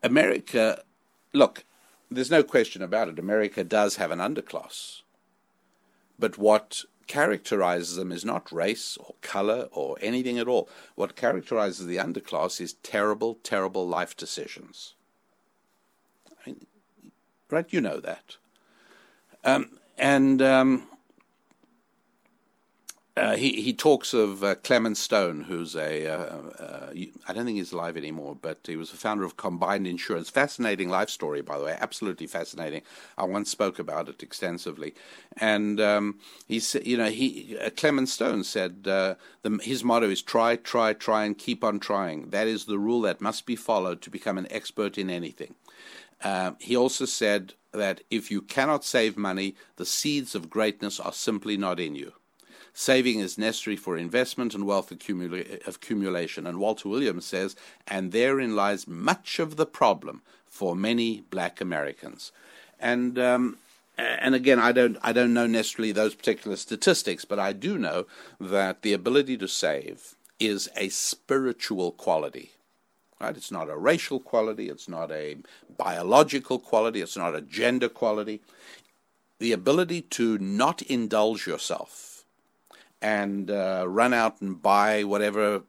America, 0.03 0.83
look, 1.33 1.63
there's 2.11 2.31
no 2.31 2.43
question 2.43 2.81
about 2.81 3.09
it. 3.09 3.17
America 3.17 3.63
does 3.63 3.95
have 3.95 4.11
an 4.11 4.19
underclass. 4.19 5.01
But 6.19 6.37
what 6.37 6.83
characterizes 7.07 7.95
them 7.95 8.11
is 8.11 8.25
not 8.25 8.51
race 8.51 8.97
or 8.97 9.15
color 9.21 9.67
or 9.71 9.97
anything 10.01 10.39
at 10.39 10.47
all. 10.47 10.69
What 10.95 11.15
characterizes 11.15 11.85
the 11.85 11.97
underclass 11.97 12.59
is 12.59 12.73
terrible, 12.73 13.39
terrible 13.43 13.87
life 13.87 14.15
decisions. 14.15 14.95
I 16.29 16.49
mean, 16.49 16.65
right? 17.49 17.71
You 17.71 17.81
know 17.81 17.99
that. 17.99 18.37
Um, 19.43 19.77
and 19.97 20.41
um, 20.41 20.87
uh, 23.17 23.37
he 23.37 23.71
talks 23.73 24.13
of 24.13 24.43
uh, 24.43 24.55
Clement 24.55 24.97
Stone, 24.97 25.43
who's 25.43 25.73
a 25.73 26.05
uh, 26.05 26.35
uh, 26.59 26.93
I 27.27 27.33
don't 27.33 27.45
think 27.45 27.57
he's 27.57 27.71
alive 27.71 27.95
anymore, 27.95 28.35
but 28.39 28.59
he 28.65 28.75
was 28.75 28.91
the 28.91 28.97
founder 28.97 29.23
of 29.23 29.37
Combined 29.37 29.87
Insurance. 29.87 30.29
Fascinating 30.29 30.89
life 30.89 31.09
story, 31.09 31.41
by 31.41 31.57
the 31.57 31.63
way, 31.63 31.77
absolutely 31.79 32.27
fascinating. 32.27 32.81
I 33.17 33.23
once 33.23 33.49
spoke 33.49 33.79
about 33.79 34.09
it 34.09 34.21
extensively, 34.21 34.95
and 35.37 35.79
um, 35.79 36.19
he 36.45 36.59
said, 36.59 36.85
you 36.85 36.97
know, 36.97 37.09
he 37.09 37.57
uh, 37.57 37.69
Clement 37.69 38.09
Stone 38.09 38.43
said 38.43 38.83
the, 38.83 39.17
his 39.61 39.81
motto 39.81 40.09
is 40.09 40.21
try, 40.21 40.57
try, 40.57 40.91
try, 40.91 41.23
and 41.23 41.37
keep 41.37 41.63
on 41.63 41.79
trying. 41.79 42.31
That 42.31 42.47
is 42.47 42.65
the 42.65 42.79
rule 42.79 42.99
that 43.01 43.21
must 43.21 43.45
be 43.45 43.55
followed 43.55 44.01
to 44.01 44.09
become 44.09 44.37
an 44.37 44.47
expert 44.49 44.97
in 44.97 45.09
anything. 45.09 45.55
he 46.59 46.75
also 46.75 47.05
said 47.05 47.53
that 47.71 48.01
if 48.09 48.29
you 48.29 48.41
cannot 48.41 48.83
save 48.83 49.15
money, 49.15 49.55
the 49.77 49.85
seeds 49.85 50.35
of 50.35 50.49
greatness 50.49 50.99
are 50.99 51.13
simply 51.13 51.55
not 51.55 51.79
in 51.79 51.95
you. 51.95 52.11
Saving 52.77 53.21
is 53.21 53.37
necessary 53.37 53.77
for 53.77 53.95
investment 53.95 54.53
and 54.53 54.65
wealth 54.65 54.89
accumula- 54.89 55.65
accumulation. 55.65 56.45
And 56.45 56.59
Walter 56.59 56.89
Williams 56.89 57.25
says, 57.25 57.55
and 57.87 58.11
therein 58.11 58.53
lies 58.53 58.85
much 58.85 59.39
of 59.39 59.55
the 59.55 59.65
problem 59.65 60.23
for 60.45 60.75
many 60.75 61.23
black 61.29 61.61
Americans. 61.61 62.33
And 62.77 63.17
um, 63.17 63.57
and 63.97 64.35
again, 64.35 64.59
I 64.59 64.73
don't 64.73 64.97
I 65.01 65.13
don't 65.13 65.33
know 65.33 65.47
necessarily 65.47 65.93
those 65.93 66.15
particular 66.15 66.57
statistics, 66.57 67.23
but 67.23 67.39
I 67.39 67.53
do 67.53 67.77
know 67.77 68.07
that 68.41 68.81
the 68.81 68.91
ability 68.91 69.37
to 69.37 69.47
save 69.47 70.15
is 70.37 70.69
a 70.75 70.89
spiritual 70.89 71.93
quality. 71.93 72.51
Right? 73.21 73.37
It's 73.37 73.53
not 73.53 73.69
a 73.69 73.77
racial 73.77 74.19
quality, 74.19 74.67
it's 74.67 74.89
not 74.89 75.13
a 75.13 75.37
biological 75.77 76.59
quality, 76.59 76.99
it's 76.99 77.15
not 77.15 77.35
a 77.35 77.41
gender 77.41 77.87
quality. 77.87 78.41
The 79.39 79.53
ability 79.53 80.01
to 80.01 80.37
not 80.39 80.81
indulge 80.81 81.47
yourself 81.47 82.14
and 83.05 83.51
uh, 83.51 83.85
run 83.87 84.15
out 84.15 84.41
and 84.41 84.59
buy 84.59 85.03
whatever 85.03 85.61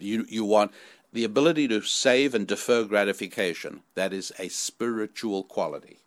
you, 0.00 0.24
you 0.26 0.42
want. 0.42 0.72
The 1.12 1.22
ability 1.22 1.68
to 1.68 1.82
save 1.82 2.34
and 2.34 2.46
defer 2.46 2.84
gratification, 2.84 3.82
that 3.94 4.14
is 4.14 4.32
a 4.38 4.48
spiritual 4.48 5.44
quality. 5.44 5.98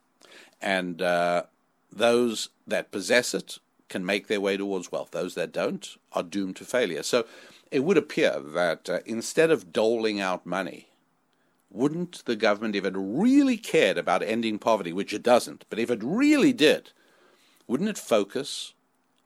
And 0.60 1.04
uh, 1.04 1.44
those 1.92 2.50
that 2.66 2.92
possess 2.92 3.36
it 3.36 3.60
can 3.90 4.04
make 4.04 4.26
their 4.26 4.42
way 4.42 4.58
towards 4.58 4.92
wealth. 4.92 5.12
Those 5.12 5.36
that 5.36 5.52
don't 5.52 5.88
are 6.14 6.24
doomed 6.24 6.56
to 6.56 6.66
failure. 6.66 7.04
So 7.04 7.28
it 7.70 7.82
would 7.82 7.98
appear 7.98 8.40
that 8.40 8.90
uh, 8.90 9.00
instead 9.06 9.52
of 9.52 9.72
doling 9.72 10.20
out 10.20 10.48
money, 10.48 10.88
wouldn't 11.70 12.26
the 12.26 12.36
government, 12.36 12.76
if 12.76 12.86
it 12.86 12.96
really 12.96 13.58
cared 13.58 14.00
about 14.00 14.24
ending 14.24 14.58
poverty, 14.58 14.92
which 14.92 15.14
it 15.14 15.22
doesn't, 15.22 15.66
but 15.70 15.78
if 15.78 15.92
it 15.92 16.00
really 16.02 16.54
did, 16.54 16.92
wouldn't 17.68 17.90
it 17.90 18.00
focus 18.00 18.74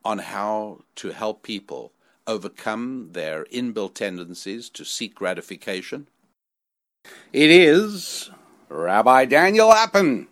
on 0.04 0.20
how 0.20 0.84
to 0.96 1.10
help 1.10 1.44
people 1.44 1.94
overcome 2.28 3.10
their 3.12 3.46
inbuilt 3.46 3.96
tendencies 3.96 4.70
to 4.70 4.86
seek 4.86 5.16
gratification? 5.16 6.08
It 7.34 7.50
is 7.50 8.30
Rabbi 8.70 9.26
Daniel 9.26 9.70
Lapin, 9.70 10.28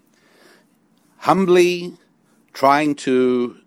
humbly 1.17 1.97
trying 2.53 2.95
to 2.95 3.57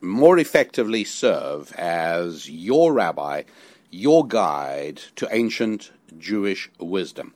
more 0.00 0.38
effectively 0.38 1.04
serve 1.04 1.72
as 1.74 2.48
your 2.48 2.92
rabbi, 2.92 3.42
your 3.90 4.26
guide 4.26 5.02
to 5.16 5.28
ancient 5.30 5.90
Jewish 6.18 6.70
wisdom. 6.78 7.34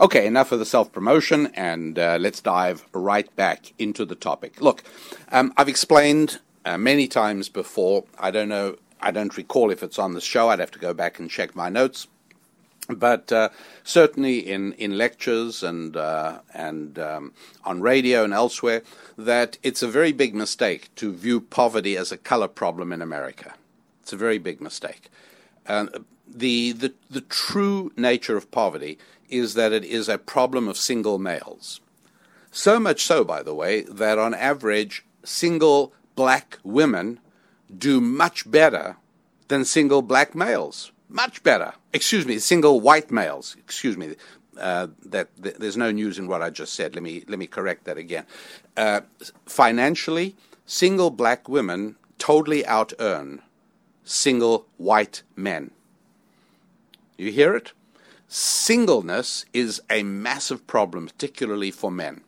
Okay, 0.00 0.26
enough 0.26 0.52
of 0.52 0.60
the 0.60 0.64
self 0.64 0.92
promotion, 0.92 1.50
and 1.54 1.98
uh, 1.98 2.18
let's 2.20 2.40
dive 2.40 2.84
right 2.92 3.34
back 3.34 3.72
into 3.78 4.04
the 4.04 4.14
topic. 4.14 4.60
Look, 4.60 4.84
um, 5.32 5.52
I've 5.56 5.68
explained 5.68 6.38
uh, 6.68 6.78
many 6.78 7.08
times 7.08 7.48
before. 7.48 8.04
I 8.18 8.30
don't 8.30 8.48
know, 8.48 8.76
I 9.00 9.10
don't 9.10 9.36
recall 9.36 9.70
if 9.70 9.82
it's 9.82 9.98
on 9.98 10.14
the 10.14 10.20
show. 10.20 10.48
I'd 10.48 10.58
have 10.58 10.70
to 10.72 10.78
go 10.78 10.92
back 10.92 11.18
and 11.18 11.30
check 11.30 11.56
my 11.56 11.68
notes. 11.68 12.08
But 12.90 13.30
uh, 13.32 13.50
certainly 13.84 14.38
in, 14.38 14.72
in 14.74 14.96
lectures 14.96 15.62
and 15.62 15.94
uh, 15.96 16.40
and 16.54 16.98
um, 16.98 17.32
on 17.64 17.82
radio 17.82 18.24
and 18.24 18.32
elsewhere, 18.32 18.82
that 19.18 19.58
it's 19.62 19.82
a 19.82 19.88
very 19.88 20.12
big 20.12 20.34
mistake 20.34 20.94
to 20.96 21.12
view 21.12 21.40
poverty 21.40 21.98
as 21.98 22.12
a 22.12 22.16
color 22.16 22.48
problem 22.48 22.92
in 22.92 23.02
America. 23.02 23.54
It's 24.02 24.12
a 24.14 24.16
very 24.16 24.38
big 24.38 24.60
mistake. 24.62 25.10
the, 25.66 26.72
the 26.72 26.94
the 27.10 27.20
true 27.28 27.92
nature 27.96 28.38
of 28.38 28.50
poverty 28.50 28.98
is 29.28 29.52
that 29.52 29.72
it 29.72 29.84
is 29.84 30.08
a 30.08 30.16
problem 30.16 30.66
of 30.68 30.78
single 30.78 31.18
males. 31.18 31.80
So 32.50 32.80
much 32.80 33.04
so, 33.04 33.24
by 33.24 33.42
the 33.42 33.54
way, 33.54 33.82
that 33.82 34.18
on 34.18 34.32
average, 34.32 35.04
single 35.24 35.92
black 36.18 36.58
women 36.64 37.20
do 37.86 38.00
much 38.00 38.50
better 38.50 38.96
than 39.46 39.64
single 39.64 40.02
black 40.02 40.34
males. 40.34 40.90
Much 41.08 41.44
better. 41.44 41.74
Excuse 41.92 42.26
me, 42.26 42.40
single 42.40 42.80
white 42.80 43.12
males. 43.12 43.54
Excuse 43.56 43.96
me. 43.96 44.16
Uh, 44.58 44.88
that, 45.06 45.28
that, 45.36 45.60
there's 45.60 45.76
no 45.76 45.92
news 45.92 46.18
in 46.18 46.26
what 46.26 46.42
I 46.42 46.50
just 46.50 46.74
said. 46.74 46.96
Let 46.96 47.04
me 47.04 47.22
let 47.28 47.38
me 47.38 47.46
correct 47.46 47.84
that 47.84 47.96
again. 47.96 48.26
Uh, 48.76 49.02
financially, 49.46 50.34
single 50.66 51.10
black 51.10 51.48
women 51.48 51.94
totally 52.18 52.66
out 52.66 52.92
earn 52.98 53.40
single 54.02 54.66
white 54.76 55.22
men. 55.36 55.70
You 57.16 57.30
hear 57.30 57.54
it? 57.54 57.72
Singleness 58.26 59.44
is 59.52 59.80
a 59.88 60.02
massive 60.02 60.66
problem, 60.66 61.06
particularly 61.06 61.70
for 61.70 61.92
men. 61.92 62.22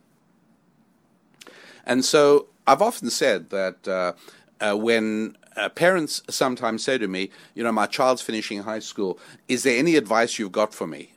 And 1.84 2.04
so 2.04 2.46
I've 2.70 2.82
often 2.82 3.10
said 3.10 3.50
that 3.50 3.88
uh, 3.88 4.12
uh, 4.60 4.76
when 4.76 5.36
uh, 5.56 5.70
parents 5.70 6.22
sometimes 6.30 6.84
say 6.84 6.98
to 6.98 7.08
me, 7.08 7.30
you 7.56 7.64
know, 7.64 7.72
my 7.72 7.86
child's 7.86 8.22
finishing 8.22 8.62
high 8.62 8.78
school, 8.78 9.18
is 9.48 9.64
there 9.64 9.76
any 9.76 9.96
advice 9.96 10.38
you've 10.38 10.52
got 10.52 10.72
for 10.72 10.86
me 10.86 11.14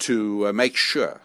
to 0.00 0.48
uh, 0.48 0.52
make 0.52 0.76
sure 0.76 1.22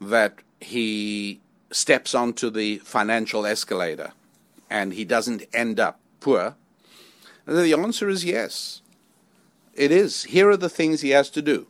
that 0.00 0.34
he 0.60 1.40
steps 1.72 2.14
onto 2.14 2.50
the 2.50 2.78
financial 2.78 3.44
escalator 3.46 4.12
and 4.70 4.92
he 4.92 5.04
doesn't 5.04 5.42
end 5.52 5.80
up 5.80 5.98
poor? 6.20 6.54
And 7.46 7.58
the 7.58 7.72
answer 7.72 8.08
is 8.08 8.24
yes. 8.24 8.80
It 9.74 9.90
is. 9.90 10.22
Here 10.22 10.48
are 10.48 10.56
the 10.56 10.68
things 10.68 11.00
he 11.00 11.10
has 11.10 11.30
to 11.30 11.42
do. 11.42 11.66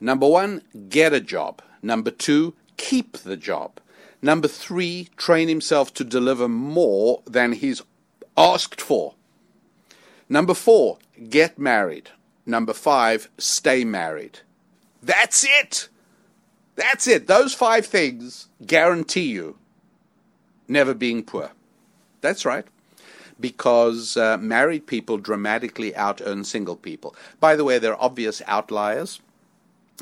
Number 0.00 0.28
one, 0.28 0.62
get 0.88 1.12
a 1.12 1.20
job. 1.20 1.62
Number 1.82 2.12
two, 2.12 2.54
keep 2.76 3.18
the 3.18 3.36
job. 3.36 3.80
Number 4.24 4.48
three, 4.48 5.10
train 5.18 5.48
himself 5.48 5.92
to 5.94 6.02
deliver 6.02 6.48
more 6.48 7.22
than 7.26 7.52
he's 7.52 7.82
asked 8.38 8.80
for. 8.80 9.16
Number 10.30 10.54
four, 10.54 10.96
get 11.28 11.58
married. 11.58 12.08
Number 12.46 12.72
five, 12.72 13.28
stay 13.36 13.84
married. 13.84 14.38
That's 15.02 15.44
it. 15.44 15.90
That's 16.74 17.06
it. 17.06 17.26
Those 17.26 17.52
five 17.52 17.84
things 17.84 18.48
guarantee 18.66 19.30
you 19.30 19.58
never 20.68 20.94
being 20.94 21.22
poor. 21.22 21.50
That's 22.22 22.46
right. 22.46 22.64
Because 23.38 24.16
uh, 24.16 24.38
married 24.38 24.86
people 24.86 25.18
dramatically 25.18 25.94
out 25.94 26.22
earn 26.24 26.44
single 26.44 26.76
people. 26.76 27.14
By 27.40 27.56
the 27.56 27.64
way, 27.64 27.78
there 27.78 27.92
are 27.92 28.02
obvious 28.02 28.40
outliers, 28.46 29.20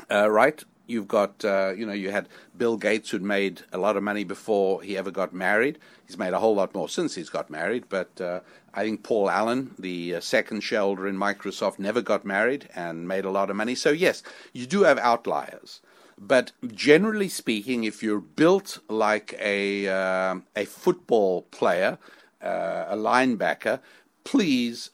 uh, 0.09 0.31
right? 0.31 0.63
You've 0.87 1.07
got, 1.07 1.43
uh, 1.45 1.73
you 1.75 1.85
know, 1.85 1.93
you 1.93 2.11
had 2.11 2.27
Bill 2.57 2.77
Gates 2.77 3.09
who'd 3.09 3.21
made 3.21 3.61
a 3.71 3.77
lot 3.77 3.97
of 3.97 4.03
money 4.03 4.23
before 4.23 4.81
he 4.81 4.97
ever 4.97 5.11
got 5.11 5.33
married. 5.33 5.79
He's 6.05 6.17
made 6.17 6.33
a 6.33 6.39
whole 6.39 6.55
lot 6.55 6.73
more 6.73 6.89
since 6.89 7.15
he's 7.15 7.29
got 7.29 7.49
married. 7.49 7.85
But 7.89 8.19
uh, 8.19 8.41
I 8.73 8.83
think 8.83 9.03
Paul 9.03 9.29
Allen, 9.29 9.75
the 9.79 10.15
uh, 10.15 10.19
second 10.19 10.61
shareholder 10.61 11.07
in 11.07 11.17
Microsoft, 11.17 11.79
never 11.79 12.01
got 12.01 12.25
married 12.25 12.69
and 12.75 13.07
made 13.07 13.25
a 13.25 13.31
lot 13.31 13.49
of 13.49 13.55
money. 13.55 13.75
So, 13.75 13.91
yes, 13.91 14.23
you 14.51 14.65
do 14.65 14.83
have 14.83 14.97
outliers. 14.97 15.81
But 16.17 16.51
generally 16.67 17.29
speaking, 17.29 17.83
if 17.83 18.03
you're 18.03 18.19
built 18.19 18.79
like 18.87 19.35
a, 19.39 19.87
uh, 19.87 20.35
a 20.55 20.65
football 20.65 21.43
player, 21.43 21.97
uh, 22.41 22.85
a 22.89 22.95
linebacker, 22.95 23.79
please 24.23 24.91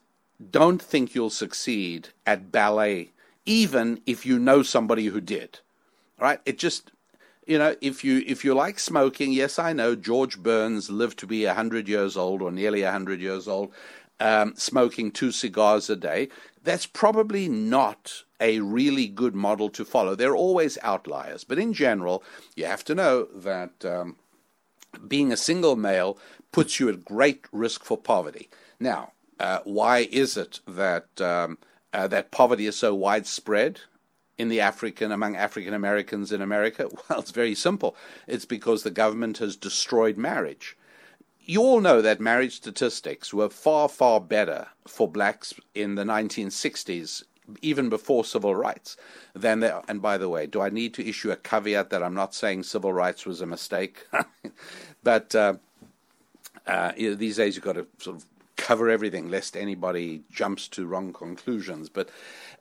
don't 0.52 0.82
think 0.82 1.14
you'll 1.14 1.30
succeed 1.30 2.10
at 2.26 2.52
ballet, 2.52 3.12
even 3.46 4.02
if 4.06 4.26
you 4.26 4.40
know 4.40 4.64
somebody 4.64 5.08
who 5.08 5.20
did. 5.20 5.60
Right? 6.20 6.40
It 6.46 6.58
just 6.60 6.92
you 7.50 7.58
know, 7.58 7.76
if 7.82 8.04
you 8.04 8.24
if 8.28 8.46
you 8.46 8.54
like 8.54 8.78
smoking, 8.78 9.32
yes, 9.32 9.58
I 9.58 9.74
know 9.74 9.96
George 9.96 10.38
Burns 10.38 10.92
lived 10.92 11.18
to 11.20 11.28
be 11.28 11.46
hundred 11.46 11.88
years 11.88 12.16
old 12.16 12.44
or 12.44 12.52
nearly 12.52 12.84
hundred 12.84 13.22
years 13.22 13.48
old, 13.48 13.74
um, 14.20 14.54
smoking 14.56 15.10
two 15.10 15.32
cigars 15.32 15.90
a 15.90 15.96
day. 15.96 16.30
That's 16.64 16.86
probably 16.86 17.50
not 17.50 18.24
a 18.40 18.60
really 18.60 19.08
good 19.08 19.34
model 19.34 19.70
to 19.70 19.84
follow. 19.84 20.14
There 20.14 20.32
are 20.32 20.36
always 20.36 20.78
outliers, 20.84 21.44
but 21.44 21.58
in 21.58 21.74
general, 21.74 22.24
you 22.56 22.66
have 22.66 22.84
to 22.86 22.94
know 22.94 23.28
that 23.34 23.84
um, 23.84 24.18
being 25.08 25.32
a 25.32 25.38
single 25.38 25.76
male 25.76 26.20
puts 26.52 26.80
you 26.80 26.88
at 26.90 27.04
great 27.04 27.46
risk 27.52 27.84
for 27.84 27.98
poverty. 27.98 28.50
Now, 28.80 29.14
uh, 29.40 29.60
why 29.64 30.08
is 30.12 30.38
it 30.38 30.60
that 30.68 31.20
um, 31.20 31.58
uh, 31.94 32.08
that 32.08 32.30
poverty 32.30 32.68
is 32.68 32.76
so 32.76 32.94
widespread? 32.94 33.80
In 34.40 34.48
the 34.48 34.62
African 34.62 35.12
among 35.12 35.36
African 35.36 35.74
Americans 35.74 36.32
in 36.32 36.42
America? 36.42 36.90
Well, 37.10 37.20
it's 37.20 37.32
very 37.32 37.54
simple. 37.54 37.96
It's 38.26 38.46
because 38.46 38.82
the 38.84 38.92
government 38.92 39.38
has 39.40 39.56
destroyed 39.56 40.18
marriage. 40.18 40.78
You 41.42 41.62
all 41.62 41.82
know 41.82 42.02
that 42.02 42.20
marriage 42.20 42.56
statistics 42.56 43.34
were 43.34 43.50
far, 43.50 43.90
far 43.90 44.22
better 44.22 44.68
for 44.88 45.08
blacks 45.08 45.54
in 45.74 45.96
the 45.96 46.04
1960s, 46.04 47.24
even 47.62 47.90
before 47.90 48.24
civil 48.24 48.56
rights, 48.56 48.96
than 49.34 49.60
they. 49.60 49.74
And 49.88 50.02
by 50.02 50.18
the 50.18 50.30
way, 50.30 50.46
do 50.46 50.62
I 50.62 50.70
need 50.70 50.94
to 50.96 51.08
issue 51.08 51.32
a 51.32 51.36
caveat 51.36 51.90
that 51.90 52.04
I'm 52.04 52.14
not 52.14 52.36
saying 52.36 52.64
civil 52.64 52.94
rights 52.94 53.26
was 53.26 53.42
a 53.42 53.48
mistake? 53.48 54.06
but 55.04 55.34
uh, 55.34 55.56
uh, 56.68 56.92
these 56.96 57.38
days 57.38 57.56
you've 57.56 57.66
got 57.66 57.74
to 57.74 57.88
sort 57.98 58.18
of 58.18 58.26
cover 58.56 58.90
everything 58.90 59.30
lest 59.30 59.58
anybody 59.58 60.22
jumps 60.30 60.68
to 60.68 60.86
wrong 60.86 61.12
conclusions. 61.12 61.90
But 61.90 62.10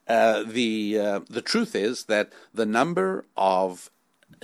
uh, 0.09 0.43
the 0.47 0.99
uh, 0.99 1.21
the 1.29 1.43
truth 1.43 1.75
is 1.75 2.05
that 2.05 2.33
the 2.53 2.67
number 2.67 3.27
of 3.37 3.91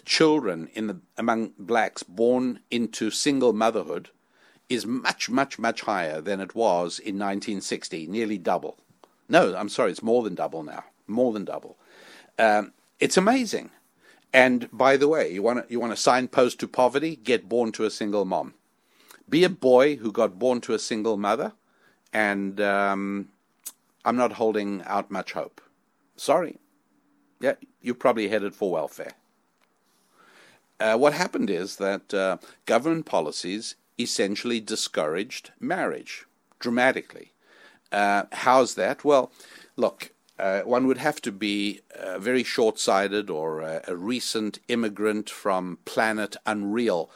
children 0.04 0.68
in 0.74 0.86
the 0.86 1.00
among 1.16 1.52
blacks 1.58 2.02
born 2.02 2.60
into 2.70 3.10
single 3.10 3.52
motherhood 3.52 4.10
is 4.68 4.86
much 4.86 5.30
much 5.30 5.58
much 5.58 5.82
higher 5.82 6.20
than 6.20 6.40
it 6.40 6.54
was 6.54 6.98
in 6.98 7.18
1960, 7.18 8.06
nearly 8.06 8.38
double. 8.38 8.76
No, 9.28 9.54
I'm 9.56 9.68
sorry, 9.68 9.90
it's 9.90 10.02
more 10.02 10.22
than 10.22 10.34
double 10.34 10.62
now, 10.62 10.84
more 11.06 11.32
than 11.32 11.44
double. 11.44 11.76
Um, 12.38 12.72
it's 13.00 13.16
amazing. 13.16 13.70
And 14.32 14.68
by 14.72 14.96
the 14.96 15.08
way, 15.08 15.32
you 15.32 15.42
want 15.42 15.66
to 15.66 15.72
you 15.72 15.80
want 15.80 15.92
to 15.92 15.96
signpost 15.96 16.58
to 16.60 16.68
poverty? 16.68 17.16
Get 17.16 17.48
born 17.48 17.72
to 17.72 17.84
a 17.84 17.90
single 17.90 18.24
mom. 18.24 18.54
Be 19.28 19.44
a 19.44 19.48
boy 19.48 19.96
who 19.96 20.12
got 20.12 20.38
born 20.38 20.60
to 20.62 20.74
a 20.74 20.78
single 20.78 21.16
mother, 21.16 21.52
and 22.12 22.60
um, 22.60 23.28
I'm 24.04 24.16
not 24.16 24.34
holding 24.34 24.82
out 24.84 25.10
much 25.10 25.32
hope. 25.32 25.60
Sorry. 26.16 26.58
Yeah, 27.40 27.54
you're 27.80 27.94
probably 27.94 28.28
headed 28.28 28.54
for 28.54 28.70
welfare. 28.70 29.12
Uh, 30.80 30.96
what 30.96 31.12
happened 31.12 31.50
is 31.50 31.76
that 31.76 32.12
uh, 32.12 32.38
government 32.66 33.06
policies 33.06 33.76
essentially 33.98 34.60
discouraged 34.60 35.52
marriage 35.60 36.26
dramatically. 36.58 37.32
Uh, 37.92 38.24
how's 38.32 38.74
that? 38.74 39.04
Well, 39.04 39.30
look, 39.76 40.10
uh, 40.38 40.62
one 40.62 40.86
would 40.86 40.98
have 40.98 41.20
to 41.22 41.30
be 41.30 41.80
uh, 41.96 42.18
very 42.18 42.42
short 42.42 42.78
sighted 42.78 43.30
or 43.30 43.60
a 43.60 43.94
recent 43.94 44.58
immigrant 44.68 45.30
from 45.30 45.78
planet 45.84 46.36
Unreal 46.44 47.08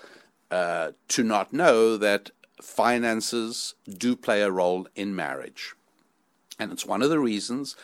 uh, 0.50 0.92
to 1.08 1.24
not 1.24 1.52
know 1.52 1.96
that 1.96 2.30
finances 2.62 3.74
do 3.88 4.14
play 4.14 4.42
a 4.42 4.50
role 4.50 4.86
in 4.94 5.16
marriage. 5.16 5.74
And 6.58 6.72
it's 6.72 6.86
one 6.86 7.02
of 7.02 7.10
the 7.10 7.20
reasons. 7.20 7.76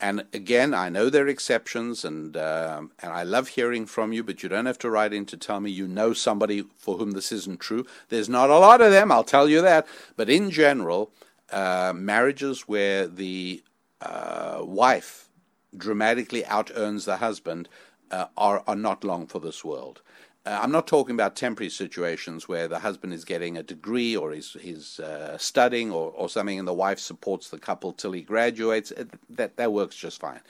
And 0.00 0.24
again, 0.32 0.74
I 0.74 0.88
know 0.90 1.10
there 1.10 1.24
are 1.24 1.28
exceptions, 1.28 2.04
and 2.04 2.36
um, 2.36 2.92
and 3.00 3.12
I 3.12 3.24
love 3.24 3.48
hearing 3.48 3.84
from 3.84 4.12
you. 4.12 4.22
But 4.22 4.42
you 4.42 4.48
don't 4.48 4.66
have 4.66 4.78
to 4.80 4.90
write 4.90 5.12
in 5.12 5.26
to 5.26 5.36
tell 5.36 5.60
me 5.60 5.70
you 5.70 5.88
know 5.88 6.12
somebody 6.12 6.64
for 6.76 6.98
whom 6.98 7.12
this 7.12 7.32
isn't 7.32 7.58
true. 7.58 7.84
There's 8.08 8.28
not 8.28 8.48
a 8.50 8.58
lot 8.58 8.80
of 8.80 8.92
them, 8.92 9.10
I'll 9.10 9.24
tell 9.24 9.48
you 9.48 9.60
that. 9.62 9.88
But 10.16 10.30
in 10.30 10.50
general, 10.50 11.10
uh, 11.50 11.92
marriages 11.96 12.68
where 12.68 13.08
the 13.08 13.64
uh, 14.00 14.60
wife 14.62 15.28
dramatically 15.76 16.46
out 16.46 16.70
earns 16.76 17.04
the 17.04 17.16
husband 17.16 17.68
uh, 18.12 18.26
are 18.36 18.62
are 18.68 18.76
not 18.76 19.02
long 19.02 19.26
for 19.26 19.40
this 19.40 19.64
world. 19.64 20.00
Uh, 20.48 20.60
I'm 20.62 20.72
not 20.72 20.86
talking 20.86 21.14
about 21.14 21.36
temporary 21.36 21.68
situations 21.68 22.48
where 22.48 22.68
the 22.68 22.78
husband 22.78 23.12
is 23.12 23.26
getting 23.26 23.58
a 23.58 23.62
degree 23.62 24.16
or 24.16 24.32
he's, 24.32 24.56
he's 24.58 24.98
uh, 24.98 25.36
studying 25.36 25.92
or, 25.92 26.10
or 26.12 26.30
something 26.30 26.58
and 26.58 26.66
the 26.66 26.72
wife 26.72 26.98
supports 26.98 27.50
the 27.50 27.58
couple 27.58 27.92
till 27.92 28.12
he 28.12 28.22
graduates. 28.22 28.90
That, 29.28 29.58
that 29.58 29.74
works 29.74 29.94
just 29.94 30.18
fine. 30.20 30.40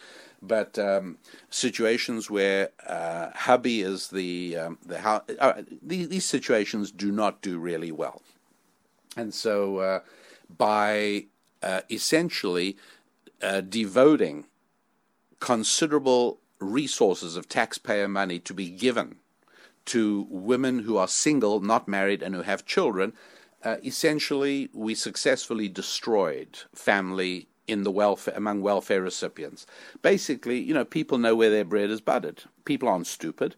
But 0.40 0.78
um, 0.78 1.18
situations 1.50 2.30
where 2.30 2.68
uh, 2.86 3.30
hubby 3.34 3.80
is 3.80 4.06
the, 4.10 4.56
um, 4.56 4.78
the 4.86 5.00
how, 5.00 5.22
uh, 5.40 5.62
these, 5.82 6.08
these, 6.08 6.24
situations 6.24 6.92
do 6.92 7.10
not 7.10 7.42
do 7.42 7.58
really 7.58 7.90
well. 7.90 8.22
And 9.16 9.34
so 9.34 9.78
uh, 9.78 10.00
by 10.56 11.24
uh, 11.60 11.80
essentially 11.90 12.76
devoting 13.68 14.44
considerable 15.40 16.38
resources 16.60 17.34
of 17.34 17.48
taxpayer 17.48 18.06
money 18.06 18.38
to 18.38 18.54
be 18.54 18.70
given 18.70 19.16
to 19.88 20.26
women 20.30 20.80
who 20.80 20.96
are 20.96 21.08
single, 21.08 21.60
not 21.60 21.88
married, 21.88 22.22
and 22.22 22.34
who 22.34 22.42
have 22.42 22.64
children, 22.64 23.12
uh, 23.64 23.76
essentially 23.84 24.68
we 24.72 24.94
successfully 24.94 25.68
destroyed 25.68 26.58
family 26.74 27.48
in 27.66 27.82
the 27.82 27.90
welfare 27.90 28.34
among 28.36 28.62
welfare 28.62 29.02
recipients. 29.02 29.66
Basically, 30.00 30.58
you 30.58 30.72
know, 30.72 30.84
people 30.84 31.18
know 31.18 31.34
where 31.36 31.50
their 31.50 31.64
bread 31.64 31.90
is 31.90 32.00
buttered. 32.00 32.44
People 32.64 32.88
aren't 32.88 33.06
stupid, 33.06 33.56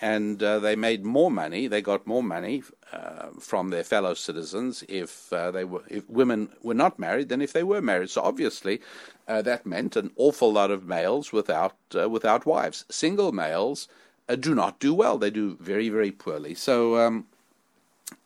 and 0.00 0.42
uh, 0.42 0.58
they 0.58 0.74
made 0.74 1.04
more 1.04 1.30
money. 1.30 1.68
They 1.68 1.80
got 1.80 2.06
more 2.06 2.24
money 2.24 2.64
uh, 2.92 3.28
from 3.38 3.70
their 3.70 3.84
fellow 3.84 4.14
citizens 4.14 4.82
if 4.88 5.32
uh, 5.32 5.52
they 5.52 5.64
were 5.64 5.84
if 5.88 6.08
women 6.10 6.48
were 6.62 6.74
not 6.74 6.98
married 6.98 7.28
than 7.28 7.40
if 7.40 7.52
they 7.52 7.62
were 7.62 7.80
married. 7.80 8.10
So 8.10 8.22
obviously, 8.22 8.80
uh, 9.28 9.42
that 9.42 9.64
meant 9.64 9.96
an 9.96 10.10
awful 10.16 10.52
lot 10.52 10.70
of 10.70 10.84
males 10.84 11.32
without 11.32 11.76
uh, 11.94 12.08
without 12.08 12.44
wives. 12.44 12.84
Single 12.90 13.32
males 13.32 13.88
uh, 14.28 14.36
do 14.36 14.54
not 14.54 14.78
do 14.78 14.94
well. 14.94 15.18
They 15.18 15.30
do 15.30 15.56
very, 15.60 15.88
very 15.88 16.10
poorly. 16.10 16.54
So 16.54 16.98
um, 16.98 17.26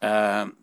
um, 0.03 0.57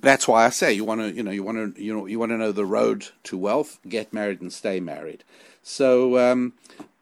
that's 0.00 0.28
why 0.28 0.44
I 0.46 0.50
say 0.50 0.72
you 0.72 0.84
want 0.84 1.00
to, 1.00 1.12
you 1.12 1.22
know, 1.22 1.30
you 1.30 1.42
want 1.42 1.76
to, 1.76 1.82
you 1.82 1.94
know, 1.94 2.06
you 2.06 2.18
want 2.18 2.30
to 2.30 2.38
know 2.38 2.52
the 2.52 2.66
road 2.66 3.08
to 3.24 3.38
wealth. 3.38 3.78
Get 3.88 4.12
married 4.12 4.40
and 4.40 4.52
stay 4.52 4.80
married. 4.80 5.24
So 5.62 6.18
um, 6.18 6.52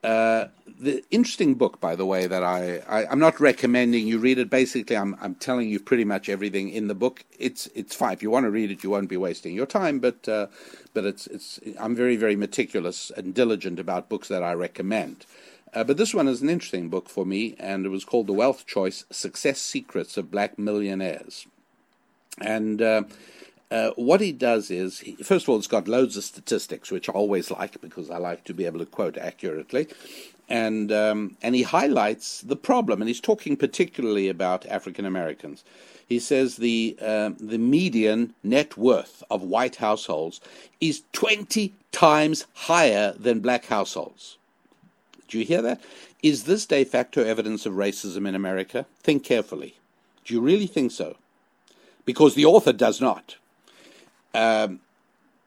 uh, 0.03 0.49
the 0.81 1.05
interesting 1.11 1.55
book, 1.55 1.81
by 1.81 1.97
the 1.97 2.07
way, 2.07 2.27
that 2.27 2.43
I, 2.43 2.79
I 2.89 3.11
am 3.13 3.19
not 3.19 3.41
recommending 3.41 4.07
you 4.07 4.19
read 4.19 4.39
it. 4.39 4.51
Basically, 4.51 4.97
I'm 4.97 5.17
I'm 5.21 5.35
telling 5.35 5.69
you 5.69 5.81
pretty 5.81 6.05
much 6.05 6.29
everything 6.29 6.69
in 6.71 6.89
the 6.89 6.95
book. 6.95 7.25
It's 7.39 7.69
it's 7.75 7.95
fine 7.95 8.13
if 8.13 8.23
you 8.23 8.31
want 8.31 8.45
to 8.45 8.51
read 8.51 8.71
it. 8.71 8.83
You 8.83 8.91
won't 8.91 9.09
be 9.09 9.17
wasting 9.17 9.55
your 9.55 9.67
time, 9.67 9.99
but 9.99 10.29
uh, 10.29 10.49
but 10.93 11.05
it's 11.05 11.27
it's 11.29 11.61
I'm 11.79 11.95
very 11.95 12.17
very 12.17 12.37
meticulous 12.37 13.11
and 13.17 13.35
diligent 13.35 13.79
about 13.79 14.09
books 14.09 14.29
that 14.29 14.43
I 14.43 14.53
recommend. 14.53 15.27
Uh, 15.75 15.83
but 15.83 15.97
this 15.97 16.15
one 16.15 16.29
is 16.29 16.41
an 16.41 16.49
interesting 16.49 16.89
book 16.89 17.09
for 17.09 17.27
me, 17.27 17.57
and 17.59 17.85
it 17.85 17.89
was 17.89 18.05
called 18.05 18.29
The 18.29 18.33
Wealth 18.33 18.65
Choice 18.65 19.05
Success 19.11 19.59
Secrets 19.59 20.17
of 20.17 20.31
Black 20.31 20.57
Millionaires. 20.57 21.47
And 22.41 22.81
uh, 22.81 23.03
uh, 23.73 23.91
what 23.97 24.21
he 24.21 24.31
does 24.31 24.71
is, 24.71 25.01
he, 25.01 25.17
first 25.17 25.45
of 25.45 25.49
all, 25.49 25.59
it's 25.59 25.67
got 25.67 25.89
loads 25.89 26.17
of 26.17 26.23
statistics, 26.23 26.93
which 26.93 27.09
I 27.09 27.13
always 27.13 27.51
like 27.51 27.81
because 27.81 28.09
I 28.09 28.19
like 28.19 28.45
to 28.45 28.55
be 28.55 28.67
able 28.67 28.79
to 28.79 28.87
quote 28.87 29.19
accurately. 29.19 29.89
And, 30.49 30.93
um, 30.93 31.37
and 31.43 31.57
he 31.57 31.63
highlights 31.63 32.43
the 32.43 32.57
problem, 32.57 33.03
and 33.03 33.09
he's 33.09 33.21
talking 33.21 33.57
particularly 33.57 34.29
about 34.29 34.67
African 34.67 35.07
Americans. 35.07 35.65
He 36.07 36.21
says 36.21 36.57
the, 36.57 36.97
um, 37.01 37.37
the 37.41 37.59
median 37.59 38.35
net 38.45 38.77
worth 38.77 39.25
of 39.29 39.43
white 39.43 39.77
households 39.77 40.41
is 40.81 41.03
20 41.13 41.73
times 41.91 42.47
higher 42.55 43.13
than 43.19 43.41
black 43.41 43.65
households. 43.65 44.37
Do 45.35 45.41
you 45.41 45.47
hear 45.47 45.63
that? 45.63 45.81
Is 46.23 46.45
this 46.45 46.65
de 46.65 46.85
facto 46.85 47.25
evidence 47.25 47.67
of 47.67 47.73
racism 47.73 48.29
in 48.29 48.37
America? 48.37 48.87
Think 49.01 49.25
carefully. 49.25 49.75
Do 50.25 50.33
you 50.33 50.41
really 50.41 50.69
think 50.69 50.93
so? 50.93 51.17
Because 52.05 52.37
the 52.37 52.45
author 52.45 52.73
does 52.73 53.01
not. 53.01 53.35
Um, 54.33 54.79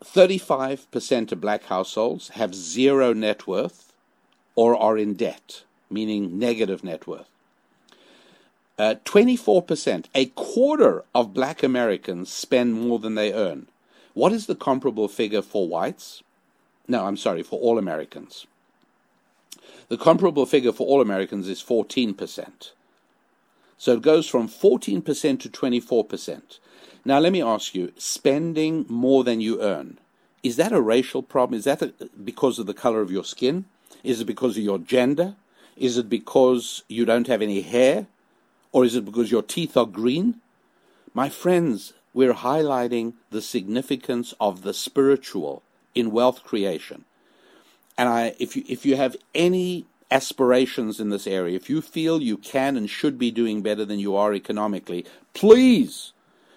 35% 0.03 1.31
of 1.31 1.39
black 1.39 1.64
households 1.64 2.27
have 2.31 2.53
zero 2.53 3.14
net 3.14 3.47
worth 3.47 3.93
or 4.57 4.76
are 4.76 4.97
in 4.97 5.14
debt, 5.14 5.64
meaning 5.89 6.38
negative 6.38 6.84
net 6.84 7.07
worth. 7.07 7.30
Uh, 8.77 8.95
24%, 9.05 10.07
a 10.14 10.26
quarter 10.26 11.05
of 11.15 11.34
black 11.34 11.64
Americans 11.64 12.30
spend 12.30 12.73
more 12.73 12.99
than 12.99 13.15
they 13.15 13.31
earn. 13.31 13.68
What 14.14 14.34
is 14.34 14.47
the 14.47 14.55
comparable 14.55 15.07
figure 15.07 15.41
for 15.41 15.65
whites? 15.65 16.23
No, 16.89 17.05
I'm 17.05 17.15
sorry, 17.15 17.41
for 17.41 17.57
all 17.61 17.77
Americans. 17.77 18.47
The 19.89 19.97
comparable 19.97 20.45
figure 20.45 20.73
for 20.73 20.85
all 20.85 21.01
Americans 21.01 21.47
is 21.47 21.64
14%. 21.64 22.72
So 23.77 23.93
it 23.93 24.01
goes 24.01 24.27
from 24.27 24.49
14% 24.49 25.39
to 25.39 25.49
24%. 25.49 26.59
Now, 27.05 27.19
let 27.19 27.31
me 27.31 27.41
ask 27.41 27.73
you 27.73 27.93
spending 27.97 28.85
more 28.89 29.23
than 29.23 29.39
you 29.39 29.61
earn, 29.61 29.99
is 30.43 30.57
that 30.57 30.72
a 30.72 30.81
racial 30.81 31.23
problem? 31.23 31.57
Is 31.57 31.64
that 31.65 31.81
a, 31.81 31.93
because 32.23 32.59
of 32.59 32.65
the 32.65 32.73
color 32.73 33.01
of 33.01 33.11
your 33.11 33.23
skin? 33.23 33.65
Is 34.03 34.22
it 34.22 34.26
because 34.26 34.57
of 34.57 34.64
your 34.64 34.80
gender? 34.80 35.35
Is 35.77 35.97
it 35.97 36.09
because 36.09 36.84
you 36.88 37.05
don't 37.05 37.27
have 37.27 37.41
any 37.41 37.61
hair? 37.61 38.07
Or 38.72 38.84
is 38.84 38.95
it 38.95 39.05
because 39.05 39.31
your 39.31 39.41
teeth 39.41 39.77
are 39.77 39.85
green? 39.85 40.41
My 41.14 41.30
friends, 41.30 41.93
we're 42.14 42.34
highlighting 42.34 43.14
the 43.30 43.41
significance 43.41 44.34
of 44.39 44.64
the 44.64 44.73
spiritual 44.73 45.64
in 45.95 46.11
wealth 46.11 46.43
creation. 46.43 47.05
And 47.97 48.09
I, 48.09 48.35
if 48.39 48.55
you, 48.55 48.63
if 48.67 48.85
you 48.85 48.95
have 48.95 49.15
any 49.33 49.85
aspirations 50.11 50.99
in 50.99 51.09
this 51.09 51.27
area, 51.27 51.55
if 51.55 51.69
you 51.69 51.81
feel 51.81 52.21
you 52.21 52.37
can 52.37 52.77
and 52.77 52.89
should 52.89 53.17
be 53.17 53.31
doing 53.31 53.61
better 53.61 53.85
than 53.85 53.99
you 53.99 54.15
are 54.15 54.33
economically, 54.33 55.05
please, 55.33 56.13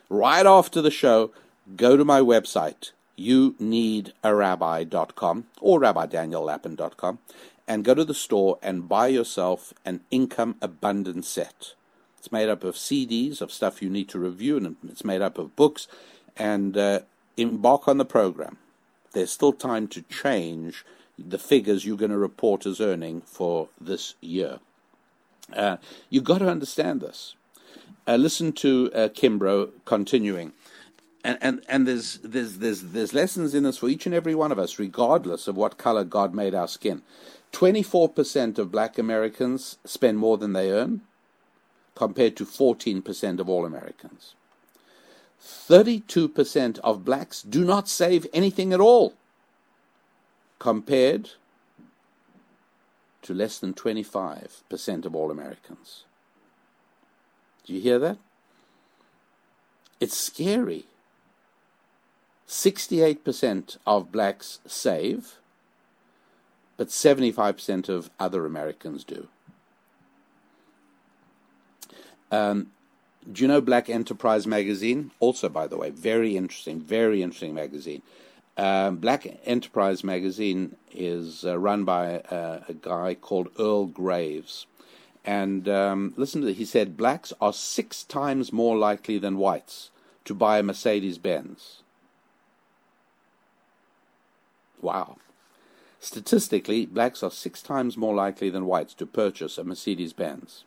right 0.08 0.46
after 0.46 0.82
the 0.82 0.90
show, 0.90 1.30
go 1.76 1.96
to 1.96 2.04
my 2.04 2.20
website, 2.20 2.92
you 3.16 3.54
need 3.58 4.12
a 4.22 4.34
rabbi.com 4.34 5.46
or 5.60 5.80
rabbidaniellapin.com 5.80 7.18
and 7.66 7.84
go 7.84 7.94
to 7.94 8.04
the 8.04 8.14
store 8.14 8.58
and 8.62 8.88
buy 8.88 9.06
yourself 9.08 9.72
an 9.84 10.00
income 10.10 10.56
abundance 10.60 11.28
set. 11.28 11.74
It's 12.18 12.32
made 12.32 12.48
up 12.48 12.64
of 12.64 12.74
CDs 12.74 13.40
of 13.40 13.52
stuff 13.52 13.80
you 13.80 13.88
need 13.88 14.08
to 14.10 14.18
review, 14.18 14.56
and 14.58 14.76
it's 14.88 15.04
made 15.04 15.22
up 15.22 15.38
of 15.38 15.56
books. 15.56 15.88
And 16.36 16.76
uh, 16.76 17.00
embark 17.36 17.88
on 17.88 17.98
the 17.98 18.04
program. 18.04 18.58
There's 19.12 19.32
still 19.32 19.52
time 19.52 19.88
to 19.88 20.02
change 20.02 20.84
the 21.28 21.38
figures 21.38 21.84
you're 21.84 21.96
going 21.96 22.10
to 22.10 22.18
report 22.18 22.66
as 22.66 22.80
earning 22.80 23.20
for 23.22 23.68
this 23.80 24.14
year. 24.20 24.60
Uh, 25.54 25.76
you've 26.08 26.24
got 26.24 26.38
to 26.38 26.48
understand 26.48 27.00
this. 27.00 27.34
Uh, 28.06 28.16
listen 28.16 28.52
to 28.52 28.90
uh, 28.94 29.08
Kimbro 29.08 29.70
continuing. 29.84 30.52
And, 31.22 31.38
and, 31.40 31.62
and 31.68 31.86
there's, 31.86 32.18
there's, 32.18 32.58
there's, 32.58 32.82
there's 32.82 33.12
lessons 33.12 33.54
in 33.54 33.64
this 33.64 33.78
for 33.78 33.88
each 33.88 34.06
and 34.06 34.14
every 34.14 34.34
one 34.34 34.52
of 34.52 34.58
us, 34.58 34.78
regardless 34.78 35.48
of 35.48 35.56
what 35.56 35.76
color 35.76 36.04
God 36.04 36.34
made 36.34 36.54
our 36.54 36.68
skin. 36.68 37.02
24% 37.52 38.58
of 38.58 38.72
black 38.72 38.98
Americans 38.98 39.78
spend 39.84 40.18
more 40.18 40.38
than 40.38 40.52
they 40.52 40.70
earn, 40.70 41.02
compared 41.94 42.36
to 42.36 42.46
14% 42.46 43.40
of 43.40 43.48
all 43.48 43.66
Americans. 43.66 44.34
32% 45.42 46.78
of 46.78 47.04
blacks 47.04 47.42
do 47.42 47.64
not 47.64 47.88
save 47.88 48.26
anything 48.32 48.72
at 48.72 48.80
all, 48.80 49.14
compared 50.60 51.30
to 53.22 53.34
less 53.34 53.58
than 53.58 53.74
25% 53.74 55.04
of 55.04 55.16
all 55.16 55.32
Americans. 55.32 56.04
Do 57.64 57.72
you 57.74 57.80
hear 57.80 57.98
that? 57.98 58.18
It's 59.98 60.16
scary. 60.16 60.84
68% 62.46 63.78
of 63.86 64.12
blacks 64.12 64.60
save, 64.66 65.38
but 66.76 66.88
75% 66.88 67.88
of 67.88 68.10
other 68.18 68.46
Americans 68.46 69.04
do. 69.04 69.28
Um, 72.32 72.70
do 73.30 73.42
you 73.42 73.48
know 73.48 73.60
Black 73.60 73.88
Enterprise 73.88 74.46
magazine? 74.46 75.10
Also, 75.20 75.48
by 75.48 75.66
the 75.66 75.76
way, 75.76 75.90
very 75.90 76.36
interesting, 76.36 76.80
very 76.80 77.22
interesting 77.22 77.54
magazine. 77.54 78.02
Um, 78.60 78.96
Black 78.96 79.26
Enterprise 79.46 80.04
magazine 80.04 80.76
is 80.92 81.46
uh, 81.46 81.58
run 81.58 81.84
by 81.84 82.18
uh, 82.18 82.60
a 82.68 82.74
guy 82.74 83.14
called 83.14 83.48
Earl 83.58 83.86
Graves. 83.86 84.66
And 85.24 85.66
um, 85.66 86.12
listen 86.18 86.42
to. 86.42 86.52
He 86.52 86.66
said 86.66 86.94
blacks 86.94 87.32
are 87.40 87.54
six 87.54 88.04
times 88.04 88.52
more 88.52 88.76
likely 88.76 89.16
than 89.16 89.38
whites 89.38 89.88
to 90.26 90.34
buy 90.34 90.58
a 90.58 90.62
Mercedes 90.62 91.16
Benz. 91.16 91.80
Wow. 94.82 95.16
Statistically, 95.98 96.84
blacks 96.84 97.22
are 97.22 97.30
six 97.30 97.62
times 97.62 97.96
more 97.96 98.14
likely 98.14 98.50
than 98.50 98.66
whites 98.66 98.92
to 98.94 99.06
purchase 99.06 99.56
a 99.56 99.64
Mercedes 99.64 100.12
Benz. 100.12 100.64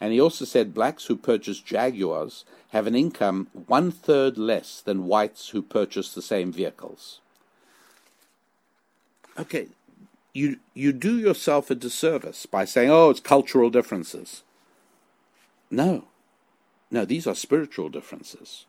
And 0.00 0.12
he 0.12 0.20
also 0.20 0.44
said 0.44 0.74
blacks 0.74 1.06
who 1.06 1.16
purchase 1.16 1.58
Jaguars 1.58 2.44
have 2.68 2.86
an 2.86 2.94
income 2.94 3.48
one 3.66 3.90
third 3.90 4.38
less 4.38 4.80
than 4.80 5.08
whites 5.08 5.48
who 5.48 5.60
purchase 5.60 6.14
the 6.14 6.22
same 6.22 6.52
vehicles. 6.52 7.18
Okay, 9.38 9.68
you, 10.32 10.58
you 10.74 10.92
do 10.92 11.18
yourself 11.18 11.70
a 11.70 11.74
disservice 11.74 12.46
by 12.46 12.64
saying, 12.64 12.90
oh, 12.90 13.10
it's 13.10 13.20
cultural 13.20 13.70
differences. 13.70 14.42
No, 15.70 16.04
no, 16.90 17.04
these 17.04 17.26
are 17.26 17.34
spiritual 17.34 17.88
differences. 17.88 18.66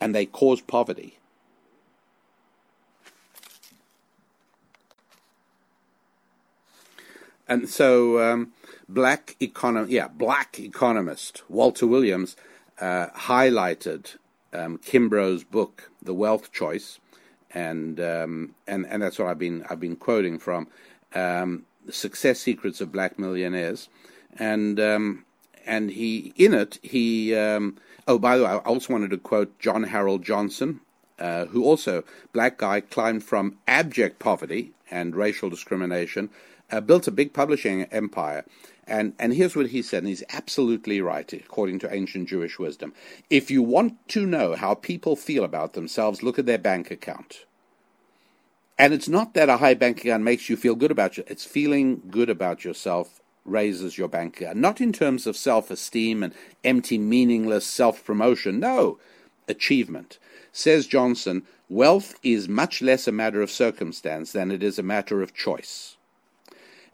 And 0.00 0.14
they 0.14 0.24
cause 0.24 0.62
poverty. 0.62 1.18
And 7.46 7.68
so, 7.68 8.20
um, 8.22 8.52
black 8.88 9.36
econom- 9.40 9.90
yeah, 9.90 10.08
black 10.08 10.58
economist 10.58 11.42
Walter 11.48 11.86
Williams 11.86 12.36
uh, 12.80 13.08
highlighted 13.08 14.16
um, 14.52 14.78
Kimbro's 14.78 15.44
book, 15.44 15.90
The 16.00 16.14
Wealth 16.14 16.52
Choice, 16.52 17.00
and 17.52 18.00
um, 18.00 18.54
and 18.66 18.86
and 18.86 19.02
that's 19.02 19.18
what 19.18 19.28
I've 19.28 19.38
been 19.38 19.64
I've 19.68 19.80
been 19.80 19.96
quoting 19.96 20.38
from 20.38 20.68
um, 21.14 21.64
Success 21.90 22.40
Secrets 22.40 22.80
of 22.80 22.92
Black 22.92 23.18
Millionaires, 23.18 23.88
and 24.38 24.78
um, 24.78 25.24
and 25.66 25.90
he 25.90 26.32
in 26.36 26.54
it 26.54 26.78
he 26.82 27.34
um, 27.34 27.76
oh 28.06 28.18
by 28.18 28.36
the 28.36 28.44
way 28.44 28.50
I 28.50 28.56
also 28.58 28.92
wanted 28.92 29.10
to 29.10 29.18
quote 29.18 29.58
John 29.58 29.84
Harold 29.84 30.22
Johnson, 30.22 30.80
uh, 31.18 31.46
who 31.46 31.64
also 31.64 32.04
black 32.32 32.58
guy 32.58 32.80
climbed 32.80 33.24
from 33.24 33.58
abject 33.66 34.18
poverty 34.18 34.72
and 34.90 35.14
racial 35.14 35.50
discrimination 35.50 36.30
uh, 36.70 36.80
built 36.80 37.06
a 37.06 37.12
big 37.12 37.32
publishing 37.32 37.84
empire. 37.84 38.44
And, 38.90 39.14
and 39.20 39.32
here's 39.32 39.54
what 39.54 39.68
he 39.68 39.82
said, 39.82 39.98
and 39.98 40.08
he's 40.08 40.24
absolutely 40.30 41.00
right, 41.00 41.32
according 41.32 41.78
to 41.78 41.94
ancient 41.94 42.28
Jewish 42.28 42.58
wisdom. 42.58 42.92
If 43.30 43.48
you 43.48 43.62
want 43.62 43.96
to 44.08 44.26
know 44.26 44.56
how 44.56 44.74
people 44.74 45.14
feel 45.14 45.44
about 45.44 45.74
themselves, 45.74 46.24
look 46.24 46.40
at 46.40 46.46
their 46.46 46.58
bank 46.58 46.90
account. 46.90 47.46
And 48.76 48.92
it's 48.92 49.08
not 49.08 49.34
that 49.34 49.48
a 49.48 49.58
high 49.58 49.74
bank 49.74 50.00
account 50.00 50.24
makes 50.24 50.48
you 50.48 50.56
feel 50.56 50.74
good 50.74 50.90
about 50.90 51.16
you, 51.16 51.24
it's 51.28 51.44
feeling 51.44 52.02
good 52.10 52.28
about 52.28 52.64
yourself 52.64 53.20
raises 53.44 53.96
your 53.96 54.08
bank 54.08 54.40
account. 54.40 54.56
Not 54.58 54.80
in 54.80 54.92
terms 54.92 55.26
of 55.26 55.36
self 55.36 55.70
esteem 55.70 56.24
and 56.24 56.34
empty, 56.64 56.98
meaningless 56.98 57.66
self 57.66 58.04
promotion. 58.04 58.58
No, 58.58 58.98
achievement. 59.46 60.18
Says 60.52 60.88
Johnson, 60.88 61.44
wealth 61.68 62.16
is 62.24 62.48
much 62.48 62.82
less 62.82 63.06
a 63.06 63.12
matter 63.12 63.40
of 63.40 63.52
circumstance 63.52 64.32
than 64.32 64.50
it 64.50 64.64
is 64.64 64.80
a 64.80 64.82
matter 64.82 65.22
of 65.22 65.32
choice. 65.32 65.96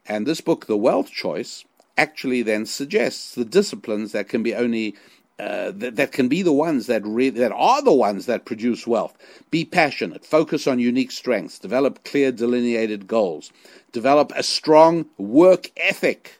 And 0.08 0.26
this 0.26 0.40
book, 0.40 0.66
The 0.66 0.76
Wealth 0.76 1.10
Choice, 1.10 1.64
actually 1.96 2.42
then 2.42 2.66
suggests 2.66 3.34
the 3.34 3.44
disciplines 3.44 4.12
that 4.12 4.28
can 4.28 4.42
be 4.42 4.54
only 4.54 4.94
uh, 5.38 5.70
that, 5.74 5.96
that, 5.96 6.12
can 6.12 6.28
be 6.28 6.40
the 6.40 6.52
ones 6.52 6.86
that 6.86 7.04
re- 7.04 7.28
that 7.28 7.52
are 7.52 7.82
the 7.82 7.92
ones 7.92 8.24
that 8.24 8.46
produce 8.46 8.86
wealth. 8.86 9.18
Be 9.50 9.66
passionate, 9.66 10.24
focus 10.24 10.66
on 10.66 10.78
unique 10.78 11.10
strengths, 11.10 11.58
develop 11.58 12.04
clear 12.04 12.32
delineated 12.32 13.06
goals, 13.06 13.52
develop 13.92 14.32
a 14.34 14.42
strong 14.42 15.04
work 15.18 15.70
ethic. 15.76 16.38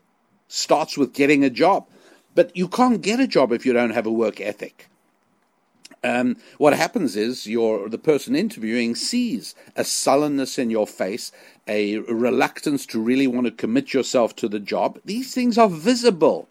Starts 0.49 0.97
with 0.97 1.13
getting 1.13 1.45
a 1.45 1.51
job, 1.51 1.87
but 2.35 2.57
you 2.57 2.69
can't 2.69 3.03
get 3.03 3.21
a 3.21 3.27
job 3.27 3.53
if 3.53 3.67
you 3.67 3.73
don't 3.75 3.91
have 3.91 4.07
a 4.07 4.13
work 4.13 4.41
ethic. 4.41 4.89
Um, 6.07 6.37
what 6.59 6.73
happens 6.73 7.17
is 7.17 7.45
the 7.45 8.01
person 8.01 8.37
interviewing 8.37 8.95
sees 8.95 9.57
a 9.75 9.83
sullenness 9.83 10.57
in 10.57 10.71
your 10.71 10.87
face, 10.87 11.33
a 11.67 11.99
reluctance 11.99 12.87
to 12.87 13.01
really 13.01 13.27
want 13.27 13.47
to 13.47 13.51
commit 13.51 13.93
yourself 13.93 14.37
to 14.37 14.49
the 14.49 14.61
job. 14.61 15.01
These 15.05 15.35
things 15.35 15.59
are 15.59 15.69
visible. 15.69 16.49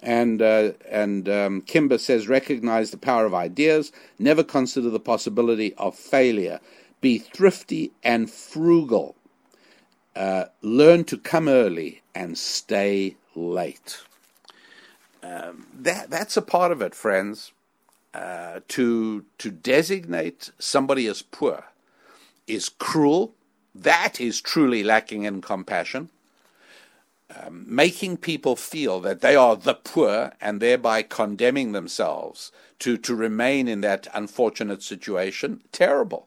And 0.00 0.40
uh, 0.40 0.72
and 0.90 1.28
um, 1.28 1.62
Kimbro 1.62 1.98
says, 2.00 2.28
recognize 2.28 2.90
the 2.90 2.96
power 2.96 3.26
of 3.26 3.34
ideas. 3.34 3.92
Never 4.18 4.44
consider 4.44 4.90
the 4.90 5.00
possibility 5.00 5.74
of 5.74 5.94
failure. 5.94 6.60
Be 7.00 7.18
thrifty 7.18 7.92
and 8.02 8.30
frugal. 8.30 9.16
Uh, 10.16 10.44
learn 10.62 11.04
to 11.04 11.18
come 11.18 11.48
early 11.48 12.02
and 12.14 12.38
stay 12.38 13.16
late. 13.34 13.98
Um, 15.22 15.66
that 15.74 16.10
that's 16.10 16.36
a 16.36 16.42
part 16.42 16.72
of 16.72 16.80
it, 16.80 16.94
friends. 16.94 17.52
Uh, 18.14 18.60
to 18.68 19.26
to 19.36 19.50
designate 19.50 20.50
somebody 20.58 21.06
as 21.06 21.20
poor 21.20 21.64
is 22.46 22.70
cruel. 22.70 23.34
That 23.74 24.18
is 24.18 24.40
truly 24.40 24.82
lacking 24.82 25.24
in 25.24 25.42
compassion. 25.42 26.08
Um, 27.36 27.66
making 27.68 28.16
people 28.16 28.56
feel 28.56 29.00
that 29.00 29.20
they 29.20 29.36
are 29.36 29.54
the 29.54 29.74
poor 29.74 30.32
and 30.40 30.58
thereby 30.58 31.02
condemning 31.02 31.72
themselves 31.72 32.50
to, 32.78 32.96
to 32.96 33.14
remain 33.14 33.68
in 33.68 33.82
that 33.82 34.08
unfortunate 34.14 34.82
situation, 34.82 35.60
terrible. 35.70 36.26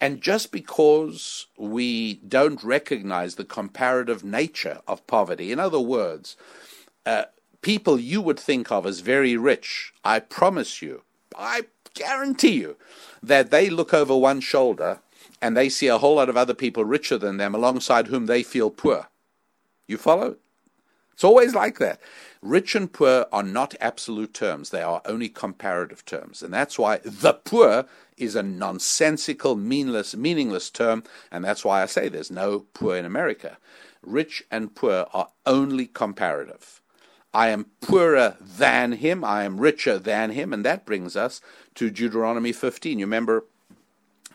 And 0.00 0.20
just 0.20 0.52
because 0.52 1.46
we 1.56 2.14
don't 2.14 2.62
recognize 2.62 3.34
the 3.34 3.44
comparative 3.44 4.22
nature 4.22 4.80
of 4.86 5.06
poverty, 5.08 5.50
in 5.50 5.58
other 5.58 5.80
words, 5.80 6.36
uh, 7.04 7.24
people 7.62 7.98
you 7.98 8.20
would 8.20 8.38
think 8.38 8.70
of 8.70 8.86
as 8.86 9.00
very 9.00 9.36
rich, 9.36 9.92
I 10.04 10.20
promise 10.20 10.82
you, 10.82 11.02
I 11.36 11.62
guarantee 11.94 12.60
you, 12.60 12.76
that 13.22 13.50
they 13.50 13.70
look 13.70 13.94
over 13.94 14.16
one 14.16 14.40
shoulder 14.40 15.00
and 15.40 15.56
they 15.56 15.68
see 15.68 15.86
a 15.86 15.98
whole 15.98 16.16
lot 16.16 16.28
of 16.28 16.36
other 16.36 16.54
people 16.54 16.84
richer 16.84 17.18
than 17.18 17.36
them 17.36 17.54
alongside 17.54 18.08
whom 18.08 18.26
they 18.26 18.42
feel 18.42 18.70
poor. 18.70 19.08
You 19.86 19.96
follow? 19.96 20.36
It's 21.12 21.24
always 21.24 21.54
like 21.54 21.78
that. 21.78 22.00
Rich 22.40 22.74
and 22.74 22.92
poor 22.92 23.26
are 23.32 23.42
not 23.42 23.74
absolute 23.80 24.34
terms, 24.34 24.70
they 24.70 24.82
are 24.82 25.02
only 25.04 25.28
comparative 25.28 26.04
terms. 26.04 26.42
And 26.42 26.52
that's 26.52 26.78
why 26.78 26.98
the 27.04 27.34
poor 27.34 27.86
is 28.16 28.34
a 28.34 28.42
nonsensical, 28.42 29.54
meaningless, 29.54 30.16
meaningless 30.16 30.70
term, 30.70 31.04
and 31.30 31.44
that's 31.44 31.64
why 31.64 31.82
I 31.82 31.86
say 31.86 32.08
there's 32.08 32.30
no 32.30 32.66
poor 32.74 32.96
in 32.96 33.04
America. 33.04 33.58
Rich 34.02 34.44
and 34.50 34.74
poor 34.74 35.06
are 35.12 35.28
only 35.46 35.86
comparative. 35.86 36.81
I 37.34 37.48
am 37.48 37.66
poorer 37.80 38.36
than 38.40 38.92
him, 38.92 39.24
I 39.24 39.44
am 39.44 39.58
richer 39.58 39.98
than 39.98 40.30
him, 40.30 40.52
and 40.52 40.64
that 40.64 40.84
brings 40.84 41.16
us 41.16 41.40
to 41.76 41.90
Deuteronomy 41.90 42.52
15. 42.52 42.98
You 42.98 43.06
remember 43.06 43.46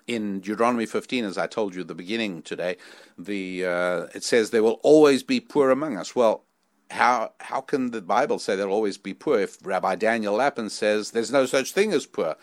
in 0.08 0.40
Deuteronomy 0.40 0.86
15, 0.86 1.26
as 1.26 1.38
I 1.38 1.48
told 1.48 1.76
you 1.76 1.82
at 1.82 1.88
the 1.88 1.96
beginning 1.96 2.42
today, 2.42 2.78
the 3.18 3.66
uh, 3.66 4.08
it 4.16 4.24
says 4.24 4.50
there 4.50 4.64
will 4.64 4.80
always 4.82 5.22
be 5.22 5.40
poor 5.40 5.70
among 5.70 5.98
us. 5.98 6.16
Well, 6.16 6.44
how 6.90 7.34
how 7.40 7.62
can 7.62 7.92
the 7.92 8.02
Bible 8.02 8.40
say 8.40 8.56
there'll 8.56 8.74
always 8.74 8.98
be 8.98 9.14
poor 9.14 9.40
if 9.40 9.58
Rabbi 9.64 9.96
Daniel 9.96 10.36
Lapin 10.36 10.70
says 10.70 11.12
there's 11.12 11.32
no 11.32 11.46
such 11.46 11.74
thing 11.74 11.94
as 11.94 12.06
poor? 12.06 12.36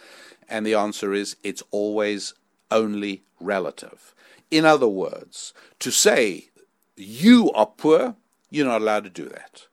And 0.48 0.64
the 0.66 0.74
answer 0.74 1.14
is 1.14 1.36
it's 1.43 1.62
always 1.70 2.35
only 2.70 3.24
relative. 3.40 4.14
In 4.51 4.64
other 4.64 4.89
words, 4.89 5.55
to 5.81 5.90
say 5.90 6.51
you 6.97 7.51
are 7.52 7.66
poor, 7.66 8.16
you're 8.51 8.66
not 8.66 8.82
allowed 8.82 9.05
to 9.05 9.10
do 9.10 9.28
that. 9.28 9.66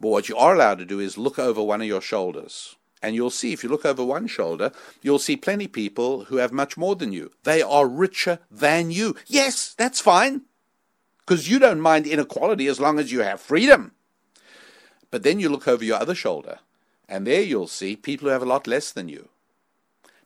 But 0.00 0.08
what 0.08 0.28
you 0.28 0.36
are 0.36 0.54
allowed 0.54 0.78
to 0.78 0.84
do 0.84 1.00
is 1.00 1.18
look 1.18 1.38
over 1.38 1.62
one 1.62 1.80
of 1.80 1.86
your 1.86 2.00
shoulders. 2.00 2.76
And 3.02 3.14
you'll 3.14 3.30
see, 3.30 3.52
if 3.52 3.62
you 3.62 3.68
look 3.68 3.84
over 3.84 4.04
one 4.04 4.26
shoulder, 4.26 4.72
you'll 5.02 5.18
see 5.18 5.36
plenty 5.36 5.68
people 5.68 6.24
who 6.24 6.36
have 6.36 6.52
much 6.52 6.76
more 6.76 6.96
than 6.96 7.12
you. 7.12 7.30
They 7.44 7.62
are 7.62 7.86
richer 7.86 8.40
than 8.50 8.90
you. 8.90 9.14
Yes, 9.26 9.74
that's 9.76 10.00
fine. 10.00 10.42
Because 11.18 11.48
you 11.48 11.58
don't 11.58 11.80
mind 11.80 12.06
inequality 12.06 12.66
as 12.66 12.80
long 12.80 12.98
as 12.98 13.12
you 13.12 13.20
have 13.20 13.40
freedom. 13.40 13.92
But 15.10 15.22
then 15.22 15.40
you 15.40 15.48
look 15.48 15.68
over 15.68 15.84
your 15.84 15.98
other 16.00 16.14
shoulder, 16.14 16.58
and 17.08 17.26
there 17.26 17.42
you'll 17.42 17.66
see 17.66 17.96
people 17.96 18.28
who 18.28 18.32
have 18.32 18.42
a 18.42 18.46
lot 18.46 18.66
less 18.66 18.92
than 18.92 19.08
you. 19.08 19.28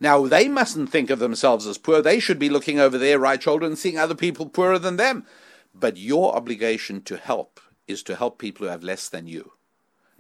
Now, 0.01 0.27
they 0.27 0.49
mustn't 0.49 0.91
think 0.91 1.11
of 1.11 1.21
themselves 1.21 1.67
as 1.67 1.79
poor. 1.79 2.03
They 2.03 2.19
should 2.19 2.39
be 2.39 2.49
looking 2.49 2.81
over 2.81 2.99
their 2.99 3.19
right 3.19 3.41
shoulder 3.41 3.67
and 3.67 3.79
seeing 3.79 3.99
other 3.99 4.17
people 4.17 4.47
poorer 4.49 4.79
than 4.79 4.97
them. 4.97 5.27
But 5.75 5.97
your 5.97 6.35
obligation 6.35 7.03
to 7.03 7.17
help 7.17 7.61
is 7.87 8.03
to 8.05 8.17
help 8.17 8.39
people 8.39 8.67
who 8.67 8.71
have 8.71 8.83
less 8.83 9.09
than 9.09 9.27
you, 9.27 9.53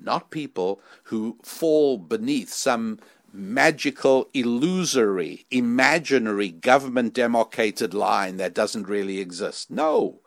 not 0.04 0.30
people 0.30 0.80
who 1.04 1.38
fall 1.42 1.98
beneath 1.98 2.52
some 2.52 2.98
magical, 3.32 4.28
illusory, 4.34 5.46
imaginary 5.50 6.50
government 6.50 7.14
demarcated 7.14 7.94
line 7.94 8.36
that 8.36 8.54
doesn't 8.54 8.88
really 8.88 9.18
exist. 9.18 9.70
No. 9.70 10.20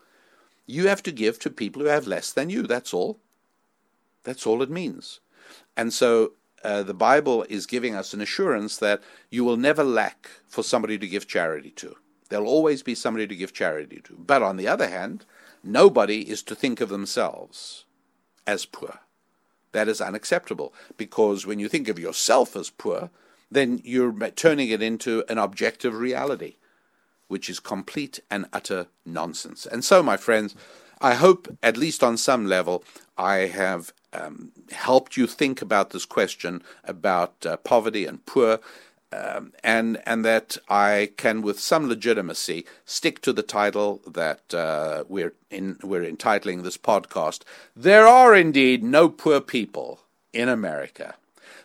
You 0.65 0.87
have 0.87 1.03
to 1.03 1.11
give 1.11 1.37
to 1.39 1.49
people 1.49 1.83
who 1.83 1.87
have 1.87 2.07
less 2.07 2.31
than 2.31 2.49
you. 2.49 2.63
That's 2.63 2.93
all. 2.93 3.19
That's 4.23 4.47
all 4.47 4.63
it 4.63 4.71
means. 4.71 5.19
And 5.77 5.93
so 5.93 6.33
uh, 6.63 6.81
the 6.81 6.95
Bible 6.95 7.45
is 7.47 7.67
giving 7.67 7.93
us 7.93 8.13
an 8.13 8.21
assurance 8.21 8.77
that 8.77 9.01
you 9.29 9.43
will 9.43 9.57
never 9.57 9.83
lack 9.83 10.29
for 10.47 10.63
somebody 10.63 10.97
to 10.97 11.07
give 11.07 11.27
charity 11.27 11.69
to. 11.71 11.95
There'll 12.29 12.47
always 12.47 12.81
be 12.81 12.95
somebody 12.95 13.27
to 13.27 13.35
give 13.35 13.53
charity 13.53 14.01
to. 14.05 14.15
But 14.17 14.41
on 14.41 14.57
the 14.57 14.67
other 14.67 14.89
hand, 14.89 15.25
nobody 15.63 16.27
is 16.27 16.41
to 16.43 16.55
think 16.55 16.81
of 16.81 16.89
themselves 16.89 17.85
as 18.47 18.65
poor. 18.65 18.99
That 19.75 19.89
is 19.89 19.99
unacceptable 19.99 20.73
because 20.95 21.45
when 21.45 21.59
you 21.59 21.67
think 21.67 21.89
of 21.89 21.99
yourself 21.99 22.55
as 22.55 22.69
poor, 22.69 23.09
then 23.51 23.81
you're 23.83 24.13
turning 24.29 24.69
it 24.69 24.81
into 24.81 25.25
an 25.27 25.37
objective 25.37 25.93
reality, 25.93 26.55
which 27.27 27.49
is 27.49 27.59
complete 27.59 28.21
and 28.31 28.45
utter 28.53 28.87
nonsense. 29.05 29.65
And 29.65 29.83
so, 29.83 30.01
my 30.01 30.15
friends, 30.15 30.55
I 31.01 31.15
hope, 31.15 31.57
at 31.61 31.75
least 31.75 32.03
on 32.03 32.15
some 32.15 32.45
level, 32.47 32.85
I 33.17 33.47
have 33.47 33.91
um, 34.13 34.53
helped 34.71 35.17
you 35.17 35.27
think 35.27 35.61
about 35.61 35.89
this 35.89 36.05
question 36.05 36.63
about 36.85 37.45
uh, 37.45 37.57
poverty 37.57 38.05
and 38.05 38.25
poor, 38.25 38.59
um, 39.15 39.53
and 39.63 40.01
and 40.05 40.25
that 40.25 40.57
I 40.69 41.11
can, 41.17 41.41
with 41.41 41.59
some 41.59 41.87
legitimacy, 41.87 42.65
stick 42.85 43.21
to 43.21 43.33
the 43.33 43.43
title 43.43 44.01
that 44.07 44.53
uh, 44.53 45.05
we're 45.07 45.33
in, 45.49 45.77
we're 45.83 46.03
entitling 46.03 46.63
this 46.63 46.77
podcast. 46.77 47.41
There 47.75 48.07
are 48.07 48.35
indeed 48.35 48.83
no 48.83 49.09
poor 49.09 49.41
people 49.41 50.01
in 50.33 50.49
America. 50.49 51.15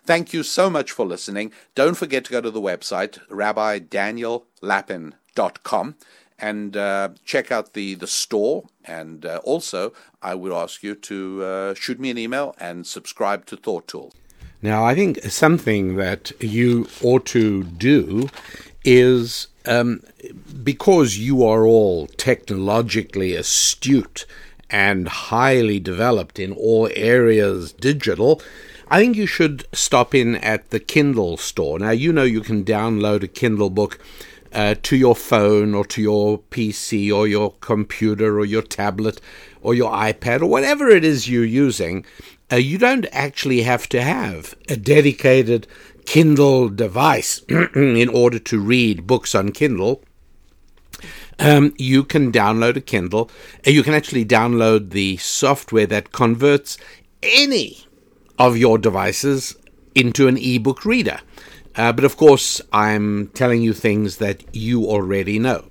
Thank 0.04 0.32
you 0.32 0.42
so 0.42 0.70
much 0.70 0.90
for 0.92 1.04
listening. 1.06 1.52
Don't 1.74 1.96
forget 1.96 2.24
to 2.24 2.30
go 2.30 2.40
to 2.40 2.50
the 2.50 2.60
website 2.60 3.18
rabbidaniellapin.com 3.28 5.94
and 6.38 6.76
uh, 6.76 7.08
check 7.24 7.50
out 7.52 7.74
the, 7.74 7.94
the 7.94 8.06
store. 8.06 8.64
And 8.84 9.26
uh, 9.26 9.40
also, 9.44 9.92
I 10.22 10.34
would 10.34 10.52
ask 10.52 10.82
you 10.82 10.94
to 10.94 11.44
uh, 11.44 11.74
shoot 11.74 12.00
me 12.00 12.10
an 12.10 12.16
email 12.18 12.54
and 12.58 12.86
subscribe 12.86 13.46
to 13.46 13.56
Thought 13.56 13.88
Tool. 13.88 14.12
Now, 14.62 14.84
I 14.84 14.94
think 14.94 15.22
something 15.24 15.96
that 15.96 16.32
you 16.40 16.86
ought 17.02 17.24
to 17.26 17.64
do 17.64 18.28
is 18.84 19.48
um, 19.66 20.02
because 20.62 21.18
you 21.18 21.44
are 21.44 21.66
all 21.66 22.06
technologically 22.06 23.34
astute 23.34 24.26
and 24.68 25.08
highly 25.08 25.80
developed 25.80 26.38
in 26.38 26.52
all 26.52 26.88
areas 26.94 27.72
digital, 27.72 28.40
I 28.88 29.00
think 29.00 29.16
you 29.16 29.26
should 29.26 29.66
stop 29.72 30.14
in 30.14 30.36
at 30.36 30.70
the 30.70 30.80
Kindle 30.80 31.36
store. 31.36 31.78
Now, 31.78 31.90
you 31.90 32.12
know 32.12 32.24
you 32.24 32.40
can 32.40 32.64
download 32.64 33.22
a 33.22 33.28
Kindle 33.28 33.70
book 33.70 33.98
uh, 34.52 34.74
to 34.82 34.96
your 34.96 35.14
phone 35.14 35.74
or 35.74 35.84
to 35.86 36.02
your 36.02 36.38
PC 36.50 37.12
or 37.14 37.26
your 37.26 37.54
computer 37.60 38.38
or 38.38 38.44
your 38.44 38.62
tablet 38.62 39.20
or 39.62 39.74
your 39.74 39.90
iPad 39.90 40.42
or 40.42 40.46
whatever 40.46 40.88
it 40.88 41.04
is 41.04 41.28
you're 41.28 41.44
using, 41.44 42.04
uh, 42.52 42.56
you 42.56 42.78
don't 42.78 43.06
actually 43.12 43.62
have 43.62 43.88
to 43.88 44.02
have 44.02 44.54
a 44.68 44.76
dedicated 44.76 45.66
Kindle 46.06 46.68
device 46.68 47.40
in 47.48 48.08
order 48.08 48.38
to 48.38 48.60
read 48.60 49.06
books 49.06 49.34
on 49.34 49.52
Kindle. 49.52 50.02
Um, 51.38 51.74
you 51.78 52.04
can 52.04 52.32
download 52.32 52.76
a 52.76 52.80
Kindle. 52.80 53.30
Uh, 53.66 53.70
you 53.70 53.82
can 53.82 53.94
actually 53.94 54.24
download 54.24 54.90
the 54.90 55.16
software 55.18 55.86
that 55.86 56.12
converts 56.12 56.76
any 57.22 57.86
of 58.38 58.56
your 58.56 58.78
devices 58.78 59.56
into 59.94 60.28
an 60.28 60.36
ebook 60.36 60.84
reader. 60.84 61.20
Uh, 61.76 61.92
but 61.92 62.04
of 62.04 62.16
course, 62.16 62.60
I'm 62.72 63.28
telling 63.28 63.62
you 63.62 63.72
things 63.72 64.16
that 64.16 64.42
you 64.54 64.84
already 64.84 65.38
know. 65.38 65.66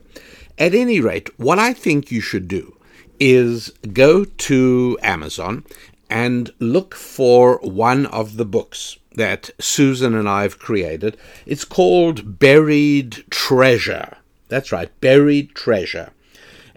At 0.58 0.74
any 0.74 1.00
rate, 1.00 1.30
what 1.38 1.60
I 1.60 1.74
think 1.74 2.12
you 2.12 2.22
should 2.22 2.48
do 2.48 2.79
is 3.20 3.70
go 3.94 4.26
to 4.26 4.98
Amazon 5.02 5.66
and 6.10 6.52
look 6.60 6.96
for 6.96 7.58
one 7.58 8.06
of 8.08 8.38
the 8.38 8.46
books 8.46 8.98
that 9.16 9.50
Susan 9.60 10.16
and 10.16 10.28
I 10.28 10.44
have 10.44 10.60
created. 10.60 11.18
It's 11.46 11.66
called 11.66 12.40
Buried 12.40 13.26
Treasure. 13.30 14.18
That's 14.48 14.72
right, 14.72 14.90
Buried 15.02 15.54
Treasure. 15.56 16.12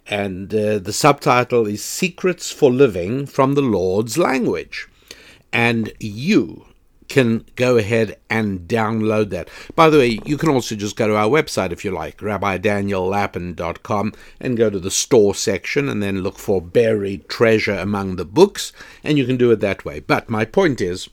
And 0.06 0.52
uh, 0.54 0.78
the 0.78 0.92
subtitle 0.92 1.66
is 1.66 1.84
Secrets 1.84 2.50
for 2.50 2.70
Living 2.70 3.26
from 3.26 3.54
the 3.54 3.62
Lord's 3.62 4.18
Language. 4.18 4.88
And 5.52 5.92
you 6.00 6.66
can 7.12 7.44
go 7.56 7.76
ahead 7.76 8.16
and 8.30 8.66
download 8.66 9.28
that. 9.28 9.50
By 9.76 9.90
the 9.90 9.98
way, 9.98 10.18
you 10.24 10.38
can 10.38 10.48
also 10.48 10.74
just 10.74 10.96
go 10.96 11.06
to 11.06 11.14
our 11.14 11.28
website 11.28 11.70
if 11.70 11.84
you 11.84 11.90
like, 11.90 12.16
rabbidaniellapin.com, 12.18 14.14
and 14.40 14.56
go 14.56 14.70
to 14.70 14.80
the 14.80 14.90
store 14.90 15.34
section 15.34 15.90
and 15.90 16.02
then 16.02 16.22
look 16.22 16.38
for 16.38 16.62
buried 16.62 17.28
treasure 17.28 17.74
among 17.74 18.16
the 18.16 18.24
books, 18.24 18.72
and 19.04 19.18
you 19.18 19.26
can 19.26 19.36
do 19.36 19.50
it 19.50 19.60
that 19.60 19.84
way. 19.84 20.00
But 20.00 20.30
my 20.30 20.46
point 20.46 20.80
is, 20.80 21.10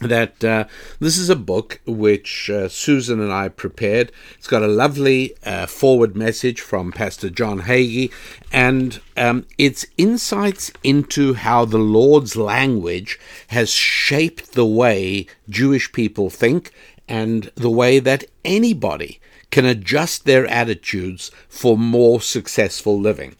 that 0.00 0.44
uh, 0.44 0.64
this 1.00 1.18
is 1.18 1.28
a 1.28 1.36
book 1.36 1.80
which 1.84 2.48
uh, 2.50 2.68
Susan 2.68 3.20
and 3.20 3.32
I 3.32 3.48
prepared. 3.48 4.12
It's 4.36 4.46
got 4.46 4.62
a 4.62 4.68
lovely 4.68 5.34
uh, 5.44 5.66
foreword 5.66 6.16
message 6.16 6.60
from 6.60 6.92
Pastor 6.92 7.30
John 7.30 7.62
Hagee, 7.62 8.12
and 8.52 9.00
um, 9.16 9.46
it's 9.58 9.86
insights 9.96 10.70
into 10.84 11.34
how 11.34 11.64
the 11.64 11.78
Lord's 11.78 12.36
language 12.36 13.18
has 13.48 13.70
shaped 13.70 14.52
the 14.52 14.66
way 14.66 15.26
Jewish 15.48 15.90
people 15.92 16.30
think 16.30 16.72
and 17.08 17.50
the 17.56 17.70
way 17.70 17.98
that 17.98 18.24
anybody 18.44 19.20
can 19.50 19.64
adjust 19.64 20.24
their 20.24 20.46
attitudes 20.46 21.30
for 21.48 21.76
more 21.76 22.20
successful 22.20 23.00
living. 23.00 23.34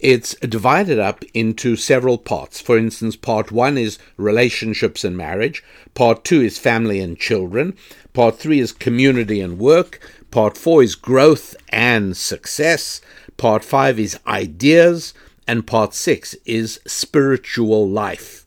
It's 0.00 0.34
divided 0.36 0.98
up 0.98 1.24
into 1.34 1.76
several 1.76 2.16
parts. 2.16 2.60
For 2.60 2.78
instance, 2.78 3.16
part 3.16 3.52
one 3.52 3.76
is 3.76 3.98
relationships 4.16 5.04
and 5.04 5.14
marriage, 5.16 5.62
part 5.94 6.24
two 6.24 6.40
is 6.40 6.58
family 6.58 7.00
and 7.00 7.18
children, 7.18 7.76
part 8.14 8.38
three 8.38 8.60
is 8.60 8.72
community 8.72 9.40
and 9.42 9.58
work, 9.58 10.00
part 10.30 10.56
four 10.56 10.82
is 10.82 10.94
growth 10.94 11.54
and 11.68 12.16
success, 12.16 13.02
part 13.36 13.62
five 13.62 13.98
is 14.00 14.18
ideas, 14.26 15.12
and 15.46 15.66
part 15.66 15.92
six 15.92 16.34
is 16.46 16.80
spiritual 16.86 17.88
life. 17.88 18.46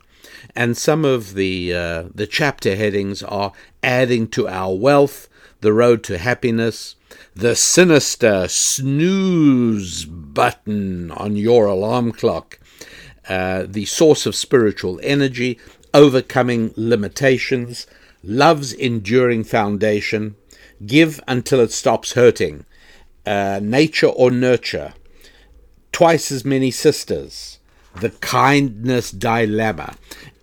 and 0.55 0.77
some 0.77 1.05
of 1.05 1.33
the 1.33 1.73
uh, 1.73 2.03
the 2.13 2.27
chapter 2.27 2.75
headings 2.75 3.23
are 3.23 3.51
adding 3.81 4.27
to 4.27 4.47
our 4.47 4.75
wealth, 4.75 5.27
the 5.61 5.73
road 5.73 6.03
to 6.03 6.17
happiness, 6.17 6.95
the 7.35 7.55
sinister 7.55 8.47
snooze 8.47 10.05
button 10.05 11.11
on 11.11 11.35
your 11.35 11.65
alarm 11.65 12.11
clock, 12.11 12.59
uh, 13.27 13.63
the 13.67 13.85
source 13.85 14.25
of 14.25 14.35
spiritual 14.35 14.99
energy, 15.01 15.59
overcoming 15.93 16.73
limitations, 16.75 17.87
love's 18.23 18.73
enduring 18.73 19.43
foundation, 19.43 20.35
give 20.85 21.19
until 21.27 21.59
it 21.59 21.71
stops 21.71 22.13
hurting, 22.13 22.65
uh, 23.25 23.59
nature 23.63 24.07
or 24.07 24.29
nurture, 24.29 24.93
twice 25.91 26.31
as 26.31 26.45
many 26.45 26.69
sisters, 26.69 27.59
the 27.95 28.09
kindness 28.09 29.11
dilemma, 29.11 29.95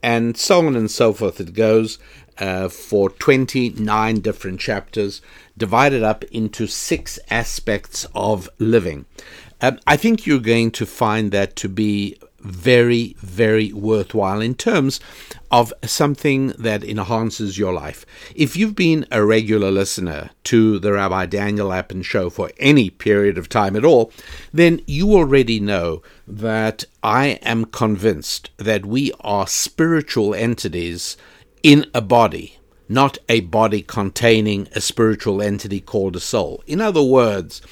and 0.02 0.36
so 0.36 0.66
on 0.66 0.76
and 0.76 0.90
so 0.90 1.12
forth. 1.12 1.40
It 1.40 1.52
goes 1.52 1.98
uh, 2.38 2.68
for 2.68 3.10
29 3.10 4.20
different 4.20 4.60
chapters, 4.60 5.20
divided 5.60 6.02
up 6.02 6.24
into 6.24 6.66
six 6.66 7.20
aspects 7.30 8.04
of 8.14 8.48
living. 8.58 9.04
Um, 9.60 9.78
I 9.86 9.96
think 9.96 10.26
you're 10.26 10.40
going 10.40 10.70
to 10.72 10.86
find 10.86 11.30
that 11.30 11.54
to 11.56 11.68
be 11.68 12.18
very, 12.40 13.14
very 13.18 13.70
worthwhile 13.70 14.40
in 14.40 14.54
terms 14.54 14.98
of 15.50 15.74
something 15.84 16.48
that 16.58 16.82
enhances 16.82 17.58
your 17.58 17.74
life. 17.74 18.06
If 18.34 18.56
you've 18.56 18.74
been 18.74 19.06
a 19.10 19.22
regular 19.22 19.70
listener 19.70 20.30
to 20.44 20.78
the 20.78 20.92
Rabbi 20.92 21.26
Daniel 21.26 21.68
Lapin 21.68 22.00
show 22.00 22.30
for 22.30 22.50
any 22.58 22.88
period 22.88 23.36
of 23.36 23.50
time 23.50 23.76
at 23.76 23.84
all, 23.84 24.10
then 24.54 24.80
you 24.86 25.12
already 25.12 25.60
know 25.60 26.02
that 26.26 26.84
I 27.02 27.38
am 27.42 27.66
convinced 27.66 28.48
that 28.56 28.86
we 28.86 29.12
are 29.20 29.46
spiritual 29.46 30.34
entities 30.34 31.18
in 31.62 31.84
a 31.92 32.00
body 32.00 32.56
not 32.90 33.16
a 33.28 33.38
body 33.40 33.82
containing 33.82 34.66
a 34.74 34.80
spiritual 34.80 35.40
entity 35.40 35.80
called 35.80 36.16
a 36.16 36.20
soul. 36.20 36.62
In 36.66 36.80
other 36.80 37.02
words, 37.02 37.62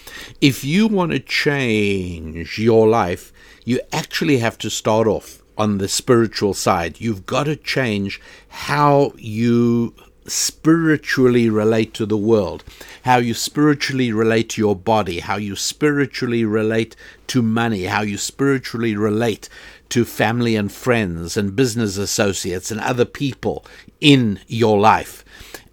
if 0.41 0.63
you 0.63 0.87
want 0.87 1.11
to 1.11 1.19
change 1.19 2.57
your 2.57 2.87
life, 2.87 3.33
you 3.65 3.81
actually 3.93 4.39
have 4.39 4.57
to 4.59 4.71
start 4.71 5.09
off 5.09 5.43
on 5.59 5.79
the 5.79 5.89
spiritual 5.89 6.55
side. 6.55 7.01
You've 7.01 7.27
got 7.27 7.45
to 7.45 7.57
change 7.57 8.21
how 8.49 9.13
you 9.17 9.93
spiritually 10.25 11.49
relate 11.49 11.95
to 11.95 12.07
the 12.07 12.17
world, 12.17 12.63
how 13.03 13.17
you 13.17 13.35
spiritually 13.35 14.13
relate 14.13 14.51
to 14.51 14.61
your 14.61 14.77
body, 14.77 15.19
how 15.19 15.37
you 15.37 15.57
spiritually 15.57 16.45
relate 16.45 16.95
to 17.27 17.43
money, 17.43 17.85
how 17.85 18.03
you 18.03 18.19
spiritually 18.19 18.95
relate 18.95 19.49
to 19.89 20.05
family 20.05 20.55
and 20.55 20.71
friends 20.71 21.37
and 21.37 21.57
business 21.57 21.97
associates 21.97 22.71
and 22.71 22.81
other 22.81 23.07
people 23.07 23.65
in 24.01 24.41
your 24.47 24.79
life. 24.79 25.25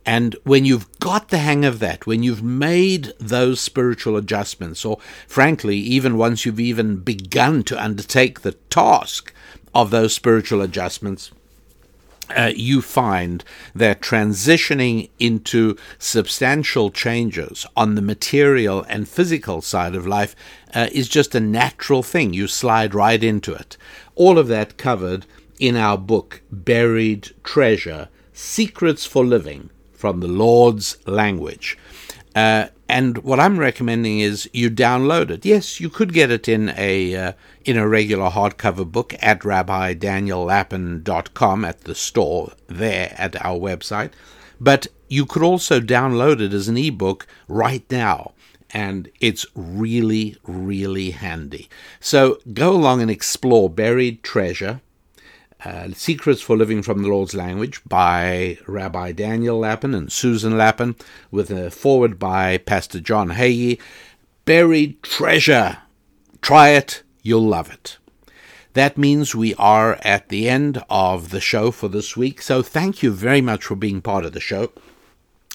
And 0.06 0.36
when 0.44 0.66
you've 0.66 1.00
got 1.00 1.30
the 1.30 1.40
hang 1.40 1.66
of 1.66 1.80
that, 1.80 2.06
when 2.06 2.22
you've 2.22 2.44
made 2.44 3.14
those 3.20 3.60
spiritual 3.60 4.16
adjustments, 4.18 4.86
or 4.86 5.00
frankly, 5.28 5.78
even 5.78 6.18
once 6.18 6.46
you've 6.46 6.60
even 6.60 6.98
begun 6.98 7.64
to 7.64 7.84
undertake 7.84 8.42
the 8.42 8.52
task 8.70 9.34
of 9.74 9.90
those 9.90 10.14
spiritual 10.14 10.62
adjustments, 10.62 11.32
uh, 12.36 12.52
you 12.56 12.82
find 12.82 13.44
that 13.74 14.02
transitioning 14.02 15.10
into 15.20 15.76
substantial 16.00 16.90
changes 16.90 17.66
on 17.76 17.96
the 17.96 18.02
material 18.02 18.84
and 18.90 19.08
physical 19.08 19.62
side 19.62 19.96
of 19.96 20.08
life 20.08 20.36
uh, 20.74 20.88
is 20.92 21.08
just 21.08 21.36
a 21.36 21.40
natural 21.40 22.04
thing. 22.04 22.34
You 22.34 22.48
slide 22.48 22.96
right 22.96 23.24
into 23.24 23.54
it. 23.54 23.78
All 24.16 24.38
of 24.38 24.48
that 24.48 24.78
covered 24.78 25.26
in 25.60 25.76
our 25.76 25.98
book, 25.98 26.42
Buried 26.52 27.32
Treasure 27.44 28.10
Secrets 28.38 29.06
for 29.06 29.26
Living 29.26 29.70
from 29.94 30.20
the 30.20 30.28
Lord's 30.28 30.98
Language. 31.07 31.78
Uh, 32.36 32.68
and 32.90 33.20
what 33.20 33.40
I'm 33.40 33.57
recommending 33.57 34.20
is 34.20 34.49
you 34.52 34.70
download 34.70 35.30
it. 35.30 35.45
Yes, 35.45 35.80
you 35.80 35.90
could 35.90 36.12
get 36.12 36.30
it 36.30 36.49
in 36.49 36.74
a 36.76 37.16
uh, 37.16 37.32
in 37.64 37.78
a 37.78 37.88
regular 37.88 38.30
hardcover 38.30 38.91
book 38.91 39.16
at 39.22 39.40
rabbidaniellapin.com 39.40 41.66
at 41.66 41.86
the 41.86 41.95
store 41.95 42.52
there 42.68 43.16
at 43.18 43.41
our 43.44 43.57
website, 43.57 44.12
but 44.60 44.88
you 45.07 45.26
could 45.26 45.41
also 45.41 45.80
download 45.80 46.41
it 46.41 46.52
as 46.52 46.68
an 46.68 46.78
ebook 46.78 47.26
right 47.48 47.90
now. 47.90 48.34
And 48.72 49.10
it's 49.22 49.45
really, 49.56 50.36
really 50.44 51.12
handy. 51.12 51.70
So 52.02 52.40
go 52.53 52.74
along 52.74 53.02
and 53.02 53.10
explore 53.10 53.70
Buried 53.70 54.24
Treasure 54.24 54.82
uh, 55.66 55.90
Secrets 55.94 56.42
for 56.42 56.56
Living 56.56 56.84
from 56.84 57.02
the 57.02 57.10
Lord's 57.10 57.34
Language 57.34 57.82
by 57.86 58.58
Rabbi 58.68 59.12
Daniel 59.12 59.60
Lapin 59.60 59.96
and 59.96 60.12
Susan 60.12 60.58
Lapin, 60.58 60.96
with 61.32 61.50
a 61.50 61.72
foreword 61.72 62.20
by 62.20 62.60
Pastor 62.60 63.00
John 63.00 63.32
Hagee. 63.32 63.80
Buried 64.46 65.02
treasure. 65.02 65.80
Try 66.42 66.70
it, 66.70 67.02
you'll 67.24 67.48
love 67.48 67.72
it. 67.72 67.98
That 68.74 68.98
means 68.98 69.34
we 69.34 69.56
are 69.56 69.98
at 70.04 70.30
the 70.30 70.48
end 70.48 70.84
of 70.90 71.32
the 71.32 71.42
show 71.42 71.72
for 71.72 71.88
this 71.88 72.16
week. 72.16 72.42
So 72.42 72.62
thank 72.62 73.02
you 73.02 73.12
very 73.12 73.42
much 73.42 73.64
for 73.64 73.76
being 73.76 74.02
part 74.02 74.26
of 74.26 74.34
the 74.34 74.40
show. 74.40 74.72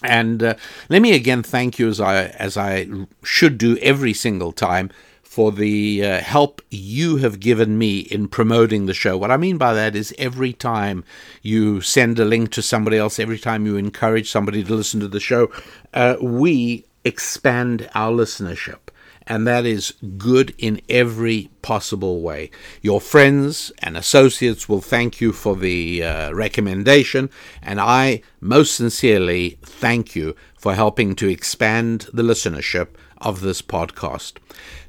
And 0.03 0.43
uh, 0.43 0.55
let 0.89 1.03
me 1.03 1.13
again 1.13 1.43
thank 1.43 1.79
you 1.79 1.89
as 1.89 2.01
I 2.01 2.25
as 2.25 2.57
I 2.57 2.89
should 3.23 3.59
do 3.59 3.77
every 3.79 4.15
single 4.15 4.53
time 4.53 4.91
for 5.31 5.53
the 5.53 6.05
uh, 6.05 6.21
help 6.21 6.61
you 6.71 7.19
have 7.19 7.39
given 7.39 7.79
me 7.79 8.01
in 8.01 8.27
promoting 8.27 8.87
the 8.87 8.93
show. 8.93 9.17
What 9.17 9.31
I 9.31 9.37
mean 9.37 9.59
by 9.59 9.73
that 9.75 9.95
is 9.95 10.13
every 10.19 10.53
time 10.53 11.05
you 11.41 11.81
send 11.81 12.19
a 12.19 12.25
link 12.25 12.51
to 12.51 12.63
somebody 12.63 12.97
else, 12.97 13.21
every 13.21 13.39
time 13.39 13.65
you 13.65 13.77
encourage 13.77 14.29
somebody 14.29 14.65
to 14.65 14.75
listen 14.75 14.99
to 14.99 15.07
the 15.07 15.21
show, 15.21 15.49
uh, 15.95 16.17
we 16.21 16.85
expand 17.05 17.89
our 17.95 18.11
listenership. 18.11 18.81
And 19.25 19.47
that 19.47 19.65
is 19.65 19.95
good 20.19 20.53
in 20.59 20.81
every 20.89 21.49
possible 21.63 22.23
way. 22.23 22.51
Your 22.83 23.01
friends 23.01 23.71
and 23.79 23.97
associates 23.97 24.69
will 24.69 24.81
thank 24.81 25.21
you 25.21 25.33
for 25.33 25.55
the 25.55 26.03
uh, 26.03 26.33
recommendation, 26.33 27.31
and 27.63 27.81
I 27.81 28.23
most 28.41 28.75
sincerely 28.75 29.59
thank 29.63 30.17
you 30.17 30.35
for 30.59 30.75
helping 30.75 31.15
to 31.17 31.29
expand 31.29 32.09
the 32.13 32.25
listenership 32.25 32.89
of 33.21 33.43
this 33.43 33.63
podcast. 33.63 34.39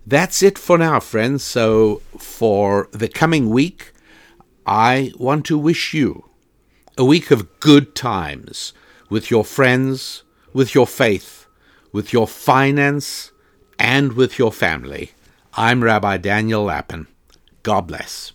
That's 0.06 0.42
it 0.42 0.58
for 0.58 0.78
now, 0.78 1.00
friends. 1.00 1.44
So, 1.44 2.02
for 2.18 2.90
the 2.92 3.08
coming 3.08 3.50
week, 3.50 3.94
I 4.66 5.12
want 5.18 5.46
to 5.46 5.58
wish 5.58 5.94
you 5.94 6.26
a 6.98 7.06
week 7.06 7.32
of 7.32 7.60
good 7.60 7.96
times 7.96 8.74
with 9.10 9.30
your 9.30 9.46
friends, 9.46 10.24
with 10.54 10.74
your 10.74 10.88
faith, 10.88 11.46
with 11.92 12.14
your 12.14 12.28
finance, 12.28 13.32
and 13.78 14.14
with 14.14 14.40
your 14.40 14.52
family. 14.52 15.12
I'm 15.54 15.84
Rabbi 15.84 16.18
Daniel 16.18 16.64
Lapin. 16.64 17.08
God 17.64 17.88
bless. 17.88 18.32